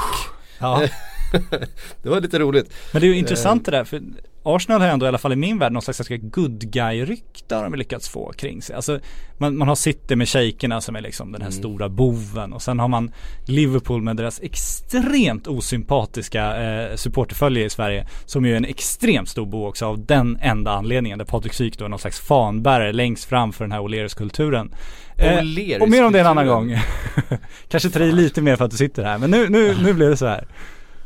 Ja. 0.59 0.87
det 2.03 2.09
var 2.09 2.21
lite 2.21 2.39
roligt. 2.39 2.73
Men 2.91 3.01
det 3.01 3.07
är 3.07 3.09
ju 3.09 3.17
intressant 3.17 3.65
det 3.65 3.71
där 3.71 3.83
för 3.83 4.01
Arsenal 4.43 4.81
har 4.81 4.87
ändå 4.87 5.05
i 5.05 5.09
alla 5.09 5.17
fall 5.17 5.33
i 5.33 5.35
min 5.35 5.59
värld 5.59 5.71
någon 5.71 5.81
slags 5.81 5.97
ganska 5.97 6.17
good 6.17 6.71
guy-rykte 6.71 7.55
har 7.55 7.63
de 7.63 7.73
lyckats 7.73 8.09
få 8.09 8.33
kring 8.33 8.61
sig. 8.61 8.75
Alltså 8.75 8.99
man, 9.37 9.57
man 9.57 9.67
har 9.67 9.75
City 9.75 10.15
med 10.15 10.29
shejkerna 10.29 10.81
som 10.81 10.95
är 10.95 11.01
liksom 11.01 11.31
den 11.31 11.41
här 11.41 11.49
stora 11.49 11.89
boven 11.89 12.53
och 12.53 12.61
sen 12.61 12.79
har 12.79 12.87
man 12.87 13.11
Liverpool 13.45 14.01
med 14.01 14.15
deras 14.15 14.41
extremt 14.41 15.47
osympatiska 15.47 16.63
eh, 16.63 16.95
supporterfölje 16.95 17.65
i 17.65 17.69
Sverige 17.69 18.07
som 18.25 18.45
ju 18.45 18.53
är 18.53 18.57
en 18.57 18.65
extremt 18.65 19.29
stor 19.29 19.45
bo 19.45 19.67
också 19.67 19.85
av 19.85 20.05
den 20.05 20.37
enda 20.41 20.71
anledningen 20.71 21.17
där 21.17 21.25
Patrik 21.25 21.53
Syk 21.53 21.77
då 21.77 21.85
är 21.85 21.89
någon 21.89 21.99
slags 21.99 22.19
fanbärare 22.19 22.93
längst 22.93 23.25
fram 23.25 23.53
för 23.53 23.63
den 23.63 23.71
här 23.71 23.79
O'Learys-kulturen. 23.79 24.71
O'Learys-kulturen. 25.17 25.81
och 25.81 25.89
mer 25.89 26.05
om 26.05 26.13
det 26.13 26.19
en 26.19 26.27
annan 26.27 26.47
gång. 26.47 26.77
Kanske 27.67 27.89
tar 27.89 28.01
i 28.01 28.11
lite 28.11 28.41
mer 28.41 28.55
för 28.55 28.65
att 28.65 28.71
du 28.71 28.77
sitter 28.77 29.03
här 29.03 29.17
men 29.17 29.31
nu, 29.31 29.49
nu, 29.49 29.75
nu 29.83 29.93
blir 29.93 30.09
det 30.09 30.17
så 30.17 30.27
här. 30.27 30.47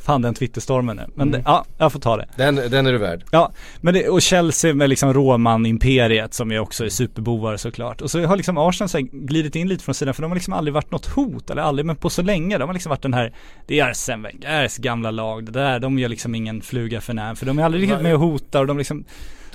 Fan 0.06 0.22
den 0.22 0.34
Twitterstormen 0.34 0.98
nu. 0.98 1.04
Men 1.16 1.32
det, 1.32 1.42
ja, 1.46 1.66
jag 1.78 1.92
får 1.92 2.00
ta 2.00 2.18
det. 2.18 2.28
Den, 2.36 2.56
den 2.56 2.88
är 2.88 2.92
du 2.92 2.98
värd. 2.98 3.24
Ja, 3.32 3.52
men 3.82 3.94
det, 3.94 4.10
och 4.10 4.22
Chelsea 4.22 4.74
med 4.74 4.90
liksom 4.90 5.14
Roman-imperiet 5.14 6.34
som 6.34 6.52
ju 6.52 6.60
också 6.60 6.86
är 6.86 6.90
superbovar 6.90 7.58
såklart. 7.58 8.02
Och 8.02 8.12
så 8.12 8.26
har 8.26 8.36
liksom 8.36 8.58
Arsenal 8.58 8.90
så 8.90 9.00
glidit 9.12 9.56
in 9.56 9.68
lite 9.68 9.84
från 9.84 9.96
sidan 9.96 10.14
för 10.14 10.22
de 10.22 10.32
har 10.32 10.36
liksom 10.36 10.54
aldrig 10.54 10.74
varit 10.74 10.92
något 10.92 11.06
hot, 11.06 11.50
eller 11.50 11.62
aldrig, 11.62 11.86
men 11.86 11.96
på 11.96 12.10
så 12.10 12.22
länge. 12.22 12.58
De 12.58 12.70
har 12.70 12.74
liksom 12.74 12.90
varit 12.90 13.02
den 13.02 13.14
här, 13.14 13.34
det 13.68 13.80
är 13.80 13.90
Arsene 13.90 14.30
Wengers 14.30 14.78
gamla 14.78 15.12
lag, 15.12 15.46
det 15.46 15.52
där, 15.52 15.80
de 15.80 16.00
gör 16.00 16.10
liksom 16.10 16.36
ingen 16.36 16.62
fluga 16.62 17.02
för 17.02 17.14
när, 17.14 17.36
för 17.36 17.46
de 17.46 17.60
är 17.60 17.64
aldrig 17.64 17.84
riktigt 17.84 18.02
med 18.02 18.14
och 18.14 18.20
hotar 18.20 18.62
och 18.62 18.68
de 18.68 18.78
liksom, 18.78 19.06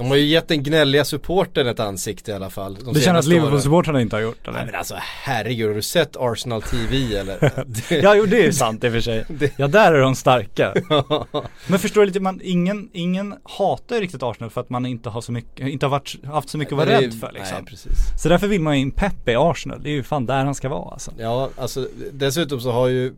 De 0.01 0.09
har 0.11 0.17
ju 0.17 0.25
gett 0.25 0.49
den 0.49 0.63
gnälliga 0.63 1.05
supporten 1.05 1.67
ett 1.67 1.81
ansikte 1.81 2.31
i 2.31 2.35
alla 2.35 2.51
fall. 2.51 2.75
de 2.85 2.95
det 2.95 3.01
känns 3.01 3.19
att. 3.19 3.25
Liverpool-supportrarna 3.33 4.01
inte 4.01 4.17
har 4.17 4.21
gjort 4.21 4.39
Nej 4.47 4.55
eller? 4.57 4.67
men 4.67 4.75
alltså 4.75 4.95
herregud, 4.99 5.69
har 5.69 5.75
du 5.75 5.83
sett 5.83 6.17
Arsenal 6.17 6.63
TV 6.63 7.17
eller? 7.17 7.65
Det- 7.67 7.91
Ja, 8.03 8.15
jo 8.15 8.27
det 8.27 8.47
är 8.47 8.53
sant 8.53 8.85
i 8.85 8.89
och 8.89 8.93
för 8.93 9.01
sig. 9.01 9.25
Ja, 9.57 9.69
där 9.69 9.93
är 9.93 10.01
de 10.01 10.15
starka. 10.15 10.75
Men 11.67 11.79
förstår 11.79 12.01
du 12.01 12.07
lite, 12.07 12.21
man, 12.21 12.41
ingen, 12.43 12.89
ingen 12.93 13.35
hatar 13.45 13.97
ju 13.97 14.03
riktigt 14.03 14.23
Arsenal 14.23 14.51
för 14.51 14.61
att 14.61 14.71
man 14.71 14.87
inte 14.87 15.09
har 15.09 15.21
så 15.21 15.33
mycket, 15.33 15.69
inte 15.69 15.87
har 15.87 15.91
varit, 15.91 16.17
haft 16.25 16.49
så 16.49 16.59
mycket 16.59 16.73
att 16.73 16.79
vara 16.79 16.89
det 16.89 17.01
rädd 17.01 17.15
för 17.21 17.33
liksom. 17.33 17.57
Nej 17.57 17.65
precis. 17.67 17.93
Så 18.23 18.29
därför 18.29 18.47
vill 18.47 18.61
man 18.61 18.75
ju 18.77 18.81
in 18.83 18.91
Pepe 18.91 19.33
i 19.33 19.37
Arsenal, 19.37 19.83
det 19.83 19.89
är 19.91 19.93
ju 19.93 20.03
fan 20.03 20.27
där 20.27 20.45
han 20.45 20.55
ska 20.55 20.69
vara 20.69 20.91
alltså. 20.93 21.11
Ja, 21.19 21.51
alltså 21.57 21.89
dessutom 22.13 22.61
så 22.61 22.73
har 22.73 22.89
ju 22.89 23.13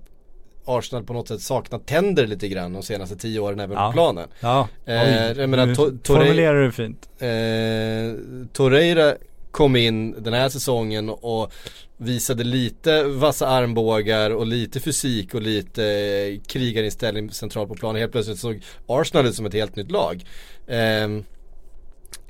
Arsenal 0.64 1.04
på 1.04 1.12
något 1.12 1.28
sätt 1.28 1.40
saknat 1.40 1.86
tänder 1.86 2.26
lite 2.26 2.48
grann 2.48 2.72
de 2.72 2.82
senaste 2.82 3.16
tio 3.16 3.40
åren 3.40 3.60
även 3.60 3.76
Ja. 3.76 3.86
på 3.86 3.92
planen. 3.92 4.28
Ja, 4.40 4.68
Eh, 4.86 5.32
jag 5.32 5.48
menar, 5.50 5.66
To- 5.66 5.74
Torre- 6.02 6.06
formulerar 6.06 6.62
du 6.64 6.72
fint. 6.72 7.08
Eh, 7.18 8.46
Torreira 8.52 9.14
kom 9.50 9.76
in 9.76 10.22
den 10.22 10.32
här 10.32 10.48
säsongen 10.48 11.08
och 11.10 11.52
visade 11.96 12.44
lite 12.44 13.02
vassa 13.04 13.46
armbågar 13.48 14.30
och 14.30 14.46
lite 14.46 14.80
fysik 14.80 15.34
och 15.34 15.42
lite 15.42 15.84
eh, 15.84 16.40
krigarinställning 16.46 17.30
centralt 17.30 17.68
på 17.68 17.74
planen. 17.74 18.00
Helt 18.00 18.12
plötsligt 18.12 18.38
såg 18.38 18.62
Arsenal 18.86 19.26
ut 19.26 19.34
som 19.34 19.46
ett 19.46 19.54
helt 19.54 19.76
nytt 19.76 19.90
lag. 19.90 20.24
Ehm, 20.68 21.24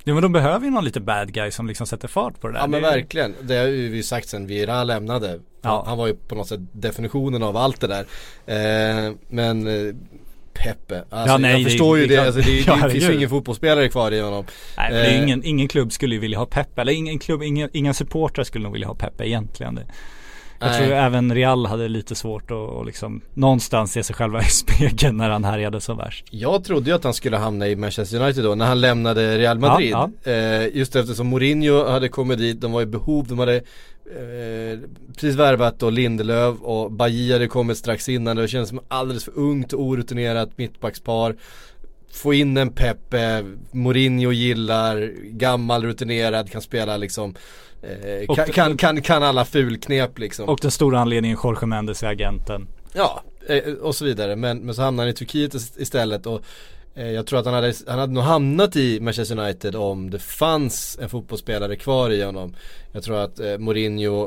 Ja 0.04 0.14
men 0.14 0.22
de 0.22 0.32
behöver 0.32 0.64
ju 0.64 0.70
någon 0.70 0.84
lite 0.84 1.00
bad 1.00 1.32
guy 1.32 1.50
som 1.50 1.66
liksom 1.66 1.86
sätter 1.86 2.08
fart 2.08 2.40
på 2.40 2.46
det 2.48 2.52
där. 2.52 2.60
Ja 2.60 2.66
men 2.66 2.82
Det 2.82 2.88
verkligen, 2.90 3.34
det 3.42 3.54
har 3.56 3.66
ju 3.66 3.88
vi 3.88 4.02
sagt 4.02 4.28
sen 4.28 4.46
Vira 4.46 4.84
lämnade. 4.84 5.40
Ja. 5.62 5.84
Han 5.86 5.98
var 5.98 6.06
ju 6.06 6.14
på 6.14 6.34
något 6.34 6.48
sätt 6.48 6.60
definitionen 6.72 7.42
av 7.42 7.56
allt 7.56 7.80
det 7.80 7.86
där. 7.86 8.04
Eh, 8.46 9.12
men 9.28 9.66
eh, 9.66 9.94
Peppe, 10.52 11.04
alltså, 11.10 11.32
Ja, 11.34 11.38
nej, 11.38 11.50
jag 11.52 11.60
det- 11.60 11.64
förstår 11.64 11.98
ju 11.98 12.06
det 12.06 12.16
det, 12.16 12.26
alltså, 12.26 12.40
det, 12.40 12.46
det, 12.52 12.62
Ja, 12.66 12.88
finns 12.88 13.04
ju 13.04 13.14
ingen 13.14 13.28
fotbollsspelare 13.30 13.88
kvar 13.88 14.12
i 14.12 14.20
honom. 14.20 14.44
Nej 14.76 14.92
men 14.92 15.00
det 15.02 15.06
Eh, 15.10 15.22
ingen, 15.22 15.44
ingen 15.44 15.68
klubb 15.68 15.92
skulle 15.92 16.14
ju 16.14 16.20
vilja 16.20 16.38
ha 16.38 16.46
Pepe, 16.46 16.80
eller 16.80 16.92
ingen 16.92 17.18
klubb, 17.18 17.42
ingen, 17.42 17.68
inga 17.72 17.94
supportrar 17.94 18.44
skulle 18.44 18.62
nog 18.64 18.72
vilja 18.72 18.88
ha 18.88 18.94
Pepe 18.94 19.28
egentligen. 19.28 19.74
Det. 19.74 19.86
Jag 20.62 20.70
Nej. 20.70 20.81
tror 20.81 20.96
även 20.96 21.35
Real 21.35 21.66
hade 21.66 21.88
lite 21.88 22.14
svårt 22.14 22.51
att 22.51 22.57
och 22.57 22.87
liksom 22.87 23.20
någonstans 23.35 23.92
se 23.92 24.03
sig 24.03 24.16
själva 24.16 24.40
i 24.40 24.44
spegeln 24.48 25.16
när 25.16 25.31
han 25.31 25.44
härjade 25.44 25.81
så 25.81 25.94
värst. 25.94 26.27
Jag 26.31 26.64
trodde 26.64 26.90
ju 26.90 26.96
att 26.96 27.05
han 27.05 27.14
skulle 27.14 27.37
hamna 27.37 27.68
i 27.68 27.77
Manchester 27.77 28.22
United 28.22 28.44
då 28.44 28.55
när 28.55 28.66
han 28.66 28.81
lämnade 28.81 29.38
Real 29.38 29.59
Madrid. 29.59 29.90
Ja, 29.90 30.11
Eh, 30.25 30.77
just 30.77 30.96
eftersom 30.96 31.27
Mourinho 31.27 31.85
hade 31.88 32.09
kommit 32.09 32.38
dit, 32.38 32.61
de 32.61 32.72
var 32.72 32.83
i 32.83 32.87
behov, 32.87 33.27
de 33.29 33.38
hade 33.38 33.57
eh, 33.57 34.79
precis 35.14 35.35
värvat 35.35 35.79
då 35.79 35.90
Lindelöf 35.90 36.57
och 36.61 36.92
Bajia 36.92 37.35
hade 37.35 37.46
kommit 37.48 37.79
strax 37.79 38.09
innan. 38.09 38.37
Det 38.37 38.48
kändes 38.48 38.68
som 38.68 38.81
alldeles 38.88 39.25
för 39.25 39.38
ungt 39.38 39.72
och 39.72 39.83
orutinerat 39.83 40.59
mittbackspar. 40.59 41.37
Få 42.12 42.35
in 42.35 42.57
en 42.57 42.70
Pepe, 42.70 43.44
Mourinho 43.70 44.33
gillar, 44.33 45.12
gammal 45.25 45.85
rutinerad, 45.85 46.51
kan 46.51 46.62
spela 46.62 46.96
liksom 46.96 47.35
eh, 47.83 48.35
kan, 48.37 48.47
kan, 48.47 48.77
kan, 48.77 49.03
kan 49.03 49.23
alla 49.23 49.45
fulknep 49.45 50.18
liksom. 50.18 50.49
Och 50.49 50.59
den 50.62 50.71
stora 50.71 51.01
anledningen 51.01 51.38
Jorge 51.45 51.66
Mendes 51.66 52.03
är 52.03 52.07
agenten. 52.07 52.68
Ja, 52.92 53.23
eh, 53.49 53.73
och 53.73 53.95
så 53.95 54.05
vidare. 54.05 54.37
Men, 54.37 54.59
men 54.59 54.75
så 54.75 54.83
hamnade 54.83 55.07
han 55.07 55.11
i 55.11 55.14
Turkiet 55.16 55.55
is- 55.55 55.73
istället 55.79 56.27
och 56.27 56.40
eh, 56.95 57.11
jag 57.11 57.27
tror 57.27 57.38
att 57.38 57.45
han 57.45 57.55
hade, 57.55 57.75
han 57.87 57.99
hade 57.99 58.12
nog 58.12 58.23
hamnat 58.25 58.77
i 58.77 59.01
Manchester 59.01 59.38
United 59.38 59.77
om 59.77 60.11
det 60.11 60.18
fanns 60.18 60.99
en 61.03 61.09
fotbollsspelare 61.09 61.77
kvar 61.77 62.11
i 62.11 62.23
honom. 62.23 62.55
Jag 62.92 63.03
tror 63.03 63.16
att 63.18 63.40
Mourinho 63.59 64.23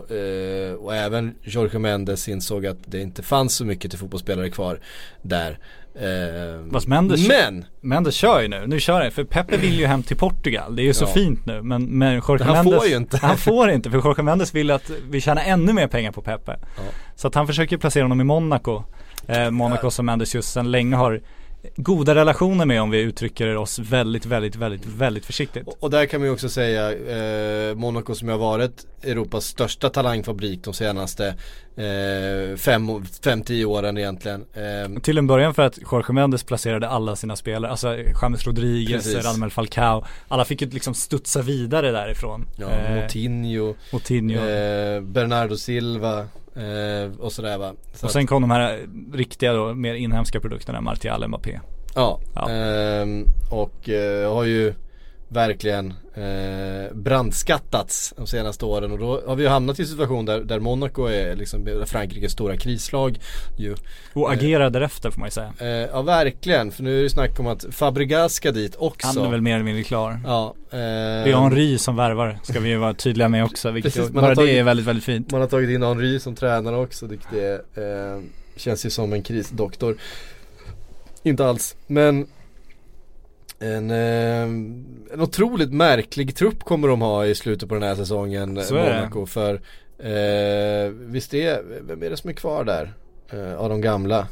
och 0.79 0.95
även 0.95 1.35
Jorge 1.43 1.79
Mendes 1.79 2.27
insåg 2.29 2.65
att 2.65 2.77
det 2.85 3.01
inte 3.01 3.23
fanns 3.23 3.55
så 3.55 3.65
mycket 3.65 3.91
till 3.91 3.99
fotbollsspelare 3.99 4.49
kvar 4.49 4.79
där. 5.21 5.59
Eh, 5.99 6.71
Fast 6.73 6.87
Mendes- 6.87 7.27
men! 7.27 7.65
Mendes 7.81 8.15
kör 8.15 8.41
ju 8.41 8.47
nu, 8.47 8.63
nu 8.67 8.79
kör 8.79 9.01
han, 9.01 9.11
för 9.11 9.23
Pepe 9.23 9.57
vill 9.57 9.79
ju 9.79 9.85
hem 9.85 10.03
till 10.03 10.17
Portugal, 10.17 10.75
det 10.75 10.81
är 10.81 10.83
ju 10.83 10.93
så 10.93 11.05
Ja. 11.05 11.07
fint 11.13 11.45
nu 11.45 11.61
men, 11.61 11.83
men 11.85 12.13
Jorge 12.27 12.43
han 12.45 12.53
Mendes 12.65 12.79
får 12.81 12.87
ju 12.89 12.95
inte. 12.95 13.17
Han 13.17 13.37
får 13.37 13.69
inte, 13.69 13.91
för 13.91 13.97
Jorge 13.97 14.23
Mendes 14.23 14.55
vill 14.55 14.71
att 14.71 14.91
vi 15.09 15.21
tjänar 15.21 15.43
ännu 15.45 15.73
mer 15.73 15.87
pengar 15.87 16.11
på 16.11 16.21
Pepe 16.21 16.57
Ja. 16.77 16.83
Så 17.15 17.27
att 17.27 17.35
han 17.35 17.47
försöker 17.47 17.77
placera 17.77 18.03
honom 18.03 18.21
i 18.21 18.23
Monaco 18.23 18.83
eh, 19.27 19.51
Monaco 19.51 19.91
som 19.91 20.05
Mendes 20.05 20.35
just 20.35 20.51
sedan 20.53 20.71
länge 20.71 20.95
har 20.95 21.21
goda 21.75 22.15
relationer 22.15 22.65
med 22.65 22.81
om 22.81 22.89
vi 22.89 23.01
uttrycker 23.01 23.55
oss 23.55 23.79
väldigt, 23.79 24.25
väldigt, 24.25 24.55
väldigt, 24.55 24.85
väldigt 24.85 25.25
försiktigt 25.25 25.67
Och, 25.67 25.77
och 25.79 25.89
där 25.89 26.05
kan 26.05 26.19
man 26.19 26.27
ju 26.27 26.33
också 26.33 26.49
säga 26.49 26.91
eh, 26.91 27.75
Monaco 27.75 28.15
som 28.15 28.29
har 28.29 28.37
varit 28.37 28.85
Europas 29.03 29.45
största 29.45 29.89
talangfabrik 29.89 30.63
de 30.63 30.73
senaste 30.73 31.27
eh, 31.75 32.57
fem, 32.57 33.05
fem, 33.23 33.41
tio 33.41 33.65
åren 33.65 33.97
egentligen. 33.97 34.45
Eh, 34.53 35.01
Till 35.01 35.17
en 35.17 35.27
början 35.27 35.53
för 35.53 35.63
att 35.63 35.77
Jorge 35.91 36.13
Mendes 36.13 36.43
placerade 36.43 36.89
alla 36.89 37.15
sina 37.15 37.35
spelare, 37.35 37.71
alltså 37.71 37.97
James 38.21 38.47
Rodriguez, 38.47 39.03
Precis. 39.03 39.25
Radamel 39.25 39.51
Falcao 39.51 40.05
Alla 40.27 40.45
fick 40.45 40.61
ju 40.61 40.69
liksom 40.69 40.93
studsa 40.93 41.41
vidare 41.41 41.91
därifrån 41.91 42.47
ja, 42.57 42.69
eh, 42.69 42.95
Moutinho, 42.95 43.75
Moutinho 43.91 44.39
eh, 44.39 45.01
Bernardo 45.01 45.57
Silva 45.57 46.19
eh, 46.19 46.25
och 47.19 47.31
sådär 47.31 47.57
va. 47.57 47.73
Så 47.93 48.05
Och 48.05 48.11
sen 48.11 48.27
kom 48.27 48.41
de 48.41 48.51
här 48.51 48.87
riktiga 49.13 49.53
då, 49.53 49.73
mer 49.73 49.93
inhemska 49.93 50.39
produkterna, 50.39 50.81
Martial, 50.81 51.27
Mbappé 51.27 51.59
Ja, 51.95 52.19
Ja. 52.35 52.49
ehm, 52.49 53.25
och 53.51 53.89
eh, 53.89 54.33
har 54.33 54.43
ju 54.43 54.73
verkligen 55.35 55.93
eh, 56.15 56.93
brandskattats 56.95 58.13
de 58.17 58.27
senaste 58.27 58.65
åren 58.65 58.91
och 58.91 58.99
då 58.99 59.21
har 59.27 59.35
vi 59.35 59.43
ju 59.43 59.49
hamnat 59.49 59.79
i 59.79 59.81
en 59.81 59.87
situation 59.87 60.25
där, 60.25 60.39
där 60.39 60.59
Monaco 60.59 61.05
är 61.05 61.35
liksom 61.35 61.83
Frankrikes 61.85 62.31
stora 62.31 62.57
krislag 62.57 63.19
ju. 63.57 63.75
Och 64.13 64.31
agerar 64.31 64.69
därefter 64.69 65.11
får 65.11 65.19
man 65.19 65.27
ju 65.27 65.31
säga 65.31 65.53
Eh, 65.59 65.67
ja 65.67 66.01
verkligen, 66.01 66.71
för 66.71 66.83
nu 66.83 66.99
är 66.99 67.03
det 67.03 67.09
snack 67.09 67.39
om 67.39 67.47
att 67.47 67.65
Fabregas 67.71 68.33
ska 68.33 68.51
dit 68.51 68.75
också. 68.79 69.07
Han 69.07 69.17
är 69.17 69.31
väl 69.31 69.41
mer 69.41 69.55
eller 69.55 69.65
mindre 69.65 69.83
klar 69.83 70.19
Ja, 70.25 70.55
eh, 70.71 70.77
Det 70.77 71.31
är 71.31 71.35
Henri 71.41 71.77
som 71.77 71.95
värvar, 71.95 72.39
ska 72.43 72.59
vi 72.59 72.69
ju 72.69 72.77
vara 72.77 72.93
tydliga 72.93 73.29
med 73.29 73.43
också, 73.45 73.71
vilket 73.71 73.93
Precis, 73.93 74.11
bara 74.11 74.35
tagit- 74.35 74.49
det 74.49 74.59
är 74.59 74.63
väldigt, 74.63 74.85
väldigt 74.85 75.05
fint 75.05 75.31
Man 75.31 75.41
har 75.41 75.47
tagit 75.47 75.69
in 75.69 75.83
Henry 75.83 76.19
som 76.19 76.35
tränare 76.35 76.75
också, 76.77 77.05
vilket 77.07 77.33
är, 77.33 77.53
eh, 77.55 78.21
känns 78.55 78.85
ju 78.85 78.89
som 78.89 79.13
en 79.13 79.23
krisdoktor. 79.23 79.97
Inte 81.23 81.45
alls, 81.45 81.75
men 81.87 82.27
en, 83.59 83.91
eh, 83.91 84.41
en 85.13 85.21
otroligt 85.21 85.73
märklig 85.73 86.35
trupp 86.35 86.63
kommer 86.63 86.87
de 86.87 87.01
ha 87.01 87.25
i 87.25 87.35
slutet 87.35 87.69
på 87.69 87.75
den 87.75 87.83
här 87.83 87.95
säsongen, 87.95 88.63
Så 88.63 88.75
det. 88.75 88.81
Monaco. 88.81 89.25
För 89.25 89.53
eh, 89.99 90.91
visst 90.91 91.33
är, 91.33 91.61
vem 91.81 92.03
är 92.03 92.09
det 92.09 92.17
som 92.17 92.29
är 92.29 92.33
kvar 92.33 92.63
där? 92.63 92.93
Eh, 93.33 93.55
av 93.55 93.69
de 93.69 93.81
gamla? 93.81 94.27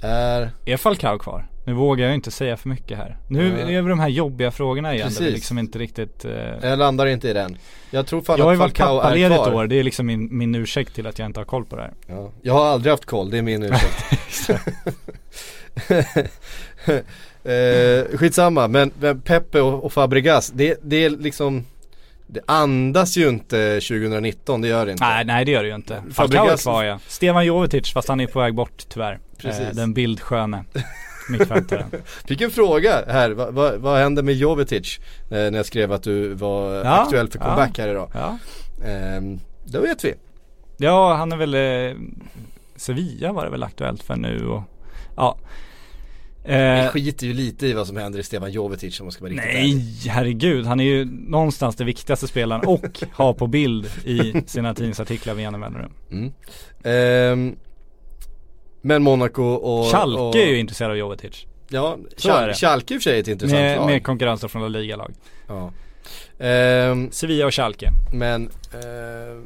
Är, 0.00 0.50
Är 0.64 0.76
Falcao 0.76 1.18
kvar? 1.18 1.48
Nu 1.66 1.72
vågar 1.74 2.06
jag 2.06 2.14
inte 2.14 2.30
säga 2.30 2.56
för 2.56 2.68
mycket 2.68 2.98
här 2.98 3.16
Nu 3.28 3.48
Ja. 3.60 3.68
är 3.70 3.82
vi 3.82 3.88
de 3.88 4.00
här 4.00 4.08
jobbiga 4.08 4.50
frågorna 4.50 4.94
igen 4.94 5.04
där 5.08 5.14
vi 5.14 5.18
Precis. 5.18 5.34
liksom 5.34 5.58
inte 5.58 5.78
riktigt 5.78 6.24
eh, 6.24 6.32
jag 6.62 6.78
landar 6.78 7.06
inte 7.06 7.28
i 7.28 7.32
den. 7.32 7.56
Jag 7.90 8.06
tror 8.06 8.20
fan 8.20 8.38
Jag 8.38 8.44
har 8.44 8.52
att 8.52 8.58
varit 8.58 8.78
Falcao 8.78 8.96
är 8.98 9.00
pappaledig 9.02 9.24
ett 9.36 9.42
kvar. 9.42 9.54
år, 9.54 9.66
det 9.66 9.76
är 9.78 9.82
liksom 9.82 10.06
min, 10.06 10.38
min 10.38 10.54
ursäkt 10.54 10.94
till 10.94 11.06
att 11.06 11.18
jag 11.18 11.26
inte 11.26 11.40
har 11.40 11.44
koll 11.44 11.64
på 11.64 11.76
det 11.76 11.82
här 11.82 11.92
Ja. 12.06 12.32
Jag 12.42 12.52
har 12.54 12.66
aldrig 12.66 12.90
haft 12.90 13.04
koll, 13.04 13.30
det 13.30 13.38
är 13.38 13.42
min 13.42 13.62
ursäkt. 13.62 14.04
eh, 17.48 18.18
skitsamma, 18.18 18.68
men, 18.68 18.90
Pepe 19.24 19.60
och, 19.60 19.84
och 19.84 19.92
Fabregas, 19.92 20.50
det, 20.50 20.78
det 20.82 21.04
är 21.04 21.10
liksom 21.10 21.64
det 22.26 22.40
andas 22.46 23.16
ju 23.16 23.28
inte 23.28 23.80
2019, 23.80 24.60
det 24.60 24.68
gör 24.68 24.86
det 24.86 24.92
inte. 24.92 25.04
Nej, 25.04 25.24
nej 25.24 25.44
det 25.44 25.50
gör 25.50 25.62
det 25.62 25.68
ju 25.68 25.74
inte. 25.74 26.02
Falcao 26.12 26.48
är 26.48 26.56
kvar 26.56 26.84
ja. 26.84 26.98
Stevan 27.06 27.46
Jovetic, 27.46 27.92
fast 27.92 28.08
han 28.08 28.20
är 28.20 28.26
på 28.26 28.40
väg 28.40 28.54
bort 28.54 28.84
tyvärr. 28.88 29.18
Precis. 29.38 29.60
Eh, 29.60 29.74
den 29.74 29.94
bildsköne 29.94 30.64
mittfältaren. 31.28 31.90
Fick 32.26 32.40
en 32.40 32.50
fråga 32.50 33.04
här, 33.06 33.30
vad, 33.30 33.54
vad, 33.54 33.74
vad 33.74 33.98
hände 33.98 34.22
med 34.22 34.34
Jovetic? 34.34 34.98
Eh, 35.22 35.30
när 35.30 35.56
jag 35.56 35.66
skrev 35.66 35.92
att 35.92 36.02
du 36.02 36.34
var 36.34 36.74
Ja, 36.74 37.02
aktuell 37.02 37.28
för 37.28 37.38
ja. 37.38 37.44
comeback 37.44 37.78
här 37.78 37.88
idag. 37.88 38.10
ja. 38.14 38.38
Ehm, 38.84 39.40
det 39.64 39.80
vet 39.80 40.04
vi. 40.04 40.14
ja, 40.76 41.14
han 41.14 41.32
är 41.32 41.36
väl 41.36 41.54
eh, 41.54 41.96
Sevilla 42.76 43.32
var 43.32 43.44
det 43.44 43.50
väl 43.50 43.62
aktuellt 43.62 44.02
för 44.02 44.16
nu 44.16 44.46
och 44.46 44.62
ja. 45.16 45.38
Vi 46.48 46.54
Eh, 46.54 46.88
skiter 46.88 47.26
ju 47.26 47.32
lite 47.32 47.66
i 47.66 47.72
vad 47.72 47.86
som 47.86 47.96
händer 47.96 48.18
i 48.18 48.22
Stefan 48.22 48.50
Jovetic 48.52 49.00
om 49.00 49.06
man 49.06 49.12
ska 49.12 49.24
vara 49.24 49.32
riktigt 49.32 49.48
ärlig. 49.54 49.74
nej, 49.76 50.08
herregud. 50.08 50.66
Han 50.66 50.80
är 50.80 50.84
ju 50.84 51.04
någonstans 51.04 51.76
den 51.76 51.86
viktigaste 51.86 52.28
spelaren 52.28 52.66
och 52.66 53.00
har 53.12 53.32
på 53.32 53.46
bild 53.46 53.86
i 54.04 54.42
sina 54.46 54.74
tidningsartiklar 54.74 55.34
med 55.34 55.42
jämna 55.42 55.58
mellanrum. 55.58 55.92
Mm. 56.10 56.32
Ehm, 56.84 57.56
men 58.82 59.02
Monaco 59.02 59.42
och... 59.42 59.84
Schalke 59.90 60.20
och, 60.20 60.36
är 60.36 60.46
ju 60.46 60.58
intresserad 60.58 60.90
av 60.90 60.96
Jovetic. 60.96 61.46
Ja, 61.68 61.98
Schal-. 62.16 62.54
Schalke 62.54 62.94
i 62.94 62.98
och 62.98 63.02
för 63.02 63.10
sig 63.10 63.16
är 63.16 63.20
ett 63.22 63.28
intressant 63.28 63.60
Med, 63.60 63.76
lag. 63.76 63.86
med 63.86 64.04
konkurrenser 64.04 64.48
från 64.48 64.62
La 64.62 64.68
Liga-lag. 64.68 65.14
Ja. 65.48 65.72
Ehm, 66.38 67.10
Sevilla 67.10 67.46
och 67.46 67.54
Schalke. 67.54 67.90
men 68.12 68.46
eh, 68.72 69.42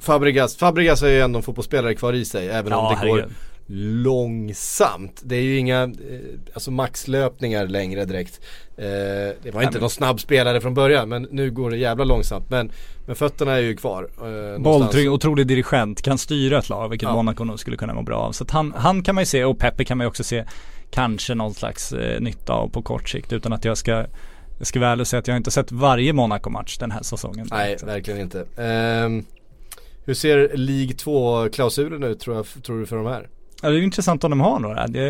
Fabregas, 0.00 0.56
Fabregas 0.56 1.02
är 1.02 1.08
ju 1.08 1.20
ändå 1.20 1.36
en 1.38 1.42
fotbollsspelare 1.42 1.94
kvar 1.94 2.12
i 2.12 2.24
sig 2.24 2.48
även 2.48 2.72
om 2.72 2.96
det 3.00 3.08
går 3.08 3.28
långsamt. 3.66 5.22
Det 5.24 5.36
är 5.36 5.40
ju 5.40 5.58
inga 5.58 5.82
eh, 5.82 5.90
alltså 6.54 6.70
maxlöpningar 6.70 7.66
längre 7.66 8.04
direkt. 8.04 8.40
Eh, 8.76 8.84
det 9.42 9.50
var 9.52 9.62
inte 9.62 9.80
någon 9.80 9.90
snabb 9.90 10.20
spelare 10.20 10.60
från 10.60 10.74
början 10.74 11.08
men 11.08 11.28
nu 11.30 11.50
går 11.50 11.70
det 11.70 11.76
jävla 11.76 12.04
långsamt. 12.04 12.50
Men, 12.50 12.70
men 13.06 13.16
fötterna 13.16 13.52
är 13.52 13.60
ju 13.60 13.76
kvar. 13.76 14.08
Eh. 14.54 14.62
Bolltrygg, 14.62 15.12
otrolig 15.12 15.46
dirigent, 15.46 16.02
kan 16.02 16.18
styra 16.18 16.58
ett 16.58 16.68
lag 16.68 16.88
vilket 16.88 17.08
Ja. 17.08 17.14
Monaco 17.14 17.44
nog 17.44 17.60
skulle 17.60 17.76
kunna 17.76 17.94
må 17.94 18.02
bra 18.02 18.16
av. 18.16 18.32
Så 18.32 18.44
han, 18.48 18.74
han 18.76 19.02
kan 19.02 19.14
man 19.14 19.22
ju 19.22 19.26
se 19.26 19.44
och 19.44 19.58
Pepe 19.58 19.84
kan 19.84 19.98
man 19.98 20.04
ju 20.04 20.08
också 20.08 20.24
se 20.24 20.44
kanske 20.90 21.34
någon 21.34 21.54
slags 21.54 21.92
eh, 21.92 22.20
nytta 22.20 22.52
av 22.52 22.68
på 22.68 22.82
kort 22.82 23.08
sikt 23.08 23.32
utan 23.32 23.52
att 23.52 23.64
jag 23.64 23.78
ska 23.78 24.06
jag 24.58 24.66
ska 24.66 24.80
väl 24.80 25.06
säga 25.06 25.20
att 25.20 25.28
jag 25.28 25.36
inte 25.36 25.50
sett 25.50 25.72
varje 25.72 26.12
Monaco-match 26.12 26.78
den 26.78 26.90
här 26.90 27.02
säsongen. 27.02 27.48
Nej, 27.50 27.76
verkligen 27.84 28.20
inte. 28.20 28.46
Ehm, 28.56 29.24
hur 30.04 30.14
ser 30.14 30.56
League 30.56 30.92
2-klausulen 30.92 32.04
ut 32.04 32.20
tror, 32.20 32.36
jag, 32.36 32.46
tror 32.62 32.80
du 32.80 32.86
för 32.86 32.96
de 32.96 33.06
här? 33.06 33.28
Ja, 33.62 33.70
det 33.70 33.78
är 33.78 33.82
intressant 33.82 34.24
om 34.24 34.30
de 34.30 34.40
har 34.40 34.58
några. 34.58 34.86
Det, 34.86 35.02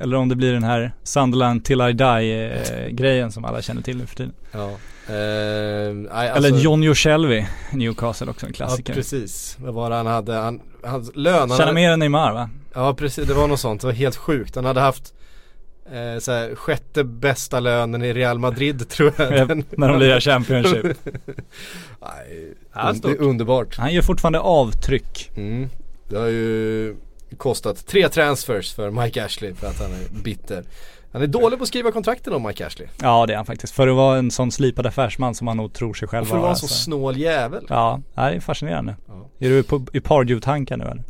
eller 0.00 0.16
om 0.16 0.28
det 0.28 0.36
blir 0.36 0.52
den 0.52 0.64
här 0.64 0.92
Sunderland 1.02 1.64
till 1.64 1.80
I 1.80 1.92
die 1.92 3.20
eh, 3.22 3.28
som 3.28 3.44
alla 3.44 3.62
känner 3.62 3.82
till 3.82 3.96
nu 3.96 4.06
för 4.06 4.16
tiden. 4.16 4.32
Ja. 4.52 4.70
Ehm, 5.08 6.02
nej, 6.02 6.28
eller 6.28 6.48
alltså- 6.48 6.64
John 6.64 6.94
Shelby, 6.94 7.46
Newcastle 7.72 8.30
också 8.30 8.46
en 8.46 8.52
Ja 8.52 8.56
klassiker. 8.56 8.94
precis, 8.94 9.56
vad 9.60 9.74
var 9.74 9.90
det 9.90 9.96
han 9.96 10.06
hade? 10.06 10.32
Han, 10.34 10.60
hans 10.84 11.10
lön 11.14 11.48
Tjänar 11.48 11.72
mer 11.72 11.90
än 11.90 11.98
Neymar 11.98 12.32
va? 12.32 12.50
Ja 12.74 12.94
precis, 12.94 13.28
det 13.28 13.34
var 13.34 13.48
något 13.48 13.60
sånt, 13.60 13.80
det 13.80 13.86
var 13.86 13.94
helt 13.94 14.16
sjukt. 14.16 14.56
Han 14.56 14.64
hade 14.64 14.80
haft 14.80 15.14
eh, 15.92 16.18
så 16.20 16.32
här, 16.32 16.54
sjätte 16.54 17.04
bästa 17.04 17.60
lönen 17.60 18.02
i 18.04 18.12
Real 18.12 18.38
Madrid 18.38 18.88
tror 18.88 19.12
jag. 19.18 19.64
När 19.78 19.88
de 19.88 19.98
lirar 19.98 20.20
Championship. 20.20 20.82
Nej, 22.00 22.54
Ja, 22.74 22.92
det 23.02 23.08
är 23.08 23.20
underbart. 23.20 23.76
Han 23.78 23.92
gör 23.94 24.02
fortfarande 24.02 24.40
avtryck. 24.40 25.30
Mm. 25.36 25.68
Det 26.08 26.16
har 26.16 26.26
ju 26.26 26.96
kostat 27.34 27.86
tre 27.86 28.08
transfers 28.08 28.74
för 28.74 28.90
Mike 28.90 29.24
Ashley 29.24 29.54
för 29.54 29.66
att 29.66 29.78
han 29.80 29.90
är 29.92 30.22
bitter. 30.22 30.64
Han 31.12 31.22
är 31.22 31.26
dålig 31.26 31.58
på 31.58 31.62
att 31.62 31.68
skriva 31.68 31.92
kontrakten 31.92 32.32
om 32.32 32.42
Mike 32.42 32.66
Ashley. 32.66 32.88
Ja 33.02 33.26
det 33.26 33.32
är 33.32 33.36
han 33.36 33.46
faktiskt. 33.46 33.72
För 33.74 33.88
att 33.88 33.96
vara 33.96 34.18
en 34.18 34.30
sån 34.30 34.52
slipad 34.52 34.86
affärsman 34.86 35.34
som 35.34 35.46
han 35.46 35.56
nog 35.56 35.72
tror 35.72 35.94
sig 35.94 36.08
själv 36.08 36.22
Och 36.22 36.28
för 36.28 36.36
att 36.36 36.40
vara 36.42 36.50
en 36.50 36.56
så 36.56 36.68
så. 36.68 36.74
snål 36.74 37.16
jävel. 37.16 37.66
Ja, 37.68 38.00
det 38.14 38.20
är 38.20 38.40
fascinerande. 38.40 38.96
Ja. 39.08 39.28
Är 39.38 39.48
du 39.50 39.62
på, 39.62 39.86
i 39.92 40.00
Pardew-tankar 40.00 40.76
nu 40.76 40.84
eller? 40.84 41.02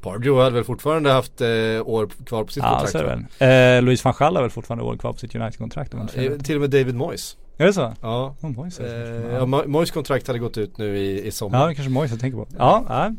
Pardew 0.00 0.42
hade 0.44 0.54
väl 0.54 0.64
fortfarande 0.64 1.10
haft 1.12 1.40
eh, 1.40 1.46
år 1.84 2.24
kvar 2.26 2.44
på 2.44 2.52
sitt 2.52 2.62
Ja, 2.62 2.68
kontrakt 2.70 2.92
så 2.92 2.98
är 2.98 3.02
det 3.02 3.24
väl. 3.38 3.76
Eh, 3.78 3.82
Louis 3.84 4.04
van 4.04 4.14
Gaal 4.18 4.34
har 4.36 4.42
väl 4.42 4.50
fortfarande 4.50 4.84
år 4.84 4.96
kvar 4.96 5.12
på 5.12 5.18
sitt 5.18 5.34
United-kontrakt 5.34 5.92
fel. 6.12 6.40
Till 6.40 6.54
och 6.54 6.60
med 6.60 6.70
David 6.70 6.94
Moyes. 6.94 7.36
Är 7.56 7.66
det 7.66 7.72
så? 7.72 7.92
Ja. 8.00 8.34
Oh, 8.40 8.50
Moyes 8.50 8.80
Eh, 8.80 8.86
ja, 8.86 9.30
ja. 9.32 9.40
Mo- 9.44 9.66
Moyes 9.66 9.90
kontrakt 9.90 10.26
hade 10.26 10.38
gått 10.38 10.58
ut 10.58 10.78
nu 10.78 10.98
i, 10.98 11.26
i 11.26 11.30
sommar. 11.30 11.60
ja, 11.60 11.66
det 11.66 11.74
kanske 11.74 11.90
Moyes 11.92 12.10
jag 12.10 12.20
tänker 12.20 12.38
på. 12.38 12.46
Ja, 12.58 12.84
ja. 12.88 13.10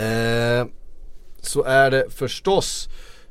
Eh, 0.00 0.66
så 1.42 1.64
är 1.64 1.90
det 1.90 2.04
förstås 2.10 2.88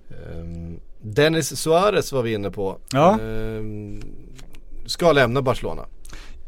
ehm, 0.10 0.80
Dennis 1.02 1.62
Suarez 1.62 2.12
var 2.12 2.22
vi 2.22 2.34
inne 2.34 2.52
på. 2.52 2.78
Ja. 2.92 3.20
Ehm, 3.20 4.02
ska 4.86 5.12
lämna 5.12 5.42
Barcelona. 5.42 5.86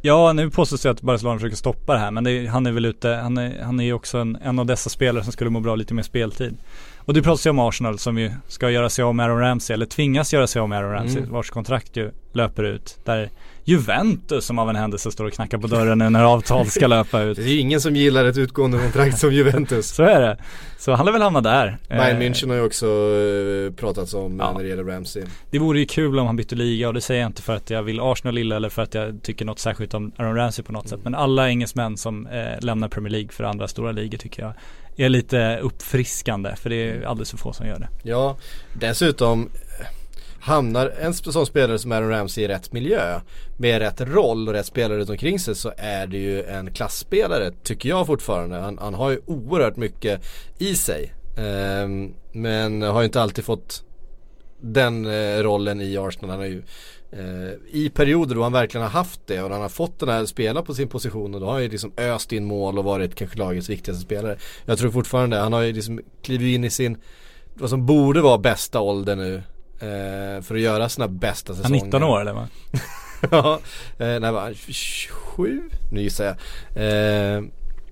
Ja, 0.02 0.34
nu 0.34 0.50
påstås 0.50 0.82
det 0.82 0.90
att 0.90 1.02
Barcelona 1.02 1.40
försöker 1.40 1.56
stoppa 1.56 1.94
det 1.94 2.00
här 2.00 2.12
men 2.12 2.24
det, 2.24 2.48
han 2.48 2.66
är 2.66 2.72
väl 2.72 2.86
ute, 2.86 3.10
han 3.10 3.38
är, 3.38 3.64
han 3.64 3.80
är 3.80 3.84
ju 3.84 3.94
också 3.94 4.18
en, 4.18 4.36
en 4.36 4.60
av 4.60 4.66
dessa 4.66 4.90
spelare 4.90 5.24
som 5.24 5.34
skulle 5.34 5.50
må 5.50 5.60
bra 5.60 5.76
lite 5.76 5.94
mer 5.94 6.04
speltid. 6.04 6.58
Och 7.12 7.16
det 7.16 7.22
pratas 7.22 7.46
ju 7.46 7.50
om 7.50 7.60
Arsenal 7.60 8.00
som 8.00 8.18
ju 8.18 8.32
ska 8.48 8.70
göra 8.70 8.90
sig 8.90 9.04
av 9.04 9.16
med 9.16 9.26
Aaron 9.26 9.40
Ramsey 9.40 9.74
eller 9.74 9.86
tvingas 9.86 10.34
göra 10.34 10.48
sig 10.48 10.60
av 10.62 10.70
med 10.70 10.78
Aaron 10.80 10.92
Ramsey 10.92 11.18
Mm. 11.18 11.32
vars 11.32 11.50
kontrakt 11.50 11.98
ju 11.98 12.12
löper 12.34 12.64
ut. 12.64 12.98
Där 13.06 13.30
Juventus 13.64 14.46
som 14.46 14.60
av 14.60 14.70
en 14.70 14.76
händelse 14.76 15.12
står 15.12 15.26
och 15.26 15.34
knackar 15.34 15.58
på 15.58 15.68
dörren 15.68 15.98
nu 15.98 16.10
när 16.10 16.24
avtal 16.24 16.66
ska 16.66 16.88
löpa 16.98 17.22
ut. 17.22 17.38
Det 17.38 17.44
är 17.44 17.48
ju 17.48 17.60
ingen 17.60 17.82
som 17.82 17.96
gillar 17.96 18.26
ett 18.26 18.38
utgående 18.38 18.78
kontrakt 18.78 19.18
som 19.18 19.34
Juventus. 19.34 19.88
Så 19.96 20.04
är 20.04 20.22
det. 20.22 20.38
Så 20.78 20.92
han 20.94 21.06
lär 21.06 21.14
väl 21.14 21.22
hamna 21.22 21.42
där. 21.42 21.78
Bayern 21.90 22.22
Eh, 22.22 22.30
München 22.30 22.50
har 22.50 22.56
ju 22.56 22.62
också 22.66 22.86
eh, 22.88 23.74
pratats 23.74 24.14
om 24.14 24.40
Ja. 24.40 24.54
när 24.54 24.64
det 24.64 24.70
gäller 24.70 24.84
Ramsey. 24.84 25.24
Det 25.52 25.60
vore 25.60 25.80
ju 25.80 25.86
kul 25.86 26.20
om 26.20 26.26
han 26.28 26.36
bytte 26.36 26.56
liga 26.56 26.88
och 26.88 26.94
det 26.94 27.02
säger 27.02 27.22
jag 27.22 27.30
inte 27.30 27.42
för 27.42 27.56
att 27.56 27.70
jag 27.70 27.84
vill 27.84 28.00
Arsenal 28.00 28.38
illa 28.38 28.56
eller 28.56 28.70
för 28.70 28.82
att 28.82 28.94
jag 28.94 29.20
tycker 29.24 29.46
något 29.46 29.60
särskilt 29.60 29.94
om 29.94 30.12
Aaron 30.18 30.36
Ramsey 30.36 30.66
på 30.66 30.72
något 30.72 30.90
sätt. 30.90 31.00
Men 31.04 31.16
alla 31.16 31.50
engelsmän 31.50 31.98
som 31.98 32.28
eh, 32.28 32.60
lämnar 32.62 32.88
Premier 32.88 33.12
League 33.12 33.30
för 33.32 33.44
andra 33.44 33.68
stora 33.68 33.92
ligor 33.92 34.18
tycker 34.18 34.44
jag 34.44 34.54
är 35.02 35.10
lite 35.10 35.58
uppfriskande 35.58 36.56
för 36.56 36.70
det 36.70 36.76
är 36.76 37.04
alldeles 37.04 37.32
för 37.32 37.38
få 37.38 37.54
som 37.54 37.68
gör 37.68 37.80
det. 37.80 37.90
Ja, 38.04 38.38
dessutom 38.74 39.50
eh, 39.80 39.86
hamnar 40.40 40.94
en 41.00 41.14
sån 41.14 41.46
spelare 41.46 41.80
som 41.80 41.92
Aaron 41.92 42.10
Ramsey 42.10 42.44
i 42.44 42.48
rätt 42.48 42.74
miljö 42.74 43.20
med 43.58 43.80
rätt 43.80 44.02
roll 44.02 44.48
och 44.48 44.54
rätt 44.54 44.66
spelare 44.66 45.00
runt 45.00 45.10
omkring 45.10 45.40
sig 45.40 45.56
så 45.56 45.74
är 45.78 46.08
det 46.08 46.18
ju 46.18 46.44
en 46.44 46.74
klassspelare 46.74 47.52
tycker 47.64 47.90
jag 47.90 48.08
fortfarande. 48.08 48.58
Han, 48.58 48.78
han 48.78 48.94
har 48.94 49.10
ju 49.10 49.22
oerhört 49.26 49.78
mycket 49.78 50.22
i 50.58 50.76
sig. 50.76 51.14
Ehm, 51.38 52.14
men 52.32 52.82
har 52.82 53.02
ju 53.02 53.06
inte 53.06 53.22
alltid 53.22 53.46
fått 53.46 53.84
den 54.62 55.06
eh, 55.06 55.44
rollen 55.44 55.82
i 55.82 55.98
Arsenal. 55.98 56.30
Han 56.30 56.40
har 56.40 56.46
ju 56.46 56.58
eh, 56.58 56.64
i 57.72 57.92
perioder 57.94 58.36
då 58.36 58.44
han 58.44 58.52
verkligen 58.52 58.84
har 58.84 58.92
haft 58.92 59.22
det 59.28 59.42
och 59.42 59.52
han 59.52 59.62
har 59.62 59.70
fått 59.70 60.00
den 60.00 60.10
här 60.10 60.26
spela 60.26 60.62
på 60.62 60.74
sin 60.74 60.88
position 60.88 61.34
och 61.34 61.40
då 61.40 61.46
har 61.46 61.54
han 61.54 61.64
ju 61.64 61.70
liksom 61.70 61.94
öst 61.98 62.32
in 62.32 62.46
mål 62.46 62.78
och 62.78 62.84
varit 62.84 63.16
kanske 63.16 63.38
lagets 63.38 63.70
viktigaste 63.70 64.04
spelare. 64.04 64.38
Jag 64.66 64.78
tror 64.78 64.92
fortfarande, 64.92 65.38
han 65.38 65.54
har 65.54 65.62
ju 65.62 65.74
liksom 65.74 66.02
klivit 66.22 66.56
in 66.56 66.64
i 66.64 66.70
sin 66.70 66.98
vad 67.54 67.70
som 67.70 67.86
borde 67.86 68.22
vara 68.22 68.38
bästa 68.38 68.80
ålder 68.80 69.16
nu 69.16 69.36
eh, 69.80 70.42
för 70.42 70.56
att 70.56 70.62
göra 70.62 70.90
sina 70.90 71.08
bästa 71.08 71.54
Han 71.54 71.64
säsonger. 71.64 71.82
är 71.82 71.86
19 71.86 72.04
år 72.04 72.22
eller 72.22 72.34
va? 72.34 72.48
ja, 73.32 73.60
eh, 74.06 74.32
var 74.32 74.42
han? 74.42 74.54
27? 74.56 75.62
Nu 75.92 76.02
gissar 76.02 76.26
jag. 76.26 76.36
Eh, 76.76 77.44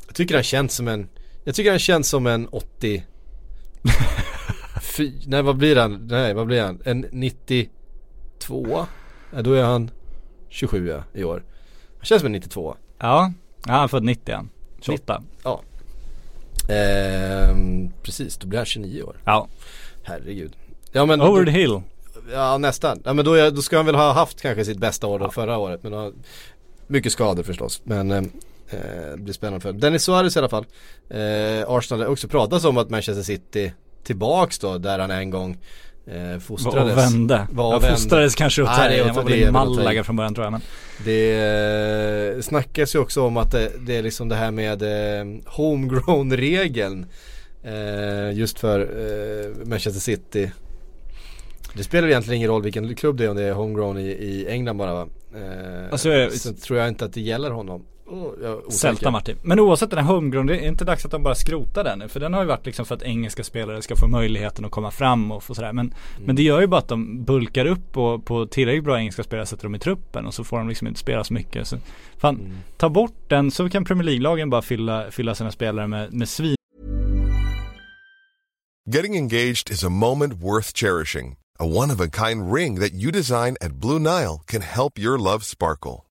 jag 0.08 0.16
tycker 0.16 0.36
han 0.36 0.44
känns 0.44 0.76
som 0.76 0.88
en, 0.88 1.10
jag 1.44 1.56
tycker 1.56 1.70
han 1.70 1.80
känns 1.80 2.10
som 2.10 2.28
en 2.28 2.48
80 2.48 3.04
Fy, 4.82 5.14
nej 5.26 5.42
vad 5.42 5.58
blir 5.58 5.76
han? 5.76 6.08
Nej 6.08 6.34
vad 6.34 6.48
blir 6.48 6.62
han? 6.62 6.82
En 6.86 7.06
92? 7.12 8.86
Ja, 9.34 9.42
då 9.42 9.54
är 9.54 9.64
han 9.64 9.92
27 10.50 10.88
ja, 10.88 11.04
i 11.14 11.24
år. 11.24 11.44
Han 11.98 12.06
känns 12.06 12.22
som 12.22 12.26
en 12.26 12.32
92. 12.32 12.76
Ja, 13.00 13.34
ja 13.66 13.74
han 13.74 13.84
är 13.84 13.88
född 13.88 14.04
90 14.04 14.36
han. 14.36 14.50
28. 14.82 15.24
Ehm, 16.70 17.92
precis, 18.04 18.38
då 18.38 18.48
blir 18.48 18.60
han 18.60 18.66
29 18.66 19.04
år. 19.04 19.22
Ja, 19.26 19.48
Herregud. 20.04 20.56
Ja 20.92 21.06
men 21.06 21.22
over 21.22 21.40
då, 21.40 21.46
the 21.46 21.52
hill. 21.52 21.82
Ja 22.32 22.58
nästan. 22.58 23.02
Ja 23.06 23.14
men 23.14 23.26
då, 23.26 23.34
är, 23.34 23.52
då 23.52 23.62
ska 23.62 23.78
han 23.78 23.86
väl 23.86 23.96
ha 23.96 24.14
haft 24.14 24.42
kanske 24.42 24.66
sitt 24.66 24.78
bästa 24.78 25.08
år 25.08 25.20
då 25.20 25.30
förra 25.32 25.58
året. 25.58 25.84
Men 25.84 25.94
har, 25.94 26.14
mycket 26.88 27.12
skador 27.12 27.44
förstås. 27.44 27.82
Men 27.84 28.12
eh, 28.12 28.18
eh, 28.70 29.12
det 29.12 29.22
blir 29.22 29.34
spännande 29.34 29.60
för 29.60 29.74
Dennis 29.74 30.04
Suarez 30.04 30.36
i 30.36 30.40
alla 30.40 30.50
fall. 30.50 30.66
Eh, 31.10 31.70
Arsenal 31.70 32.06
har 32.06 32.12
också 32.12 32.28
pratats 32.28 32.66
om 32.66 32.78
att 32.78 32.90
Manchester 32.90 33.24
City 33.24 33.74
tillbaks 34.04 34.60
då 34.60 34.78
där 34.78 35.00
han 35.00 35.12
en 35.12 35.30
gång 35.30 35.58
eh, 36.14 36.40
fostrades. 36.40 36.92
och 36.92 36.98
vände. 36.98 37.48
Var 37.52 37.74
ja, 37.74 37.80
fostrades 37.80 38.36
kanske 38.36 38.62
åt 38.62 38.70
Nej, 38.78 38.98
det 38.98 39.04
det 39.04 39.46
åt- 39.48 39.52
Malaga 39.54 40.04
från 40.04 40.16
början 40.16 40.34
tror 40.34 40.46
jag 40.46 40.52
men. 40.52 40.62
Det 41.06 41.36
eh, 42.36 42.42
snackas 42.42 42.96
ju 42.96 43.00
också 43.00 43.22
om 43.26 43.38
att 43.38 43.52
det, 43.52 43.72
det 43.80 43.98
är 43.98 44.02
liksom 44.04 44.30
det 44.30 44.36
här 44.36 44.52
med 44.52 44.82
eh, 44.82 45.26
homegrown-regeln. 45.46 47.06
Eh, 47.64 48.38
just 48.38 48.60
för 48.60 48.80
eh, 48.80 49.68
Manchester 49.68 50.02
City. 50.02 50.52
Det 51.74 51.84
spelar 51.84 52.08
egentligen 52.08 52.38
ingen 52.38 52.50
roll 52.50 52.62
vilken 52.64 52.96
klubb 52.96 53.18
det 53.18 53.26
är 53.26 53.30
om 53.30 53.36
det 53.36 53.44
är 53.44 53.54
homegrown 53.54 53.98
i, 53.98 54.06
i 54.08 54.46
England 54.50 54.78
bara 54.78 54.94
va? 54.94 55.08
Eh, 55.36 55.92
Alltså, 55.92 56.10
jag- 56.10 56.34
så 56.34 56.54
tror 56.54 56.80
jag 56.80 56.88
inte 56.88 57.06
att 57.06 57.14
det 57.14 57.22
gäller 57.22 57.52
honom. 57.52 57.86
Oh. 58.10 58.70
Celta 58.70 59.12
Martin. 59.12 59.38
Men 59.42 59.60
oavsett 59.60 59.90
den 59.90 60.06
här 60.06 60.14
homegrown, 60.14 60.46
det 60.46 60.58
är 60.58 60.68
inte 60.68 60.86
dags 60.86 61.06
att 61.06 61.12
de 61.12 61.24
bara 61.24 61.36
skrotar 61.36 61.84
den 61.84 62.00
nu. 62.00 62.08
För 62.08 62.20
den 62.20 62.34
har 62.34 62.42
ju 62.42 62.48
varit 62.48 62.66
liksom 62.66 62.86
för 62.86 62.96
att 62.96 63.02
engelska 63.02 63.44
spelare 63.44 63.82
ska 63.82 63.96
få 63.96 64.08
möjligheten 64.08 64.66
att 64.66 64.72
komma 64.72 64.92
fram 64.92 65.32
och 65.32 65.44
få 65.44 65.56
sådär. 65.56 65.74
Men, 65.74 65.94
men 66.26 66.36
det 66.36 66.44
gör 66.44 66.62
ju 66.62 66.68
bara 66.68 66.80
att 66.80 66.88
de 66.88 67.24
bulkar 67.24 67.66
upp 67.66 67.98
och 67.98 68.26
på 68.26 68.46
tillräckligt 68.46 68.84
bra 68.84 68.98
engelska 68.98 69.24
spelare 69.24 69.46
sätter 69.46 69.64
de 69.64 69.76
i 69.76 69.80
truppen 69.80 70.26
och 70.26 70.34
så 70.34 70.44
får 70.44 70.58
de 70.58 70.70
liksom 70.70 70.88
inte 70.88 71.00
spela 71.00 71.24
så 71.24 71.34
mycket. 71.34 71.68
Så, 71.68 71.78
fan, 72.18 72.62
ta 72.78 72.90
bort 72.90 73.16
den 73.28 73.52
så 73.52 73.70
kan 73.70 73.86
Premier 73.86 74.04
League-lagen 74.04 74.50
bara 74.50 74.62
fylla, 74.62 75.12
fylla 75.12 75.36
sina 75.36 75.52
spelare 75.52 75.88
med, 75.88 76.14
med 76.14 76.30
svin 76.30 76.56
Getting 78.96 79.14
engaged 79.14 79.70
is 79.70 79.84
a 79.84 79.90
moment 79.90 80.34
worth 80.42 80.74
cherishing. 80.74 81.38
A 81.60 81.66
one 81.68 81.92
of 81.92 82.02
a 82.02 82.08
kind 82.08 82.52
ring 82.52 82.80
that 82.80 82.92
you 82.92 83.12
design 83.12 83.56
at 83.62 83.80
Blue 83.80 84.00
Nile 84.00 84.42
can 84.48 84.62
help 84.62 84.98
your 84.98 85.20
love 85.20 85.44
sparkle. 85.44 86.09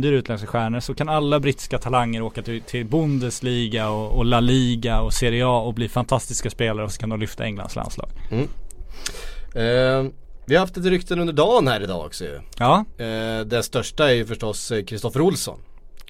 dyra 0.00 0.16
utländska 0.16 0.46
stjärnor 0.48 0.80
så 0.80 0.94
kan 0.94 1.08
alla 1.08 1.40
brittiska 1.40 1.78
talanger 1.78 2.22
åka 2.22 2.42
till, 2.42 2.62
till 2.62 2.86
Bundesliga 2.86 3.88
och, 3.88 4.16
och 4.16 4.24
La 4.24 4.40
Liga 4.40 5.00
och 5.00 5.12
Serie 5.12 5.46
A 5.46 5.60
och 5.60 5.74
bli 5.74 5.88
fantastiska 5.88 6.50
spelare 6.50 6.84
och 6.84 6.92
så 6.92 7.00
kan 7.00 7.08
de 7.08 7.20
lyfta 7.20 7.44
Englands 7.44 7.76
landslag. 7.76 8.08
Eh, 9.54 10.04
vi 10.46 10.54
har 10.54 10.60
haft 10.60 10.76
ett 10.76 10.84
rykten 10.84 11.18
under 11.18 11.32
dagen 11.32 11.68
här 11.68 11.80
idag 11.80 12.06
också 12.06 12.24
ju. 12.24 12.40
Ja, 12.58 12.84
Eh, 12.98 13.40
det 13.46 13.62
största 13.62 14.10
är 14.10 14.14
ju 14.14 14.26
förstås 14.26 14.70
eh, 14.70 14.84
Kristoffer 14.84 15.20
Olsson. 15.20 15.58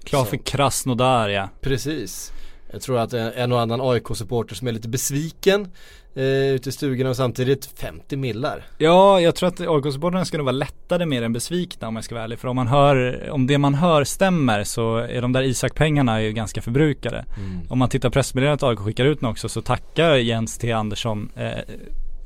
klar 0.04 0.24
för 0.24 0.36
Krasnodar 0.36 1.28
ja. 1.28 1.48
Precis. 1.60 2.32
Jag 2.72 2.82
tror 2.82 2.98
att 2.98 3.12
en 3.12 3.52
och 3.52 3.60
annan 3.60 3.80
AIK-supporter 3.80 4.54
som 4.54 4.68
är 4.68 4.72
lite 4.72 4.88
besviken 4.88 5.68
eh, 6.14 6.24
ute 6.24 6.68
i 6.68 6.72
stugorna 6.72 7.10
och 7.10 7.16
samtidigt 7.16 7.66
50 7.76 8.16
millar. 8.16 8.66
Ja, 8.78 9.20
jag 9.20 9.34
tror 9.34 9.48
att 9.48 9.60
AIK-supportrarna 9.60 10.24
ska 10.24 10.36
nog 10.36 10.44
vara 10.44 10.56
lättade 10.56 11.06
mer 11.06 11.22
än 11.22 11.32
besvikna 11.32 11.88
om 11.88 11.94
jag 11.94 12.04
ska 12.04 12.14
vara 12.14 12.24
ärlig. 12.24 12.38
För 12.38 12.48
om 12.48 12.56
man 12.56 12.66
hör, 12.66 13.28
om 13.30 13.46
det 13.46 13.58
man 13.58 13.74
hör 13.74 14.04
stämmer 14.04 14.64
så 14.64 14.96
är 14.96 15.22
de 15.22 15.32
där 15.32 15.42
Isak-pengarna 15.42 16.22
ju 16.22 16.32
ganska 16.32 16.62
förbrukade. 16.62 17.24
Om 17.68 17.78
man 17.78 17.88
tittar 17.88 18.10
pressmeddelandet 18.10 18.62
AIK 18.62 18.78
skickar 18.78 19.04
ut 19.04 19.20
nu 19.20 19.28
också 19.28 19.48
så 19.48 19.62
tackar 19.62 20.14
Jens 20.14 20.58
T 20.58 20.72
Andersson 20.72 21.30
eh, 21.36 21.50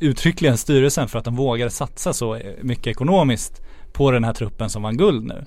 uttryckligen 0.00 0.56
styrelsen 0.56 1.08
för 1.08 1.18
att 1.18 1.24
de 1.24 1.36
vågade 1.36 1.70
satsa 1.70 2.12
så 2.12 2.40
mycket 2.62 2.86
ekonomiskt 2.86 3.62
på 3.92 4.10
den 4.10 4.24
här 4.24 4.32
truppen 4.32 4.70
som 4.70 4.82
vann 4.82 4.96
guld 4.96 5.24
nu. 5.24 5.44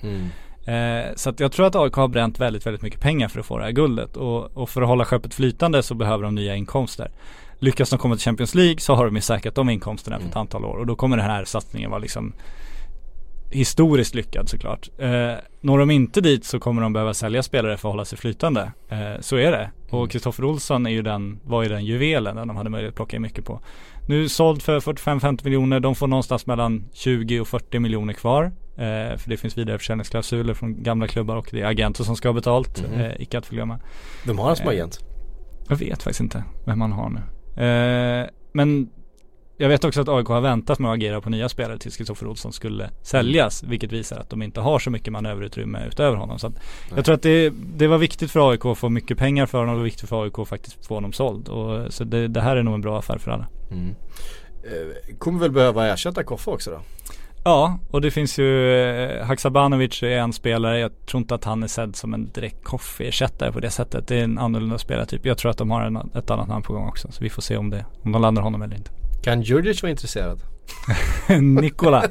Eh, 0.66 1.14
så 1.16 1.30
att 1.30 1.40
jag 1.40 1.52
tror 1.52 1.66
att 1.66 1.76
AIK 1.76 1.94
har 1.94 2.08
bränt 2.08 2.40
väldigt, 2.40 2.66
väldigt 2.66 2.82
mycket 2.82 3.00
pengar 3.00 3.28
för 3.28 3.40
att 3.40 3.46
få 3.46 3.58
det 3.58 3.64
här 3.64 3.70
guldet. 3.70 4.16
Och, 4.16 4.56
och 4.56 4.70
för 4.70 4.82
att 4.82 4.88
hålla 4.88 5.04
skeppet 5.04 5.34
flytande 5.34 5.82
så 5.82 5.94
behöver 5.94 6.24
de 6.24 6.34
nya 6.34 6.56
inkomster. 6.56 7.10
Lyckas 7.58 7.90
de 7.90 7.98
komma 7.98 8.14
till 8.14 8.24
Champions 8.24 8.54
League 8.54 8.80
så 8.80 8.94
har 8.94 9.04
de 9.04 9.14
ju 9.14 9.22
säkrat 9.22 9.54
de 9.54 9.70
inkomsterna 9.70 10.18
för 10.18 10.28
ett 10.28 10.36
antal 10.36 10.64
år. 10.64 10.76
Och 10.76 10.86
då 10.86 10.96
kommer 10.96 11.16
den 11.16 11.26
här 11.26 11.44
satsningen 11.44 11.90
vara 11.90 12.00
liksom 12.00 12.32
historiskt 13.50 14.14
lyckad 14.14 14.48
såklart. 14.48 14.88
Eh, 14.98 15.32
når 15.60 15.78
de 15.78 15.90
inte 15.90 16.20
dit 16.20 16.44
så 16.44 16.60
kommer 16.60 16.82
de 16.82 16.92
behöva 16.92 17.14
sälja 17.14 17.42
spelare 17.42 17.76
för 17.76 17.88
att 17.88 17.92
hålla 17.92 18.04
sig 18.04 18.18
flytande. 18.18 18.72
Eh, 18.88 19.20
så 19.20 19.36
är 19.36 19.52
det. 19.52 19.70
Och 19.90 20.10
Kristoffer 20.10 20.44
Olsson 20.44 20.86
är 20.86 20.90
ju 20.90 21.02
den, 21.02 21.40
var 21.44 21.62
ju 21.62 21.68
den 21.68 21.84
juvelen 21.84 22.36
den 22.36 22.48
de 22.48 22.56
hade 22.56 22.70
möjlighet 22.70 22.92
att 22.92 22.96
plocka 22.96 23.16
in 23.16 23.22
mycket 23.22 23.44
på. 23.44 23.60
Nu 24.08 24.28
såld 24.28 24.62
för 24.62 24.80
45-50 24.80 25.44
miljoner. 25.44 25.80
De 25.80 25.94
får 25.94 26.06
någonstans 26.06 26.46
mellan 26.46 26.84
20 26.92 27.40
och 27.40 27.48
40 27.48 27.78
miljoner 27.78 28.12
kvar. 28.12 28.52
Eh, 28.76 29.16
för 29.16 29.30
det 29.30 29.36
finns 29.36 29.58
vidareförsäljningsklausuler 29.58 30.54
från 30.54 30.82
gamla 30.82 31.08
klubbar 31.08 31.36
och 31.36 31.48
det 31.50 31.60
är 31.60 31.66
agenter 31.66 32.04
som 32.04 32.16
ska 32.16 32.28
ha 32.28 32.32
betalt. 32.32 32.84
Eh, 32.94 33.22
icke 33.22 33.38
att 33.38 33.46
förglömma. 33.46 33.80
Vem 34.26 34.38
har 34.38 34.46
han 34.46 34.56
som 34.56 34.68
agent? 34.68 34.98
Jag 35.68 35.76
vet 35.76 36.02
faktiskt 36.02 36.20
inte 36.20 36.44
vem 36.64 36.78
man 36.78 36.92
har 36.92 37.10
nu. 37.10 37.20
Eh, 37.64 38.28
men 38.52 38.90
jag 39.56 39.68
vet 39.68 39.84
också 39.84 40.00
att 40.00 40.08
AIK 40.08 40.26
har 40.26 40.40
väntat 40.40 40.78
med 40.78 40.90
att 40.90 40.94
agera 40.94 41.20
på 41.20 41.30
nya 41.30 41.48
spelare 41.48 41.78
tills 41.78 41.96
Kristoffer 41.96 42.26
Olsson 42.26 42.52
skulle 42.52 42.90
säljas. 43.02 43.62
Vilket 43.62 43.92
visar 43.92 44.16
att 44.16 44.30
de 44.30 44.42
inte 44.42 44.60
har 44.60 44.78
så 44.78 44.90
mycket 44.90 45.12
manöverutrymme 45.12 45.86
utöver 45.86 46.16
honom. 46.16 46.38
Så 46.38 46.52
jag 46.96 47.04
tror 47.04 47.14
att 47.14 47.22
det, 47.22 47.52
det 47.76 47.86
var 47.86 47.98
viktigt 47.98 48.30
för 48.30 48.50
AIK 48.50 48.64
att 48.64 48.78
få 48.78 48.88
mycket 48.88 49.18
pengar 49.18 49.46
för 49.46 49.58
honom 49.58 49.70
och 49.70 49.76
det 49.76 49.80
var 49.80 49.84
viktigt 49.84 50.08
för 50.08 50.22
AIK 50.22 50.38
att 50.38 50.48
faktiskt 50.48 50.86
få 50.86 50.94
honom 50.94 51.12
såld. 51.12 51.48
Och, 51.48 51.92
så 51.92 52.04
det, 52.04 52.28
det 52.28 52.40
här 52.40 52.56
är 52.56 52.62
nog 52.62 52.74
en 52.74 52.80
bra 52.80 52.98
affär 52.98 53.18
för 53.18 53.30
alla. 53.30 53.48
Eh, 54.64 55.16
kommer 55.18 55.40
väl 55.40 55.50
behöva 55.50 55.88
ersätta 55.88 56.22
Koffe 56.22 56.50
också 56.50 56.70
då? 56.70 56.80
Ja, 57.44 57.78
och 57.90 58.00
det 58.00 58.10
finns 58.10 58.38
ju 58.38 58.74
eh, 58.74 59.26
Haksabanovic 59.26 60.02
är 60.02 60.06
en 60.18 60.32
spelare. 60.32 60.78
Jag 60.78 60.90
tror 61.06 61.20
inte 61.20 61.34
att 61.34 61.44
han 61.44 61.62
är 61.62 61.66
sedd 61.66 61.96
som 61.96 62.14
en 62.14 62.30
direkt 62.32 62.64
Koffe-ersättare 62.64 63.52
på 63.52 63.60
det 63.60 63.70
sättet. 63.70 64.06
Det 64.08 64.16
är 64.20 64.24
en 64.24 64.38
annorlunda 64.38 64.78
spelartyp. 64.78 65.26
Jag 65.26 65.38
tror 65.38 65.50
att 65.50 65.58
de 65.58 65.70
har 65.70 65.82
en, 65.82 65.96
ett 66.14 66.30
annat 66.30 66.48
namn 66.48 66.62
på 66.62 66.72
gång 66.72 66.88
också. 66.88 67.12
Så 67.12 67.24
vi 67.24 67.30
får 67.30 67.42
se 67.42 67.56
om, 67.56 67.70
det, 67.70 67.84
om 68.02 68.12
de 68.12 68.22
landar 68.22 68.42
honom 68.42 68.62
eller 68.62 68.76
inte. 68.76 68.90
Kan 69.24 69.42
Djurdjic 69.42 69.82
vara 69.82 69.90
intresserad? 69.90 70.40
Nikola. 71.40 72.04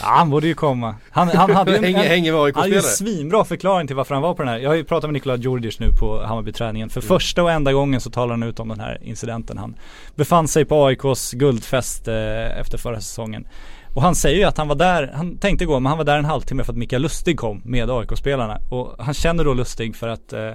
Ja, 0.00 0.06
han 0.06 0.30
borde 0.30 0.46
ju 0.46 0.54
komma. 0.54 0.94
Han, 1.10 1.28
han 1.28 1.50
hade 1.54 1.70
ju 1.70 1.76
en, 1.76 1.84
Hänger- 1.84 2.08
hänger 2.08 2.32
med 2.32 2.40
AIK 2.40 2.54
han 2.54 2.60
hade 2.62 2.70
ju 2.74 2.76
en 2.76 2.82
spelare. 2.82 3.12
svinbra 3.16 3.44
förklaring 3.44 3.86
till 3.86 3.96
varför 3.96 4.14
han 4.14 4.22
var 4.22 4.34
på 4.34 4.42
den 4.42 4.48
här. 4.52 4.58
Jag 4.58 4.70
har 4.70 4.74
ju 4.76 4.84
pratat 4.84 5.08
med 5.10 5.12
Nikola 5.12 5.36
Djurdjic 5.36 5.80
nu 5.80 5.90
på 5.92 6.22
Hammarby-träningen. 6.26 6.90
För 6.90 7.00
första 7.00 7.42
och 7.42 7.50
enda 7.50 7.72
gången 7.72 8.00
så 8.00 8.10
talar 8.10 8.30
han 8.30 8.42
ut 8.42 8.60
om 8.60 8.68
den 8.68 8.80
här 8.80 8.98
incidenten. 9.02 9.58
Han 9.58 9.76
befann 10.14 10.48
sig 10.48 10.64
på 10.64 10.86
AIKs 10.86 11.32
guldfest 11.32 12.08
eh, 12.08 12.60
efter 12.60 12.78
förra 12.78 13.00
säsongen. 13.00 13.46
Och 13.94 14.02
han 14.02 14.14
säger 14.14 14.38
ju 14.38 14.44
att 14.44 14.58
han 14.58 14.68
var 14.68 14.74
där, 14.74 15.12
han 15.14 15.38
tänkte 15.38 15.64
gå 15.64 15.80
men 15.80 15.86
han 15.86 15.98
var 15.98 16.04
där 16.04 16.18
en 16.18 16.24
halvtimme 16.24 16.64
för 16.64 16.72
att 16.72 16.78
Mikael 16.78 17.02
Lustig 17.02 17.38
kom 17.38 17.62
med 17.64 17.90
AIK-spelarna. 17.90 18.60
Och 18.70 18.94
han 18.98 19.14
känner 19.14 19.44
då 19.44 19.54
Lustig 19.54 19.96
för 19.96 20.08
att 20.08 20.32
eh, 20.32 20.54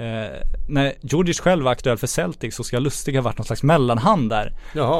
Eh, 0.00 0.30
när 0.68 0.92
Djurdjic 1.00 1.40
själv 1.40 1.64
var 1.64 1.72
aktuell 1.72 1.98
för 1.98 2.06
Celtic 2.06 2.54
så 2.54 2.64
ska 2.64 2.78
Lustig 2.78 3.14
ha 3.14 3.22
varit 3.22 3.38
någon 3.38 3.44
slags 3.44 3.62
mellanhand 3.62 4.30
där. 4.30 4.52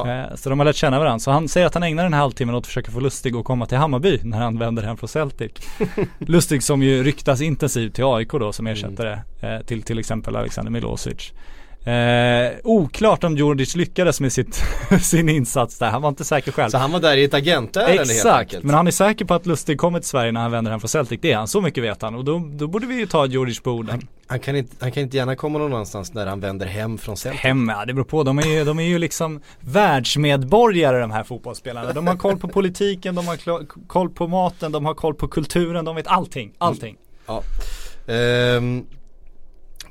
Eh, 0.08 0.34
så 0.34 0.50
de 0.50 0.58
har 0.58 0.66
lärt 0.66 0.76
känna 0.76 0.98
varandra. 0.98 1.18
Så 1.18 1.30
han 1.30 1.48
säger 1.48 1.66
att 1.66 1.74
han 1.74 1.82
ägnar 1.82 2.02
den 2.02 2.12
här 2.12 2.20
halvtimmen 2.20 2.54
åt 2.54 2.62
att 2.62 2.66
försöka 2.66 2.90
få 2.90 3.00
Lustig 3.00 3.36
att 3.36 3.44
komma 3.44 3.66
till 3.66 3.78
Hammarby 3.78 4.20
när 4.22 4.38
han 4.38 4.58
vänder 4.58 4.82
hem 4.82 4.96
från 4.96 5.08
Celtic. 5.08 5.52
Lustig 6.18 6.62
som 6.62 6.82
ju 6.82 7.02
ryktas 7.02 7.40
intensivt 7.40 7.94
till 7.94 8.04
AIK 8.04 8.30
då 8.30 8.52
som 8.52 8.66
ersättare 8.66 9.18
eh, 9.40 9.60
till 9.66 9.82
till 9.82 9.98
exempel 9.98 10.36
Alexander 10.36 10.72
Milosevic. 10.72 11.32
Eh, 11.84 12.52
oklart 12.64 13.24
om 13.24 13.36
Djurdjic 13.36 13.76
lyckades 13.76 14.20
med 14.20 14.32
sitt, 14.32 14.62
sin 15.02 15.28
insats 15.28 15.78
där. 15.78 15.90
Han 15.90 16.02
var 16.02 16.08
inte 16.08 16.24
säker 16.24 16.52
själv. 16.52 16.70
Så 16.70 16.78
han 16.78 16.92
var 16.92 17.00
där 17.00 17.16
i 17.16 17.24
ett 17.24 17.34
agentärende 17.34 17.92
helt 17.92 18.10
Exakt, 18.10 18.40
enkelt? 18.40 18.64
men 18.64 18.74
han 18.74 18.86
är 18.86 18.90
säker 18.90 19.24
på 19.24 19.34
att 19.34 19.46
Lustig 19.46 19.78
kommer 19.78 20.00
till 20.00 20.08
Sverige 20.08 20.32
när 20.32 20.40
han 20.40 20.50
vänder 20.50 20.70
hem 20.70 20.80
från 20.80 20.88
Celtic. 20.88 21.18
Det 21.22 21.32
är 21.32 21.36
han, 21.36 21.48
så 21.48 21.60
mycket 21.60 21.84
vet 21.84 22.02
han. 22.02 22.14
Och 22.14 22.24
då, 22.24 22.50
då 22.52 22.66
borde 22.66 22.86
vi 22.86 22.94
ju 22.94 23.06
ta 23.06 23.26
Djurdjic 23.26 23.60
på 23.60 23.70
orden. 23.70 24.08
Han 24.26 24.40
kan, 24.40 24.56
inte, 24.56 24.76
han 24.80 24.92
kan 24.92 25.02
inte 25.02 25.16
gärna 25.16 25.36
komma 25.36 25.58
någon 25.58 25.72
annanstans 25.72 26.14
när 26.14 26.26
han 26.26 26.40
vänder 26.40 26.66
hem 26.66 26.98
från 26.98 27.16
Celtic. 27.16 27.40
Hem, 27.40 27.68
ja 27.68 27.84
det 27.84 27.94
beror 27.94 28.04
på. 28.04 28.22
De 28.22 28.38
är 28.38 28.46
ju, 28.46 28.64
de 28.64 28.78
är 28.78 28.84
ju 28.84 28.98
liksom 28.98 29.40
världsmedborgare 29.60 31.00
de 31.00 31.10
här 31.10 31.24
fotbollsspelarna. 31.24 31.92
De 31.92 32.06
har 32.06 32.16
koll 32.16 32.38
på 32.38 32.48
politiken, 32.48 33.14
de 33.14 33.28
har 33.28 33.66
koll 33.86 34.10
på 34.10 34.28
maten, 34.28 34.72
de 34.72 34.86
har 34.86 34.94
koll 34.94 35.14
på 35.14 35.28
kulturen, 35.28 35.84
de 35.84 35.96
vet 35.96 36.06
allting. 36.06 36.52
Allting. 36.58 36.96
Ja. 37.26 37.42
Ehm, 38.06 38.86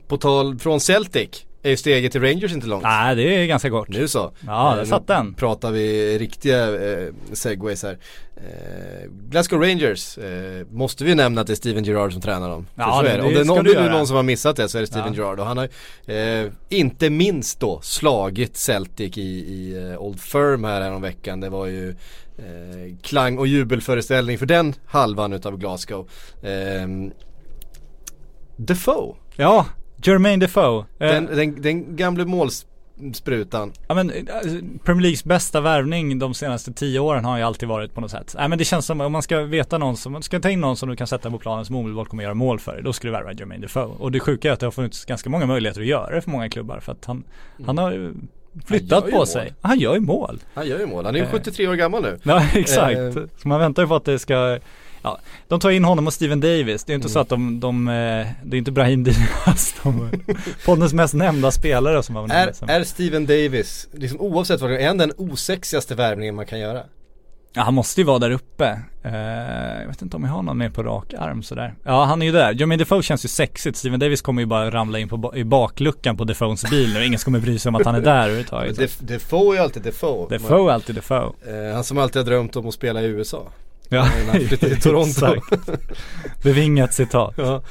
på 0.08 0.18
tal 0.18 0.60
från 0.60 0.80
Celtic 0.80 1.46
är 1.64 1.76
steget 1.76 2.12
till 2.12 2.22
Rangers 2.22 2.54
inte 2.54 2.68
långt. 2.68 2.84
Nej, 2.84 3.16
det 3.16 3.24
är 3.36 3.46
ganska 3.46 3.70
kort. 3.70 3.90
Nu 3.90 4.08
så. 4.08 4.32
Ja, 4.48 4.74
där 4.76 4.82
Eh, 4.82 4.88
satt 4.88 5.08
den. 5.08 5.34
pratar 5.34 5.72
vi 5.72 6.18
riktiga 6.18 6.92
eh, 6.92 7.08
segways 7.34 7.84
här. 7.84 7.98
Eh, 8.38 9.10
Glasgow 9.30 9.62
Rangers 9.62 10.18
eh, 10.18 10.66
måste 10.72 11.04
vi 11.04 11.16
nämna 11.16 11.42
att 11.42 11.48
det 11.48 11.54
är 11.54 11.56
Steven 11.56 11.84
Gerrard 11.84 12.14
som 12.14 12.22
tränar 12.22 12.50
dem. 12.50 12.68
Ja, 12.76 12.96
så 12.96 13.02
det- 13.02 13.10
det. 13.18 13.22
Om 13.24 13.34
det, 13.34 13.40
är 13.40 13.46
någon, 13.46 13.64
det 13.66 13.92
någon 13.92 14.08
som 14.08 14.16
har 14.16 14.24
missat 14.24 14.56
det 14.56 14.70
så 14.70 14.78
är 14.78 14.82
det 14.82 14.88
Steven 14.88 15.14
Ja. 15.14 15.24
Gerrard. 15.24 15.40
Och 15.40 15.46
han 15.46 15.58
har 15.58 15.70
eh, 16.16 16.52
inte 16.70 17.10
minst 17.10 17.60
då 17.60 17.80
slagit 17.82 18.58
Celtic 18.58 19.18
i, 19.18 19.22
i 19.22 19.90
eh, 19.92 20.02
Old 20.02 20.20
Firm 20.22 20.64
här 20.64 20.82
veckan. 21.02 21.40
Det 21.40 21.50
var 21.50 21.66
ju 21.66 21.90
eh, 22.38 22.96
klang 23.04 23.38
och 23.38 23.48
jubelföreställning 23.48 24.38
för 24.38 24.46
den 24.46 24.74
halvan 24.86 25.34
utav 25.34 25.58
Glasgow. 25.58 26.10
Eh, 26.44 26.88
Defoe, 28.58 29.16
Ja, 29.36 29.66
Jermaine 30.04 30.40
Defoe. 30.40 30.86
Eh, 31.00 31.08
den, 31.08 31.26
den, 31.26 31.62
den 31.62 31.96
gamle 31.96 32.26
målsprutan. 32.26 33.72
Ja 33.88 33.96
men 33.96 34.10
eh, 34.10 34.26
Premier 34.84 35.02
Leagues 35.02 35.24
bästa 35.24 35.62
värvning 35.62 36.20
de 36.20 36.34
senaste 36.34 36.74
tio 36.74 37.00
åren 37.00 37.26
har 37.26 37.38
ju 37.38 37.44
alltid 37.44 37.70
varit 37.70 37.94
på 37.94 38.02
något 38.02 38.12
sätt. 38.12 38.36
Nej 38.38 38.50
men 38.50 38.58
det 38.58 38.66
känns 38.66 38.86
som 38.86 39.02
om 39.02 39.12
man 39.12 39.22
ska 39.22 39.40
veta 39.42 39.78
någon 39.78 39.98
som, 39.98 40.12
man 40.12 40.24
ska 40.24 40.40
ta 40.40 40.50
in 40.50 40.62
någon 40.62 40.78
som 40.78 40.90
du 40.90 40.96
kan 40.96 41.08
sätta 41.08 41.32
på 41.32 41.38
planen 41.38 41.66
som 41.66 41.76
omedelbart 41.76 42.08
kommer 42.08 42.24
göra 42.24 42.34
mål 42.34 42.60
för 42.60 42.74
dig. 42.74 42.84
Då 42.84 42.94
ska 42.94 43.08
du 43.08 43.12
värva 43.12 43.34
Jermaine 43.34 43.62
Defoe. 43.62 43.86
Och 44.00 44.12
det 44.12 44.20
sjuka 44.20 44.50
är 44.50 44.54
att 44.54 44.60
det 44.60 44.66
har 44.66 44.72
funnits 44.72 45.06
ganska 45.06 45.30
många 45.30 45.46
möjligheter 45.46 45.82
att 45.82 45.88
göra 45.88 46.16
det 46.16 46.22
för 46.22 46.32
många 46.32 46.50
klubbar 46.50 46.80
för 46.80 46.92
att 46.92 47.06
han, 47.06 47.24
han 47.66 47.78
har 47.78 47.92
ju 47.92 48.14
flyttat 48.66 49.10
på 49.10 49.16
mål. 49.18 49.28
sig. 49.28 49.54
Han 49.62 49.80
gör 49.80 49.94
ju 49.94 50.00
mål. 50.00 50.40
Han 50.54 50.68
gör 50.68 50.80
ju 50.80 50.86
mål, 50.86 51.06
han 51.06 51.16
är 51.16 51.20
ju 51.20 51.26
Eh. 51.26 51.32
73 51.32 51.68
år 51.68 51.76
gammal 51.76 52.02
nu. 52.02 52.20
Ja 52.24 52.44
exakt. 52.54 52.98
Eh. 52.98 53.12
Så 53.38 53.48
man 53.48 53.60
väntar 53.60 53.84
ju 53.84 53.88
på 53.88 53.96
att 53.96 54.06
det 54.06 54.20
ska 54.20 54.60
Ja, 55.02 55.20
de 55.48 55.60
tar 55.60 55.70
in 55.70 55.84
honom 55.84 56.08
och 56.08 56.14
Steven 56.14 56.40
Davis. 56.40 56.84
Det 56.84 56.94
är 56.94 56.96
inte 56.96 57.06
Mm. 57.06 57.14
så 57.14 57.20
att 57.20 57.30
de, 57.30 57.60
de 57.60 57.88
eh, 57.88 58.28
det 58.44 58.56
är 58.56 58.58
inte 58.58 58.72
Brahim 58.72 59.04
Diaz, 59.04 59.76
de 59.84 60.10
poddens 60.66 60.94
mest 60.94 61.14
nämnda 61.14 61.52
spelare 61.52 62.04
som 62.04 62.16
var 62.16 62.30
Är, 62.30 62.70
är 62.72 62.84
Steven 62.84 63.26
Davis, 63.26 63.88
liksom 63.94 64.22
oavsett 64.22 64.62
vad 64.62 64.70
det 64.70 64.78
är, 64.78 64.82
är 64.84 64.88
han 64.88 64.98
den 64.98 65.12
osexigaste 65.18 65.96
värvningen 65.96 66.36
man 66.36 66.46
kan 66.46 66.60
göra? 66.60 66.84
Ja, 67.54 67.62
han 67.62 67.74
måste 67.74 68.02
ju 68.02 68.06
vara 68.06 68.20
där 68.20 68.32
uppe. 68.32 68.80
Eh, 69.04 69.82
jag 69.82 69.88
vet 69.88 70.02
inte 70.02 70.18
om 70.18 70.24
jag 70.24 70.32
har 70.32 70.42
någon 70.44 70.58
mer 70.58 70.70
på 70.70 70.84
rak 70.84 71.14
arm 71.14 71.44
sådär. 71.44 71.74
Ja, 71.84 72.04
han 72.04 72.22
är 72.22 72.26
ju 72.26 72.32
där. 72.32 72.54
Jermaine 72.54 72.80
Defoe 72.80 73.04
känns 73.04 73.26
ju 73.26 73.30
sexigt. 73.30 73.78
Steven 73.78 74.00
Davis 74.00 74.22
kommer 74.22 74.42
ju 74.42 74.46
bara 74.46 74.72
ramla 74.72 75.00
in 75.00 75.10
på, 75.10 75.34
i 75.36 75.44
bakluckan 75.44 76.18
på 76.18 76.24
Defoes 76.24 76.70
bil 76.70 76.94
nu. 76.94 77.06
Ingen 77.06 77.20
kommer 77.20 77.40
bry 77.40 77.60
sig 77.60 77.70
om 77.70 77.76
att 77.76 77.86
han 77.86 77.96
är 77.96 78.02
där 78.02 78.22
överhuvudtaget. 78.24 78.78
Def, 78.78 78.98
Defoe 79.00 79.52
är 79.54 79.58
ju 79.58 79.64
alltid 79.64 79.84
Defoe. 79.84 80.30
Defoe 80.30 80.70
är 80.70 80.74
alltid 80.74 80.96
Defoe. 80.96 81.32
Eh, 81.70 81.74
han 81.74 81.84
som 81.84 81.98
alltid 81.98 82.20
har 82.22 82.26
drömt 82.26 82.56
om 82.56 82.68
att 82.68 82.74
spela 82.74 83.02
i 83.02 83.06
USA. 83.06 83.48
Ja, 83.90 84.08
till 84.60 84.82
Toronto. 84.82 85.42
Bevingat 86.44 86.94
citat. 86.94 87.34
ja. 87.38 87.62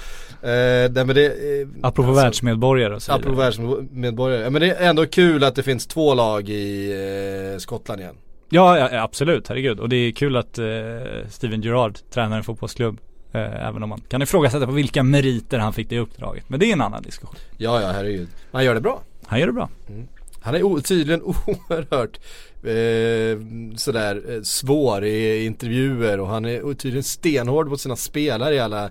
Eh, 0.43 0.91
nej 0.93 1.05
men 1.05 1.09
det, 1.09 1.27
eh, 1.27 1.69
Apropå 1.83 2.09
alltså, 2.09 2.23
världsmedborgare 2.23 2.95
och 2.95 3.03
så 3.03 3.13
vidare. 3.13 3.21
Apropå 3.21 3.41
världsmedborgare. 3.41 4.43
Ja, 4.43 4.51
men 4.51 4.61
det 4.61 4.71
är 4.75 4.89
ändå 4.89 5.07
kul 5.07 5.45
att 5.45 5.55
det 5.55 5.63
finns 5.63 5.87
två 5.87 6.15
lag 6.15 6.49
i 6.49 6.93
eh, 7.55 7.59
Skottland 7.59 8.01
igen. 8.01 8.15
Ja, 8.51 8.79
ja, 8.79 9.03
absolut, 9.03 9.49
herregud. 9.49 9.81
Och 9.81 9.89
det 9.89 9.97
är 9.97 10.13
kul 10.13 10.37
att 10.37 10.59
eh, 10.59 10.65
Steven 11.29 11.63
Gerrard 11.63 11.99
tränar 12.11 12.37
en 12.37 12.45
fotbollsklubb. 12.45 12.99
Eh, 13.33 13.67
även 13.69 13.83
om 13.83 13.89
man 13.89 14.01
kan 14.09 14.23
ifrågasätta 14.23 14.67
på 14.67 14.73
vilka 14.73 15.03
meriter 15.03 15.59
han 15.59 15.73
fick 15.73 15.89
det 15.91 15.99
uppdraget. 15.99 16.45
Men 16.49 16.61
det 16.61 16.67
är 16.67 16.73
en 16.73 16.81
annan 16.81 17.03
diskussion. 17.03 17.35
Ja, 17.57 17.81
ja 17.81 17.89
herregud. 17.89 18.29
Han 18.53 18.65
gör 18.65 18.75
det 18.75 18.81
bra. 18.81 19.03
Han 19.27 19.41
gör 19.41 19.47
det 19.47 19.53
bra. 19.53 19.69
Han 20.41 20.55
är 20.55 20.81
tydligen 20.81 21.23
oerhört 21.23 22.21
eh, 22.63 23.77
sådär 23.77 24.23
eh, 24.29 24.43
svår 24.43 25.05
i 25.05 25.45
intervjuer 25.45 26.21
och 26.21 26.29
han 26.29 26.45
är 26.45 26.75
tydligen 26.75 27.05
stenhård 27.05 27.69
mot 27.69 27.81
sina 27.81 27.97
spelare 27.97 28.55
i 28.55 28.61
alla 28.61 28.91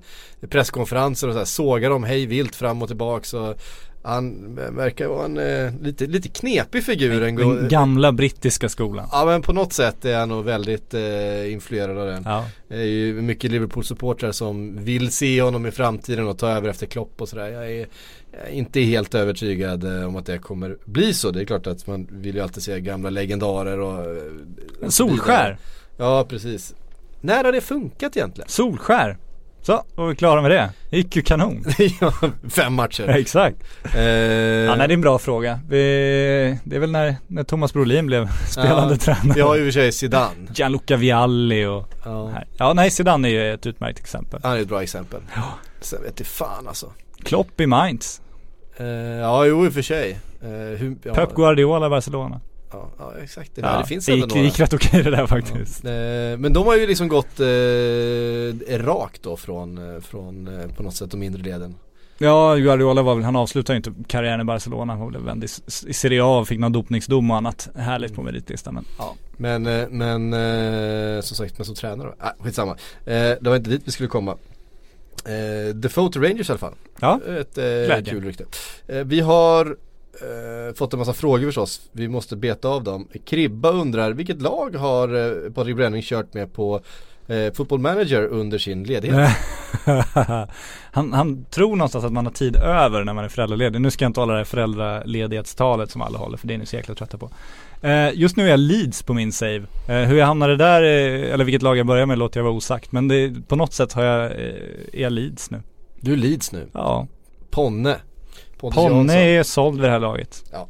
presskonferenser 0.49 1.27
och 1.27 1.33
sådär. 1.33 1.45
sågar 1.45 1.89
dem 1.89 2.03
hej 2.03 2.25
vilt 2.25 2.55
fram 2.55 2.81
och 2.81 2.87
tillbaks 2.87 3.33
och 3.33 3.61
han 4.07 4.55
verkar 4.55 5.07
vara 5.07 5.25
en 5.25 5.37
eh, 5.37 5.73
lite, 5.81 6.05
lite 6.05 6.29
knepig 6.29 6.83
figur. 6.83 7.23
En, 7.23 7.35
Den 7.35 7.67
gamla 7.67 8.11
brittiska 8.11 8.69
skolan. 8.69 9.07
Ja 9.11 9.25
men 9.25 9.41
på 9.41 9.53
något 9.53 9.73
sätt 9.73 10.05
är 10.05 10.19
han 10.19 10.29
nog 10.29 10.45
väldigt 10.45 10.93
eh, 10.93 11.51
influerad 11.51 11.97
av 11.97 12.07
den. 12.07 12.23
Ja. 12.25 12.45
Det 12.67 12.75
är 12.75 12.85
ju 12.85 13.21
mycket 13.21 13.51
Liverpool-supportrar 13.51 14.31
som 14.31 14.83
vill 14.83 15.11
se 15.11 15.41
honom 15.41 15.65
i 15.65 15.71
framtiden 15.71 16.27
och 16.27 16.37
ta 16.37 16.49
över 16.49 16.69
efter 16.69 16.85
Klopp 16.85 17.21
och 17.21 17.29
sådär. 17.29 17.47
Jag 17.47 17.71
är, 17.71 17.87
jag 18.31 18.41
är 18.47 18.51
inte 18.51 18.79
helt 18.81 19.15
övertygad 19.15 19.83
eh, 19.83 20.07
om 20.07 20.15
att 20.15 20.25
det 20.25 20.37
kommer 20.37 20.77
bli 20.85 21.13
så. 21.13 21.31
Det 21.31 21.41
är 21.41 21.45
klart 21.45 21.67
att 21.67 21.87
man 21.87 22.07
vill 22.11 22.35
ju 22.35 22.41
alltid 22.41 22.63
se 22.63 22.79
gamla 22.79 23.09
legendarer 23.09 23.79
och 23.79 23.99
eh, 23.99 24.89
Solskär. 24.89 25.57
Ja 25.97 26.25
precis. 26.29 26.75
När 27.21 27.43
har 27.43 27.51
det 27.51 27.61
funkat 27.61 28.17
egentligen? 28.17 28.49
Solskär. 28.49 29.17
Så, 29.67 29.73
är 29.97 30.07
vi 30.07 30.15
klara 30.15 30.41
med 30.41 30.51
det. 30.51 30.69
Det 30.89 30.97
gick 30.97 31.15
ju 31.15 31.21
kanon. 31.21 31.63
ja, 32.01 32.13
fem 32.49 32.73
matcher. 32.73 33.07
Exakt. 33.09 33.57
Eh, 33.95 34.01
Ja, 34.01 34.75
nej, 34.75 34.87
det 34.87 34.91
är 34.91 34.95
en 34.95 35.01
bra 35.01 35.17
fråga. 35.19 35.59
Vi, 35.69 35.77
det 36.63 36.75
är 36.75 36.79
väl 36.79 36.91
när, 36.91 37.15
när 37.27 37.43
Thomas 37.43 37.73
Brolin 37.73 38.05
blev 38.05 38.29
spelande 38.49 38.93
Ja, 38.93 38.97
tränare. 38.97 39.33
Vi 39.35 39.41
har 39.41 39.55
ju 39.55 39.61
i 39.65 39.69
och 39.69 39.73
för 39.73 39.81
sig 39.81 39.91
Zidane. 39.91 40.47
Gianluca 40.53 40.95
Vialli 40.97 41.65
och 41.65 41.93
Ja. 42.05 42.27
här. 42.27 42.47
Ja, 42.57 42.73
nej, 42.73 42.91
Zidane 42.91 43.27
är 43.27 43.31
ju 43.31 43.53
ett 43.53 43.65
utmärkt 43.65 43.99
exempel. 43.99 44.39
Han 44.43 44.51
är 44.57 44.61
ett 44.61 44.67
bra 44.67 44.83
exempel. 44.83 45.19
Sen 45.81 46.03
vet 46.03 46.19
jag 46.19 46.27
fan 46.27 46.67
alltså. 46.67 46.91
Klopp 47.23 47.61
i 47.61 47.65
Mainz. 47.67 48.21
Eh, 48.77 48.85
ja, 48.87 49.45
jo 49.45 49.65
i 49.65 49.69
och 49.69 49.73
för 49.73 49.81
sig. 49.81 50.19
Eh, 50.41 50.49
hur, 50.77 50.95
ja, 51.03 51.13
Pep 51.13 51.35
Guardiola 51.35 51.85
i 51.85 51.89
Barcelona. 51.89 52.41
Ja, 52.71 52.89
ja 52.99 53.13
exakt. 53.23 53.55
Det, 53.55 53.61
Ja, 53.61 53.77
det 53.77 53.85
finns 53.85 54.05
det 54.05 54.11
gick, 54.13 54.21
det 54.29 54.35
några. 54.35 54.43
gick 54.43 54.59
rätt 54.59 54.73
okej 54.73 55.03
det 55.03 55.11
där 55.11 55.27
faktiskt. 55.27 55.85
Eh, 55.85 55.91
Men 56.37 56.53
de 56.53 56.65
har 56.65 56.75
ju 56.75 56.87
liksom 56.87 57.07
gått 57.07 57.39
eh, 57.39 58.77
rakt 58.79 59.23
då 59.23 59.37
från, 59.37 59.95
eh, 59.95 60.01
från 60.01 60.47
eh, 60.59 60.67
på 60.67 60.83
något 60.83 60.95
sätt 60.95 61.11
de 61.11 61.17
mindre 61.19 61.41
leden. 61.41 61.75
Ja, 62.19 62.55
Guardiola 62.55 63.01
var 63.01 63.15
väl, 63.15 63.23
han 63.23 63.35
avslutade 63.35 63.73
ju 63.73 63.77
inte 63.77 63.93
karriären 64.07 64.41
i 64.41 64.43
Barcelona. 64.43 64.93
Han 64.93 64.99
var 65.01 65.11
väl 65.11 65.21
vänd 65.23 65.43
i, 65.43 65.47
i 65.87 65.93
Serie 65.93 66.23
A 66.23 66.39
och 66.39 66.47
fick 66.47 66.59
någon 66.59 66.71
dopningsdom 66.71 67.31
och 67.31 67.37
annat 67.37 67.69
härligt 67.75 68.15
på 68.15 68.21
meritlistan. 68.21 68.73
Men 68.73 68.85
ja. 68.97 69.15
Men, 69.37 69.63
men 69.97 71.23
som 71.23 71.37
sagt, 71.37 71.57
men 71.57 71.65
som 71.65 71.75
tränare 71.75 72.07
då? 72.07 72.13
Ah, 72.25 72.31
skitsamma. 72.39 72.77
Det 73.05 73.41
var 73.41 73.55
inte 73.55 73.69
dit 73.69 73.81
vi 73.85 73.91
skulle 73.91 74.09
komma. 74.09 74.37
Defoe 75.73 76.11
till 76.11 76.21
Rangers 76.21 76.49
i 76.49 76.51
alla 76.51 76.59
fall. 76.59 76.73
Ja, 76.99 77.19
Ett 77.39 77.57
eh, 77.57 78.03
kul 78.11 78.23
rykte. 78.23 78.43
Vi 79.05 79.19
har 79.19 79.77
eh, 80.21 80.75
fått 80.75 80.93
en 80.93 80.99
massa 80.99 81.13
frågor 81.13 81.45
förstås. 81.45 81.81
Vi 81.91 82.07
måste 82.07 82.35
beta 82.35 82.69
av 82.69 82.83
dem. 82.83 83.07
Kribba 83.25 83.71
undrar, 83.71 84.11
vilket 84.11 84.41
lag 84.41 84.75
har 84.75 85.15
eh, 85.15 85.51
Patrik 85.51 85.75
Bränning 85.75 86.01
kört 86.01 86.33
med 86.33 86.53
på 86.53 86.81
eh, 87.27 87.53
Football 87.53 87.79
Manager 87.79 88.25
under 88.25 88.57
sin 88.57 88.83
ledighet? 88.83 89.29
han, 90.91 91.13
han 91.13 91.45
tror 91.45 91.75
någonstans 91.75 92.05
att 92.05 92.13
man 92.13 92.25
har 92.25 92.33
tid 92.33 92.55
över 92.55 93.03
när 93.03 93.13
man 93.13 93.25
är 93.25 93.29
föräldraledig. 93.29 93.81
Nu 93.81 93.91
ska 93.91 94.05
jag 94.05 94.09
inte 94.09 94.19
hålla 94.19 94.33
det 94.33 94.39
här 94.39 94.45
föräldraledighetstalet 94.45 95.91
som 95.91 96.01
alla 96.01 96.17
håller 96.17 96.37
för 96.37 96.47
det 96.47 96.53
är 96.53 96.57
ni 96.57 96.65
så 96.65 96.75
jäkla 96.75 96.95
trötta 96.95 97.17
på. 97.17 97.29
Eh, 97.81 98.09
just 98.13 98.37
nu 98.37 98.45
är 98.45 98.49
jag 98.49 98.59
Leeds 98.59 99.03
på 99.03 99.13
min 99.13 99.31
save. 99.31 99.63
Eh, 99.87 99.95
hur 99.95 100.17
jag 100.17 100.25
hamnade 100.25 100.55
där, 100.55 100.81
eh, 100.83 101.33
eller 101.33 101.45
vilket 101.45 101.61
lag 101.61 101.77
jag 101.77 101.85
börjar 101.85 102.05
med 102.05 102.17
låter 102.17 102.39
jag 102.39 102.43
vara 102.43 102.53
osagt. 102.53 102.91
Men 102.91 103.07
det, 103.07 103.47
på 103.47 103.55
något 103.55 103.73
sätt 103.73 103.93
har 103.93 104.03
jag, 104.03 104.25
eh, 104.25 104.37
är 104.93 105.01
jag 105.01 105.11
Leeds 105.11 105.51
nu. 105.51 105.61
Du 106.01 106.13
är 106.13 106.17
Leeds 106.17 106.51
nu. 106.51 106.67
Ja. 106.71 107.07
Ponne. 107.49 107.95
Ponne 108.59 109.13
är 109.13 109.43
såld 109.43 109.81
vid 109.81 109.89
det 109.89 109.91
här 109.91 109.99
laget. 109.99 110.43
Eh, 110.53 110.65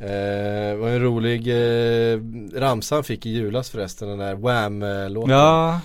det 0.00 0.76
var 0.80 0.88
en 0.88 1.02
rolig 1.02 1.48
eh, 1.48 2.20
ramsa 2.54 2.94
han 2.94 3.04
fick 3.04 3.26
i 3.26 3.30
julas 3.30 3.70
förresten, 3.70 4.08
den 4.08 4.18
där 4.18 4.34
Wham-låten. 4.34 5.30
Ja, 5.30 5.80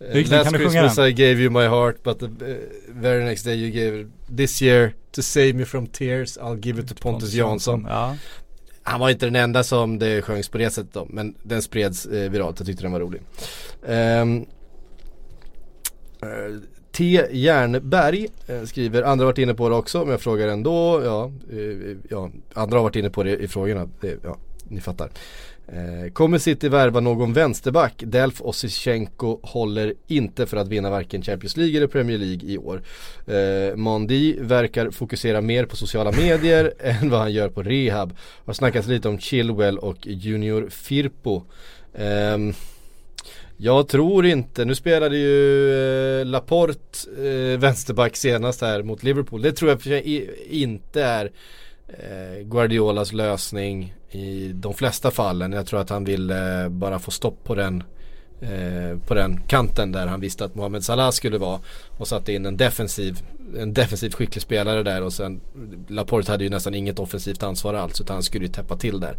Eh, 0.00 0.14
Vilken 0.14 0.36
Last 0.38 0.44
kan 0.44 0.52
du 0.52 0.58
Christmas 0.58 0.96
den? 0.96 1.06
I 1.06 1.12
gave 1.12 1.32
you 1.40 1.50
my 1.50 1.66
heart 1.66 2.02
but 2.02 2.18
the 2.18 2.26
uh, 2.26 2.56
very 2.88 3.24
next 3.24 3.44
day 3.44 3.54
you 3.54 3.70
gave 3.70 4.10
this 4.36 4.62
year 4.62 4.92
to 5.12 5.22
save 5.22 5.52
me 5.52 5.64
from 5.64 5.86
tears 5.86 6.38
I'll 6.38 6.60
give 6.66 6.80
it 6.82 6.88
to 6.88 6.94
Pontus 6.94 7.32
Jansson. 7.34 7.86
Ja. 7.88 8.16
Han 8.82 9.00
var 9.00 9.10
inte 9.10 9.26
den 9.26 9.36
enda 9.36 9.64
som 9.64 9.98
det 9.98 10.22
sjöngs 10.22 10.48
på 10.48 10.58
det 10.58 10.70
sättet 10.70 10.94
då, 10.94 11.06
men 11.10 11.34
den 11.42 11.62
spreds 11.62 12.06
eh, 12.06 12.30
viralt, 12.30 12.60
jag 12.60 12.66
tyckte 12.66 12.82
den 12.82 12.92
var 12.92 13.00
rolig. 13.00 13.20
Eh, 13.86 14.24
T. 16.98 17.26
Järnberg 17.30 18.26
eh, 18.46 18.62
skriver, 18.62 19.02
andra 19.02 19.24
har 19.24 19.32
varit 19.32 19.38
inne 19.38 19.54
på 19.54 19.68
det 19.68 19.74
också 19.74 19.98
men 19.98 20.10
jag 20.10 20.20
frågar 20.20 20.48
ändå, 20.48 21.00
ja, 21.04 21.32
eh, 21.52 21.96
ja 22.08 22.30
andra 22.54 22.76
har 22.76 22.82
varit 22.82 22.96
inne 22.96 23.10
på 23.10 23.22
det 23.22 23.36
i 23.36 23.48
frågorna, 23.48 23.88
det, 24.00 24.18
ja, 24.24 24.36
ni 24.68 24.80
fattar. 24.80 25.10
Eh, 25.68 26.12
kommer 26.12 26.38
City 26.38 26.68
värva 26.68 27.00
någon 27.00 27.32
vänsterback? 27.32 28.02
Delf 28.06 28.40
Osichenko 28.40 29.38
håller 29.42 29.94
inte 30.06 30.46
för 30.46 30.56
att 30.56 30.68
vinna 30.68 30.90
varken 30.90 31.22
Champions 31.22 31.56
League 31.56 31.76
eller 31.76 31.86
Premier 31.86 32.18
League 32.18 32.50
i 32.50 32.58
år. 32.58 32.82
Eh, 33.26 33.76
Mondi 33.76 34.36
verkar 34.40 34.90
fokusera 34.90 35.40
mer 35.40 35.64
på 35.64 35.76
sociala 35.76 36.12
medier 36.12 36.72
än 36.80 37.10
vad 37.10 37.20
han 37.20 37.32
gör 37.32 37.48
på 37.48 37.62
rehab. 37.62 38.16
Har 38.44 38.52
snackats 38.52 38.88
lite 38.88 39.08
om 39.08 39.18
Chilwell 39.18 39.78
och 39.78 40.06
Junior 40.06 40.68
Firpo. 40.70 41.42
Eh, 41.94 42.38
jag 43.60 43.88
tror 43.88 44.26
inte, 44.26 44.64
nu 44.64 44.74
spelade 44.74 45.16
ju 45.16 46.20
eh, 46.20 46.26
Laporte 46.26 47.10
eh, 47.28 47.58
vänsterback 47.58 48.16
senast 48.16 48.60
här 48.60 48.82
mot 48.82 49.02
Liverpool. 49.02 49.42
Det 49.42 49.52
tror 49.52 49.70
jag 49.70 49.82
för 49.82 49.88
sig 49.88 50.30
inte 50.62 51.02
är 51.02 51.30
eh, 51.88 52.42
Guardiolas 52.42 53.12
lösning 53.12 53.94
i 54.10 54.52
de 54.54 54.74
flesta 54.74 55.10
fallen. 55.10 55.52
Jag 55.52 55.66
tror 55.66 55.80
att 55.80 55.90
han 55.90 56.04
vill 56.04 56.30
eh, 56.30 56.68
bara 56.68 56.98
få 56.98 57.10
stopp 57.10 57.44
på 57.44 57.54
den 57.54 57.82
eh, 58.40 58.98
på 59.06 59.14
den 59.14 59.40
kanten 59.46 59.92
där 59.92 60.06
han 60.06 60.20
visste 60.20 60.44
att 60.44 60.54
Mohamed 60.54 60.84
Salah 60.84 61.10
skulle 61.10 61.38
vara 61.38 61.60
och 61.98 62.08
satte 62.08 62.32
in 62.32 62.46
en 62.46 62.56
defensiv 62.56 63.22
en 63.56 63.74
defensivt 63.74 64.14
skicklig 64.14 64.42
spelare 64.42 64.82
där 64.82 65.02
och 65.02 65.12
sen 65.12 65.40
Laporte 65.88 66.32
hade 66.32 66.44
ju 66.44 66.50
nästan 66.50 66.74
inget 66.74 66.98
offensivt 66.98 67.42
ansvar 67.42 67.74
alls 67.74 68.00
utan 68.00 68.14
han 68.14 68.22
skulle 68.22 68.44
ju 68.44 68.52
täppa 68.52 68.76
till 68.76 69.00
där. 69.00 69.16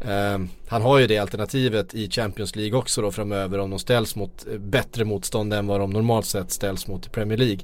Eh, 0.00 0.40
han 0.68 0.82
har 0.82 0.98
ju 0.98 1.06
det 1.06 1.18
alternativet 1.18 1.94
i 1.94 2.10
Champions 2.10 2.56
League 2.56 2.78
också 2.78 3.02
då 3.02 3.10
framöver 3.10 3.58
om 3.58 3.70
de 3.70 3.78
ställs 3.78 4.16
mot 4.16 4.46
bättre 4.58 5.04
motstånd 5.04 5.54
än 5.54 5.66
vad 5.66 5.80
de 5.80 5.90
normalt 5.90 6.26
sett 6.26 6.50
ställs 6.50 6.86
mot 6.86 7.06
i 7.06 7.10
Premier 7.10 7.38
League. 7.38 7.60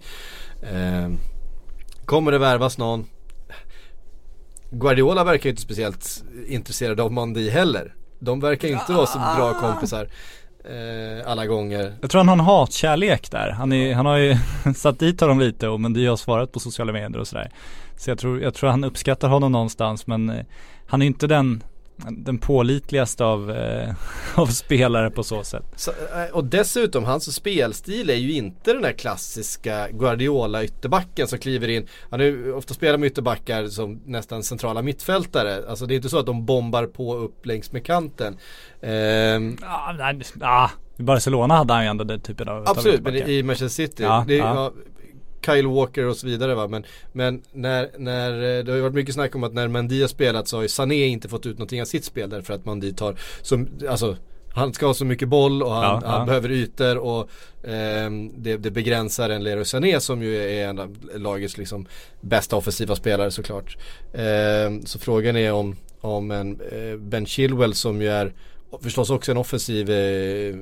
Eh, 0.62 1.10
kommer 2.04 2.32
det 2.32 2.38
värvas 2.38 2.78
någon? 2.78 3.06
Guardiola 4.70 5.24
verkar 5.24 5.44
ju 5.44 5.50
inte 5.50 5.62
speciellt 5.62 6.24
intresserad 6.46 7.00
av 7.00 7.12
Mandi 7.12 7.50
heller. 7.50 7.94
De 8.18 8.40
verkar 8.40 8.68
ju 8.68 8.74
inte 8.74 8.92
vara 8.92 9.06
så 9.06 9.18
bra 9.18 9.60
kompisar 9.60 10.08
alla 11.26 11.46
gånger. 11.46 11.94
Jag 12.00 12.10
tror 12.10 12.18
han 12.18 12.28
har 12.28 12.36
en 12.36 12.40
hatkärlek 12.40 13.30
där. 13.30 13.50
Han, 13.50 13.72
är, 13.72 13.94
han 13.94 14.06
har 14.06 14.16
ju 14.16 14.36
satt 14.76 14.98
dit 14.98 15.20
honom 15.20 15.40
lite 15.40 15.68
och 15.68 15.80
men 15.80 15.92
det 15.92 16.06
har 16.06 16.16
svarat 16.16 16.52
på 16.52 16.60
sociala 16.60 16.92
medier 16.92 17.18
och 17.18 17.28
sådär. 17.28 17.50
Så 17.96 18.10
jag 18.10 18.18
tror, 18.18 18.40
jag 18.42 18.54
tror 18.54 18.70
han 18.70 18.84
uppskattar 18.84 19.28
honom 19.28 19.52
någonstans 19.52 20.06
men 20.06 20.30
eh, 20.30 20.44
han 20.86 21.02
är 21.02 21.06
inte 21.06 21.26
den, 21.26 21.62
den 21.96 22.38
pålitligaste 22.38 23.24
av, 23.24 23.50
eh, 23.50 23.94
av 24.34 24.46
spelare 24.46 25.10
på 25.10 25.22
så 25.22 25.44
sätt. 25.44 25.64
Så, 25.76 25.90
eh, 25.90 26.32
och 26.32 26.44
dessutom, 26.44 27.04
hans 27.04 27.34
spelstil 27.34 28.10
är 28.10 28.14
ju 28.14 28.32
inte 28.32 28.72
den 28.72 28.82
där 28.82 28.92
klassiska 28.92 29.88
Guardiola 29.90 30.64
ytterbacken 30.64 31.28
som 31.28 31.38
kliver 31.38 31.68
in. 31.68 31.86
Han 32.10 32.20
har 32.20 32.26
ju 32.26 32.52
ofta 32.52 32.74
spelat 32.74 33.00
med 33.00 33.06
ytterbackar 33.06 33.66
som 33.66 34.00
nästan 34.04 34.42
centrala 34.42 34.82
mittfältare. 34.82 35.68
Alltså 35.68 35.86
det 35.86 35.94
är 35.94 35.96
inte 35.96 36.08
så 36.08 36.18
att 36.18 36.26
de 36.26 36.46
bombar 36.46 36.86
på 36.86 37.14
upp 37.14 37.46
längs 37.46 37.72
med 37.72 37.86
kanten. 37.86 38.36
Ehm, 38.82 39.56
Ah, 39.62 39.92
nej, 39.92 40.20
ah, 40.40 40.68
I 40.96 41.02
Barcelona 41.02 41.56
hade 41.56 41.72
han 41.74 41.82
ju 41.82 41.88
ändå 41.88 42.04
den 42.04 42.20
typen 42.20 42.48
av 42.48 42.68
Absolut, 42.68 43.02
men 43.02 43.16
i 43.16 43.42
Manchester 43.42 43.68
City, 43.68 44.02
Ja, 44.02 44.24
det 44.28 44.34
är, 44.34 44.38
ja. 44.38 44.54
ja. 44.54 44.72
Kyle 45.46 45.66
Walker 45.66 46.06
och 46.06 46.16
så 46.16 46.26
vidare 46.26 46.54
va. 46.54 46.68
Men, 46.68 46.84
men 47.12 47.42
när, 47.52 47.90
när, 47.98 48.32
eh, 48.32 48.64
det 48.64 48.72
har 48.72 48.76
ju 48.76 48.82
varit 48.82 48.94
mycket 48.94 49.14
snack 49.14 49.34
om 49.34 49.44
att 49.44 49.54
när 49.54 49.68
Mendy 49.68 50.00
har 50.00 50.08
spelat 50.08 50.48
så 50.48 50.56
har 50.56 50.62
ju 50.62 50.68
Sané 50.68 51.06
inte 51.06 51.28
fått 51.28 51.46
ut 51.46 51.58
någonting 51.58 51.80
av 51.80 51.84
sitt 51.84 52.04
spel 52.04 52.30
därför 52.30 52.54
att 52.54 52.64
Mendy 52.64 52.92
tar, 52.92 53.16
som, 53.42 53.68
alltså 53.88 54.16
han 54.54 54.72
ska 54.72 54.86
ha 54.86 54.94
så 54.94 55.04
mycket 55.04 55.28
boll 55.28 55.62
och 55.62 55.72
han, 55.72 55.82
Ja, 55.82 56.08
han 56.08 56.20
ja. 56.20 56.26
behöver 56.26 56.50
ytor 56.50 56.98
och 56.98 57.30
ehm, 57.64 58.42
det, 58.42 58.56
det 58.56 58.70
begränsar 58.70 59.30
en 59.30 59.44
Leroy 59.44 59.64
Sané 59.64 60.00
som 60.00 60.22
ju 60.22 60.36
är 60.36 60.68
en 60.68 60.78
av 60.78 60.96
lagets 61.14 61.58
liksom 61.58 61.86
bästa 62.20 62.56
offensiva 62.56 62.96
spelare 62.96 63.30
såklart. 63.30 63.76
Ehm, 64.14 64.86
så 64.86 64.98
frågan 64.98 65.36
är 65.36 65.52
om, 65.52 65.76
om 66.00 66.30
en 66.30 66.60
eh, 66.72 66.96
Ben 66.96 67.26
Chilwell 67.26 67.74
som 67.74 68.02
ju 68.02 68.08
är 68.08 68.32
förstås 68.82 69.10
också 69.10 69.32
en 69.32 69.38
offensiv 69.38 69.90
eh, 69.90 70.54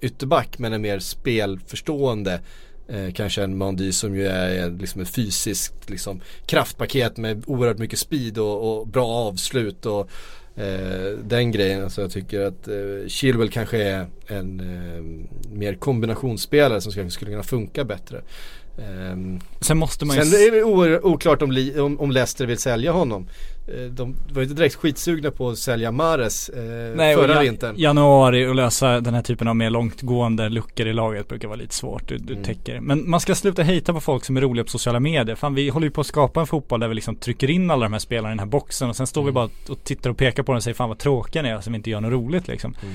ytterback 0.00 0.58
men 0.58 0.72
en 0.72 0.82
mer 0.82 0.98
spelförstående 0.98 2.40
Eh, 2.88 3.12
kanske 3.12 3.42
en 3.42 3.56
Mandy 3.56 3.92
som 3.92 4.16
ju 4.16 4.26
är, 4.26 4.70
liksom 4.70 5.00
ett 5.00 5.08
fysiskt 5.08 5.90
liksom, 5.90 6.20
kraftpaket 6.46 7.16
med 7.16 7.44
oerhört 7.46 7.78
mycket 7.78 7.98
speed 7.98 8.38
och, 8.38 8.78
och 8.78 8.86
bra 8.86 9.06
avslut 9.06 9.86
och 9.86 10.10
eh, 10.56 11.18
den 11.24 11.52
grejen. 11.52 11.84
Alltså 11.84 12.00
jag 12.00 12.10
tycker 12.10 12.40
att 12.40 12.68
eh, 12.68 13.08
Chilwell 13.08 13.50
kanske 13.50 13.82
är 13.82 14.06
en 14.26 14.60
eh, 14.60 15.02
mer 15.52 15.74
kombinationsspelare 15.74 16.80
som 16.80 16.92
skulle, 16.92 17.10
skulle 17.10 17.30
kunna 17.30 17.42
funka 17.42 17.84
bättre. 17.84 18.22
Ehm, 18.78 19.40
Sen 19.60 19.78
måste 19.78 20.04
man 20.04 20.16
ju 20.16 20.22
Sen 20.24 20.40
är 20.40 20.52
det 20.88 21.00
oklart 21.02 21.42
om, 21.42 21.52
Li- 21.52 21.80
om, 21.80 22.00
om 22.00 22.10
Leicester 22.10 22.46
vill 22.46 22.58
sälja 22.58 22.92
honom. 22.92 23.26
Eh, 23.68 23.84
De 23.90 24.16
var 24.32 24.42
ju 24.42 24.48
inte 24.48 24.54
direkt 24.54 24.74
skitsugna 24.74 25.30
på 25.30 25.48
att 25.48 25.58
sälja 25.58 25.90
Mares 25.92 26.48
eh, 26.48 26.62
Nej, 26.96 27.14
förra 27.16 27.34
ja- 27.34 27.40
vintern. 27.40 27.74
Januari 27.78 28.46
och 28.46 28.54
lösa 28.54 29.00
den 29.00 29.14
här 29.14 29.22
typen 29.22 29.48
av 29.48 29.56
mer 29.56 29.70
långtgående 29.70 30.48
luckor 30.48 30.86
i 30.86 30.92
laget 30.92 31.28
brukar 31.28 31.48
vara 31.48 31.56
lite 31.58 31.74
svårt. 31.74 32.08
Du, 32.08 32.16
du 32.16 32.32
Mm. 32.32 32.44
täcker. 32.44 32.80
Men 32.80 33.10
man 33.10 33.20
ska 33.20 33.34
sluta 33.34 33.62
hejta 33.62 33.92
på 33.92 34.00
folk 34.00 34.24
som 34.24 34.36
är 34.36 34.40
roliga 34.40 34.64
på 34.64 34.70
sociala 34.70 35.00
medier. 35.00 35.34
Fan 35.36 35.54
vi 35.54 35.68
håller 35.68 35.86
ju 35.86 35.90
på 35.90 36.00
att 36.00 36.06
skapa 36.06 36.40
en 36.40 36.46
fotboll 36.46 36.80
där 36.80 36.88
vi 36.88 36.94
liksom 36.94 37.16
trycker 37.16 37.50
in 37.50 37.70
alla 37.70 37.86
de 37.86 37.92
här 37.92 38.00
spelarna 38.00 38.28
i 38.28 38.32
den 38.32 38.38
här 38.38 38.46
boxen 38.46 38.88
och 38.88 38.96
sen 38.96 39.06
står 39.06 39.22
vi 39.22 39.30
Mm. 39.30 39.34
bara 39.34 39.48
och 39.68 39.84
tittar 39.84 40.10
och 40.10 40.16
pekar 40.16 40.42
på 40.42 40.52
den 40.52 40.56
och 40.56 40.62
säger 40.62 40.74
fan 40.74 40.88
vad 40.88 40.98
tråkiga 40.98 41.42
ni 41.42 41.48
är 41.48 41.60
som 41.60 41.74
inte 41.74 41.90
gör 41.90 42.00
något 42.00 42.12
roligt 42.12 42.48
liksom. 42.48 42.74
Mm. 42.82 42.94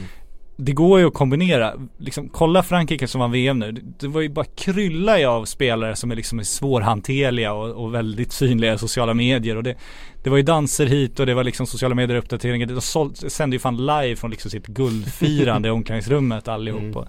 Det 0.56 0.72
går 0.72 1.00
ju 1.00 1.08
att 1.08 1.14
kombinera, 1.14 1.74
liksom, 1.98 2.30
kolla 2.30 2.64
Frankrike 2.64 3.08
som 3.08 3.22
vann 3.22 3.32
VM 3.32 3.60
nu. 3.60 3.72
Det, 3.72 4.08
var 4.08 4.22
ju 4.22 4.30
bara 4.30 4.46
krylla 4.46 5.30
av 5.30 5.46
spelare 5.46 5.96
som 5.96 6.12
är 6.12 6.16
liksom 6.16 6.44
svårhanterliga 6.44 7.54
och, 7.54 7.84
och 7.84 7.94
väldigt 7.94 8.32
synliga 8.32 8.74
i 8.74 8.78
sociala 8.78 9.14
medier. 9.14 9.58
Och 9.58 9.64
det, 9.64 9.76
det 10.24 10.30
var 10.30 10.38
ju 10.38 10.44
danser 10.44 10.86
hit 10.86 11.20
och 11.20 11.26
det 11.26 11.34
var 11.34 11.44
liksom 11.44 11.68
sociala 11.68 11.96
medier 11.96 12.18
uppdateringar. 12.18 12.68
De 12.68 12.82
såld, 12.82 13.18
sände 13.18 13.56
ju 13.56 13.60
fan 13.60 13.78
live 13.78 14.16
från 14.16 14.32
liksom 14.32 14.52
sitt 14.52 14.68
guldfirande 14.68 15.68
i 15.68 15.72
omklädningsrummet 15.72 16.48
allihop. 16.48 16.82
Mm. 16.82 17.08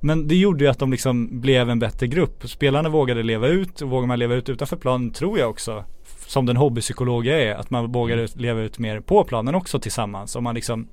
Men 0.00 0.28
det 0.28 0.36
gjorde 0.36 0.64
ju 0.64 0.70
att 0.70 0.78
de 0.78 0.90
liksom 0.90 1.40
blev 1.40 1.70
en 1.70 1.78
bättre 1.78 2.06
grupp. 2.06 2.50
Spelarna 2.50 2.88
vågade 2.88 3.22
leva 3.22 3.48
ut 3.48 3.80
och 3.80 3.90
vågar 3.90 4.06
man 4.06 4.18
leva 4.18 4.34
ut 4.34 4.48
utanför 4.48 4.76
planen 4.76 5.12
tror 5.12 5.38
jag 5.38 5.50
också 5.50 5.84
som 6.26 6.46
den 6.46 6.56
hobbypsykolog 6.56 7.26
jag 7.26 7.42
är, 7.42 7.54
att 7.54 7.70
man 7.70 7.92
vågar 7.92 8.16
ut- 8.16 8.36
leva 8.36 8.60
ut 8.60 8.78
mer 8.78 9.00
på 9.00 9.24
planen 9.24 9.54
också 9.54 9.78
tillsammans. 9.78 10.36
Om 10.36 10.44
man 10.44 10.54
liksom 10.54 10.88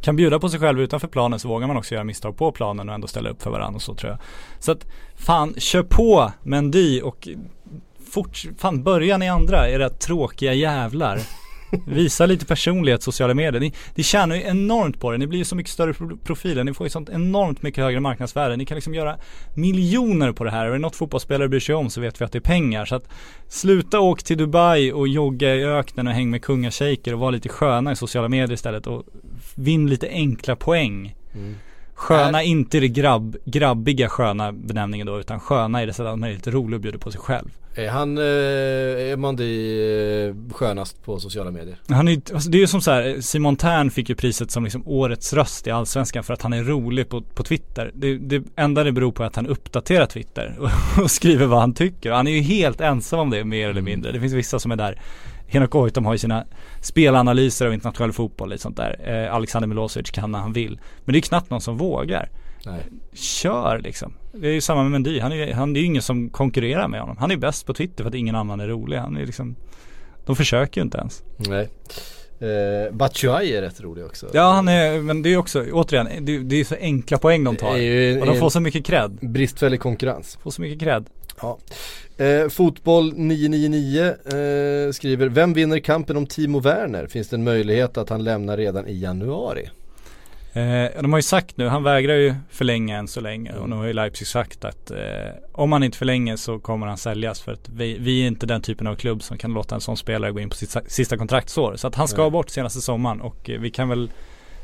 kan 0.00 0.16
bjuda 0.16 0.38
på 0.38 0.48
sig 0.48 0.60
själv 0.60 0.80
utanför 0.80 1.08
planen 1.08 1.38
så 1.38 1.48
vågar 1.48 1.66
man 1.66 1.76
också 1.76 1.94
göra 1.94 2.04
misstag 2.04 2.36
på 2.36 2.52
planen 2.52 2.88
och 2.88 2.94
ändå 2.94 3.06
ställa 3.06 3.30
upp 3.30 3.42
för 3.42 3.50
varandra 3.50 3.76
och 3.76 3.82
så 3.82 3.94
tror 3.94 4.10
jag. 4.10 4.20
Så 4.58 4.72
att 4.72 4.86
fan, 5.16 5.54
kör 5.58 5.82
på 5.82 6.32
Mendy 6.42 7.00
och 7.00 7.28
fort, 8.12 8.44
fan 8.58 8.82
börja 8.82 9.16
ni 9.16 9.28
andra, 9.28 9.70
era 9.70 9.88
tråkiga 9.88 10.54
jävlar. 10.54 11.20
Visa 11.86 12.26
lite 12.26 12.46
personlighet, 12.46 13.02
sociala 13.02 13.34
medier. 13.34 13.60
Ni, 13.60 13.72
ni 13.94 14.02
tjänar 14.02 14.36
ju 14.36 14.42
enormt 14.42 15.00
på 15.00 15.10
det. 15.10 15.18
Ni 15.18 15.26
blir 15.26 15.38
ju 15.38 15.44
så 15.44 15.56
mycket 15.56 15.72
större 15.72 15.94
profiler. 16.24 16.64
Ni 16.64 16.74
får 16.74 16.86
ju 16.86 16.90
sånt 16.90 17.08
enormt 17.08 17.62
mycket 17.62 17.84
högre 17.84 18.00
marknadsvärde. 18.00 18.56
Ni 18.56 18.66
kan 18.66 18.74
liksom 18.74 18.94
göra 18.94 19.16
miljoner 19.54 20.32
på 20.32 20.44
det 20.44 20.50
här. 20.50 20.66
Och 20.66 20.68
är 20.68 20.72
det 20.72 20.78
något 20.78 20.96
fotbollsspelare 20.96 21.48
bryr 21.48 21.60
sig 21.60 21.74
om 21.74 21.90
så 21.90 22.00
vet 22.00 22.20
vi 22.20 22.24
att 22.24 22.32
det 22.32 22.38
är 22.38 22.40
pengar. 22.40 22.84
Så 22.84 22.94
att 22.94 23.08
sluta 23.48 24.00
åk 24.00 24.22
till 24.22 24.38
Dubai 24.38 24.92
och 24.92 25.08
jogga 25.08 25.54
i 25.54 25.64
öknen 25.64 26.06
och 26.06 26.12
häng 26.12 26.30
med 26.30 26.42
kungashejker 26.42 27.14
och 27.14 27.20
var 27.20 27.32
lite 27.32 27.48
sköna 27.48 27.92
i 27.92 27.96
sociala 27.96 28.28
medier 28.28 28.52
istället. 28.52 28.86
Och 28.86 29.04
vinn 29.54 29.90
lite 29.90 30.08
enkla 30.08 30.56
poäng. 30.56 31.14
Mm. 31.34 31.54
Sköna 32.00 32.42
inte 32.42 32.76
i 32.76 32.80
det 32.80 32.88
grabb, 32.88 33.36
grabbiga 33.44 34.08
sköna 34.08 34.52
benämningen 34.52 35.06
då 35.06 35.20
utan 35.20 35.40
sköna 35.40 35.82
i 35.82 35.86
det 35.86 35.92
sättet 35.92 36.06
att 36.06 36.18
man 36.18 36.28
är 36.28 36.34
lite 36.34 36.50
rolig 36.50 36.74
och 36.74 36.80
bjuder 36.80 36.98
på 36.98 37.10
sig 37.10 37.20
själv. 37.20 37.48
Är 37.74 37.88
han, 37.88 38.18
eh, 38.18 38.24
är 38.24 39.16
Mandy 39.16 39.80
eh, 40.28 40.34
skönast 40.52 41.04
på 41.04 41.20
sociala 41.20 41.50
medier? 41.50 41.76
Han 41.88 42.08
är, 42.08 42.20
alltså 42.34 42.50
det 42.50 42.58
är 42.58 42.60
ju 42.60 42.66
som 42.66 42.80
så 42.80 42.90
här, 42.90 43.20
Simon 43.20 43.56
Tern 43.56 43.90
fick 43.90 44.08
ju 44.08 44.14
priset 44.14 44.50
som 44.50 44.64
liksom 44.64 44.82
årets 44.86 45.32
röst 45.32 45.66
i 45.66 45.70
Allsvenskan 45.70 46.24
för 46.24 46.34
att 46.34 46.42
han 46.42 46.52
är 46.52 46.64
rolig 46.64 47.08
på, 47.08 47.22
på 47.22 47.42
Twitter. 47.42 47.90
Det, 47.94 48.18
det 48.18 48.42
enda 48.56 48.84
det 48.84 48.92
beror 48.92 49.12
på 49.12 49.22
är 49.22 49.26
att 49.26 49.36
han 49.36 49.46
uppdaterar 49.46 50.06
Twitter 50.06 50.56
och, 50.58 50.70
och 51.02 51.10
skriver 51.10 51.46
vad 51.46 51.60
han 51.60 51.74
tycker. 51.74 52.10
Och 52.10 52.16
han 52.16 52.26
är 52.26 52.32
ju 52.32 52.40
helt 52.40 52.80
ensam 52.80 53.20
om 53.20 53.30
det 53.30 53.44
mer 53.44 53.68
eller 53.70 53.82
mindre. 53.82 54.12
Det 54.12 54.20
finns 54.20 54.32
vissa 54.32 54.58
som 54.58 54.70
är 54.72 54.76
där. 54.76 55.00
Henok 55.50 55.70
Goitom 55.70 56.04
har 56.06 56.12
ju 56.12 56.18
sina 56.18 56.44
spelanalyser 56.80 57.66
av 57.66 57.74
internationell 57.74 58.12
fotboll 58.12 58.48
och 58.48 58.50
lite 58.50 58.62
sånt 58.62 58.76
där. 58.76 59.24
Eh, 59.26 59.34
Alexander 59.34 59.68
Milosevic 59.68 60.10
kan 60.10 60.32
när 60.32 60.38
han 60.38 60.52
vill. 60.52 60.80
Men 61.04 61.12
det 61.12 61.18
är 61.18 61.20
knappt 61.20 61.50
någon 61.50 61.60
som 61.60 61.76
vågar. 61.76 62.28
Nej. 62.66 62.80
Kör 63.12 63.78
liksom. 63.78 64.12
Det 64.32 64.48
är 64.48 64.52
ju 64.52 64.60
samma 64.60 64.82
med 64.82 64.90
Mendy. 64.92 65.20
Han 65.20 65.32
är 65.32 65.52
han, 65.54 65.76
är 65.76 65.80
ju 65.80 65.86
ingen 65.86 66.02
som 66.02 66.30
konkurrerar 66.30 66.88
med 66.88 67.00
honom. 67.00 67.16
Han 67.16 67.30
är 67.30 67.36
bäst 67.36 67.66
på 67.66 67.74
Twitter 67.74 68.04
för 68.04 68.08
att 68.08 68.14
ingen 68.14 68.34
annan 68.34 68.60
är 68.60 68.68
rolig. 68.68 68.96
Han 68.96 69.16
är 69.16 69.26
liksom 69.26 69.56
De 70.26 70.36
försöker 70.36 70.80
ju 70.80 70.84
inte 70.84 70.98
ens. 70.98 71.22
Nej. 71.36 71.68
Eh, 72.40 72.92
Batshuayi 72.94 73.56
är 73.56 73.62
rätt 73.62 73.80
rolig 73.80 74.04
också. 74.04 74.26
Ja 74.32 74.52
han 74.52 74.68
är, 74.68 74.98
men 75.00 75.22
det 75.22 75.28
är 75.28 75.30
ju 75.30 75.36
också, 75.36 75.64
återigen, 75.72 76.08
det, 76.20 76.38
det 76.38 76.54
är 76.54 76.58
ju 76.58 76.64
så 76.64 76.74
enkla 76.80 77.18
poäng 77.18 77.44
de 77.44 77.56
tar. 77.56 77.72
Det 77.72 77.82
är 77.82 78.12
ju 78.12 78.20
Och 78.20 78.26
de 78.26 78.36
får 78.36 78.50
så 78.50 78.60
mycket 78.60 78.84
cred. 78.86 79.18
bristfällig 79.22 79.80
konkurrens. 79.80 80.38
Får 80.42 80.50
så 80.50 80.62
mycket 80.62 80.80
cred. 80.80 81.06
Ja. 81.42 81.58
Eh, 82.20 82.48
fotboll 82.48 83.12
999 83.16 84.04
eh, 84.04 84.92
skriver, 84.92 85.28
vem 85.28 85.52
vinner 85.52 85.78
kampen 85.78 86.16
om 86.16 86.26
Timo 86.26 86.60
Werner? 86.60 87.06
Finns 87.06 87.28
det 87.28 87.36
en 87.36 87.44
möjlighet 87.44 87.96
att 87.96 88.08
han 88.08 88.24
lämnar 88.24 88.56
redan 88.56 88.88
i 88.88 89.00
januari? 89.00 89.70
Eh, 90.52 91.02
de 91.02 91.12
har 91.12 91.18
ju 91.18 91.22
sagt 91.22 91.56
nu, 91.56 91.66
han 91.66 91.82
vägrar 91.82 92.14
ju 92.14 92.34
förlänga 92.50 92.98
än 92.98 93.08
så 93.08 93.20
länge 93.20 93.52
och 93.52 93.68
nu 93.68 93.76
har 93.76 93.84
ju 93.84 93.92
Leipzig 93.92 94.26
sagt 94.26 94.64
att 94.64 94.90
eh, 94.90 94.98
om 95.52 95.72
han 95.72 95.82
inte 95.82 95.98
förlänger 95.98 96.36
så 96.36 96.58
kommer 96.58 96.86
han 96.86 96.98
säljas 96.98 97.40
för 97.40 97.52
att 97.52 97.68
vi, 97.68 97.98
vi 97.98 98.22
är 98.22 98.26
inte 98.26 98.46
den 98.46 98.62
typen 98.62 98.86
av 98.86 98.94
klubb 98.94 99.22
som 99.22 99.38
kan 99.38 99.52
låta 99.52 99.74
en 99.74 99.80
sån 99.80 99.96
spelare 99.96 100.32
gå 100.32 100.40
in 100.40 100.48
på 100.48 100.56
sitt 100.56 100.76
sista 100.86 101.16
kontraktsår. 101.16 101.76
Så 101.76 101.86
att 101.86 101.94
han 101.94 102.08
ska 102.08 102.30
bort 102.30 102.50
senaste 102.50 102.80
sommaren 102.80 103.20
och 103.20 103.50
eh, 103.50 103.60
vi 103.60 103.70
kan 103.70 103.88
väl 103.88 104.10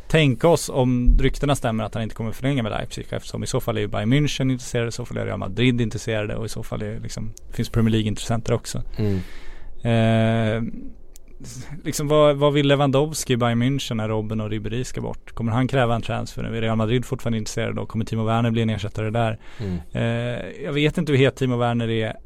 tänka 0.08 0.48
oss 0.48 0.68
om 0.68 1.18
ryktena 1.20 1.56
stämmer 1.56 1.84
att 1.84 1.94
han 1.94 2.02
inte 2.02 2.14
kommer 2.14 2.32
förlänga 2.32 2.62
med 2.62 2.72
Leipzig 2.72 3.06
eftersom 3.10 3.42
i 3.42 3.46
så 3.46 3.60
fall 3.60 3.76
är 3.76 3.80
ju 3.80 3.86
Bayern 3.86 4.12
München 4.12 4.52
intresserade, 4.52 4.88
i 4.88 4.92
så 4.92 5.04
fall 5.04 5.16
är 5.16 5.26
Real 5.26 5.38
Madrid 5.38 5.80
intresserade 5.80 6.36
och 6.36 6.46
i 6.46 6.48
så 6.48 6.62
fall 6.62 6.82
är 6.82 7.00
liksom, 7.00 7.32
finns 7.50 7.68
Premier 7.68 7.90
League-intressenter 7.90 8.52
också. 8.52 8.82
Eh, 9.88 10.62
liksom 11.84 12.08
vad, 12.08 12.36
vad 12.36 12.52
vill 12.52 12.68
Lewandowski 12.68 13.32
i 13.32 13.36
Bayern 13.36 13.62
München 13.62 13.94
när 13.94 14.08
Robben 14.08 14.40
och 14.40 14.50
Ribéry 14.50 14.84
ska 14.84 15.00
bort? 15.00 15.32
Kommer 15.32 15.52
han 15.52 15.68
kräva 15.68 15.94
en 15.94 16.02
transfer 16.02 16.42
nu? 16.42 16.56
Är 16.56 16.60
Real 16.60 16.76
Madrid 16.76 17.04
fortfarande 17.04 17.38
intresserade 17.38 17.74
då? 17.74 17.86
Kommer 17.86 18.04
Timo 18.04 18.24
Werner 18.24 18.50
bli 18.50 18.62
en 18.62 18.70
ersättare 18.70 19.10
där? 19.10 19.38
Mm. 19.58 19.78
Eh, 19.92 20.64
jag 20.64 20.72
vet 20.72 20.98
inte 20.98 21.12
hur 21.12 21.18
het 21.18 21.36
Timo 21.36 21.56
Werner 21.56 21.88
är 21.88 22.16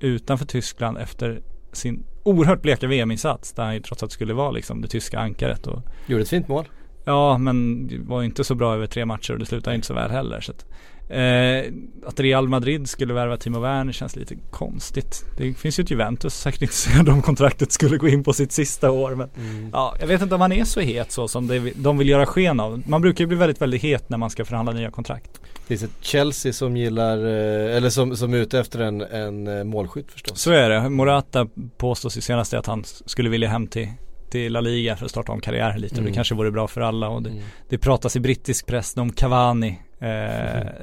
utanför 0.00 0.46
Tyskland 0.46 0.98
efter 0.98 1.40
sin 1.72 2.04
oerhört 2.22 2.62
bleka 2.62 2.86
VM-insats 2.86 3.52
där 3.52 3.64
han 3.64 3.74
ju 3.74 3.80
trots 3.80 4.02
allt 4.02 4.12
skulle 4.12 4.34
vara 4.34 4.50
liksom 4.50 4.80
det 4.80 4.88
tyska 4.88 5.18
ankaret 5.18 5.66
och 5.66 5.82
Gjorde 6.06 6.22
ett 6.22 6.28
fint 6.28 6.48
mål. 6.48 6.68
Ja 7.10 7.38
men 7.38 7.86
det 7.86 7.98
var 7.98 8.22
inte 8.22 8.44
så 8.44 8.54
bra 8.54 8.74
över 8.74 8.86
tre 8.86 9.06
matcher 9.06 9.32
och 9.32 9.38
det 9.38 9.46
slutade 9.46 9.76
inte 9.76 9.86
så 9.86 9.94
väl 9.94 10.10
heller 10.10 10.40
så 10.40 10.52
att, 10.52 10.64
eh, 11.08 11.72
att 12.08 12.20
Real 12.20 12.48
Madrid 12.48 12.88
skulle 12.88 13.14
värva 13.14 13.36
Timo 13.36 13.60
Werner 13.60 13.92
känns 13.92 14.16
lite 14.16 14.36
konstigt. 14.50 15.24
Det 15.36 15.54
finns 15.54 15.78
ju 15.78 15.82
ett 15.82 15.90
Juventus 15.90 16.34
säkert 16.34 16.62
intresserade 16.62 17.10
om 17.10 17.22
kontraktet 17.22 17.72
skulle 17.72 17.96
gå 17.96 18.08
in 18.08 18.24
på 18.24 18.32
sitt 18.32 18.52
sista 18.52 18.90
år 18.90 19.14
men 19.14 19.28
Ja, 19.72 19.94
jag 20.00 20.06
vet 20.06 20.22
inte 20.22 20.34
om 20.34 20.40
han 20.40 20.52
är 20.52 20.64
så 20.64 20.80
het 20.80 21.12
så 21.12 21.28
som 21.28 21.46
det, 21.46 21.72
de 21.76 21.98
vill 21.98 22.08
göra 22.08 22.26
sken 22.26 22.60
av. 22.60 22.82
Man 22.86 23.00
brukar 23.00 23.24
ju 23.24 23.26
bli 23.26 23.36
väldigt, 23.36 23.60
väldigt 23.60 23.82
het 23.82 24.08
när 24.08 24.18
man 24.18 24.30
ska 24.30 24.44
förhandla 24.44 24.72
nya 24.72 24.90
kontrakt. 24.90 25.40
Det 25.42 25.66
finns 25.66 25.82
ett 25.82 25.96
Chelsea 26.00 26.52
som 26.52 26.76
gillar, 26.76 27.18
eh, 27.18 27.76
eller 27.76 27.90
som, 27.90 28.16
som 28.16 28.34
är 28.34 28.38
ute 28.38 28.58
efter 28.58 28.80
en, 28.80 29.00
en 29.00 29.58
eh, 29.58 29.64
målskytt 29.64 30.12
förstås. 30.12 30.40
Så 30.40 30.50
är 30.50 30.70
det. 30.70 30.88
Morata 30.90 31.46
påstås 31.76 32.16
ju 32.16 32.20
senast 32.20 32.54
att 32.54 32.66
han 32.66 32.84
skulle 32.84 33.30
vilja 33.30 33.48
hem 33.48 33.66
till, 33.66 33.88
till 34.30 34.52
La 34.52 34.60
Liga 34.60 34.96
för 34.96 35.04
att 35.04 35.10
starta 35.10 35.32
om 35.32 35.40
karriär 35.40 35.78
lite. 35.78 35.94
Och 35.94 35.98
Mm. 35.98 36.10
det 36.12 36.14
kanske 36.14 36.34
vore 36.34 36.50
bra 36.50 36.68
för 36.68 36.80
alla. 36.80 37.08
Och 37.08 37.22
det, 37.22 37.30
Mm. 37.30 37.42
det 37.68 37.78
pratas 37.78 38.16
i 38.16 38.20
brittisk 38.20 38.66
press 38.66 38.96
om 38.96 39.12
Cavani. 39.12 39.78
Eh, 39.98 40.08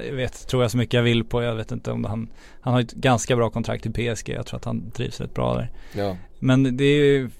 jag 0.08 0.14
vet, 0.14 0.46
tror 0.48 0.62
jag 0.62 0.70
så 0.70 0.76
mycket 0.76 0.94
jag 0.94 1.02
vill 1.02 1.24
på. 1.24 1.42
Jag 1.42 1.54
vet 1.54 1.72
inte 1.72 1.90
om 1.92 2.02
det, 2.02 2.08
han, 2.08 2.28
han 2.60 2.72
har 2.74 2.80
ett 2.80 2.92
ganska 2.92 3.36
bra 3.36 3.50
kontrakt 3.50 3.86
i 3.86 3.90
PSG. 3.90 4.28
Jag 4.34 4.46
tror 4.46 4.58
att 4.58 4.64
han 4.64 4.90
trivs 4.90 5.20
rätt 5.20 5.34
bra 5.34 5.54
där. 5.54 5.70
Ja. 5.96 6.16
Men 6.38 6.76
det 6.76 6.84
är 6.84 7.04
ju 7.04 7.30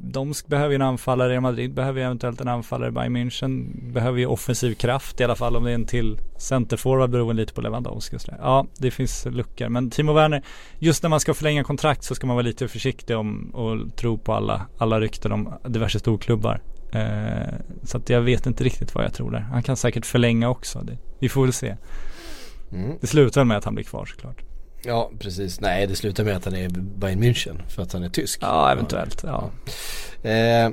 de 0.00 0.34
behöver 0.46 0.70
ju 0.70 0.74
en 0.74 0.82
anfallare, 0.82 1.32
Real 1.32 1.42
Madrid 1.42 1.74
behöver 1.74 2.00
ju 2.00 2.06
eventuellt 2.06 2.40
en 2.40 2.48
anfallare, 2.48 2.90
Bayern 2.90 3.16
München 3.16 3.66
behöver 3.92 4.18
ju 4.18 4.26
offensiv 4.26 4.74
kraft 4.74 5.20
i 5.20 5.24
alla 5.24 5.36
fall 5.36 5.56
om 5.56 5.64
det 5.64 5.70
är 5.70 5.74
en 5.74 5.86
till 5.86 6.18
centerforward 6.38 7.10
beroende 7.10 7.42
lite 7.42 7.54
på 7.54 7.60
Lewandowski 7.60 8.16
och 8.16 8.20
sådär. 8.20 8.38
Ja, 8.42 8.66
det 8.78 8.90
finns 8.90 9.26
luckor. 9.30 9.68
Men 9.68 9.90
Timo 9.90 10.12
Werner, 10.12 10.42
just 10.78 11.02
när 11.02 11.10
man 11.10 11.20
ska 11.20 11.34
förlänga 11.34 11.64
kontrakt 11.64 12.04
så 12.04 12.14
ska 12.14 12.26
man 12.26 12.36
vara 12.36 12.46
lite 12.46 12.68
försiktig 12.68 13.16
om 13.16 13.50
och 13.50 13.96
tro 13.96 14.18
på 14.18 14.32
alla, 14.32 14.66
alla 14.78 15.00
rykten 15.00 15.32
om 15.32 15.54
diverse 15.64 15.98
storklubbar. 15.98 16.60
Eh, 16.92 17.54
så 17.82 17.96
att 17.98 18.10
jag 18.10 18.20
vet 18.20 18.46
inte 18.46 18.64
riktigt 18.64 18.94
vad 18.94 19.04
jag 19.04 19.14
tror 19.14 19.30
där. 19.30 19.40
Han 19.40 19.62
kan 19.62 19.76
säkert 19.76 20.06
förlänga 20.06 20.48
också. 20.48 20.78
Det, 20.78 20.98
vi 21.18 21.28
får 21.28 21.42
väl 21.42 21.52
se. 21.52 21.76
Mm. 22.72 22.96
Det 23.00 23.06
slutar 23.06 23.44
med 23.44 23.56
att 23.56 23.64
han 23.64 23.74
blir 23.74 23.84
kvar 23.84 24.06
såklart. 24.06 24.47
Ja 24.84 25.10
precis, 25.18 25.60
nej 25.60 25.86
det 25.86 25.96
slutar 25.96 26.24
med 26.24 26.36
att 26.36 26.44
han 26.44 26.54
är 26.54 26.68
Bayern 26.68 27.22
München 27.22 27.68
för 27.68 27.82
att 27.82 27.92
han 27.92 28.02
är 28.02 28.08
tysk. 28.08 28.38
Ja, 28.42 28.72
eventuellt. 28.72 29.24
Ja. 29.26 29.50
Eh, 30.22 30.64
eh, 30.64 30.72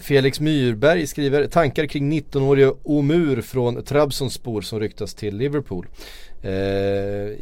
Felix 0.00 0.40
Myrberg 0.40 1.06
skriver 1.06 1.46
tankar 1.46 1.86
kring 1.86 2.12
19-årige 2.12 2.72
Omur 2.82 3.40
från 3.40 3.84
Trabzonspor 3.84 4.60
som 4.60 4.80
ryktas 4.80 5.14
till 5.14 5.36
Liverpool. 5.36 5.86
Eh, 6.44 6.50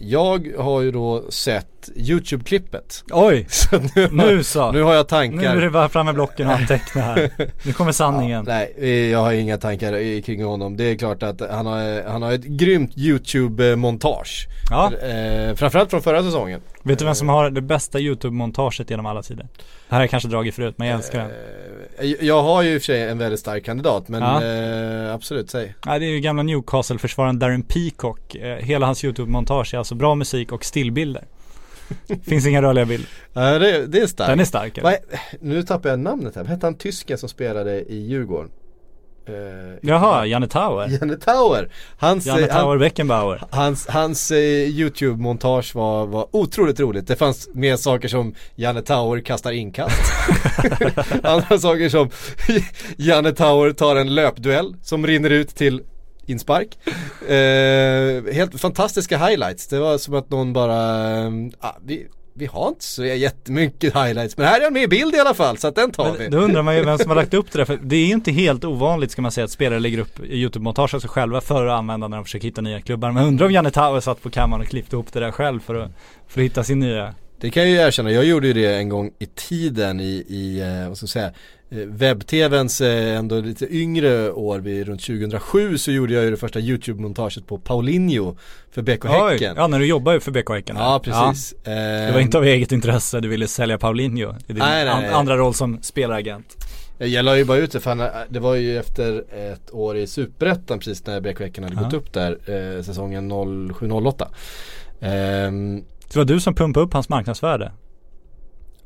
jag 0.00 0.52
har 0.58 0.80
ju 0.80 0.90
då 0.90 1.30
sett 1.30 1.66
YouTube-klippet. 1.96 3.04
Oj! 3.12 3.46
Så 3.50 3.76
nu, 3.94 4.08
Nu 4.12 4.42
så! 4.44 4.72
nu 4.72 4.82
har 4.82 4.94
jag 4.94 5.04
Nu 5.04 5.08
tankar. 5.08 5.56
är 5.56 5.60
det 5.60 5.70
bara 5.70 5.88
fram 5.88 6.06
med 6.06 6.14
blocken 6.14 6.46
och 6.48 6.52
anteckna 6.54 7.00
här. 7.02 7.30
Nu 7.64 7.72
kommer 7.72 7.88
Ja, 7.88 7.92
sanningen. 7.92 8.44
nej, 8.48 8.74
eh, 8.78 8.88
jag 8.88 9.18
har 9.18 9.32
inga 9.32 9.56
tankar 9.58 9.92
eh, 9.92 10.20
kring 10.22 10.44
honom. 10.44 10.76
Det 10.76 10.84
är 10.84 10.94
klart 10.96 11.22
att 11.22 11.40
han 11.50 11.66
har, 11.66 12.08
han 12.10 12.22
har 12.22 12.32
ett 12.32 12.44
grymt 12.44 12.96
YouTube-montage. 12.96 14.46
Ja. 14.70 14.92
Eh, 15.08 15.54
framförallt 15.54 15.90
från 15.90 16.02
förra 16.02 16.22
säsongen. 16.22 16.60
Vet 16.82 16.98
du 16.98 17.04
vem 17.04 17.14
som 17.14 17.28
har 17.28 17.50
det 17.50 17.60
bästa 17.62 17.98
YouTube-montaget 17.98 18.90
genom 18.90 19.06
alla 19.06 19.22
tider? 19.22 19.42
Det 19.88 19.94
här 19.94 19.98
har 19.98 20.02
jag 20.02 20.10
kanske 20.10 20.28
dragit 20.28 20.54
förut, 20.54 20.74
men 20.78 20.88
jag 20.88 20.96
älskar 20.96 21.18
den. 21.18 21.30
Eh, 22.10 22.26
jag 22.26 22.42
har 22.42 22.62
ju 22.62 22.74
i 22.74 22.78
och 22.78 22.82
för 22.82 22.86
sig 22.86 23.02
en 23.02 23.18
väldigt 23.18 23.40
stark 23.40 23.64
kandidat 23.64 24.08
men 24.08 24.22
Ja. 24.22 24.44
eh, 25.08 25.14
absolut, 25.14 25.50
säg. 25.50 25.74
Nej, 25.86 26.00
det 26.00 26.06
är 26.06 26.10
ju 26.10 26.20
gamla 26.20 26.42
Newcastle-försvararen 26.42 27.38
Darren 27.38 27.62
Peacock. 27.62 28.34
Eh, 28.34 28.56
hela 28.56 28.86
hans 28.92 29.04
YouTube-montage 29.04 29.74
är 29.74 29.78
alltså 29.78 29.94
bra 29.94 30.14
musik 30.14 30.52
och 30.52 30.64
stillbilder. 30.64 31.24
Finns 32.24 32.46
inga 32.46 32.62
rörliga 32.62 32.84
bilder. 32.84 33.08
Ja, 33.32 33.58
det, 33.58 33.86
det 33.86 33.98
är 33.98 34.06
starkt. 34.06 34.28
Den 34.30 34.40
är 34.40 34.44
stark. 34.44 34.78
är- 34.78 34.98
Nu 35.40 35.62
tappar 35.62 35.88
jag 35.90 35.98
namnet 35.98 36.34
här. 36.34 36.42
Vad 36.42 36.50
hette 36.50 36.66
han 36.66 36.74
tysken 36.78 37.18
som 37.18 37.28
spelade 37.28 37.80
i 37.92 38.06
Djurgården? 38.06 38.50
Eh, 39.28 39.34
Jaha, 39.82 40.26
Janne 40.26 40.48
Tauer. 40.48 40.88
Janne 41.00 41.16
Tauer. 41.16 41.70
Hans, 41.98 42.26
Janne 42.26 42.42
eh, 42.42 42.50
han, 42.52 42.60
Tauer 42.62 42.78
Beckenbauer. 42.78 43.42
hans, 43.50 43.86
hans 43.88 44.30
eh, 44.30 44.38
YouTube-montage 44.68 45.74
var, 45.74 46.06
var 46.06 46.26
otroligt 46.36 46.80
roligt. 46.80 47.06
Det 47.06 47.16
fanns 47.16 47.48
mer 47.54 47.76
saker 47.76 48.08
som 48.08 48.34
Janne 48.54 48.82
Tauer 48.82 49.20
kastar 49.20 49.52
inkast. 49.52 50.12
Andra 51.22 51.58
saker 51.58 51.88
som 51.88 52.10
Janne 52.96 53.32
Tauer 53.32 53.72
tar 53.72 53.96
en 53.96 54.14
löpduell 54.14 54.76
som 54.82 55.06
rinner 55.06 55.30
ut 55.30 55.48
till 55.54 55.82
inspark. 56.32 56.78
Eh, 57.28 58.34
helt 58.34 58.60
fantastiska 58.60 59.18
highlights. 59.18 59.66
Det 59.66 59.78
var 59.78 59.98
som 59.98 60.14
att 60.14 60.30
någon 60.30 60.52
bara, 60.52 61.08
eh, 61.18 61.30
ah, 61.60 61.76
vi, 61.84 62.06
vi 62.34 62.46
har 62.46 62.68
inte 62.68 62.84
så 62.84 63.04
jättemycket 63.04 63.94
highlights 63.94 64.36
men 64.36 64.46
här 64.46 64.60
är 64.60 64.64
han 64.64 64.72
med 64.72 64.82
i 64.82 64.88
bild 64.88 65.14
i 65.14 65.18
alla 65.18 65.34
fall 65.34 65.58
så 65.58 65.68
att 65.68 65.74
den 65.74 65.90
tar 65.90 66.12
vi. 66.12 66.18
Men 66.18 66.30
Då 66.30 66.38
undrar 66.38 66.62
man 66.62 66.76
ju 66.76 66.84
vem 66.84 66.98
som 66.98 67.10
har 67.10 67.16
lagt 67.22 67.34
upp 67.34 67.52
det 67.52 67.58
där, 67.58 67.64
för 67.64 67.78
det 67.82 67.96
är 67.96 68.06
ju 68.06 68.12
inte 68.12 68.32
helt 68.32 68.64
ovanligt 68.64 69.10
ska 69.10 69.22
man 69.22 69.32
säga 69.32 69.44
att 69.44 69.50
spelare 69.50 69.80
lägger 69.80 69.98
upp 69.98 70.20
YouTube-montage 70.20 70.94
av 70.94 71.00
sig 71.00 71.10
själva 71.10 71.40
för 71.40 71.66
att 71.66 71.78
använda 71.78 72.08
när 72.08 72.16
de 72.16 72.24
försöker 72.24 72.48
hitta 72.48 72.60
nya 72.60 72.80
klubbar. 72.80 73.12
Men 73.12 73.24
undrar 73.26 73.46
om 73.46 73.52
Janne 73.52 73.70
Tauer 73.70 74.00
satt 74.00 74.22
på 74.22 74.30
kammaren 74.30 74.62
och 74.62 74.68
klippte 74.68 74.96
ihop 74.96 75.12
det 75.12 75.20
där 75.20 75.30
själv 75.30 75.60
för 75.60 75.74
att, 75.74 75.90
för 76.28 76.40
att 76.40 76.44
hitta 76.44 76.64
sin 76.64 76.78
nya 76.78 77.14
Det 77.42 77.50
kan 77.50 77.62
jag 77.62 77.70
ju 77.70 77.76
erkänna, 77.76 78.10
jag 78.10 78.24
gjorde 78.24 78.46
ju 78.46 78.52
det 78.52 78.74
en 78.74 78.88
gång 78.88 79.10
i 79.18 79.26
tiden 79.26 80.00
i, 80.00 80.24
i 80.28 80.60
eh, 80.60 80.88
vad 80.88 80.96
ska 80.96 81.04
jag 81.04 81.10
säga, 81.10 81.32
eh, 81.70 81.76
webb-tvns 81.88 82.80
eh, 82.80 83.16
ändå 83.18 83.40
lite 83.40 83.76
yngre 83.76 84.30
år, 84.32 84.58
vid 84.58 84.86
runt 84.86 85.00
2007 85.02 85.78
så 85.78 85.92
gjorde 85.92 86.14
jag 86.14 86.24
ju 86.24 86.30
det 86.30 86.36
första 86.36 86.58
YouTube-montaget 86.60 87.46
på 87.46 87.58
Paulinho 87.58 88.36
för 88.70 88.82
BK 88.82 89.04
Häcken. 89.04 89.54
Ja, 89.56 89.66
när 89.66 89.78
du 89.78 89.86
jobbar 89.86 90.12
ju 90.12 90.20
för 90.20 90.30
BK 90.30 90.50
Häcken. 90.50 90.76
Ja, 90.78 91.00
precis. 91.04 91.54
Ja. 91.64 91.70
Det 91.72 92.10
var 92.12 92.20
inte 92.20 92.38
av 92.38 92.44
eget 92.44 92.72
intresse 92.72 93.20
du 93.20 93.28
ville 93.28 93.48
sälja 93.48 93.78
Paulinho 93.78 94.34
i 94.46 94.52
din 94.52 94.58
Nej, 94.58 94.84
nej, 94.84 94.94
nej. 95.00 95.10
andra 95.10 95.36
roll 95.36 95.54
som 95.54 95.82
spelaragent. 95.82 96.66
Jag, 96.98 97.24
la 97.24 97.36
ju 97.36 97.44
bara 97.44 97.58
ut 97.58 97.72
det 97.72 97.80
för 97.80 97.90
han, 97.96 98.08
det 98.28 98.40
var 98.40 98.54
ju 98.54 98.78
efter 98.78 99.24
ett 99.52 99.74
år 99.74 99.96
i 99.96 100.06
Superettan 100.06 100.78
precis 100.78 101.06
när 101.06 101.20
BK 101.20 101.40
Häcken 101.40 101.64
hade 101.64 101.76
Ja. 101.76 101.82
gått 101.82 101.94
upp 101.94 102.12
där, 102.12 102.38
eh, 102.76 102.82
säsongen 102.82 103.32
07-08. 103.32 104.28
Ehm, 105.00 105.84
det 106.12 106.18
var 106.18 106.24
du 106.24 106.40
som 106.40 106.54
pumpade 106.54 106.86
upp 106.86 106.92
hans 106.92 107.08
marknadsvärde 107.08 107.72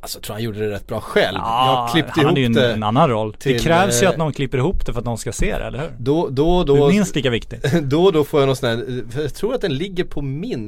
alltså 0.07 0.19
jag 0.19 0.23
tror 0.23 0.35
han 0.35 0.43
gjorde 0.43 0.59
det 0.59 0.71
rätt 0.71 0.87
bra 0.87 1.01
själv. 1.01 1.37
Ja, 1.41 1.83
jag 1.83 1.93
klippte 1.93 2.13
han 2.15 2.21
ihop 2.21 2.29
hade 2.31 2.41
ju 2.41 2.47
en, 2.47 2.53
det. 2.53 2.73
en 2.73 2.83
annan 2.83 3.09
roll. 3.11 3.33
det 3.33 3.39
till, 3.39 3.61
krävs 3.61 4.03
ju 4.03 4.05
eh, 4.05 4.11
att 4.11 4.17
någon 4.17 4.33
klipper 4.33 4.59
ihop 4.59 4.87
det 4.87 4.93
för 4.93 4.99
att 5.01 5.05
någon 5.05 5.19
ska 5.19 5.33
se 5.33 5.59
det, 5.59 5.65
eller 5.65 5.79
hur? 5.79 5.91
Då, 5.99 6.29
då, 6.29 6.65
Det 6.65 6.73
är 6.73 6.77
då, 6.77 6.89
minst 6.89 7.15
lika 7.17 7.31
viktigt. 7.31 7.73
Då 7.83 8.05
och 8.05 8.13
då 8.13 8.25
får 8.25 8.41
jag 8.41 8.47
någon 8.47 8.57
sån 8.57 8.69
här, 8.69 9.05
jag 9.23 9.35
tror 9.35 9.55
att 9.55 9.61
den 9.61 9.75
ligger 9.75 10.05
på 10.05 10.23
min, 10.23 10.67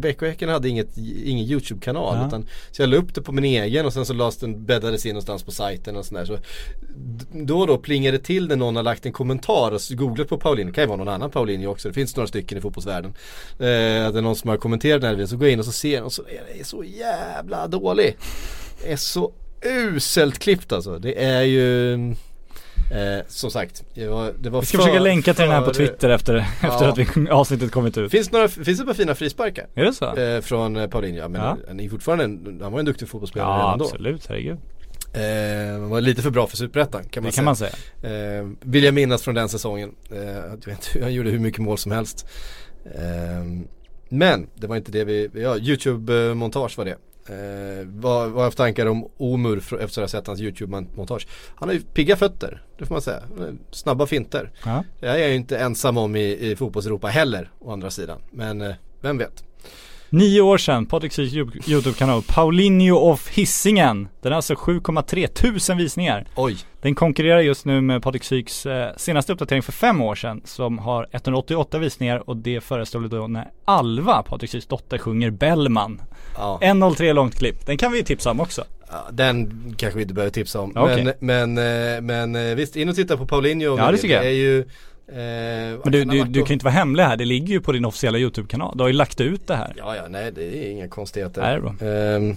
BK 0.00 0.22
Häcken 0.22 0.48
hade 0.48 0.68
inget, 0.68 0.96
ingen 1.24 1.46
YouTube-kanal 1.46 2.16
Ja. 2.20 2.26
utan 2.26 2.46
Så 2.70 2.82
jag 2.82 2.88
la 2.88 2.96
upp 2.96 3.14
det 3.14 3.22
på 3.22 3.32
min 3.32 3.44
egen 3.44 3.86
och 3.86 3.92
sen 3.92 4.06
så 4.06 4.12
lades 4.14 4.36
den, 4.36 4.64
bäddades 4.64 5.06
in 5.06 5.12
någonstans 5.12 5.42
på 5.42 5.50
sajten 5.50 5.96
och 5.96 6.04
sådär 6.04 6.24
så 6.24 6.34
d- 6.34 7.24
Då 7.32 7.58
och 7.60 7.66
då 7.66 7.78
plingar 7.78 8.12
det 8.12 8.18
till 8.18 8.48
när 8.48 8.56
någon 8.56 8.76
har 8.76 8.82
lagt 8.82 9.06
en 9.06 9.12
kommentar 9.12 9.70
och 9.72 9.80
så 9.80 9.94
googlat 9.96 10.28
på 10.28 10.38
Paulinho, 10.38 10.70
det 10.70 10.74
kan 10.74 10.84
ju 10.84 10.88
vara 10.88 10.96
någon 10.98 11.08
annan 11.08 11.30
Paulinho 11.30 11.70
också, 11.70 11.88
det 11.88 11.94
finns 11.94 12.16
några 12.16 12.26
stycken 12.26 12.58
i 12.58 12.60
fotbollsvärlden 12.60 13.10
eh, 13.50 14.06
Att 14.06 14.12
det 14.12 14.18
är 14.18 14.22
någon 14.22 14.36
som 14.36 14.50
har 14.50 14.56
kommenterat 14.56 15.00
den 15.00 15.08
här 15.08 15.14
videon, 15.14 15.28
så 15.28 15.36
går 15.36 15.46
jag 15.46 15.52
in 15.52 15.58
och 15.58 15.64
så 15.64 15.72
ser 15.72 15.94
jag 15.94 16.04
och 16.04 16.12
så 16.12 16.22
är 16.22 16.58
det 16.58 16.64
så 16.64 16.84
jävla 16.84 17.66
dålig 17.68 18.16
Det 18.75 18.75
är 18.84 18.96
så 18.96 19.32
uselt 19.64 20.38
klippt 20.38 20.72
alltså, 20.72 20.98
det 20.98 21.24
är 21.24 21.42
ju 21.42 21.94
Eh, 22.92 23.24
som 23.28 23.50
sagt, 23.50 23.84
det 23.94 24.08
var, 24.08 24.32
det 24.38 24.50
var 24.50 24.60
Vi 24.60 24.66
ska 24.66 24.78
försöka 24.78 24.98
länka 24.98 25.34
till 25.34 25.42
den 25.42 25.50
här 25.52 25.62
på 25.62 25.72
Twitter 25.74 26.10
efter, 26.10 26.34
efter 26.62 26.88
att 26.88 26.98
vi, 26.98 27.30
avsnittet 27.30 27.70
kommit 27.72 27.98
ut. 27.98 28.10
Finns, 28.10 28.32
några, 28.32 28.48
finns 28.48 28.78
det 28.78 28.84
par 28.86 28.94
fina 28.94 29.14
frisparkar? 29.14 29.66
Är 29.74 29.84
det 29.84 29.92
så? 29.92 30.16
Eh, 30.16 30.40
från 30.40 30.76
eh, 30.76 30.86
Paulinho, 30.88 31.18
ja, 31.18 31.28
men 31.28 31.40
Ja. 31.40 31.56
han 31.68 31.80
är 31.80 31.88
fortfarande 31.88 32.24
en, 32.24 32.58
han 32.62 32.72
var 32.72 32.78
en 32.78 32.84
duktig 32.84 33.08
fotbollsspelare 33.08 33.48
Ja, 33.50 33.64
redan 33.64 33.78
då. 33.78 33.84
absolut, 33.84 34.26
herregud. 34.28 34.56
Eh, 35.12 35.88
var 35.88 36.00
lite 36.00 36.22
för 36.22 36.30
bra 36.30 36.46
för 36.46 36.56
Superettan 36.56 37.04
kan 37.04 37.22
man 37.22 37.28
Det 37.30 37.32
säga. 37.32 37.38
kan 37.38 37.44
man 37.44 37.56
säga. 37.56 38.38
Eh, 38.38 38.48
vill 38.60 38.84
jag 38.84 38.94
minnas 38.94 39.22
från 39.22 39.34
den 39.34 39.48
säsongen. 39.48 39.94
Eh, 40.10 40.18
jag 40.26 40.50
vet 40.66 40.68
inte, 40.68 40.80
han 41.02 41.14
gjorde 41.14 41.30
hur 41.30 41.38
mycket 41.38 41.60
mål 41.60 41.78
som 41.78 41.92
helst. 41.92 42.26
Eh, 42.84 43.44
men 44.08 44.46
det 44.54 44.66
var 44.66 44.76
inte 44.76 44.92
det 44.92 45.04
vi, 45.04 45.30
ja 45.34 45.56
YouTube-montage 45.56 46.76
var 46.78 46.84
det. 46.84 46.96
Eh, 47.28 47.86
vad, 47.86 48.20
vad 48.20 48.32
har 48.32 48.40
jag 48.40 48.44
haft 48.44 48.56
tankar 48.56 48.86
om 48.86 49.08
Omur 49.16 49.58
efter 49.58 49.84
att 49.84 49.96
ha 49.96 50.08
sett 50.08 50.26
hans 50.26 50.40
YouTube-montage? 50.40 51.26
Han 51.54 51.68
har 51.68 51.74
ju 51.74 51.80
pigga 51.80 52.16
fötter, 52.16 52.62
det 52.78 52.86
får 52.86 52.94
man 52.94 53.02
säga. 53.02 53.22
Snabba 53.70 54.06
finter. 54.06 54.50
Ja. 54.64 54.84
Det 55.00 55.06
är 55.06 55.16
jag 55.16 55.28
ju 55.28 55.34
inte 55.34 55.58
ensam 55.58 55.96
om 55.96 56.16
i, 56.16 56.50
i 56.50 56.56
fotbolls-Europa 56.56 57.08
heller, 57.08 57.50
å 57.58 57.72
andra 57.72 57.90
sidan. 57.90 58.18
Men 58.30 58.60
eh, 58.60 58.74
vem 59.00 59.18
vet. 59.18 59.44
Nio 60.10 60.40
år 60.40 60.58
sedan, 60.58 60.86
Patrik 60.86 61.12
Syks 61.12 61.34
YouTube-kanal 61.68 62.22
Paulinho 62.22 62.96
of 62.96 63.28
Hisingen. 63.28 64.08
Den 64.20 64.32
har 64.32 64.36
alltså 64.36 64.54
7,3 64.54 65.26
tusen 65.26 65.76
visningar. 65.76 66.26
Oj. 66.36 66.56
Den 66.80 66.94
konkurrerar 66.94 67.40
just 67.40 67.64
nu 67.64 67.80
med 67.80 68.02
Patrik 68.02 68.24
Syks 68.24 68.66
eh, 68.66 68.96
senaste 68.96 69.32
uppdatering 69.32 69.62
för 69.62 69.72
fem 69.72 70.02
år 70.02 70.14
sedan 70.14 70.42
som 70.44 70.78
har 70.78 71.08
188 71.12 71.78
visningar 71.78 72.28
och 72.30 72.36
det 72.36 72.60
föreställer 72.60 73.08
då 73.08 73.26
när 73.26 73.50
Alva, 73.64 74.22
Patrik 74.22 74.50
Syks 74.50 74.66
dotter, 74.66 74.98
sjunger 74.98 75.30
Bellman. 75.30 76.00
Ja. 76.38 76.58
1.03 76.62 77.12
långt 77.12 77.38
klipp. 77.38 77.66
Den 77.66 77.76
kan 77.76 77.92
vi 77.92 77.98
ju 77.98 78.04
tipsa 78.04 78.30
om 78.30 78.40
också. 78.40 78.64
Ja, 78.90 79.06
den 79.12 79.74
kanske 79.78 79.96
vi 79.96 80.02
inte 80.02 80.14
behöver 80.14 80.30
tipsa 80.30 80.60
om. 80.60 80.72
Okej. 80.76 81.14
Men, 81.20 81.54
men, 81.54 81.94
eh, 81.94 82.00
men 82.00 82.50
eh, 82.50 82.54
visst, 82.54 82.76
in 82.76 82.88
och 82.88 82.94
titta 82.94 83.16
på 83.16 83.26
Paulinho. 83.26 83.78
Ja, 83.78 83.90
det 83.90 83.98
tycker 83.98 84.14
jag. 84.14 84.24
Det 84.24 84.28
är 84.28 84.32
ju 84.32 84.58
eh, 84.58 85.80
Men 85.84 85.92
du, 85.92 86.04
du, 86.04 86.24
du 86.24 86.40
kan 86.40 86.48
ju 86.48 86.52
inte 86.52 86.64
vara 86.64 86.74
hemlig 86.74 87.02
här, 87.02 87.16
det 87.16 87.24
ligger 87.24 87.48
ju 87.48 87.60
på 87.60 87.72
din 87.72 87.84
officiella 87.84 88.18
YouTube-kanal. 88.18 88.76
Du 88.76 88.82
har 88.84 88.88
ju 88.88 88.94
lagt 88.94 89.20
ut 89.20 89.46
det 89.46 89.56
här. 89.56 89.74
Ja, 89.76 89.96
ja, 89.96 90.02
nej 90.08 90.32
det 90.32 90.44
är 90.44 90.70
inga 90.70 90.88
konstigheter. 90.88 91.40
Nej, 91.42 91.50
det 91.50 91.56
är 91.56 91.60
bra. 91.60 91.70
Ehm, 91.70 92.36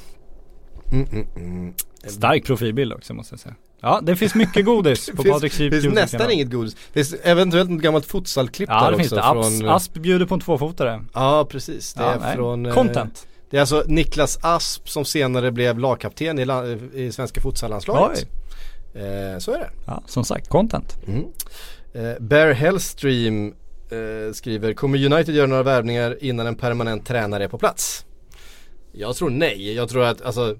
mm, 0.91 1.07
mm, 1.11 1.27
mm. 1.35 1.73
Stark 2.07 2.45
profilbild 2.45 2.93
också 2.93 3.13
måste 3.13 3.33
jag 3.33 3.39
säga. 3.39 3.55
Ja, 3.81 3.99
det 4.03 4.15
finns 4.15 4.35
mycket 4.35 4.65
godis 4.65 5.09
på 5.15 5.23
Det 5.23 5.29
Patrik 5.29 5.53
finns, 5.53 5.73
Syks 5.73 5.83
finns 5.83 5.95
nästan 5.95 6.31
inget 6.31 6.51
godis. 6.51 6.75
Finns 6.75 7.15
eventuellt 7.23 7.71
ett 7.71 7.81
gammalt 7.81 8.05
futsalklipp 8.05 8.69
Ja, 8.69 8.83
där 8.83 8.91
det 8.91 8.97
finns 8.97 9.11
också. 9.11 9.33
det. 9.33 9.39
Asp, 9.39 9.59
från, 9.59 9.69
Asp 9.69 9.93
bjuder 9.93 10.25
på 10.25 10.33
en 10.33 10.39
tvåfotare. 10.41 11.05
Ja, 11.13 11.47
precis. 11.49 11.93
Det 11.93 12.03
Ja, 12.03 12.11
är 12.13 12.19
nej. 12.19 12.35
från 12.35 12.65
eh, 12.65 12.73
Content. 12.73 13.27
Det 13.49 13.57
är 13.57 13.61
alltså 13.61 13.83
Niklas 13.87 14.39
Asp 14.41 14.89
som 14.89 15.05
senare 15.05 15.51
blev 15.51 15.79
lagkapten 15.79 16.39
i, 16.39 16.45
la, 16.45 16.67
i 16.93 17.11
svenska 17.11 17.41
futsallandslaget. 17.41 18.27
Eh, 18.93 19.39
så 19.39 19.51
är 19.51 19.59
det. 19.59 19.69
Ja, 19.85 20.03
som 20.05 20.23
sagt, 20.23 20.49
content. 20.49 20.97
Mm. 21.07 21.25
Eh, 21.93 22.19
Bear 22.19 22.51
Hellstream 22.51 23.53
eh, 23.89 24.33
skriver, 24.33 24.73
kommer 24.73 25.05
United 25.13 25.35
göra 25.35 25.47
några 25.47 25.63
värvningar 25.63 26.17
innan 26.23 26.47
en 26.47 26.55
permanent 26.55 27.05
tränare 27.05 27.43
är 27.43 27.47
på 27.47 27.57
plats? 27.57 28.05
Jag 28.91 29.15
tror 29.15 29.29
nej, 29.29 29.73
jag 29.73 29.89
tror 29.89 30.03
att 30.03 30.21
alltså 30.21 30.55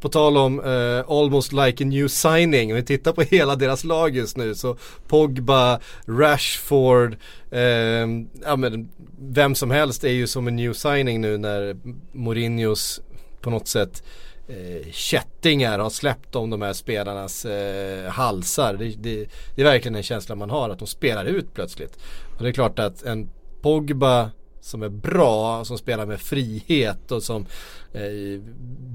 på 0.00 0.08
tal 0.08 0.36
om 0.36 0.60
eh, 0.60 1.04
almost 1.08 1.52
like 1.52 1.84
a 1.84 1.86
new 1.86 2.08
signing, 2.08 2.70
om 2.70 2.76
vi 2.76 2.82
tittar 2.82 3.12
på 3.12 3.22
hela 3.22 3.56
deras 3.56 3.84
lag 3.84 4.16
just 4.16 4.36
nu 4.36 4.54
så 4.54 4.76
Pogba, 5.08 5.80
Rashford, 6.06 7.16
eh, 7.50 8.08
ja 8.44 8.56
men 8.56 8.90
vem 9.18 9.54
som 9.54 9.70
helst 9.70 10.04
är 10.04 10.12
ju 10.12 10.26
som 10.26 10.48
en 10.48 10.56
new 10.56 10.72
signing 10.72 11.20
nu 11.20 11.38
när 11.38 11.76
Mourinhos 12.12 13.00
på 13.40 13.50
något 13.50 13.68
sätt 13.68 14.02
eh, 14.48 14.90
kättingar 14.92 15.78
har 15.78 15.90
släppt 15.90 16.36
om 16.36 16.50
de 16.50 16.62
här 16.62 16.72
spelarnas 16.72 17.44
eh, 17.44 18.10
halsar. 18.10 18.74
Det, 18.74 18.84
det, 18.84 19.26
det 19.54 19.62
är 19.62 19.64
verkligen 19.64 19.94
en 19.94 20.02
känsla 20.02 20.34
man 20.34 20.50
har 20.50 20.70
att 20.70 20.78
de 20.78 20.88
spelar 20.88 21.24
ut 21.24 21.54
plötsligt. 21.54 21.98
Och 22.36 22.42
det 22.42 22.48
är 22.48 22.52
klart 22.52 22.78
att 22.78 23.02
en 23.02 23.30
Pogba 23.62 24.30
som 24.60 24.82
är 24.82 24.88
bra, 24.88 25.64
som 25.64 25.78
spelar 25.78 26.06
med 26.06 26.20
frihet 26.20 27.12
och 27.12 27.22
som 27.22 27.46
eh, 27.92 28.40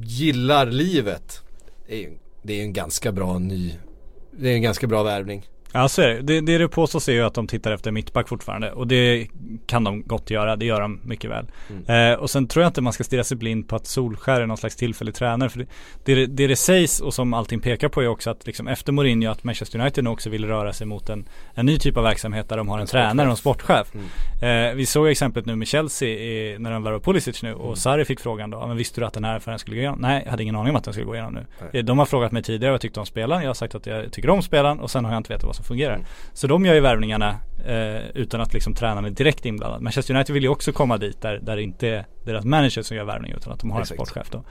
gillar 0.04 0.66
livet. 0.66 1.42
Det 1.88 1.94
är, 1.96 2.00
ju- 2.00 2.18
det 2.44 2.54
är 2.60 2.64
en 2.64 2.74
ganska 2.74 3.12
bra 3.12 3.40
ny 3.40 3.74
det 4.38 4.50
är 4.50 4.54
en 4.56 4.62
ganska 4.62 4.88
bra 4.88 5.04
värvning. 5.04 5.46
Ja 5.76 5.88
så 5.88 6.02
är 6.02 6.08
det. 6.08 6.22
Det, 6.22 6.42
det 6.42 6.58
det 6.58 6.68
påstås 6.68 7.10
är 7.10 7.14
ju 7.14 7.22
att 7.22 7.34
de 7.34 7.48
tittar 7.48 7.72
efter 7.72 7.92
mittback 7.92 8.28
fortfarande 8.30 8.72
och 8.72 8.88
det 8.88 9.28
kan 9.68 9.84
de 9.84 10.04
gott 10.04 10.30
göra. 10.30 10.56
Det 10.56 10.66
gör 10.66 10.82
de 10.82 11.00
mycket 11.04 11.30
väl. 11.32 11.46
Mm. 11.70 12.12
Eh, 12.14 12.20
och 12.20 12.30
sen 12.30 12.48
tror 12.48 12.64
jag 12.64 12.70
inte 12.70 12.82
man 12.82 12.94
ska 12.94 13.04
stirra 13.04 13.24
sig 13.24 13.38
blind 13.38 13.68
på 13.70 13.76
att 13.76 13.86
Solskär 13.88 14.42
är 14.42 14.46
någon 14.46 14.58
slags 14.58 14.76
tillfällig 14.76 15.16
tränare. 15.16 15.50
För 15.50 15.60
det, 15.60 15.66
det, 16.16 16.26
det 16.26 16.48
det 16.48 16.56
sägs 16.56 17.00
och 17.00 17.14
som 17.14 17.34
allting 17.34 17.60
pekar 17.60 17.90
på 17.90 18.02
är 18.02 18.08
också 18.08 18.30
att 18.30 18.46
liksom 18.48 18.68
efter 18.68 18.92
Mourinho 18.92 19.32
att 19.32 19.44
Manchester 19.44 19.80
United 19.80 20.04
nu 20.04 20.10
också 20.10 20.30
vill 20.30 20.46
röra 20.46 20.74
sig 20.74 20.88
mot 20.88 21.10
en, 21.10 21.26
en 21.54 21.66
ny 21.66 21.78
typ 21.80 21.98
av 21.98 22.04
verksamhet 22.04 22.50
där 22.50 22.58
de 22.58 22.70
har 22.70 22.80
en, 22.80 22.88
tränare 22.88 23.28
och 23.28 23.32
en 23.32 23.38
sportchef. 23.38 23.88
Mm. 24.42 24.70
Eh, 24.70 24.76
vi 24.76 24.86
såg 24.86 25.08
exemplet 25.08 25.46
nu 25.46 25.56
med 25.56 25.68
Chelsea 25.68 26.10
i, 26.10 26.56
när 26.60 26.72
de 26.72 26.84
värvade 26.84 27.04
Pulisic 27.04 27.44
nu 27.44 27.54
och 27.54 27.66
Mm. 27.66 27.76
Sarri 27.76 28.06
fick 28.06 28.20
frågan 28.20 28.50
då, 28.50 28.58
"Ja, 28.58 28.68
men 28.68 28.78
visste 28.78 29.02
du 29.02 29.06
att 29.08 29.14
den 29.14 29.24
här 29.24 29.36
affären 29.36 29.60
skulle 29.60 29.76
gå 29.76 29.80
igenom? 29.82 30.00
Nej, 30.02 30.22
jag 30.24 30.32
hade 30.32 30.44
ingen 30.44 30.56
aning 30.56 30.70
om 30.70 30.76
att 30.76 30.84
den 30.84 30.94
skulle 30.94 31.06
gå 31.06 31.14
igenom 31.16 31.34
nu. 31.34 31.46
Nej. 31.62 31.70
Eh, 31.74 31.86
De 31.86 32.00
har 32.00 32.06
frågat 32.06 32.32
mig 32.32 32.44
tidigare 32.44 32.72
vad 32.72 32.74
jag 32.74 32.82
tyckte 32.82 33.00
om 33.00 33.06
spelaren, 33.06 33.42
jag 33.42 33.50
har 33.50 33.54
sagt 33.54 33.76
att 33.76 33.86
jag 33.86 34.12
tycker 34.12 34.30
om 34.30 34.42
spelaren 34.42 34.80
och 34.80 34.92
sen 34.92 35.06
har 35.06 35.12
jag 35.12 35.20
inte 35.20 35.34
vetat 35.34 35.46
vad 35.46 35.56
som 35.56 35.65
fungerar. 35.66 35.94
Mm. 35.94 36.06
Så 36.34 36.48
de 36.48 36.66
gör 36.66 36.74
ju 36.74 36.80
värvningarna 36.80 37.40
eh, 37.66 38.08
utan 38.14 38.42
att 38.42 38.54
liksom 38.54 38.74
tränaren 38.74 39.06
är 39.06 39.10
direkt 39.10 39.46
inblandad. 39.46 39.82
Manchester 39.82 40.14
United 40.14 40.34
vill 40.34 40.44
ju 40.44 40.50
också 40.50 40.72
komma 40.72 40.98
dit 40.98 41.22
där, 41.22 41.40
där 41.42 41.56
det 41.56 41.64
inte 41.64 41.88
är 41.88 42.06
deras 42.26 42.46
manager 42.46 42.82
som 42.82 42.98
gör 42.98 43.04
värvning 43.04 43.34
utan 43.38 43.54
att 43.54 43.60
de 43.60 43.72
har 43.72 43.82
Exakt. 43.82 44.00
en 44.00 44.06
sportchef 44.06 44.30
då. 44.32 44.44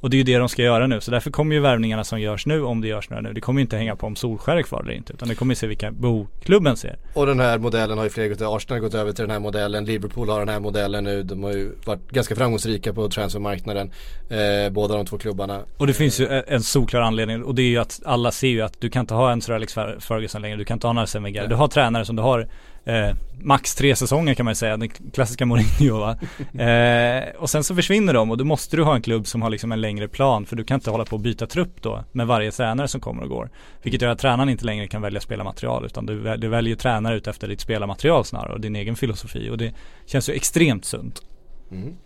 Och 0.00 0.10
det 0.10 0.16
är 0.16 0.18
ju 0.18 0.24
det 0.24 0.38
de 0.38 0.48
ska 0.48 0.62
göra 0.62 0.86
nu. 0.86 1.00
Så 1.00 1.10
därför 1.10 1.30
kommer 1.30 1.54
ju 1.54 1.60
värvningarna 1.60 2.04
som 2.04 2.20
görs 2.20 2.46
nu, 2.46 2.62
om 2.62 2.80
det 2.80 2.88
görs 2.88 3.10
några 3.10 3.20
nu, 3.22 3.32
det 3.32 3.40
kommer 3.40 3.60
ju 3.60 3.62
inte 3.62 3.76
hänga 3.76 3.96
på 3.96 4.06
om 4.06 4.16
Solskär 4.16 4.56
är 4.56 4.62
kvar 4.62 4.82
eller 4.82 4.92
inte. 4.92 5.12
Utan 5.12 5.28
det 5.28 5.34
kommer 5.34 5.52
ju 5.52 5.56
se 5.56 5.66
vilka 5.66 5.90
behov 5.90 6.26
klubben 6.44 6.76
ser. 6.76 6.96
Och 7.14 7.26
den 7.26 7.40
här 7.40 7.58
modellen 7.58 7.98
har 7.98 8.04
ju 8.04 8.10
fler 8.10 8.28
gått 8.28 8.40
Arsenal 8.42 8.80
har 8.80 8.88
gått 8.88 8.94
över 8.94 9.12
till 9.12 9.22
den 9.22 9.30
här 9.30 9.38
modellen. 9.40 9.84
Liverpool 9.84 10.28
har 10.28 10.38
den 10.38 10.48
här 10.48 10.60
modellen 10.60 11.04
nu. 11.04 11.22
De 11.22 11.42
har 11.42 11.52
ju 11.52 11.72
varit 11.84 12.10
ganska 12.10 12.34
framgångsrika 12.36 12.92
på 12.92 13.08
transfermarknaden. 13.08 13.90
Eh, 14.30 14.72
båda 14.72 14.94
de 14.96 15.06
två 15.06 15.18
klubbarna. 15.18 15.60
Och 15.76 15.86
det 15.86 15.92
finns 15.94 16.20
ju 16.20 16.26
en- 16.28 16.42
en 16.46 16.62
solklar 16.62 17.00
anledning 17.00 17.44
och 17.44 17.54
det 17.54 17.62
är 17.62 17.68
ju 17.68 17.78
att 17.78 18.00
alla 18.04 18.30
ser 18.30 18.48
ju 18.48 18.60
att 18.62 18.80
du 18.80 18.90
kan 18.90 19.00
inte 19.00 19.14
ha 19.14 19.32
en 19.32 19.40
Sir 19.42 19.52
Alex 19.52 19.76
Fer- 19.76 20.00
Ferguson 20.00 20.42
längre, 20.42 20.56
du 20.56 20.64
kan 20.64 20.74
inte 20.76 20.86
ha 20.86 20.90
en 20.92 20.98
Arsene 20.98 21.24
Wenger. 21.24 21.46
Du 21.46 21.54
har 21.54 21.68
tränare 21.68 22.04
som 22.04 22.16
du 22.16 22.22
har 22.22 22.48
eh, 22.90 23.14
max 23.42 23.74
tre 23.74 23.96
säsonger 23.96 24.34
kan 24.34 24.44
man 24.44 24.50
ju 24.50 24.56
säga, 24.56 24.76
den 24.76 24.88
klassiska 24.88 25.46
Mourinho 25.46 25.98
va. 25.98 26.16
eh, 26.64 27.36
och 27.36 27.50
sen 27.50 27.64
så 27.64 27.74
försvinner 27.74 28.14
de 28.14 28.30
och 28.30 28.36
då 28.36 28.44
måste 28.44 28.76
du 28.76 28.82
ha 28.82 28.94
en 28.94 29.02
klubb 29.02 29.26
som 29.26 29.42
har 29.42 29.50
liksom 29.50 29.72
en 29.72 29.80
längre 29.80 30.08
plan 30.08 30.46
för 30.46 30.56
du 30.56 30.64
kan 30.64 30.74
inte 30.74 30.90
hålla 30.90 31.04
på 31.04 31.16
och 31.16 31.22
byta 31.22 31.46
trupp 31.46 31.82
då 31.82 32.04
med 32.12 32.26
varje 32.26 32.50
tränare 32.50 32.88
som 32.88 33.00
kommer 33.00 33.22
och 33.22 33.28
går. 33.28 33.50
Vilket 33.82 34.02
gör 34.02 34.10
att 34.10 34.18
tränaren 34.18 34.48
inte 34.48 34.64
längre 34.64 34.86
kan 34.88 35.02
välja 35.02 35.20
spelarmaterial 35.20 35.86
utan 35.86 36.06
du, 36.06 36.36
du 36.36 36.48
väljer 36.48 36.76
tränare 36.76 37.16
ut 37.16 37.26
efter 37.26 37.48
ditt 37.48 37.60
spelarmaterial 37.60 38.24
snarare 38.24 38.52
och 38.52 38.60
din 38.60 38.76
egen 38.76 38.96
filosofi 38.96 39.50
och 39.50 39.58
det 39.58 39.74
känns 40.06 40.28
ju 40.28 40.32
extremt 40.32 40.84
sunt. 40.84 41.22
Mm. 41.70 41.96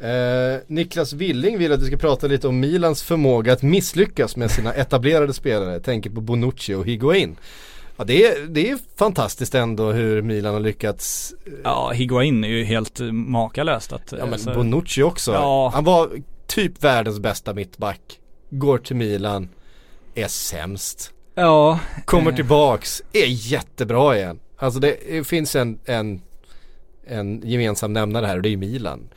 Eh, 0.00 0.60
Niklas 0.66 1.12
Willing 1.12 1.58
vill 1.58 1.72
att 1.72 1.82
vi 1.82 1.86
ska 1.86 1.96
prata 1.96 2.26
lite 2.26 2.48
om 2.48 2.60
Milans 2.60 3.02
förmåga 3.02 3.52
att 3.52 3.62
misslyckas 3.62 4.36
med 4.36 4.50
sina 4.50 4.72
etablerade 4.72 5.32
spelare. 5.32 5.80
Tänker 5.80 6.10
på 6.10 6.20
Bonucci 6.20 6.74
och 6.74 6.86
Higuain. 6.86 7.36
Ja, 7.96 8.04
det, 8.04 8.26
är, 8.26 8.46
det 8.46 8.70
är 8.70 8.78
fantastiskt 8.96 9.54
ändå 9.54 9.92
hur 9.92 10.22
Milan 10.22 10.54
har 10.54 10.60
lyckats. 10.60 11.34
Ja, 11.64 11.90
Higuain 11.94 12.44
är 12.44 12.48
ju 12.48 12.64
helt 12.64 13.00
eh, 13.00 13.06
makalöst 13.12 13.92
att 13.92 14.12
Ja 14.12 14.18
men 14.24 14.32
alltså- 14.32 14.54
Bonucci 14.54 15.02
också. 15.02 15.32
Ja. 15.32 15.70
Han 15.74 15.84
var 15.84 16.10
typ 16.46 16.84
världens 16.84 17.18
bästa 17.20 17.54
mittback. 17.54 18.00
Går 18.50 18.78
till 18.78 18.96
Milan. 18.96 19.48
Är 20.14 20.28
sämst. 20.28 21.12
Ja, 21.34 21.78
Kommer 22.04 22.30
Eh. 22.30 22.36
tillbaks. 22.36 23.02
Är 23.12 23.26
jättebra 23.26 24.16
igen. 24.16 24.38
Alltså 24.58 24.80
det 24.80 25.26
finns 25.26 25.56
en, 25.56 25.78
en, 25.84 26.20
en 27.06 27.42
gemensam 27.44 27.92
nämnare 27.92 28.26
här 28.26 28.36
och 28.36 28.42
det 28.42 28.48
är 28.48 28.50
ju 28.50 28.56
Milan. 28.56 29.08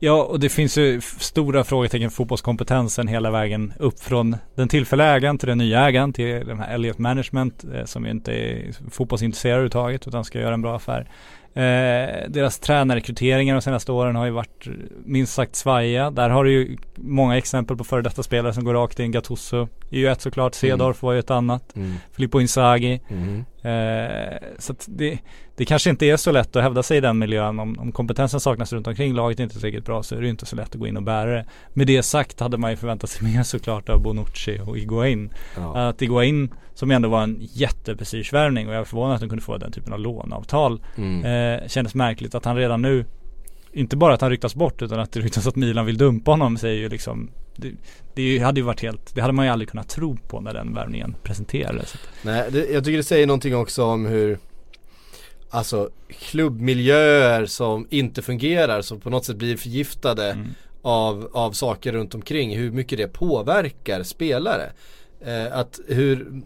Ja, 0.00 0.22
och 0.22 0.40
det 0.40 0.48
finns 0.48 0.78
ju 0.78 1.00
stora 1.18 1.64
frågetecken 1.64 2.10
för 2.10 2.16
fotbollskompetensen 2.16 3.08
hela 3.08 3.30
vägen 3.30 3.72
upp 3.78 4.00
från 4.00 4.36
den 4.54 4.68
tillfälliga 4.68 5.06
ägaren 5.06 5.38
till 5.38 5.48
den 5.48 5.58
nya 5.58 5.88
ägaren 5.88 6.12
till 6.12 6.46
den 6.46 6.58
här 6.58 6.74
Elliot 6.74 6.98
Management 6.98 7.64
eh, 7.74 7.84
som 7.84 8.04
ju 8.04 8.10
inte 8.10 8.32
är 8.32 8.72
fotbollsintresserad 8.90 9.52
överhuvudtaget 9.52 10.08
utan 10.08 10.24
ska 10.24 10.40
göra 10.40 10.54
en 10.54 10.62
bra 10.62 10.76
affär. 10.76 11.08
Eh, 11.54 12.28
deras 12.28 12.58
tränarrekryteringar 12.58 13.54
de 13.54 13.62
senaste 13.62 13.92
åren 13.92 14.16
har 14.16 14.24
ju 14.24 14.30
varit 14.30 14.68
minst 15.04 15.34
sagt 15.34 15.56
svajiga. 15.56 16.10
Där 16.10 16.30
har 16.30 16.44
du 16.44 16.52
ju 16.52 16.76
många 16.94 17.36
exempel 17.36 17.76
på 17.76 17.84
före 17.84 18.02
detta 18.02 18.22
spelare 18.22 18.52
som 18.52 18.64
går 18.64 18.74
rakt 18.74 19.00
in. 19.00 19.10
Gattuso 19.10 19.68
är 19.90 19.98
ju 19.98 20.08
ett 20.08 20.20
såklart, 20.20 20.54
Cedorf 20.54 21.02
var 21.02 21.12
ju 21.12 21.18
ett 21.18 21.30
annat. 21.30 21.74
Filippo 22.12 22.40
Inzaghi. 22.40 23.00
Mm. 23.08 23.44
Eh, 23.62 24.38
så 24.58 24.74
det, 24.86 25.18
det 25.56 25.64
kanske 25.64 25.90
inte 25.90 26.06
är 26.06 26.16
så 26.16 26.32
lätt 26.32 26.56
att 26.56 26.62
hävda 26.62 26.82
sig 26.82 26.98
i 26.98 27.00
den 27.00 27.18
miljön. 27.18 27.58
Om, 27.58 27.78
om 27.78 27.92
kompetensen 27.92 28.40
saknas 28.40 28.72
runt 28.72 28.86
omkring 28.86 29.14
laget 29.14 29.40
inte 29.40 29.54
tillräckligt 29.54 29.84
bra 29.84 30.02
så 30.02 30.16
är 30.16 30.20
det 30.20 30.28
inte 30.28 30.46
så 30.46 30.56
lätt 30.56 30.68
att 30.68 30.80
gå 30.80 30.86
in 30.86 30.96
och 30.96 31.02
bära 31.02 31.30
det. 31.30 31.44
Med 31.72 31.86
det 31.86 32.02
sagt 32.02 32.40
hade 32.40 32.56
man 32.56 32.70
ju 32.70 32.76
förväntat 32.76 33.10
sig 33.10 33.28
mer 33.32 33.42
såklart 33.42 33.88
av 33.88 34.02
Bonucci 34.02 34.60
och 34.66 34.78
Iguain. 34.78 35.30
Ja. 35.56 35.88
Att 35.88 36.02
Iguain, 36.02 36.54
som 36.74 36.90
ändå 36.90 37.08
var 37.08 37.22
en 37.22 37.38
jätteprestigevärvning 37.40 38.68
och 38.68 38.74
jag 38.74 38.80
är 38.80 38.84
förvånad 38.84 39.14
att 39.14 39.20
de 39.20 39.28
kunde 39.28 39.44
få 39.44 39.56
den 39.56 39.72
typen 39.72 39.92
av 39.92 39.98
låneavtal. 39.98 40.80
Mm. 40.96 41.24
Eh, 41.24 41.68
kändes 41.68 41.94
märkligt 41.94 42.34
att 42.34 42.44
han 42.44 42.56
redan 42.56 42.82
nu 42.82 43.04
inte 43.72 43.96
bara 43.96 44.14
att 44.14 44.20
han 44.20 44.30
ryktas 44.30 44.54
bort 44.54 44.82
utan 44.82 45.00
att 45.00 45.12
det 45.12 45.20
ryktas 45.20 45.46
att 45.46 45.56
Milan 45.56 45.86
vill 45.86 45.98
dumpa 45.98 46.30
honom 46.30 46.56
säger 46.56 46.76
ju 46.76 46.88
liksom 46.88 47.30
det, 47.56 47.72
det 48.14 48.38
hade 48.38 48.60
ju 48.60 48.66
varit 48.66 48.80
helt, 48.82 49.14
det 49.14 49.20
hade 49.20 49.32
man 49.32 49.44
ju 49.46 49.52
aldrig 49.52 49.68
kunnat 49.68 49.88
tro 49.88 50.16
på 50.16 50.40
när 50.40 50.54
den 50.54 50.74
värvningen 50.74 51.16
presenterades. 51.22 51.94
Nej, 52.22 52.44
det, 52.50 52.66
jag 52.72 52.84
tycker 52.84 52.96
det 52.96 53.04
säger 53.04 53.26
någonting 53.26 53.56
också 53.56 53.84
om 53.84 54.06
hur 54.06 54.38
Alltså 55.50 55.90
klubbmiljöer 56.08 57.46
som 57.46 57.86
inte 57.90 58.22
fungerar, 58.22 58.82
som 58.82 59.00
på 59.00 59.10
något 59.10 59.24
sätt 59.24 59.36
blir 59.36 59.56
förgiftade 59.56 60.30
Mm. 60.30 60.48
av, 60.82 61.30
av 61.32 61.52
saker 61.52 61.92
runt 61.92 62.14
omkring. 62.14 62.56
Hur 62.56 62.70
mycket 62.70 62.98
det 62.98 63.08
påverkar 63.08 64.02
spelare. 64.02 64.70
Eh, 65.20 65.58
att 65.58 65.80
hur 65.88 66.42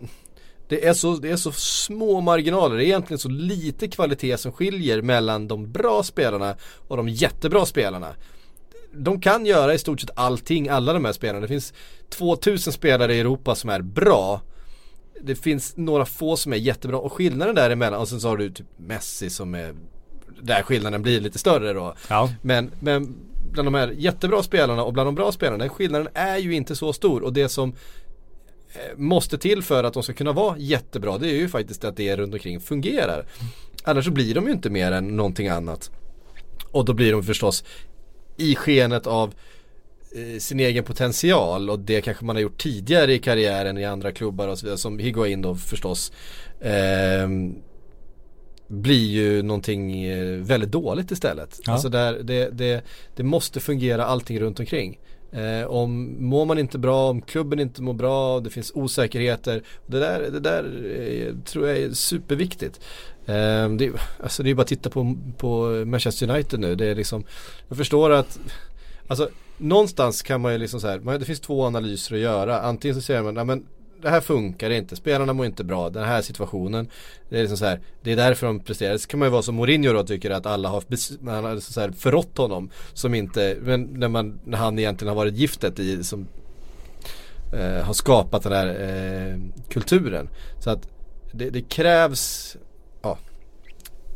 det 0.73 0.87
är, 0.87 0.95
så, 0.95 1.17
det 1.17 1.31
är 1.31 1.37
så 1.37 1.53
små 1.53 2.21
marginaler, 2.21 2.77
det 2.77 2.85
är 2.85 2.87
egentligen 2.87 3.19
så 3.19 3.29
lite 3.29 3.89
kvalitet 3.89 4.37
som 4.37 4.53
skiljer 4.53 5.03
mellan 5.03 5.49
de 5.49 5.73
bra 5.73 6.03
spelarna 6.03 6.57
och 6.89 6.97
de 6.97 7.09
jättebra 7.09 7.67
spelarna. 7.67 8.09
De 8.95 9.21
kan 9.21 9.47
göra 9.47 9.75
i 9.75 9.79
stort 9.79 10.01
sett 10.01 10.11
allting, 10.15 10.69
alla 10.69 10.93
de 10.93 11.05
här 11.05 11.13
spelarna. 11.13 11.41
Det 11.41 11.49
finns 11.49 11.75
2000 12.09 12.73
spelare 12.73 13.15
i 13.15 13.21
Europa 13.21 13.55
som 13.55 13.71
är 13.71 13.81
bra 13.81 14.41
det 15.25 15.35
finns 15.35 15.77
några 15.77 16.05
få 16.05 16.37
som 16.37 16.53
är 16.53 16.57
jättebra 16.57 16.99
och 16.99 17.13
skillnaden 17.13 17.55
däremellan 17.55 18.01
och 18.01 18.09
sen 18.09 18.21
så 18.21 18.29
har 18.29 18.37
du 18.37 18.51
typ 18.51 18.67
Messi 18.77 19.31
som 19.31 19.55
är 19.55 19.75
där 20.41 20.63
skillnaden 20.63 21.03
blir 21.03 21.21
lite 21.21 21.39
större 21.39 21.73
då. 21.73 21.95
Ja. 22.09 22.31
Men, 22.43 22.71
men 22.81 23.15
bland 23.53 23.67
de 23.67 23.75
här 23.75 23.95
jättebra 23.97 24.43
spelarna 24.43 24.85
och 24.85 24.93
bland 24.93 25.07
de 25.07 25.15
bra 25.15 25.33
spelarna, 25.33 25.59
den 25.59 25.69
skillnaden 25.69 26.09
är 26.15 26.39
ju 26.39 26.55
inte 26.55 26.77
så 26.77 26.93
stor 26.93 27.23
och 27.23 27.33
det 27.33 27.49
som 27.49 27.75
måste 28.97 29.39
till 29.39 29.63
för 29.63 29.85
att 29.85 29.95
de 29.95 30.03
ska 30.03 30.13
kunna 30.13 30.33
vara 30.33 30.59
jättebra 30.59 31.19
det 31.19 31.31
är 31.31 31.35
ju 31.35 31.49
faktiskt 31.49 31.85
att 31.85 31.97
det 31.97 32.17
runt 32.17 32.35
omkring 32.35 32.61
fungerar. 32.61 33.27
Annars 33.85 34.05
så 34.05 34.11
blir 34.11 34.35
de 34.35 34.47
ju 34.47 34.53
inte 34.53 34.71
mer 34.71 34.93
än 34.93 35.17
någonting 35.17 35.49
annat. 35.49 35.91
Och 36.71 36.85
då 36.85 36.93
blir 36.93 37.13
de 37.13 37.23
förstås 37.23 37.65
i 38.37 38.55
skenet 38.55 39.07
av 39.07 39.35
eh, 40.17 40.39
sin 40.39 40.61
egen 40.61 40.85
potential 40.85 41.71
och 41.71 41.79
det 41.79 42.01
kanske 42.01 42.25
man 42.25 42.37
har 42.37 42.41
gjort 42.41 42.59
tidigare 42.63 43.13
i 43.13 43.19
karriären 43.19 43.79
i 43.79 43.85
andra 43.85 44.13
klubbar 44.13 44.49
och 44.49 44.59
så 44.59 44.67
vidare 44.67 44.79
som 44.79 44.99
Higuain 44.99 45.43
då 45.43 45.55
förstås 45.55 46.13
ehm, 46.61 47.55
blir 48.69 49.11
ju 49.11 49.43
någonting 49.43 50.05
eh, 50.05 50.39
väldigt 50.39 50.71
dåligt 50.71 51.11
istället. 51.11 51.61
Ja. 51.65 51.73
Alltså 51.73 51.89
där, 51.89 52.19
det, 52.23 52.51
det, 52.51 52.85
det 53.17 53.23
måste 53.23 53.61
fungera 53.61 54.05
allting 54.05 54.41
runt 54.41 54.61
omkring. 54.61 54.99
Eh, 55.33 55.67
om 55.67 56.17
mår 56.19 56.45
man 56.45 56.59
inte 56.59 56.79
bra, 56.79 57.11
om 57.11 57.23
klubben 57.23 57.61
inte 57.61 57.83
mår 57.83 57.95
bra, 57.95 58.41
det 58.41 58.51
finns 58.51 58.73
osäkerheter. 58.75 59.63
Det 59.87 59.99
där, 59.99 60.31
det 60.31 60.41
där 60.41 60.65
eh, 61.01 61.35
tror 61.45 61.69
jag 61.69 61.79
är 61.79 61.93
superviktigt. 61.93 62.81
Eh, 63.27 63.69
det, 63.69 63.93
alltså 64.23 64.43
det 64.43 64.51
är 64.51 64.55
bara 64.55 64.63
att 64.63 64.69
titta 64.69 64.91
på, 64.91 65.17
på 65.39 65.85
Manchester 65.87 66.31
United 66.31 66.61
nu. 66.61 66.75
Det 66.75 66.87
är 66.87 66.95
liksom, 66.95 67.25
jag 67.69 67.79
förstår 67.79 68.11
att 68.11 68.39
Alltså 69.07 69.29
någonstans 69.59 70.23
kan 70.23 70.41
man 70.41 70.53
ju 70.53 70.59
liksom 70.59 70.81
så 70.81 70.89
här, 70.89 71.01
man, 71.01 71.21
det 71.21 71.25
finns 71.25 71.41
två 71.41 71.65
analyser 71.65 72.15
att 72.15 72.21
göra. 72.21 72.61
Antingen 72.61 72.95
så 72.95 73.01
säger 73.01 73.23
man, 73.23 73.37
ja, 73.37 73.45
men 73.45 73.67
det 74.03 74.11
här 74.11 74.21
funkar 74.21 74.71
inte, 74.71 74.97
spelarna 74.97 75.33
mår 75.33 75.47
inte 75.47 75.65
bra, 75.65 75.91
den 75.91 76.05
här 76.05 76.23
situationen. 76.23 76.89
Det 77.29 77.37
är 77.37 77.41
liksom 77.41 77.59
så 77.59 77.65
här, 77.65 77.81
det 78.03 78.13
är 78.13 78.17
därför 78.17 78.47
de 78.47 78.61
presterar. 78.61 78.97
Så 78.99 79.09
kan 79.09 79.19
man 79.19 79.27
ju 79.27 79.31
vara 79.31 79.43
som 79.43 79.55
Mourinho 79.55 79.93
då 79.93 80.05
tycker 80.05 80.31
att 80.31 80.47
alla 80.47 80.69
har, 80.69 80.85
man 81.25 81.45
har 81.45 81.55
liksom 81.55 81.73
så 81.73 81.81
här 81.81 81.91
förrått 81.91 82.39
honom. 82.39 82.71
Som 82.93 83.15
inte, 83.15 83.57
men 83.61 83.83
när, 83.83 84.09
man, 84.09 84.41
när 84.45 84.59
han 84.59 84.79
egentligen 84.79 85.09
har 85.09 85.17
varit 85.17 85.37
giftet 85.37 85.79
i, 85.79 86.05
som 86.05 86.29
eh, 87.53 87.85
har 87.85 87.93
skapat 87.93 88.43
den 88.43 88.53
här 88.53 88.67
eh, 88.67 89.39
kulturen. 89.69 90.29
Så 90.61 90.71
att 90.71 90.89
det, 91.33 91.51
det 91.51 91.63
krävs, 91.63 92.57
ja, 93.03 93.19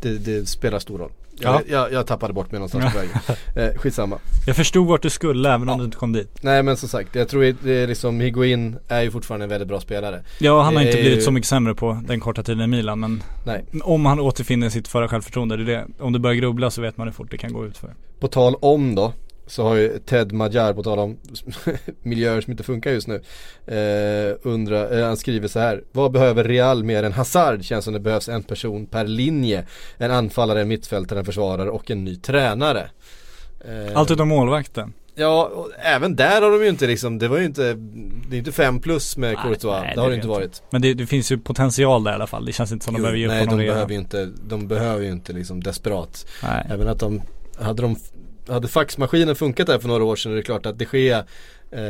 det, 0.00 0.18
det 0.18 0.46
spelar 0.46 0.78
stor 0.78 0.98
roll. 0.98 1.12
Ja. 1.40 1.60
Jag, 1.68 1.92
jag, 1.92 2.06
tappade 2.06 2.32
bort 2.32 2.50
mig 2.52 2.58
någonstans 2.58 2.92
på 2.92 2.98
vägen. 2.98 3.12
Eh, 3.56 3.78
skitsamma. 3.78 4.18
Jag 4.46 4.56
förstod 4.56 4.86
vart 4.86 5.02
du 5.02 5.10
skulle 5.10 5.54
även 5.54 5.68
om 5.68 5.78
du 5.78 5.84
inte 5.84 5.96
kom 5.96 6.12
dit. 6.12 6.38
Nej 6.40 6.62
men 6.62 6.76
som 6.76 6.88
sagt, 6.88 7.14
jag 7.14 7.28
tror 7.28 7.54
det 7.62 7.72
är 7.72 7.86
liksom 7.86 8.20
Higuain 8.20 8.76
är 8.88 9.02
ju 9.02 9.10
fortfarande 9.10 9.44
en 9.44 9.48
väldigt 9.50 9.68
bra 9.68 9.80
spelare. 9.80 10.22
Ja, 10.38 10.62
han 10.62 10.76
har 10.76 10.82
inte 10.82 10.96
blivit 10.96 11.18
ju- 11.18 11.22
så 11.22 11.30
mycket 11.30 11.48
sämre 11.48 11.74
på 11.74 12.02
den 12.06 12.20
korta 12.20 12.42
tiden 12.42 12.60
i 12.60 12.66
Milan 12.66 13.00
men 13.00 13.22
Nej. 13.46 13.64
om 13.82 14.06
han 14.06 14.20
återfinner 14.20 14.68
sitt 14.68 14.88
förra 14.88 15.08
självförtroende, 15.08 15.56
det 15.56 15.62
är 15.62 15.76
det. 15.76 15.86
Om 16.04 16.12
du 16.12 16.18
börjar 16.18 16.34
grubbla 16.36 16.70
så 16.70 16.82
vet 16.82 16.96
man 16.96 17.06
hur 17.06 17.14
fort 17.14 17.30
det 17.30 17.38
kan 17.38 17.52
gå 17.52 17.66
ut 17.66 17.78
för. 17.78 17.94
På 18.20 18.28
tal 18.28 18.54
om 18.60 18.94
då, 18.94 19.12
så 19.46 19.62
har 19.62 19.74
ju 19.74 19.98
Ted 19.98 20.32
Magyar, 20.32 20.72
på 20.72 20.82
tal 20.82 20.98
om 20.98 21.16
miljöer 22.02 22.40
som 22.40 22.50
inte 22.50 22.62
funkar 22.62 22.90
just 22.90 23.08
nu, 23.08 23.14
eh, 23.66 24.36
undrar, 24.42 24.98
eh, 24.98 25.06
han 25.06 25.16
skriver 25.16 25.48
så 25.48 25.58
här. 25.58 25.82
Vad 25.92 26.12
behöver 26.12 26.44
Real 26.44 26.84
mer 26.84 27.02
än 27.02 27.12
Hazard? 27.12 27.64
Känns 27.64 27.84
som 27.84 27.94
det 27.94 28.00
behövs 28.00 28.28
en 28.28 28.42
person 28.42 28.86
per 28.86 29.04
linje. 29.06 29.66
En 29.98 30.10
anfallare, 30.10 30.60
en 30.60 30.68
mittfältare, 30.68 31.18
en 31.18 31.24
försvarare 31.24 31.70
och 31.70 31.90
en 31.90 32.04
ny 32.04 32.16
tränare. 32.16 32.90
Eh, 33.60 33.96
Allt 33.98 34.10
utom 34.10 34.28
målvakten. 34.28 34.92
Ja, 35.18 35.50
och 35.54 35.70
även 35.78 36.16
där 36.16 36.42
har 36.42 36.50
de 36.50 36.62
ju 36.62 36.68
inte 36.68 36.86
liksom, 36.86 37.18
det 37.18 37.28
var 37.28 37.38
ju 37.38 37.44
inte, 37.44 37.74
det 38.28 38.36
är 38.36 38.38
inte 38.38 38.52
fem 38.52 38.80
plus 38.80 39.16
med 39.16 39.34
Nej, 39.34 39.38
Courtois. 39.42 39.82
nej, 39.82 39.92
det 39.94 40.00
har 40.00 40.08
det 40.08 40.12
det 40.12 40.16
inte 40.16 40.28
varit. 40.28 40.62
Men 40.70 40.82
det, 40.82 40.94
det 40.94 41.06
finns 41.06 41.32
ju 41.32 41.38
potential 41.38 42.04
där 42.04 42.12
i 42.12 42.14
alla 42.14 42.26
fall. 42.26 42.44
Det 42.46 42.52
känns 42.52 42.72
inte 42.72 42.84
som 42.84 42.94
de 42.94 42.98
Jo, 42.98 43.02
behöver 43.02 43.18
ge 43.18 43.26
upp 43.26 43.32
nej, 43.32 43.46
de 43.46 43.56
behöver 43.66 43.92
ju 43.92 43.98
inte, 43.98 44.32
de 44.48 44.68
behöver 44.68 45.04
ju 45.04 45.10
inte 45.12 45.32
liksom 45.32 45.62
desperat. 45.62 46.26
Nej. 46.42 46.66
Även 46.70 46.88
att 46.88 46.98
de, 47.00 47.22
hade 47.60 47.82
de, 47.82 47.96
hade 48.48 48.68
faxmaskinen 48.68 49.36
funkat 49.36 49.66
där 49.66 49.78
för 49.78 49.88
några 49.88 50.04
år 50.04 50.16
sedan 50.16 50.32
är 50.32 50.36
det 50.36 50.42
klart 50.42 50.66
att 50.66 50.78
de 50.78 50.86
Gea 50.92 51.18
eh, 51.70 51.80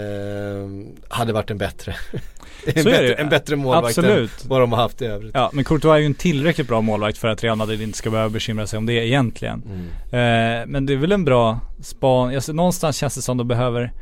hade 1.08 1.32
varit 1.32 1.50
en 1.50 1.58
bättre, 1.58 1.94
en, 2.66 2.84
bättre 2.84 3.14
en 3.14 3.28
bättre 3.28 3.56
målvakt 3.56 3.98
än 3.98 4.04
Absolut. 4.04 4.44
vad 4.44 4.60
de 4.60 4.72
har 4.72 4.78
haft 4.82 5.02
i 5.02 5.06
övrigt. 5.06 5.30
Ja, 5.34 5.50
men 5.52 5.64
Courtois 5.64 5.94
är 5.94 5.98
ju 5.98 6.06
en 6.06 6.14
tillräckligt 6.14 6.68
bra 6.68 6.80
målvakt 6.80 7.18
för 7.18 7.28
att 7.28 7.44
Real 7.44 7.56
Madrid 7.56 7.82
inte 7.82 7.98
ska 7.98 8.10
behöva 8.10 8.30
bekymra 8.30 8.66
sig 8.66 8.76
om 8.76 8.86
det 8.86 8.92
egentligen. 8.92 9.62
Mm. 9.66 10.60
Eh, 10.60 10.66
men 10.66 10.86
det 10.86 10.92
är 10.92 10.96
väl 10.96 11.12
en 11.12 11.24
bra 11.24 11.60
span. 11.82 12.34
Alltså, 12.34 12.52
någonstans 12.52 12.96
känns 12.96 13.14
det 13.14 13.22
som 13.22 13.36
de 13.36 13.48
behöver 13.48 13.92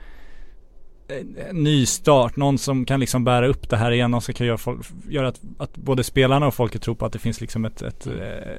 en- 1.09 1.37
en 1.51 1.63
ny 1.65 1.87
start. 1.87 2.37
Någon 2.37 2.59
som 2.59 2.85
kan 2.85 3.01
liksom 3.01 3.25
bära 3.25 3.47
upp 3.47 3.71
det 3.71 3.77
här 3.77 3.91
igen. 3.91 4.11
Någon 4.11 4.23
som 4.23 4.35
kan 4.35 4.47
göra, 4.47 4.59
folk, 4.59 4.87
göra 5.09 5.29
att, 5.29 5.41
att 5.59 5.77
både 5.77 6.05
spelarna 6.05 6.47
och 6.47 6.55
folket 6.55 6.83
tror 6.83 6.95
på 6.95 7.07
att 7.07 7.13
det 7.13 7.19
finns 7.19 7.41
liksom 7.41 7.65
ett, 7.65 7.83
ett 7.83 8.07
eh, 8.07 8.13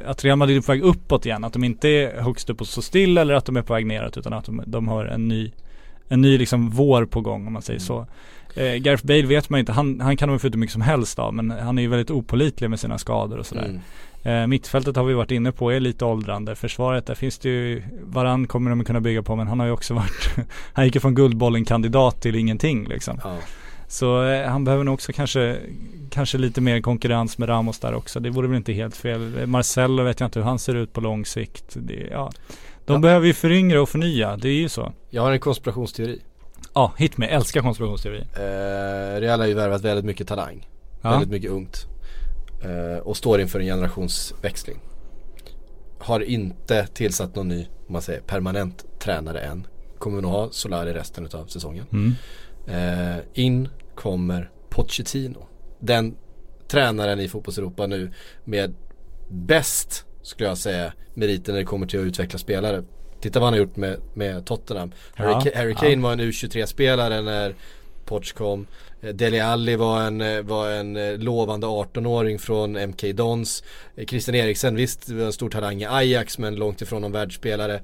att 0.10 0.24
Real 0.26 0.38
Madrid 0.38 0.58
är 0.58 0.62
på 0.62 0.72
väg 0.72 0.82
uppåt 0.82 1.26
igen. 1.26 1.44
Att 1.44 1.54
de 1.54 1.64
inte 1.64 1.90
är 1.90 2.22
högst 2.22 2.50
upp 2.50 2.62
och 2.62 2.68
så 2.68 2.82
still 2.82 3.18
eller 3.18 3.34
att 3.34 3.46
de 3.46 3.58
är 3.58 3.62
på 3.62 3.74
väg 3.74 3.86
neråt. 3.86 4.18
Utan 4.18 4.34
att 4.34 4.46
de, 4.46 4.64
de 4.66 4.88
har 4.88 5.06
en 5.06 5.28
ny, 5.28 5.52
en 6.08 6.22
ny 6.22 6.38
liksom 6.38 6.70
vår 6.70 7.06
på 7.06 7.22
gång 7.22 7.48
om 7.48 7.54
man 7.54 7.62
säger 7.62 7.80
så. 7.80 8.08
Eh, 8.56 8.74
Gareth 8.76 9.06
Bale 9.06 9.26
vet 9.26 9.50
man 9.50 9.60
inte, 9.60 9.72
han, 9.72 10.00
han 10.02 10.18
kan 10.18 10.30
de 10.30 10.40
få 10.40 10.48
ut 10.48 10.54
hur 10.54 10.60
mycket 10.60 10.74
som 10.74 10.82
helst 10.82 11.20
av 11.20 11.34
men 11.34 11.52
han 11.52 11.78
är 11.78 11.82
ju 11.82 11.88
väldigt 11.88 12.12
opålitlig 12.12 12.70
med 12.70 12.80
sina 12.80 12.98
skador 12.98 13.38
och 13.38 13.46
sådär. 13.46 13.66
Mm. 13.66 13.80
Eh, 14.26 14.48
mittfältet 14.48 14.96
har 14.96 15.04
vi 15.04 15.14
varit 15.14 15.32
inne 15.32 15.52
på 15.52 15.72
är 15.74 15.80
lite 15.80 16.06
åldrande. 16.06 16.56
Försvaret, 16.56 17.06
där 17.06 17.16
finns 17.16 17.38
det 17.40 17.50
ju, 17.50 17.84
Varann 18.04 18.48
kommer 18.48 18.70
de 18.70 18.84
kunna 18.84 19.02
bygga 19.02 19.24
på 19.24 19.36
men 19.36 19.48
han 19.48 19.60
har 19.60 19.68
ju 19.68 19.72
också 19.74 19.94
varit, 19.94 20.30
han 20.74 20.86
gick 20.86 20.96
ju 20.96 21.02
från 21.02 21.16
Guldbollen 21.16 21.66
kandidat 21.66 22.22
till 22.22 22.36
ingenting 22.36 22.88
liksom. 22.88 23.20
Ja. 23.24 23.38
Så 23.88 24.24
eh, 24.24 24.48
han 24.48 24.64
behöver 24.64 24.84
nog 24.84 24.94
också 24.94 25.14
kanske, 25.14 25.58
kanske 26.10 26.38
lite 26.38 26.62
mer 26.62 26.82
konkurrens 26.82 27.38
med 27.38 27.50
Ramos 27.50 27.80
där 27.80 27.94
också. 27.94 28.20
Det 28.20 28.30
vore 28.30 28.48
väl 28.48 28.58
inte 28.58 28.74
helt 28.74 28.98
fel. 28.98 29.48
Marcelo 29.48 30.04
vet 30.04 30.20
jag 30.20 30.28
inte 30.28 30.40
hur 30.40 30.46
han 30.46 30.60
ser 30.60 30.76
ut 30.76 30.94
på 30.94 31.02
lång 31.02 31.26
sikt. 31.26 31.66
Det, 31.74 32.08
ja. 32.12 32.32
De 32.86 32.94
Ja. 32.94 33.00
behöver 33.00 33.28
ju 33.28 33.34
föryngra 33.34 33.82
och 33.82 33.90
förnya, 33.90 34.38
det 34.38 34.50
är 34.50 34.54
ju 34.54 34.70
så. 34.70 34.94
Jag 35.10 35.22
har 35.22 35.32
en 35.32 35.40
konspirationsteori. 35.40 36.20
Ja, 36.74 36.94
hit 36.98 37.18
med, 37.18 37.30
älskar 37.30 37.62
konspirationsteori. 37.62 38.20
Eh, 38.36 39.20
Real 39.22 39.40
har 39.40 39.48
ju 39.48 39.54
värvat 39.54 39.82
väldigt 39.82 40.06
mycket 40.06 40.28
talang. 40.28 40.68
Ja. 41.02 41.10
Väldigt 41.12 41.30
mycket 41.30 41.52
ungt. 41.52 41.88
Eh, 42.64 42.98
och 42.98 43.18
står 43.18 43.42
inför 43.42 43.60
en 43.60 43.66
generationsväxling. 43.66 44.80
Har 46.00 46.20
inte 46.20 46.88
tillsatt 46.88 47.36
någon 47.36 47.48
ny, 47.48 47.68
om 47.88 47.94
man 47.94 48.02
säger 48.02 48.22
permanent 48.22 48.86
tränare 49.00 49.40
än. 49.40 49.68
Kommer 50.00 50.22
nog 50.22 50.32
ha 50.32 50.50
Solari 50.52 50.94
resten 50.94 51.30
av 51.34 51.46
säsongen. 51.46 51.86
Mm. 51.92 52.14
Eh, 52.68 53.24
in 53.34 53.70
kommer 53.96 54.52
Pochettino. 54.70 55.48
Den 55.80 56.16
tränaren 56.68 57.20
i 57.20 57.28
fotbollseuropa 57.28 57.88
nu 57.88 58.12
med 58.44 58.74
bäst, 59.30 60.06
skulle 60.22 60.50
jag 60.50 60.58
säga, 60.58 60.94
meriter 61.14 61.54
när 61.54 61.60
det 61.60 61.66
kommer 61.66 61.88
till 61.88 62.00
att 62.00 62.06
utveckla 62.06 62.40
spelare. 62.40 62.84
Titta 63.22 63.40
vad 63.40 63.48
han 63.48 63.54
har 63.54 63.60
gjort 63.60 63.76
med, 63.76 64.00
med 64.14 64.46
Tottenham. 64.46 64.92
Harry, 65.16 65.32
Ja, 65.32 65.40
Ka- 65.46 65.56
Harry 65.58 65.74
Kane 65.76 65.92
ja. 65.94 66.00
var 66.02 66.14
en 66.14 66.22
U23-spelare 66.22 67.22
när 67.22 67.56
Poch 68.06 68.34
kom. 68.34 68.68
Eh, 69.02 69.52
Alli 69.52 69.76
var 69.76 70.02
en, 70.02 70.22
eh, 70.22 70.42
var 70.42 70.70
en 70.70 70.96
eh, 70.96 71.18
lovande 71.18 71.68
18-åring 71.68 72.40
från 72.40 72.78
MK 72.78 73.14
Dons. 73.14 73.64
Eh, 73.96 74.06
Christian 74.06 74.36
Eriksen, 74.36 74.76
visst 74.76 75.10
var 75.10 75.26
en 75.26 75.34
stor 75.34 75.50
talang 75.50 75.82
i 75.82 75.86
Ajax 75.86 76.38
men 76.38 76.56
långt 76.56 76.82
ifrån 76.82 77.02
någon 77.02 77.12
världsspelare. 77.12 77.82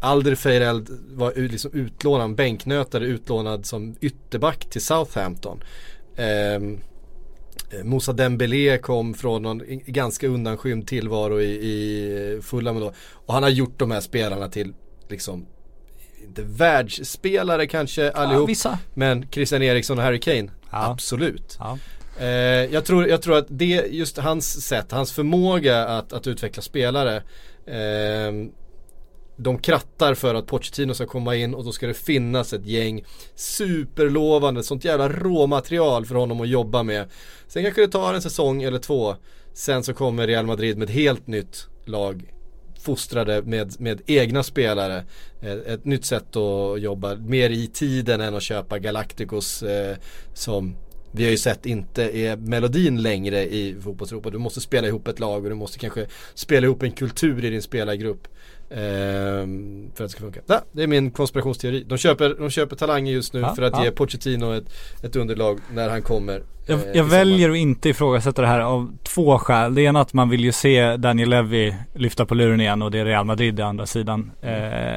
Alder 0.00 0.34
Feireld 0.34 0.88
var 1.08 1.32
liksom 1.36 1.70
utlånad, 1.74 2.34
bänknötare 2.34 3.04
utlånad 3.04 3.66
som 3.66 3.96
ytterback 4.00 4.70
till 4.70 4.82
Southampton. 4.82 5.62
Ehm, 6.16 6.80
eh, 7.70 7.84
Moussa 7.84 8.12
Dembélé 8.12 8.78
kom 8.78 9.14
från 9.14 9.42
någon 9.42 9.62
ganska 9.86 10.26
undanskymd 10.26 10.86
tillvaro 10.86 11.40
i, 11.40 11.50
i 11.50 12.40
Fulham 12.42 12.80
då. 12.80 12.92
Och 13.12 13.34
han 13.34 13.42
har 13.42 13.50
gjort 13.50 13.78
de 13.78 13.90
här 13.90 14.00
spelarna 14.00 14.48
till 14.48 14.74
liksom 15.08 15.46
inte 16.26 16.42
världsspelare 16.42 17.66
kanske 17.66 18.10
allihop. 18.10 18.48
vissa. 18.48 18.78
Men 18.94 19.26
Christian 19.30 19.62
Eriksson 19.62 19.98
och 19.98 20.04
Harry 20.04 20.20
Kane, 20.20 20.50
Ja. 20.70 20.90
absolut. 20.90 21.56
Ja. 21.58 21.78
Eh, 22.18 22.26
jag, 22.72 22.84
tror, 22.84 23.08
jag 23.08 23.22
tror 23.22 23.38
att 23.38 23.46
det, 23.48 23.86
just 23.90 24.18
hans 24.18 24.66
sätt, 24.66 24.92
hans 24.92 25.12
förmåga 25.12 25.84
att, 25.86 26.12
att 26.12 26.26
utveckla 26.26 26.62
spelare 26.62 27.22
ehm, 27.66 28.50
de 29.36 29.58
krattar 29.58 30.14
för 30.14 30.34
att 30.34 30.46
Pochettino 30.46 30.94
ska 30.94 31.06
komma 31.06 31.36
in 31.36 31.54
och 31.54 31.64
då 31.64 31.72
ska 31.72 31.86
det 31.86 31.94
finnas 31.94 32.52
ett 32.52 32.66
gäng 32.66 33.04
superlovande, 33.34 34.62
sånt 34.62 34.84
jävla 34.84 35.08
råmaterial 35.08 36.06
för 36.06 36.14
honom 36.14 36.40
att 36.40 36.48
jobba 36.48 36.82
med. 36.82 37.08
Sen 37.48 37.62
kanske 37.62 37.80
det 37.80 37.88
tar 37.92 38.14
en 38.14 38.22
säsong 38.22 38.62
eller 38.62 38.78
två. 38.78 39.16
Sen 39.54 39.84
så 39.84 39.94
kommer 39.94 40.26
Real 40.26 40.46
Madrid 40.46 40.78
med 40.78 40.88
ett 40.88 40.94
helt 40.94 41.26
nytt 41.26 41.66
lag 41.84 42.32
fostrade 42.82 43.42
med, 43.42 43.80
med 43.80 44.00
egna 44.06 44.42
spelare. 44.42 45.04
Eh, 45.40 45.52
Ett 45.52 45.84
nytt 45.84 46.04
sätt 46.04 46.36
att 46.36 46.80
jobba, 46.80 47.14
mer 47.16 47.50
i 47.50 47.66
tiden 47.66 48.20
än 48.20 48.34
att 48.34 48.42
köpa 48.42 48.78
Galacticos 48.78 49.62
eh, 49.62 49.96
som 50.34 50.76
vi 51.14 51.24
har 51.24 51.30
ju 51.30 51.36
sett 51.36 51.66
inte 51.66 52.18
är 52.18 52.36
melodin 52.36 53.02
längre 53.02 53.42
i 53.42 53.76
fotbollseuropa. 53.80 54.30
Du 54.30 54.38
måste 54.38 54.60
spela 54.60 54.88
ihop 54.88 55.08
ett 55.08 55.20
lag 55.20 55.44
och 55.44 55.50
du 55.50 55.56
måste 55.56 55.78
kanske 55.78 56.06
spela 56.34 56.66
ihop 56.66 56.82
en 56.82 56.92
kultur 56.92 57.44
i 57.44 57.50
din 57.50 57.62
spelargrupp 57.62 58.28
ehm, 58.76 59.90
för 59.94 60.04
att 60.04 60.10
det 60.10 60.12
ska 60.12 60.20
funka. 60.20 60.40
Ja, 60.46 60.60
det 60.72 60.82
är 60.82 60.86
min 60.86 61.10
konspirationsteori. 61.10 61.84
De 61.88 61.98
köper, 61.98 62.36
de 62.38 62.50
köper 62.50 62.76
talanger 62.76 63.12
just 63.12 63.32
nu 63.32 63.40
Ja, 63.40 63.54
för 63.54 63.62
att 63.62 63.72
ja. 63.76 63.84
ge 63.84 63.90
Pochettino 63.90 64.52
ett, 64.52 64.64
ett 65.02 65.16
underlag 65.16 65.58
när 65.74 65.88
han 65.90 66.02
kommer. 66.02 66.34
eh, 66.36 66.42
Jag, 66.66 66.78
i 66.80 66.82
jag 66.94 67.04
väljer 67.04 67.50
att 67.50 67.56
inte 67.56 67.88
ifrågasätta 67.88 68.42
det 68.42 68.48
här 68.48 68.60
av 68.60 68.90
två 69.02 69.38
skäl. 69.38 69.74
Det 69.74 69.82
ena 69.82 70.00
att 70.00 70.12
man 70.12 70.28
vill 70.30 70.44
ju 70.44 70.52
se 70.52 70.96
Daniel 70.96 71.30
Levy 71.30 71.74
lyfta 71.94 72.26
på 72.26 72.34
luren 72.34 72.60
igen 72.60 72.82
och 72.82 72.90
det 72.90 72.98
är 72.98 73.04
Real 73.04 73.24
Madrid 73.24 73.58
i 73.58 73.62
andra 73.62 73.86
sidan. 73.86 74.30
Eh, 74.42 74.52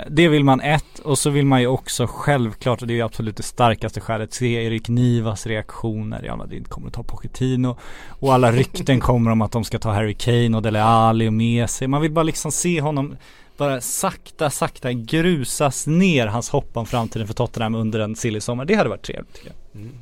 det 0.09 0.27
vill 0.27 0.43
man 0.43 0.61
ett 0.61 0.99
och 1.03 1.17
så 1.17 1.29
vill 1.29 1.45
man 1.45 1.61
ju 1.61 1.67
också 1.67 2.07
självklart, 2.09 2.81
och 2.81 2.87
det 2.87 2.93
är 2.93 2.95
ju 2.95 3.01
absolut 3.01 3.37
det 3.37 3.43
starkaste 3.43 4.01
skälet, 4.01 4.33
se 4.33 4.65
Erik 4.65 4.89
Nivas 4.89 5.47
reaktion 5.47 6.09
när 6.09 6.21
Real 6.21 6.37
Madrid 6.37 6.69
kommer 6.69 6.87
att 6.87 6.93
ta 6.93 7.03
Pochettino. 7.03 7.77
Och 8.09 8.33
alla 8.33 8.51
rykten 8.51 8.99
kommer 9.09 9.31
om 9.31 9.41
att 9.41 9.51
de 9.51 9.63
ska 9.63 9.79
ta 9.79 9.91
Harry 9.91 10.13
Kane 10.13 10.57
och 10.57 10.61
Dele 10.63 10.83
Alli 10.83 11.27
och 11.29 11.33
Messi. 11.33 11.87
Man 11.87 12.01
vill 12.01 12.11
bara 12.11 12.23
liksom 12.23 12.51
se 12.51 12.81
honom 12.81 13.15
bara 13.57 13.81
sakta, 13.81 14.49
sakta 14.49 14.93
grusas 14.93 15.87
ner 15.87 16.27
hans 16.27 16.49
hopp 16.49 16.77
om 16.77 16.85
framtiden 16.85 17.27
för 17.27 17.33
Tottenham 17.33 17.75
under 17.75 17.99
en 17.99 18.15
sillig 18.15 18.43
sommar. 18.43 18.65
Det 18.65 18.75
hade 18.75 18.89
varit 18.89 19.03
trevligt 19.03 19.33
tycker 19.33 19.49
jag. 19.49 19.81
Mm. 19.81 19.95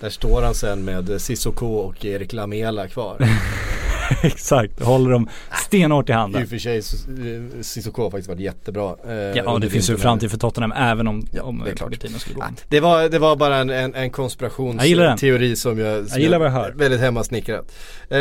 Där 0.00 0.10
står 0.10 0.42
han 0.42 0.54
sen 0.54 0.84
med 0.84 1.20
Sissoko 1.20 1.66
och 1.66 2.04
Erik 2.04 2.32
Lamela 2.32 2.88
kvar. 2.88 3.16
Exakt, 4.22 4.82
håller 4.82 5.10
dem 5.10 5.28
stenhårt 5.66 6.08
i 6.08 6.12
I 6.12 6.14
och 6.14 6.18
handen. 6.18 6.46
för 6.46 6.58
sig 6.58 6.76
eh, 6.78 6.82
Sissoko 7.62 8.02
har 8.02 8.10
faktiskt 8.10 8.28
varit 8.28 8.40
jättebra. 8.40 8.96
eh, 9.08 9.14
Ja, 9.14 9.58
det 9.60 9.70
finns 9.70 9.90
ju 9.90 9.96
framtid 9.96 10.30
för 10.30 10.38
Tottenham 10.38 10.72
även 10.72 11.08
om, 11.08 11.26
Ja, 11.32 11.42
om. 11.42 11.64
Pochettino 11.78 12.18
skulle 12.18 12.34
gå. 12.36 12.42
Ja, 12.42 12.48
det, 12.68 12.80
var, 12.80 13.08
det 13.08 13.18
var 13.18 13.36
bara 13.36 13.56
en, 13.56 13.70
en, 13.70 13.94
en 13.94 14.10
konspirationsteori 14.10 15.56
som 15.56 15.78
jag, 15.78 15.98
som 15.98 16.08
Jag 16.12 16.20
gillar 16.20 16.38
vad 16.38 16.46
jag 16.48 16.52
hör. 16.52 16.72
Väldigt 16.76 17.00
hemmasnickrat. 17.00 17.72
Eh, 18.08 18.18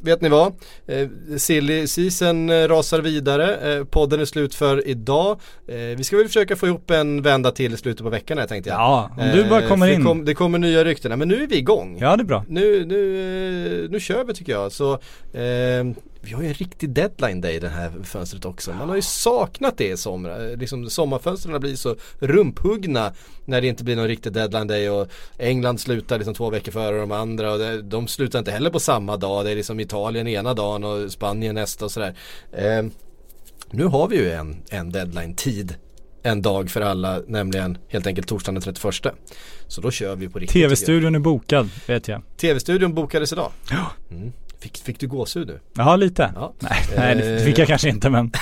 vet 0.00 0.20
ni 0.20 0.28
vad? 0.28 0.46
Eh, 0.86 1.08
silly 1.38 1.86
season 1.86 2.50
eh, 2.50 2.68
rasar 2.68 3.00
vidare. 3.00 3.74
Eh, 3.78 3.84
podden 3.84 4.20
är 4.20 4.24
slut 4.24 4.54
för 4.54 4.88
idag. 4.88 5.40
Eh, 5.68 5.74
vi 5.76 6.04
ska 6.04 6.16
väl 6.16 6.26
försöka 6.26 6.56
få 6.56 6.66
ihop 6.66 6.90
en 6.90 7.22
vända 7.22 7.50
till 7.50 7.74
i 7.74 7.76
slutet 7.76 8.02
på 8.04 8.10
veckan 8.10 8.38
här 8.38 8.46
tänkte 8.46 8.70
jag. 8.70 8.78
Ja, 8.78 9.10
om 9.18 9.28
du 9.34 9.44
bara 9.48 9.62
Eh, 9.62 9.68
kommer 9.68 9.88
in. 9.88 9.98
Det, 10.00 10.06
kom, 10.06 10.24
det 10.24 10.34
kommer 10.34 10.58
nya 10.58 10.84
rykten. 10.90 11.18
Men 11.18 11.28
nu 11.28 11.42
är 11.42 11.46
vi 11.46 11.56
igång. 11.56 11.98
Ja, 12.00 12.16
det 12.16 12.22
är 12.22 12.24
bra. 12.24 12.44
Nu, 12.48 12.84
nu, 12.86 13.84
eh, 13.84 13.90
nu 13.90 14.00
kör 14.00 14.24
vi 14.24 14.34
tycker 14.34 14.52
jag. 14.52 14.72
Så, 14.72 14.92
eh, 15.32 15.84
vi 16.22 16.32
har 16.32 16.42
ju 16.42 16.48
en 16.48 16.54
riktig 16.54 16.90
deadline 16.90 17.40
day 17.40 17.60
det 17.60 17.68
här 17.68 17.92
fönstret 18.04 18.44
också. 18.44 18.72
Man 18.72 18.88
har 18.88 18.96
ju 18.96 19.02
saknat 19.02 19.78
det 19.78 19.88
i 19.88 19.96
somrar. 19.96 20.50
Eh, 20.50 20.56
Liksom, 20.56 20.90
sommarfönstren 20.90 21.60
blir 21.60 21.76
så 21.76 21.96
rumphuggna 22.18 23.12
när 23.44 23.60
det 23.60 23.66
inte 23.66 23.84
blir 23.84 23.96
någon 23.96 24.08
riktig 24.08 24.32
deadline 24.32 24.66
day 24.66 24.90
och 24.90 25.08
England 25.38 25.80
slutar 25.80 26.16
liksom 26.18 26.34
två 26.34 26.50
veckor 26.50 26.72
före 26.72 26.98
de 26.98 27.12
andra 27.12 27.52
och 27.52 27.58
det, 27.58 27.82
de 27.82 28.08
slutar 28.08 28.38
inte 28.38 28.50
heller 28.50 28.70
på 28.70 28.80
samma 28.80 29.16
dag. 29.16 29.44
Det 29.44 29.50
är 29.50 29.56
liksom 29.56 29.80
Italien 29.80 30.28
ena 30.28 30.54
dagen 30.54 30.84
och 30.84 31.12
Spanien 31.12 31.54
nästa 31.54 31.84
och 31.84 31.90
sådär. 31.90 32.14
Eh, 32.52 32.82
nu 33.70 33.84
har 33.84 34.08
vi 34.08 34.16
ju 34.16 34.30
en, 34.30 34.56
en 34.70 34.92
deadline-tid 34.92 35.74
en 36.22 36.42
dag 36.42 36.70
för 36.70 36.80
alla, 36.80 37.20
nämligen 37.26 37.78
helt 37.88 38.06
enkelt 38.06 38.28
torsdagen 38.28 38.54
den 38.54 38.74
31. 38.74 39.14
Så 39.68 39.80
då 39.80 39.90
kör 39.90 40.16
vi 40.16 40.28
på 40.28 40.38
riktigt. 40.38 40.52
TV-studion 40.62 41.14
är 41.14 41.18
bokad, 41.18 41.70
vet 41.86 42.08
jag. 42.08 42.22
TV-studion 42.36 42.94
bokades 42.94 43.32
idag. 43.32 43.50
Mm. 44.10 44.32
Fick, 44.60 44.78
fick 44.78 45.00
du 45.00 45.08
gåshud 45.08 45.46
nu? 45.46 45.60
Ja, 45.76 45.96
lite. 45.96 46.32
Ja. 46.34 46.54
Nej, 46.58 46.84
nej, 46.96 47.14
det 47.16 47.36
Eh. 47.38 47.44
fick 47.44 47.58
jag 47.58 47.68
kanske 47.68 47.88
inte 47.88 48.10
men 48.10 48.32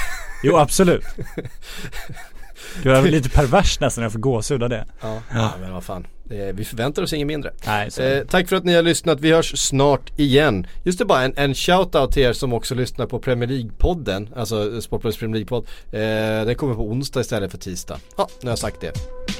Jo, 0.44 0.56
absolut. 0.56 1.04
Du 2.82 2.96
är 2.96 3.02
väl 3.02 3.10
lite 3.10 3.30
pervers 3.30 3.80
nästan 3.80 4.02
när 4.02 4.04
jag 4.04 4.12
får 4.12 4.18
gåshud 4.18 4.62
av 4.62 4.68
det. 4.68 4.86
Ja, 5.00 5.22
ja. 5.34 5.50
men 5.60 5.72
vad 5.72 5.84
fan. 5.84 6.06
Eh, 6.30 6.54
vi 6.54 6.64
förväntar 6.64 7.02
oss 7.02 7.12
inget 7.12 7.26
mindre. 7.26 7.52
Nej. 7.66 7.90
Eh, 8.00 8.24
tack 8.24 8.48
för 8.48 8.56
att 8.56 8.64
ni 8.64 8.74
har 8.74 8.82
lyssnat. 8.82 9.20
Vi 9.20 9.32
hörs 9.32 9.58
snart 9.58 10.18
igen. 10.18 10.66
Just 10.84 10.98
det 10.98 11.04
bara 11.04 11.22
en, 11.22 11.32
en 11.36 11.54
shout-out 11.54 12.12
till 12.12 12.22
er 12.22 12.32
som 12.32 12.52
också 12.52 12.74
lyssnar 12.74 13.06
på 13.06 13.18
Premier 13.18 13.48
League-podden. 13.48 14.28
Alltså 14.36 14.80
Sportbladets 14.80 15.18
Premier 15.18 15.44
League-podd. 15.44 15.66
Eh, 15.92 16.46
den 16.46 16.54
kommer 16.54 16.74
på 16.74 16.82
onsdag 16.88 17.20
istället 17.20 17.50
för 17.50 17.58
tisdag. 17.58 17.98
Ja, 18.16 18.28
nu 18.40 18.46
har 18.46 18.52
jag 18.52 18.58
sagt 18.58 18.80
det. 18.80 18.92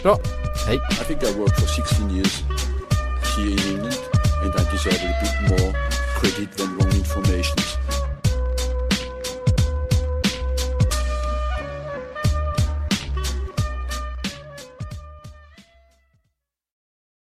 Bra, 0.02 0.18
hej. 0.66 0.76
I 0.76 1.04
think 1.04 1.22
I 1.22 1.38
worked 1.38 1.56
for 1.58 1.66
16 1.66 2.16
years 2.16 2.42
here 3.36 3.50
in 3.50 3.58
England 3.58 3.98
and 4.42 4.54
I 4.54 4.72
deserve 4.72 5.02
a 5.04 5.14
bit 5.22 5.50
more 5.50 5.72
credit 6.20 6.56
than 6.56 6.76
wrong 6.76 6.94
information. 6.94 7.97